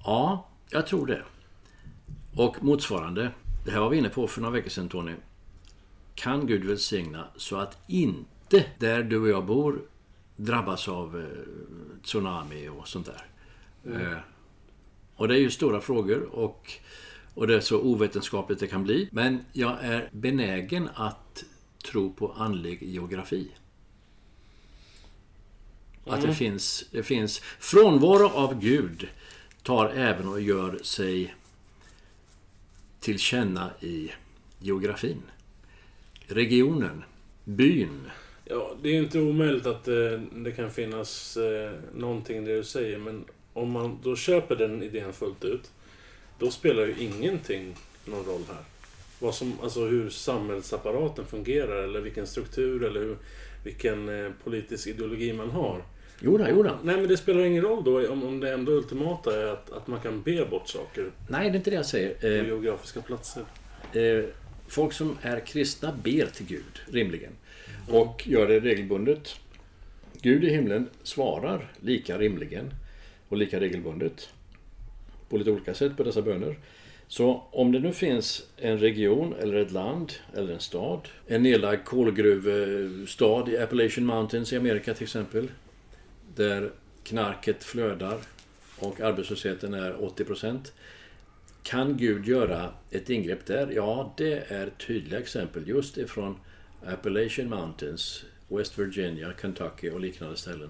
Ja, 0.04 0.50
jag 0.70 0.88
tror 0.88 1.06
det. 1.06 1.24
Och 2.36 2.64
motsvarande, 2.64 3.32
det 3.66 3.72
här 3.72 3.80
var 3.80 3.90
vi 3.90 3.98
inne 3.98 4.10
på 4.10 4.28
för 4.28 4.42
några 4.42 4.54
veckor 4.54 4.70
sedan 4.70 4.90
Tony. 4.90 5.14
Kan 6.18 6.48
Gud 6.48 6.66
välsigna 6.66 7.28
så 7.36 7.56
att 7.56 7.78
inte 7.88 8.66
där 8.80 9.04
du 9.04 9.20
och 9.20 9.30
jag 9.30 9.46
bor 9.46 9.82
drabbas 10.36 10.88
av 10.88 11.20
eh, 11.20 12.04
tsunami 12.04 12.70
och 12.70 12.88
sånt 12.88 13.06
där. 13.06 13.26
Eh, 13.94 14.18
och 15.16 15.28
det 15.28 15.36
är 15.36 15.40
ju 15.40 15.50
stora 15.50 15.82
frågor 15.82 16.24
och, 16.24 16.72
och 17.34 17.48
det 17.48 17.56
är 17.56 17.60
så 17.60 17.82
ovetenskapligt 17.82 18.60
det 18.60 18.68
kan 18.68 18.84
bli. 18.84 19.10
Men 19.12 19.46
jag 19.54 19.78
är 19.82 20.10
benägen 20.12 20.90
att 20.96 21.44
tro 21.92 22.14
på 22.14 22.32
andlig 22.32 22.84
geografi. 22.84 23.52
Att 26.06 26.22
det 26.22 26.36
finns, 26.36 26.86
det 26.92 27.04
finns 27.04 27.40
frånvaro 27.40 28.28
av 28.28 28.60
Gud 28.60 29.10
tar 29.64 29.90
även 29.90 30.28
och 30.28 30.42
gör 30.42 30.80
sig 30.84 31.36
till 33.00 33.20
känna 33.20 33.72
i 33.80 34.12
geografin. 34.60 35.22
Regionen, 36.28 37.04
byn. 37.44 38.10
Ja, 38.46 38.76
det 38.82 38.90
är 38.90 38.94
inte 38.94 39.20
omöjligt 39.20 39.66
att 39.66 39.88
eh, 39.88 40.22
det 40.36 40.52
kan 40.52 40.72
finnas 40.72 41.38
eh, 41.38 41.72
någonting 41.96 42.46
det 42.46 42.56
du 42.56 42.64
säger, 42.64 42.98
men 42.98 43.26
om 43.54 43.72
man 43.72 44.00
då 44.04 44.16
köper 44.16 44.56
den 44.56 44.84
idén 44.84 45.14
fullt 45.14 45.46
ut, 45.46 45.72
då 46.40 46.52
spelar 46.52 46.86
ju 46.86 46.96
ingenting 47.00 47.76
någon 48.06 48.26
roll 48.26 48.42
här. 48.48 48.64
Vad 49.20 49.36
som, 49.36 49.54
alltså 49.64 49.86
hur 49.86 50.10
samhällsapparaten 50.10 51.26
fungerar, 51.26 51.84
eller 51.84 52.02
vilken 52.02 52.28
struktur, 52.28 52.84
eller 52.84 53.00
hur, 53.00 53.18
vilken 53.64 54.26
eh, 54.26 54.32
politisk 54.44 54.88
ideologi 54.88 55.34
man 55.34 55.50
har. 55.50 55.84
Jo 56.20 56.38
då, 56.38 56.46
jo 56.50 56.64
då. 56.64 56.78
Nej, 56.84 56.98
men 56.98 57.08
det 57.08 57.18
spelar 57.18 57.44
ingen 57.44 57.64
roll 57.64 57.84
då 57.84 58.12
om, 58.12 58.24
om 58.24 58.40
det 58.40 58.54
ändå 58.54 58.72
ultimata 58.72 59.42
är 59.42 59.46
att, 59.46 59.72
att 59.72 59.88
man 59.88 60.02
kan 60.02 60.22
be 60.22 60.46
bort 60.46 60.70
saker 60.70 61.12
Nej, 61.30 61.50
det 61.50 61.56
är 61.56 61.58
inte 61.58 61.70
det 61.70 61.76
jag 61.76 61.86
säger. 61.86 62.16
på 62.16 62.28
Eh, 62.28 62.46
geografiska 62.48 63.02
platser 63.02 63.44
folk 64.68 64.94
som 64.94 65.18
är 65.22 65.40
kristna 65.40 65.92
ber 66.04 66.26
till 66.26 66.46
Gud, 66.46 66.80
rimligen. 66.92 67.32
Och 67.88 68.28
gör 68.28 68.48
det 68.48 68.60
regelbundet. 68.60 69.36
Gud 70.22 70.44
i 70.44 70.50
himlen 70.50 70.90
svarar 71.04 71.72
lika 71.80 72.18
rimligen 72.18 72.74
och 73.30 73.38
lika 73.38 73.60
regelbundet 73.60 74.30
på 75.30 75.38
lite 75.38 75.52
olika 75.52 75.74
sätt 75.74 75.98
på 75.98 76.04
dessa 76.04 76.22
böner. 76.22 76.56
Så 77.08 77.44
om 77.52 77.72
det 77.72 77.80
nu 77.80 77.94
finns 77.94 78.44
en 78.58 78.80
region 78.80 79.36
eller 79.42 79.56
ett 79.56 79.72
land 79.72 80.14
eller 80.36 80.54
en 80.54 80.60
stad, 80.60 81.08
en 81.28 81.44
nedlagd 81.44 81.86
kolgruvstad 81.86 83.50
i 83.50 83.58
Appalachian 83.58 84.06
Mountains 84.06 84.54
i 84.54 84.58
Amerika 84.58 84.94
till 84.94 85.04
exempel, 85.04 85.52
där 86.36 86.72
knarket 87.04 87.64
flödar 87.64 88.18
och 88.80 89.02
arbetslösheten 89.02 89.74
är 89.74 90.04
80 90.04 90.24
procent. 90.24 90.74
Kan 91.68 91.98
Gud 91.98 92.26
göra 92.26 92.74
ett 92.92 93.10
ingrepp 93.10 93.46
där? 93.46 93.72
Ja, 93.72 94.14
det 94.18 94.52
är 94.52 94.70
tydliga 94.70 95.20
exempel 95.20 95.68
just 95.68 95.98
ifrån 95.98 96.40
Appalachian 96.86 97.50
Mountains, 97.50 98.26
West 98.48 98.80
Virginia, 98.80 99.34
Kentucky 99.42 99.90
och 99.90 100.00
liknande 100.00 100.38
ställen. 100.38 100.70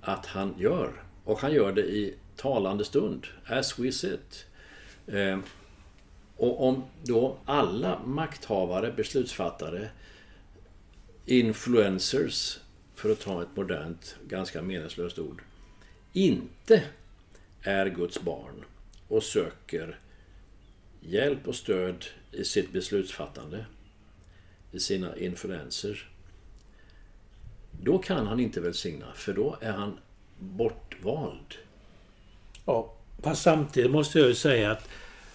Att 0.00 0.26
han 0.26 0.54
gör. 0.58 1.02
Och 1.24 1.38
han 1.38 1.52
gör 1.52 1.72
det 1.72 1.80
i 1.82 2.14
talande 2.36 2.84
stund, 2.84 3.26
as 3.46 3.78
we 3.78 3.92
sit. 3.92 4.46
Eh, 5.06 5.38
och 6.36 6.68
om 6.68 6.84
då 7.02 7.36
alla 7.44 7.98
makthavare, 8.04 8.92
beslutsfattare, 8.96 9.88
influencers, 11.26 12.58
för 12.94 13.12
att 13.12 13.20
ta 13.20 13.42
ett 13.42 13.56
modernt, 13.56 14.16
ganska 14.28 14.62
meningslöst 14.62 15.18
ord, 15.18 15.42
inte 16.12 16.82
är 17.62 17.86
Guds 17.86 18.20
barn 18.20 18.64
och 19.10 19.22
söker 19.22 19.98
hjälp 21.00 21.48
och 21.48 21.54
stöd 21.54 22.04
i 22.32 22.44
sitt 22.44 22.72
beslutsfattande, 22.72 23.66
i 24.72 24.80
sina 24.80 25.16
influenser, 25.16 26.08
då 27.82 27.98
kan 27.98 28.26
han 28.26 28.40
inte 28.40 28.60
välsigna, 28.60 29.12
för 29.14 29.32
då 29.32 29.56
är 29.60 29.72
han 29.72 29.98
bortvald. 30.38 31.54
Ja, 32.64 32.94
fast 33.22 33.42
samtidigt 33.42 33.90
måste 33.90 34.18
jag 34.18 34.28
ju 34.28 34.34
säga 34.34 34.70
att 34.70 34.88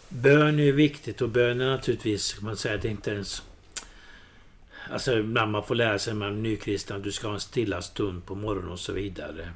bön 0.10 0.60
är 0.60 0.72
viktigt 0.72 1.22
och 1.22 1.30
bön 1.30 1.62
är 1.62 1.70
naturligtvis, 1.70 2.34
kan 2.34 2.46
man 2.46 2.58
säga, 2.58 2.78
det 2.78 2.88
är 2.88 2.92
inte 2.92 3.12
ens... 3.12 3.44
Alltså 4.90 5.18
ibland 5.18 5.52
man 5.52 5.64
får 5.64 5.76
lära 5.76 6.00
sig 6.00 6.14
när 6.14 6.20
man 6.20 6.38
är 6.38 6.42
nykristen 6.42 6.98
att 6.98 7.04
du 7.04 7.12
ska 7.12 7.28
ha 7.28 7.34
en 7.34 7.40
stilla 7.40 7.82
stund 7.82 8.26
på 8.26 8.36
morgonen 8.36 8.72
och 8.72 8.80
så 8.80 8.94
vidare. 8.94 9.50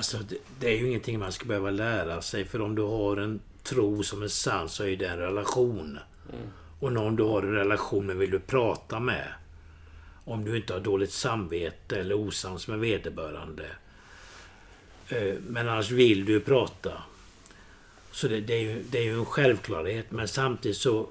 Alltså 0.00 0.18
det, 0.18 0.36
det 0.60 0.66
är 0.68 0.78
ju 0.78 0.88
ingenting 0.88 1.18
man 1.18 1.32
ska 1.32 1.44
behöva 1.44 1.70
lära 1.70 2.22
sig 2.22 2.44
för 2.44 2.60
om 2.60 2.74
du 2.74 2.82
har 2.82 3.16
en 3.16 3.40
tro 3.62 4.02
som 4.02 4.22
är 4.22 4.28
sann 4.28 4.68
så 4.68 4.84
är 4.84 4.96
det 4.96 5.08
en 5.08 5.18
relation. 5.18 5.98
Och 6.80 6.92
någon 6.92 7.16
du 7.16 7.22
har 7.22 7.42
en 7.42 7.54
relation 7.54 8.06
med 8.06 8.16
vill 8.16 8.30
du 8.30 8.38
prata 8.38 9.00
med. 9.00 9.28
Om 10.24 10.44
du 10.44 10.56
inte 10.56 10.72
har 10.72 10.80
dåligt 10.80 11.12
samvete 11.12 12.00
eller 12.00 12.14
osams 12.14 12.68
med 12.68 12.78
vederbörande. 12.78 13.66
Eh, 15.08 15.34
Men 15.48 15.68
annars 15.68 15.90
vill 15.90 16.24
du 16.24 16.40
prata. 16.40 17.02
Så 18.10 18.28
det, 18.28 18.40
det, 18.40 18.54
är 18.54 18.60
ju, 18.60 18.82
det 18.90 18.98
är 18.98 19.02
ju 19.02 19.18
en 19.18 19.24
självklarhet. 19.24 20.10
Men 20.10 20.28
samtidigt 20.28 20.76
så... 20.76 21.08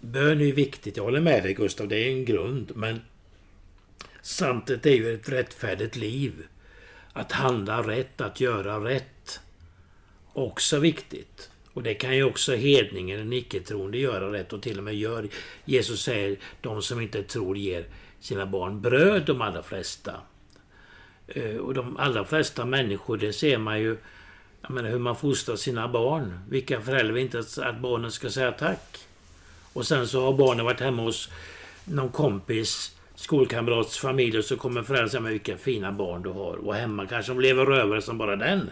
Bön 0.00 0.40
är 0.40 0.44
ju 0.44 0.52
viktigt. 0.52 0.96
Jag 0.96 1.04
håller 1.04 1.20
med 1.20 1.42
dig 1.42 1.54
Gustav. 1.54 1.88
Det 1.88 1.96
är 1.96 2.10
en 2.10 2.24
grund. 2.24 2.72
Men 2.74 3.00
samtidigt 4.22 4.86
är 4.86 4.90
ju 4.90 5.14
ett 5.14 5.28
rättfärdigt 5.28 5.96
liv. 5.96 6.46
Att 7.12 7.32
handla 7.32 7.82
rätt, 7.82 8.20
att 8.20 8.40
göra 8.40 8.84
rätt. 8.84 9.40
Också 10.32 10.78
viktigt. 10.78 11.50
Och 11.72 11.82
det 11.82 11.94
kan 11.94 12.16
ju 12.16 12.24
också 12.24 12.54
hedningen, 12.54 13.18
den 13.18 13.32
icke-troende, 13.32 13.98
göra 13.98 14.32
rätt 14.32 14.52
och 14.52 14.62
till 14.62 14.78
och 14.78 14.84
med 14.84 14.94
gör. 14.94 15.28
Jesus 15.64 16.02
säger 16.02 16.38
de 16.60 16.82
som 16.82 17.00
inte 17.00 17.22
tror 17.22 17.56
ger 17.56 17.84
sina 18.20 18.46
barn 18.46 18.80
bröd, 18.80 19.22
de 19.26 19.40
allra 19.40 19.62
flesta. 19.62 20.14
Eh, 21.28 21.56
och 21.56 21.74
de 21.74 21.96
allra 21.96 22.24
flesta 22.24 22.64
människor, 22.64 23.16
det 23.16 23.32
ser 23.32 23.58
man 23.58 23.80
ju 23.80 23.96
jag 24.62 24.70
menar, 24.70 24.90
hur 24.90 24.98
man 24.98 25.16
fostrar 25.16 25.56
sina 25.56 25.88
barn. 25.88 26.40
Vilka 26.48 26.80
föräldrar 26.80 27.14
vill 27.14 27.22
inte 27.22 27.38
att 27.38 27.80
barnen 27.80 28.12
ska 28.12 28.30
säga 28.30 28.52
tack? 28.52 28.98
Och 29.72 29.86
sen 29.86 30.08
så 30.08 30.24
har 30.24 30.32
barnen 30.32 30.64
varit 30.64 30.80
hemma 30.80 31.02
hos 31.02 31.30
någon 31.84 32.08
kompis, 32.08 32.96
skolkamrats 33.22 33.98
familj 33.98 34.38
och 34.38 34.44
så 34.44 34.56
kommer 34.56 34.82
föräldrarna 34.82 35.10
säga 35.10 35.20
men 35.20 35.32
vilka 35.32 35.56
fina 35.56 35.92
barn 35.92 36.22
du 36.22 36.28
har. 36.28 36.66
Och 36.66 36.74
hemma 36.74 37.06
kanske 37.06 37.32
de 37.32 37.40
lever 37.40 37.66
rövare 37.66 38.02
som 38.02 38.18
bara 38.18 38.36
den. 38.36 38.70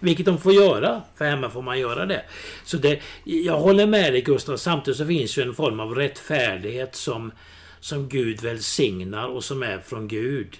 Vilket 0.00 0.26
de 0.26 0.38
får 0.38 0.52
göra, 0.52 1.02
för 1.16 1.24
hemma 1.24 1.50
får 1.50 1.62
man 1.62 1.78
göra 1.78 2.06
det. 2.06 2.22
Så 2.64 2.76
det, 2.76 3.00
jag 3.24 3.58
håller 3.58 3.86
med 3.86 4.12
dig 4.12 4.22
Gustav, 4.22 4.56
samtidigt 4.56 4.98
så 4.98 5.06
finns 5.06 5.38
ju 5.38 5.42
en 5.42 5.54
form 5.54 5.80
av 5.80 5.94
rättfärdighet 5.94 6.94
som, 6.94 7.32
som 7.80 8.08
Gud 8.08 8.42
välsignar 8.42 9.26
och 9.28 9.44
som 9.44 9.62
är 9.62 9.78
från 9.78 10.08
Gud. 10.08 10.56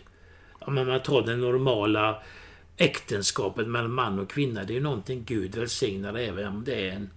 Ja, 0.60 0.70
man 0.70 1.00
tar 1.00 1.22
det 1.22 1.36
normala 1.36 2.22
äktenskapet 2.76 3.68
mellan 3.68 3.92
man 3.92 4.18
och 4.18 4.30
kvinna, 4.30 4.64
det 4.64 4.72
är 4.72 4.74
ju 4.74 4.80
någonting 4.80 5.24
Gud 5.26 5.54
välsignar 5.54 6.14
även 6.14 6.46
om 6.46 6.64
det 6.64 6.88
är 6.88 6.92
en 6.92 7.10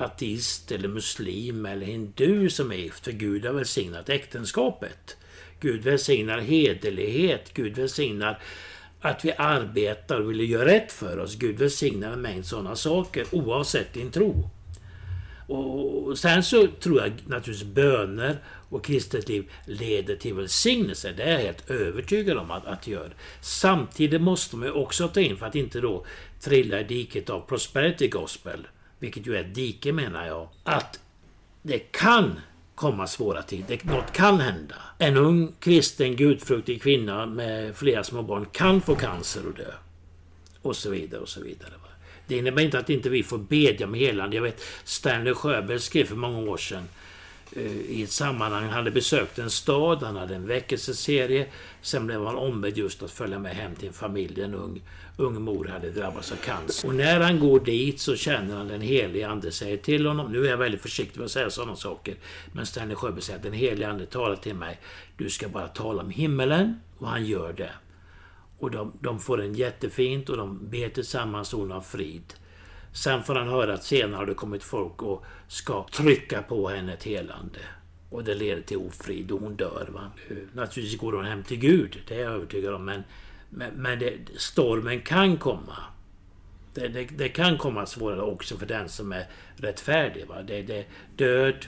ateist 0.00 0.72
eller 0.72 0.88
muslim 0.88 1.66
eller 1.66 1.86
hindu 1.86 2.50
som 2.50 2.72
är 2.72 2.76
gift. 2.76 3.04
För 3.04 3.12
Gud 3.12 3.44
har 3.44 3.52
välsignat 3.52 4.08
äktenskapet. 4.08 5.16
Gud 5.60 5.82
välsignar 5.82 6.38
hederlighet. 6.38 7.54
Gud 7.54 7.76
välsignar 7.76 8.42
att 9.00 9.24
vi 9.24 9.32
arbetar 9.32 10.20
och 10.20 10.30
vill 10.30 10.50
göra 10.50 10.66
rätt 10.66 10.92
för 10.92 11.18
oss. 11.18 11.36
Gud 11.36 11.58
välsignar 11.58 12.12
en 12.12 12.20
mängd 12.20 12.46
sådana 12.46 12.76
saker 12.76 13.26
oavsett 13.30 13.92
din 13.92 14.10
tro. 14.10 14.50
Och 15.52 16.18
sen 16.18 16.42
så 16.42 16.66
tror 16.66 17.00
jag 17.00 17.12
naturligtvis 17.26 17.74
böner 17.74 18.36
och 18.46 18.84
kristet 18.84 19.28
liv 19.28 19.50
leder 19.64 20.16
till 20.16 20.34
välsignelse. 20.34 21.12
Det 21.16 21.22
är 21.22 21.32
jag 21.32 21.38
helt 21.38 21.70
övertygad 21.70 22.38
om 22.38 22.50
att, 22.50 22.66
att 22.66 22.82
det 22.82 22.90
gör. 22.90 23.14
Samtidigt 23.40 24.20
måste 24.20 24.56
man 24.56 24.68
ju 24.68 24.74
också 24.74 25.08
ta 25.08 25.20
in, 25.20 25.36
för 25.36 25.46
att 25.46 25.54
inte 25.54 25.80
då 25.80 26.06
trilla 26.40 26.80
i 26.80 26.84
diket 26.84 27.30
av 27.30 27.40
prosperity 27.40 28.08
gospel, 28.08 28.66
vilket 29.00 29.26
ju 29.26 29.36
är 29.36 29.40
ett 29.40 29.54
dike 29.54 29.92
menar 29.92 30.26
jag, 30.26 30.48
att 30.64 31.00
det 31.62 31.78
kan 31.78 32.40
komma 32.74 33.06
svåra 33.06 33.42
tider. 33.42 33.80
Något 33.82 34.12
kan 34.12 34.40
hända. 34.40 34.74
En 34.98 35.16
ung 35.16 35.52
kristen 35.60 36.16
gudfruktig 36.16 36.82
kvinna 36.82 37.26
med 37.26 37.76
flera 37.76 38.04
små 38.04 38.22
barn 38.22 38.46
kan 38.52 38.80
få 38.80 38.94
cancer 38.94 39.46
och 39.46 39.54
dö. 39.54 39.72
Och 40.62 40.76
så 40.76 40.90
vidare 40.90 41.20
och 41.20 41.28
så 41.28 41.42
vidare. 41.42 41.70
Det 42.30 42.36
innebär 42.36 42.62
inte 42.62 42.78
att 42.78 42.90
inte 42.90 43.08
vi 43.08 43.22
får 43.22 43.38
bedja 43.38 43.86
med 43.86 44.00
helande. 44.00 44.36
Jag 44.36 44.42
vet 44.42 44.62
Stanley 44.84 45.34
Sjöberg 45.34 45.80
skrev 45.80 46.04
för 46.04 46.16
många 46.16 46.50
år 46.50 46.56
sedan 46.56 46.88
eh, 47.56 47.72
i 47.72 48.02
ett 48.02 48.10
sammanhang. 48.10 48.64
Han 48.64 48.72
hade 48.72 48.90
besökt 48.90 49.38
en 49.38 49.50
stad, 49.50 50.02
han 50.02 50.16
hade 50.16 50.34
en 50.34 50.46
väckelseserie. 50.46 51.46
Sen 51.82 52.06
blev 52.06 52.24
han 52.26 52.36
ombedd 52.36 52.78
just 52.78 53.02
att 53.02 53.10
följa 53.10 53.38
med 53.38 53.56
hem 53.56 53.74
till 53.74 53.88
en 53.88 53.94
familj. 53.94 54.42
En 54.42 54.54
ung, 54.54 54.80
ung 55.20 55.42
mor 55.42 55.64
hade 55.64 55.90
drabbats 55.90 56.32
av 56.32 56.36
cancer. 56.36 56.88
Och 56.88 56.94
när 56.94 57.20
han 57.20 57.40
går 57.40 57.60
dit 57.60 58.00
så 58.00 58.16
känner 58.16 58.56
han 58.56 58.68
den 58.68 58.80
helige 58.80 59.28
Ande 59.28 59.52
säger 59.52 59.76
till 59.76 60.06
honom. 60.06 60.32
Nu 60.32 60.46
är 60.46 60.50
jag 60.50 60.56
väldigt 60.56 60.82
försiktig 60.82 61.18
med 61.18 61.24
att 61.24 61.30
säga 61.30 61.50
sådana 61.50 61.76
saker. 61.76 62.14
Men 62.52 62.66
Stanley 62.66 62.96
Sjöberg 62.96 63.22
säger 63.22 63.38
att 63.38 63.42
den 63.42 63.52
helige 63.52 63.88
Ande 63.88 64.06
talar 64.06 64.36
till 64.36 64.54
mig. 64.54 64.80
Du 65.16 65.30
ska 65.30 65.48
bara 65.48 65.68
tala 65.68 66.02
om 66.02 66.10
himmelen. 66.10 66.80
Och 66.98 67.08
han 67.08 67.26
gör 67.26 67.52
det. 67.52 67.70
Och 68.58 68.70
de, 68.70 68.92
de 69.00 69.20
får 69.20 69.40
en 69.42 69.54
jättefint 69.54 70.28
och 70.28 70.36
de 70.36 70.68
ber 70.70 70.88
tillsammans 70.88 71.54
ord 71.54 71.72
av 71.72 71.80
frid. 71.80 72.34
Sen 72.92 73.22
får 73.22 73.34
han 73.34 73.48
höra 73.48 73.74
att 73.74 73.84
senare 73.84 74.16
har 74.16 74.26
det 74.26 74.34
kommit 74.34 74.62
folk 74.62 75.02
och 75.02 75.24
ska 75.48 75.86
trycka 75.92 76.42
på 76.42 76.68
henne 76.68 76.92
ett 76.92 77.04
helande. 77.04 77.58
Och 78.10 78.24
det 78.24 78.34
leder 78.34 78.62
till 78.62 78.76
ofrid 78.76 79.30
och 79.30 79.40
hon 79.40 79.56
dör. 79.56 79.88
Va? 79.92 80.10
Naturligtvis 80.52 81.00
går 81.00 81.12
hon 81.12 81.24
hem 81.24 81.42
till 81.42 81.58
Gud, 81.58 81.98
det 82.08 82.14
är 82.14 82.20
jag 82.20 82.32
övertygad 82.32 82.74
om. 82.74 82.84
Men, 82.84 83.02
men, 83.50 83.74
men 83.74 83.98
det, 83.98 84.12
stormen 84.36 85.00
kan 85.00 85.36
komma. 85.36 85.76
Det, 86.74 86.88
det, 86.88 87.04
det, 87.04 87.28
kan 87.28 87.58
komma 87.58 87.86
svårare 87.86 88.20
också 88.20 88.58
för 88.58 88.66
den 88.66 88.88
som 88.88 89.12
är 89.12 89.26
rättfärdig. 89.56 90.26
Va? 90.26 90.42
Det, 90.42 90.62
det, 90.62 90.86
död, 91.16 91.66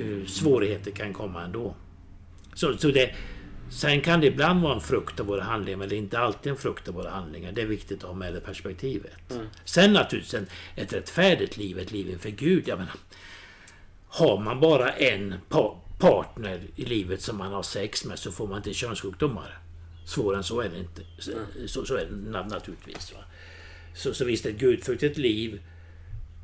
uh, 0.00 0.26
svårigheter 0.26 0.90
kan 0.90 1.12
komma 1.12 1.42
ändå. 1.42 1.74
Så, 2.54 2.76
så 2.78 2.90
det, 2.90 3.14
Sen 3.70 4.00
kan 4.00 4.20
det 4.20 4.26
ibland 4.26 4.62
vara 4.62 4.74
en 4.74 4.80
frukt 4.80 5.20
av 5.20 5.26
våra 5.26 5.42
handlingar, 5.42 5.78
men 5.78 5.88
det 5.88 5.94
är 5.94 5.98
inte 5.98 6.18
alltid 6.18 6.52
en 6.52 6.58
frukt 6.58 6.88
av 6.88 6.94
våra 6.94 7.10
handlingar. 7.10 7.52
Det 7.52 7.62
är 7.62 7.66
viktigt 7.66 8.02
att 8.02 8.08
ha 8.08 8.14
med 8.14 8.34
det 8.34 8.40
perspektivet. 8.40 9.30
Mm. 9.30 9.46
Sen 9.64 9.92
naturligtvis 9.92 10.34
en, 10.34 10.46
ett 10.74 10.92
rättfärdigt 10.92 11.56
liv, 11.56 11.78
ett 11.78 11.92
liv 11.92 12.10
inför 12.10 12.30
Gud. 12.30 12.68
Jag 12.68 12.78
menar, 12.78 12.94
har 14.08 14.40
man 14.40 14.60
bara 14.60 14.92
en 14.92 15.34
pa 15.48 15.82
partner 15.98 16.60
i 16.76 16.84
livet 16.84 17.22
som 17.22 17.36
man 17.36 17.52
har 17.52 17.62
sex 17.62 18.04
med 18.04 18.18
så 18.18 18.32
får 18.32 18.46
man 18.46 18.56
inte 18.56 18.74
könssjukdomar. 18.74 19.58
Svårare 20.06 20.38
än 20.38 20.44
så 20.44 20.60
är 20.60 20.68
det 20.68 20.78
inte. 20.78 21.02
Så, 21.18 21.32
så, 21.66 21.84
så 21.84 21.94
är 21.96 22.06
det 22.06 22.42
naturligtvis. 22.48 23.12
Va? 23.12 23.20
Så, 23.94 24.14
så 24.14 24.24
visst, 24.24 24.46
ett 24.46 24.58
gudfruktigt 24.58 25.18
liv 25.18 25.60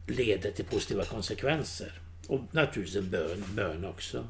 leder 0.07 0.51
till 0.51 0.65
positiva 0.65 1.05
konsekvenser. 1.05 1.93
Och 2.29 2.41
naturligtvis 2.51 2.97
en 2.97 3.11
bön, 3.11 3.45
bön 3.55 3.85
också. 3.85 4.25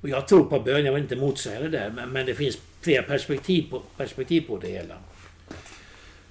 Och 0.00 0.08
jag 0.08 0.28
tror 0.28 0.44
på 0.44 0.60
bön, 0.60 0.84
jag 0.84 0.92
vill 0.92 1.02
inte 1.02 1.16
motsäga 1.16 1.60
det 1.60 1.68
där, 1.68 1.90
men, 1.90 2.10
men 2.10 2.26
det 2.26 2.34
finns 2.34 2.58
flera 2.80 3.02
perspektiv 3.02 3.70
på, 3.70 3.82
perspektiv 3.96 4.40
på 4.40 4.58
det 4.58 4.68
hela. 4.68 4.98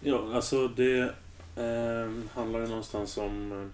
Ja, 0.02 0.34
alltså 0.34 0.68
det 0.68 1.00
eh, 1.56 2.12
handlar 2.34 2.60
ju 2.60 2.68
någonstans 2.68 3.18
om 3.18 3.52
eh, 3.52 3.68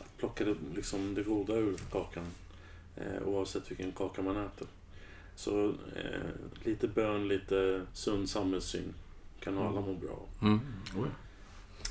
att 0.00 0.18
plocka 0.18 0.44
det, 0.44 0.54
liksom 0.74 1.14
det 1.14 1.22
goda 1.22 1.54
ur 1.54 1.76
kakan. 1.92 2.24
Eh, 2.96 3.28
oavsett 3.28 3.70
vilken 3.70 3.92
kaka 3.92 4.22
man 4.22 4.36
äter. 4.36 4.66
Så 5.38 5.68
eh, 5.96 6.64
lite 6.64 6.88
bön, 6.88 7.28
lite 7.28 7.82
sund 7.92 8.30
samhällssyn 8.30 8.94
kan 9.40 9.52
mm. 9.52 9.66
alla 9.66 9.80
må 9.80 9.94
bra. 9.94 10.26
Mm. 10.42 10.60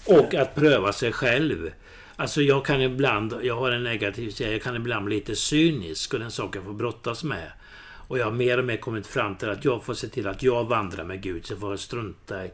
Och 0.05 0.33
att 0.33 0.55
pröva 0.55 0.93
sig 0.93 1.11
själv. 1.11 1.71
Alltså 2.15 2.41
jag 2.41 2.65
kan 2.65 2.81
ibland, 2.81 3.33
jag 3.43 3.55
har 3.55 3.71
en 3.71 3.83
negativ 3.83 4.29
sida, 4.29 4.51
jag 4.51 4.61
kan 4.61 4.75
ibland 4.75 5.05
bli 5.05 5.15
lite 5.15 5.35
cynisk 5.35 6.13
och 6.13 6.19
den 6.19 6.31
saken 6.31 6.63
får 6.63 6.73
brottas 6.73 7.23
med. 7.23 7.51
Och 8.07 8.17
jag 8.17 8.25
har 8.25 8.31
mer 8.31 8.57
och 8.57 8.65
mer 8.65 8.77
kommit 8.77 9.07
fram 9.07 9.35
till 9.35 9.49
att 9.49 9.65
jag 9.65 9.83
får 9.83 9.93
se 9.93 10.07
till 10.07 10.27
att 10.27 10.43
jag 10.43 10.63
vandrar 10.63 11.03
med 11.03 11.21
Gud, 11.21 11.45
så 11.45 11.55
får 11.55 11.69
jag 11.69 11.79
strunta 11.79 12.45
i, 12.45 12.51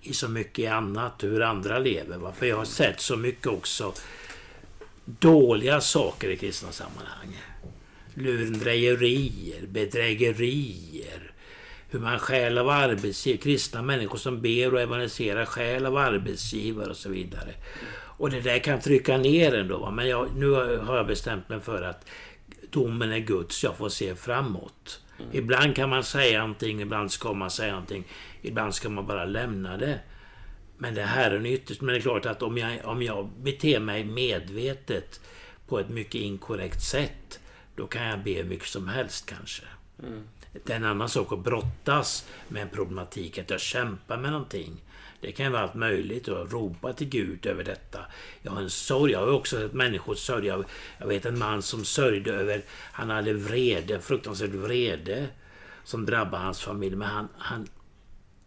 i 0.00 0.12
så 0.12 0.28
mycket 0.28 0.72
annat, 0.72 1.24
hur 1.24 1.42
andra 1.42 1.78
lever. 1.78 2.18
Va? 2.18 2.32
För 2.32 2.46
jag 2.46 2.56
har 2.56 2.64
sett 2.64 3.00
så 3.00 3.16
mycket 3.16 3.46
också 3.46 3.94
dåliga 5.04 5.80
saker 5.80 6.28
i 6.28 6.36
kristna 6.36 6.72
sammanhang. 6.72 7.51
Lurendrejerier, 8.14 9.66
bedrägerier, 9.66 11.32
hur 11.90 11.98
man 11.98 12.18
stjäl 12.18 12.58
av 12.58 12.68
arbetsgivare, 12.68 13.42
kristna 13.42 13.82
människor 13.82 14.18
som 14.18 14.42
ber 14.42 14.74
och 14.74 14.80
evangeliserar 14.80 15.44
stjäl 15.44 15.86
av 15.86 15.96
arbetsgivare 15.96 16.90
och 16.90 16.96
så 16.96 17.08
vidare. 17.08 17.54
Och 17.94 18.30
det 18.30 18.40
där 18.40 18.58
kan 18.58 18.80
trycka 18.80 19.18
ner 19.18 19.54
en 19.54 19.68
då. 19.68 19.90
Men 19.90 20.08
jag, 20.08 20.28
nu 20.36 20.50
har 20.76 20.96
jag 20.96 21.06
bestämt 21.06 21.48
mig 21.48 21.60
för 21.60 21.82
att 21.82 22.08
domen 22.70 23.12
är 23.12 23.18
Guds, 23.18 23.64
jag 23.64 23.76
får 23.76 23.88
se 23.88 24.14
framåt. 24.14 25.00
Mm. 25.18 25.30
Ibland 25.32 25.76
kan 25.76 25.88
man 25.88 26.04
säga 26.04 26.40
någonting, 26.40 26.80
ibland 26.80 27.12
ska 27.12 27.32
man 27.32 27.50
säga 27.50 27.72
någonting. 27.72 28.04
Ibland 28.42 28.74
ska 28.74 28.88
man 28.88 29.06
bara 29.06 29.24
lämna 29.24 29.76
det. 29.76 30.00
Men 30.78 30.94
det 30.94 31.02
är 31.02 31.06
Herren 31.06 31.46
ytterst. 31.46 31.80
Men 31.80 31.92
det 31.92 31.98
är 31.98 32.02
klart 32.02 32.26
att 32.26 32.42
om 32.42 32.58
jag, 32.58 32.78
om 32.84 33.02
jag 33.02 33.28
beter 33.28 33.80
mig 33.80 34.04
medvetet 34.04 35.20
på 35.68 35.78
ett 35.78 35.88
mycket 35.88 36.20
inkorrekt 36.20 36.82
sätt, 36.82 37.40
då 37.82 37.88
kan 37.88 38.06
jag 38.06 38.22
be 38.22 38.32
hur 38.32 38.44
mycket 38.44 38.68
som 38.68 38.88
helst 38.88 39.26
kanske. 39.26 39.62
Mm. 40.02 40.22
Det 40.52 40.72
är 40.72 40.76
en 40.76 40.84
annan 40.84 41.08
sak 41.08 41.32
att 41.32 41.44
brottas 41.44 42.26
med 42.48 42.62
en 42.62 42.68
problematik, 42.68 43.38
att 43.38 43.50
jag 43.50 43.60
kämpar 43.60 44.16
med 44.16 44.32
någonting. 44.32 44.84
Det 45.20 45.32
kan 45.32 45.52
vara 45.52 45.62
allt 45.62 45.74
möjligt 45.74 46.28
och 46.28 46.52
ropa 46.52 46.92
till 46.92 47.08
Gud 47.08 47.46
över 47.46 47.64
detta. 47.64 47.98
Jag 48.42 48.52
har 48.52 48.62
en 48.62 48.70
sorg. 48.70 49.12
Jag 49.12 49.20
har 49.20 49.32
också 49.32 49.56
sett 49.56 49.72
människor 49.72 50.14
sörja. 50.14 50.64
Jag 50.98 51.06
vet 51.06 51.26
en 51.26 51.38
man 51.38 51.62
som 51.62 51.84
sörjde 51.84 52.32
över... 52.32 52.62
Han 52.92 53.10
hade 53.10 53.32
vrede, 53.32 54.00
fruktansvärd 54.00 54.50
vrede 54.50 55.28
som 55.84 56.06
drabbade 56.06 56.44
hans 56.44 56.60
familj. 56.60 56.96
Men 56.96 57.08
han, 57.08 57.28
han, 57.38 57.66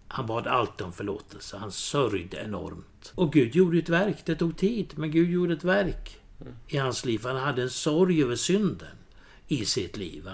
han 0.08 0.28
bad 0.28 0.48
alltid 0.48 0.86
om 0.86 0.94
förlåtelse. 0.94 1.58
Han 1.58 1.72
sörjde 1.72 2.38
enormt. 2.38 3.14
Och 3.16 3.34
Gud 3.34 3.56
gjorde 3.56 3.78
ett 3.78 3.90
verk. 3.90 4.18
Det 4.26 4.36
tog 4.36 4.58
tid, 4.58 4.94
men 4.96 5.12
Gud 5.12 5.30
gjorde 5.30 5.54
ett 5.54 5.64
verk 5.64 6.20
i 6.68 6.78
hans 6.78 7.06
liv. 7.06 7.22
Han 7.24 7.38
hade 7.38 7.62
en 7.62 7.70
sorg 7.70 8.24
över 8.24 8.36
synden 8.36 8.98
i 9.48 9.66
sitt 9.66 9.98
liv. 9.98 10.30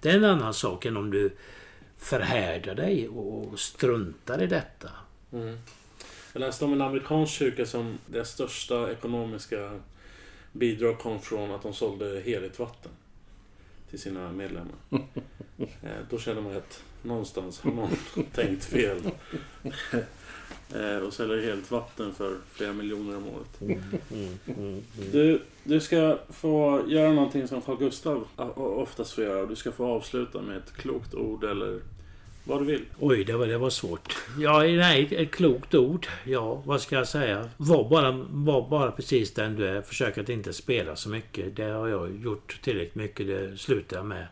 Det 0.00 0.10
är 0.10 0.16
en 0.16 0.24
annan 0.24 0.54
sak 0.54 0.84
än 0.84 0.96
om 0.96 1.10
du 1.10 1.30
förhärdar 1.96 2.74
dig 2.74 3.08
och 3.08 3.58
struntar 3.58 4.42
i 4.42 4.46
detta. 4.46 4.90
Mm. 5.32 5.58
Jag 6.32 6.40
läste 6.40 6.64
om 6.64 6.72
en 6.72 6.82
amerikansk 6.82 7.32
kyrka 7.32 7.66
som 7.66 7.98
deras 8.06 8.30
största 8.30 8.92
ekonomiska 8.92 9.80
bidrag 10.52 10.98
kom 10.98 11.20
från 11.20 11.50
att 11.50 11.62
de 11.62 11.74
sålde 11.74 12.20
heligt 12.20 12.58
vatten 12.58 12.92
till 13.90 13.98
sina 13.98 14.32
medlemmar. 14.32 14.76
Eh, 15.82 15.90
då 16.10 16.18
känner 16.18 16.40
man 16.40 16.56
att 16.56 16.82
någonstans 17.02 17.60
har 17.60 17.70
någon 17.70 17.96
tänkt 18.34 18.64
fel. 18.64 19.10
Eh, 20.74 20.96
och 20.96 21.12
säljer 21.12 21.42
helt 21.42 21.70
vatten 21.70 22.14
för 22.14 22.36
flera 22.52 22.72
miljoner 22.72 23.16
om 23.16 23.26
året. 23.26 23.60
Mm, 23.60 23.80
mm, 24.12 24.38
mm, 24.58 24.82
du, 25.12 25.40
du 25.64 25.80
ska 25.80 26.18
få 26.30 26.82
göra 26.88 27.12
någonting 27.12 27.48
som 27.48 27.60
Carl 27.60 27.78
Gustav 27.78 28.26
oftast 28.56 29.12
får 29.12 29.24
göra. 29.24 29.46
Du 29.46 29.56
ska 29.56 29.72
få 29.72 29.86
avsluta 29.86 30.42
med 30.42 30.56
ett 30.56 30.72
klokt 30.72 31.14
ord 31.14 31.44
eller 31.44 31.80
vad 32.44 32.60
du 32.60 32.64
vill. 32.64 32.84
Oj, 32.98 33.24
det 33.24 33.36
var, 33.36 33.46
det 33.46 33.58
var 33.58 33.70
svårt. 33.70 34.16
Ja, 34.38 34.58
nej, 34.58 35.14
ett 35.14 35.30
klokt 35.30 35.74
ord. 35.74 36.06
Ja, 36.24 36.62
vad 36.64 36.80
ska 36.80 36.96
jag 36.96 37.08
säga? 37.08 37.48
Var 37.56 37.88
bara, 37.88 38.12
var 38.30 38.68
bara 38.68 38.90
precis 38.90 39.34
den 39.34 39.56
du 39.56 39.66
är. 39.66 39.82
Försök 39.82 40.18
att 40.18 40.28
inte 40.28 40.52
spela 40.52 40.96
så 40.96 41.08
mycket. 41.08 41.56
Det 41.56 41.64
har 41.64 41.88
jag 41.88 42.20
gjort 42.22 42.58
tillräckligt 42.62 42.94
mycket. 42.94 43.26
Det 43.26 43.56
slutar 43.56 43.96
jag 43.96 44.06
med. 44.06 44.26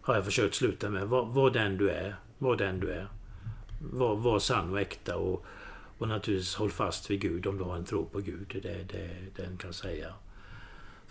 Har 0.00 0.14
jag 0.14 0.24
försökt 0.24 0.54
sluta 0.54 0.90
med. 0.90 1.08
Var, 1.08 1.24
var 1.24 1.50
den 1.50 1.76
du 1.76 1.90
är. 1.90 2.16
Var 2.38 2.56
den 2.56 2.80
du 2.80 2.90
är. 2.90 3.06
Var, 3.90 4.16
var 4.16 4.38
sann 4.38 4.70
och 4.70 4.80
äkta 4.80 5.16
och, 5.16 5.44
och 5.98 6.08
naturligtvis 6.08 6.54
håll 6.54 6.70
fast 6.70 7.10
vid 7.10 7.20
Gud 7.20 7.46
om 7.46 7.58
du 7.58 7.64
har 7.64 7.76
en 7.76 7.84
tro 7.84 8.04
på 8.04 8.18
Gud. 8.18 8.58
Det 8.62 8.68
är 8.68 8.84
det, 8.92 9.06
det 9.36 9.42
den 9.42 9.56
kan 9.56 9.72
säga 9.72 10.14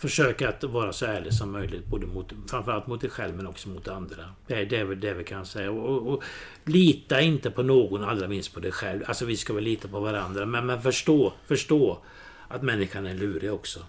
försöka 0.02 0.50
att 0.50 0.64
vara 0.64 0.94
så 0.94 1.06
ärlig 1.06 1.34
som 1.34 1.52
möjligt. 1.52 1.86
Både 1.86 2.06
mot, 2.08 2.34
framförallt 2.48 2.88
mot 2.88 3.02
dig 3.02 3.10
själv 3.10 3.36
men 3.36 3.48
också 3.48 3.70
mot 3.70 3.88
andra. 3.88 4.30
Det 4.48 4.54
är 4.54 4.66
det, 4.66 4.96
det 4.96 5.14
vi 5.14 5.24
kan 5.24 5.46
säga. 5.46 5.72
Och, 5.72 5.90
och, 5.90 6.14
och, 6.14 6.24
lita 6.66 7.22
inte 7.22 7.52
på 7.52 7.64
någon, 7.64 8.04
allra 8.04 8.28
minst 8.28 8.54
på 8.54 8.60
dig 8.60 8.72
själv. 8.72 9.04
Alltså 9.08 9.26
vi 9.26 9.38
ska 9.38 9.54
väl 9.54 9.64
lita 9.64 9.88
på 9.88 10.00
varandra. 10.00 10.46
Men, 10.46 10.66
men 10.66 10.82
förstå, 10.82 11.34
förstå 11.46 12.00
att 12.48 12.62
människan 12.62 13.06
är 13.06 13.14
lurig 13.14 13.54
också. 13.54 13.80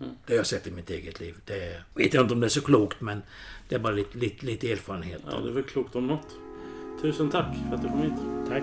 Mm. 0.00 0.12
Det 0.26 0.32
har 0.32 0.36
jag 0.36 0.46
sett 0.46 0.66
i 0.66 0.70
mitt 0.70 0.90
eget 0.90 1.20
liv. 1.20 1.34
Det 1.44 1.82
vet 1.94 2.14
jag 2.14 2.24
inte 2.24 2.34
om 2.34 2.40
det 2.40 2.46
är 2.46 2.48
så 2.48 2.60
klokt 2.60 3.00
men 3.00 3.22
det 3.68 3.74
är 3.74 3.78
bara 3.78 3.92
lite, 3.92 4.18
lite, 4.18 4.46
lite 4.46 4.72
erfarenhet. 4.72 5.22
Ja, 5.30 5.38
det 5.40 5.48
är 5.48 5.52
väl 5.52 5.62
klokt 5.62 5.96
om 5.96 6.06
något. 6.06 6.45
Tusen 7.00 7.30
tack 7.30 7.54
för 7.68 7.74
att 7.74 7.82
du 7.82 7.88
kom 7.88 8.02
hit. 8.02 8.12
Tack. 8.48 8.62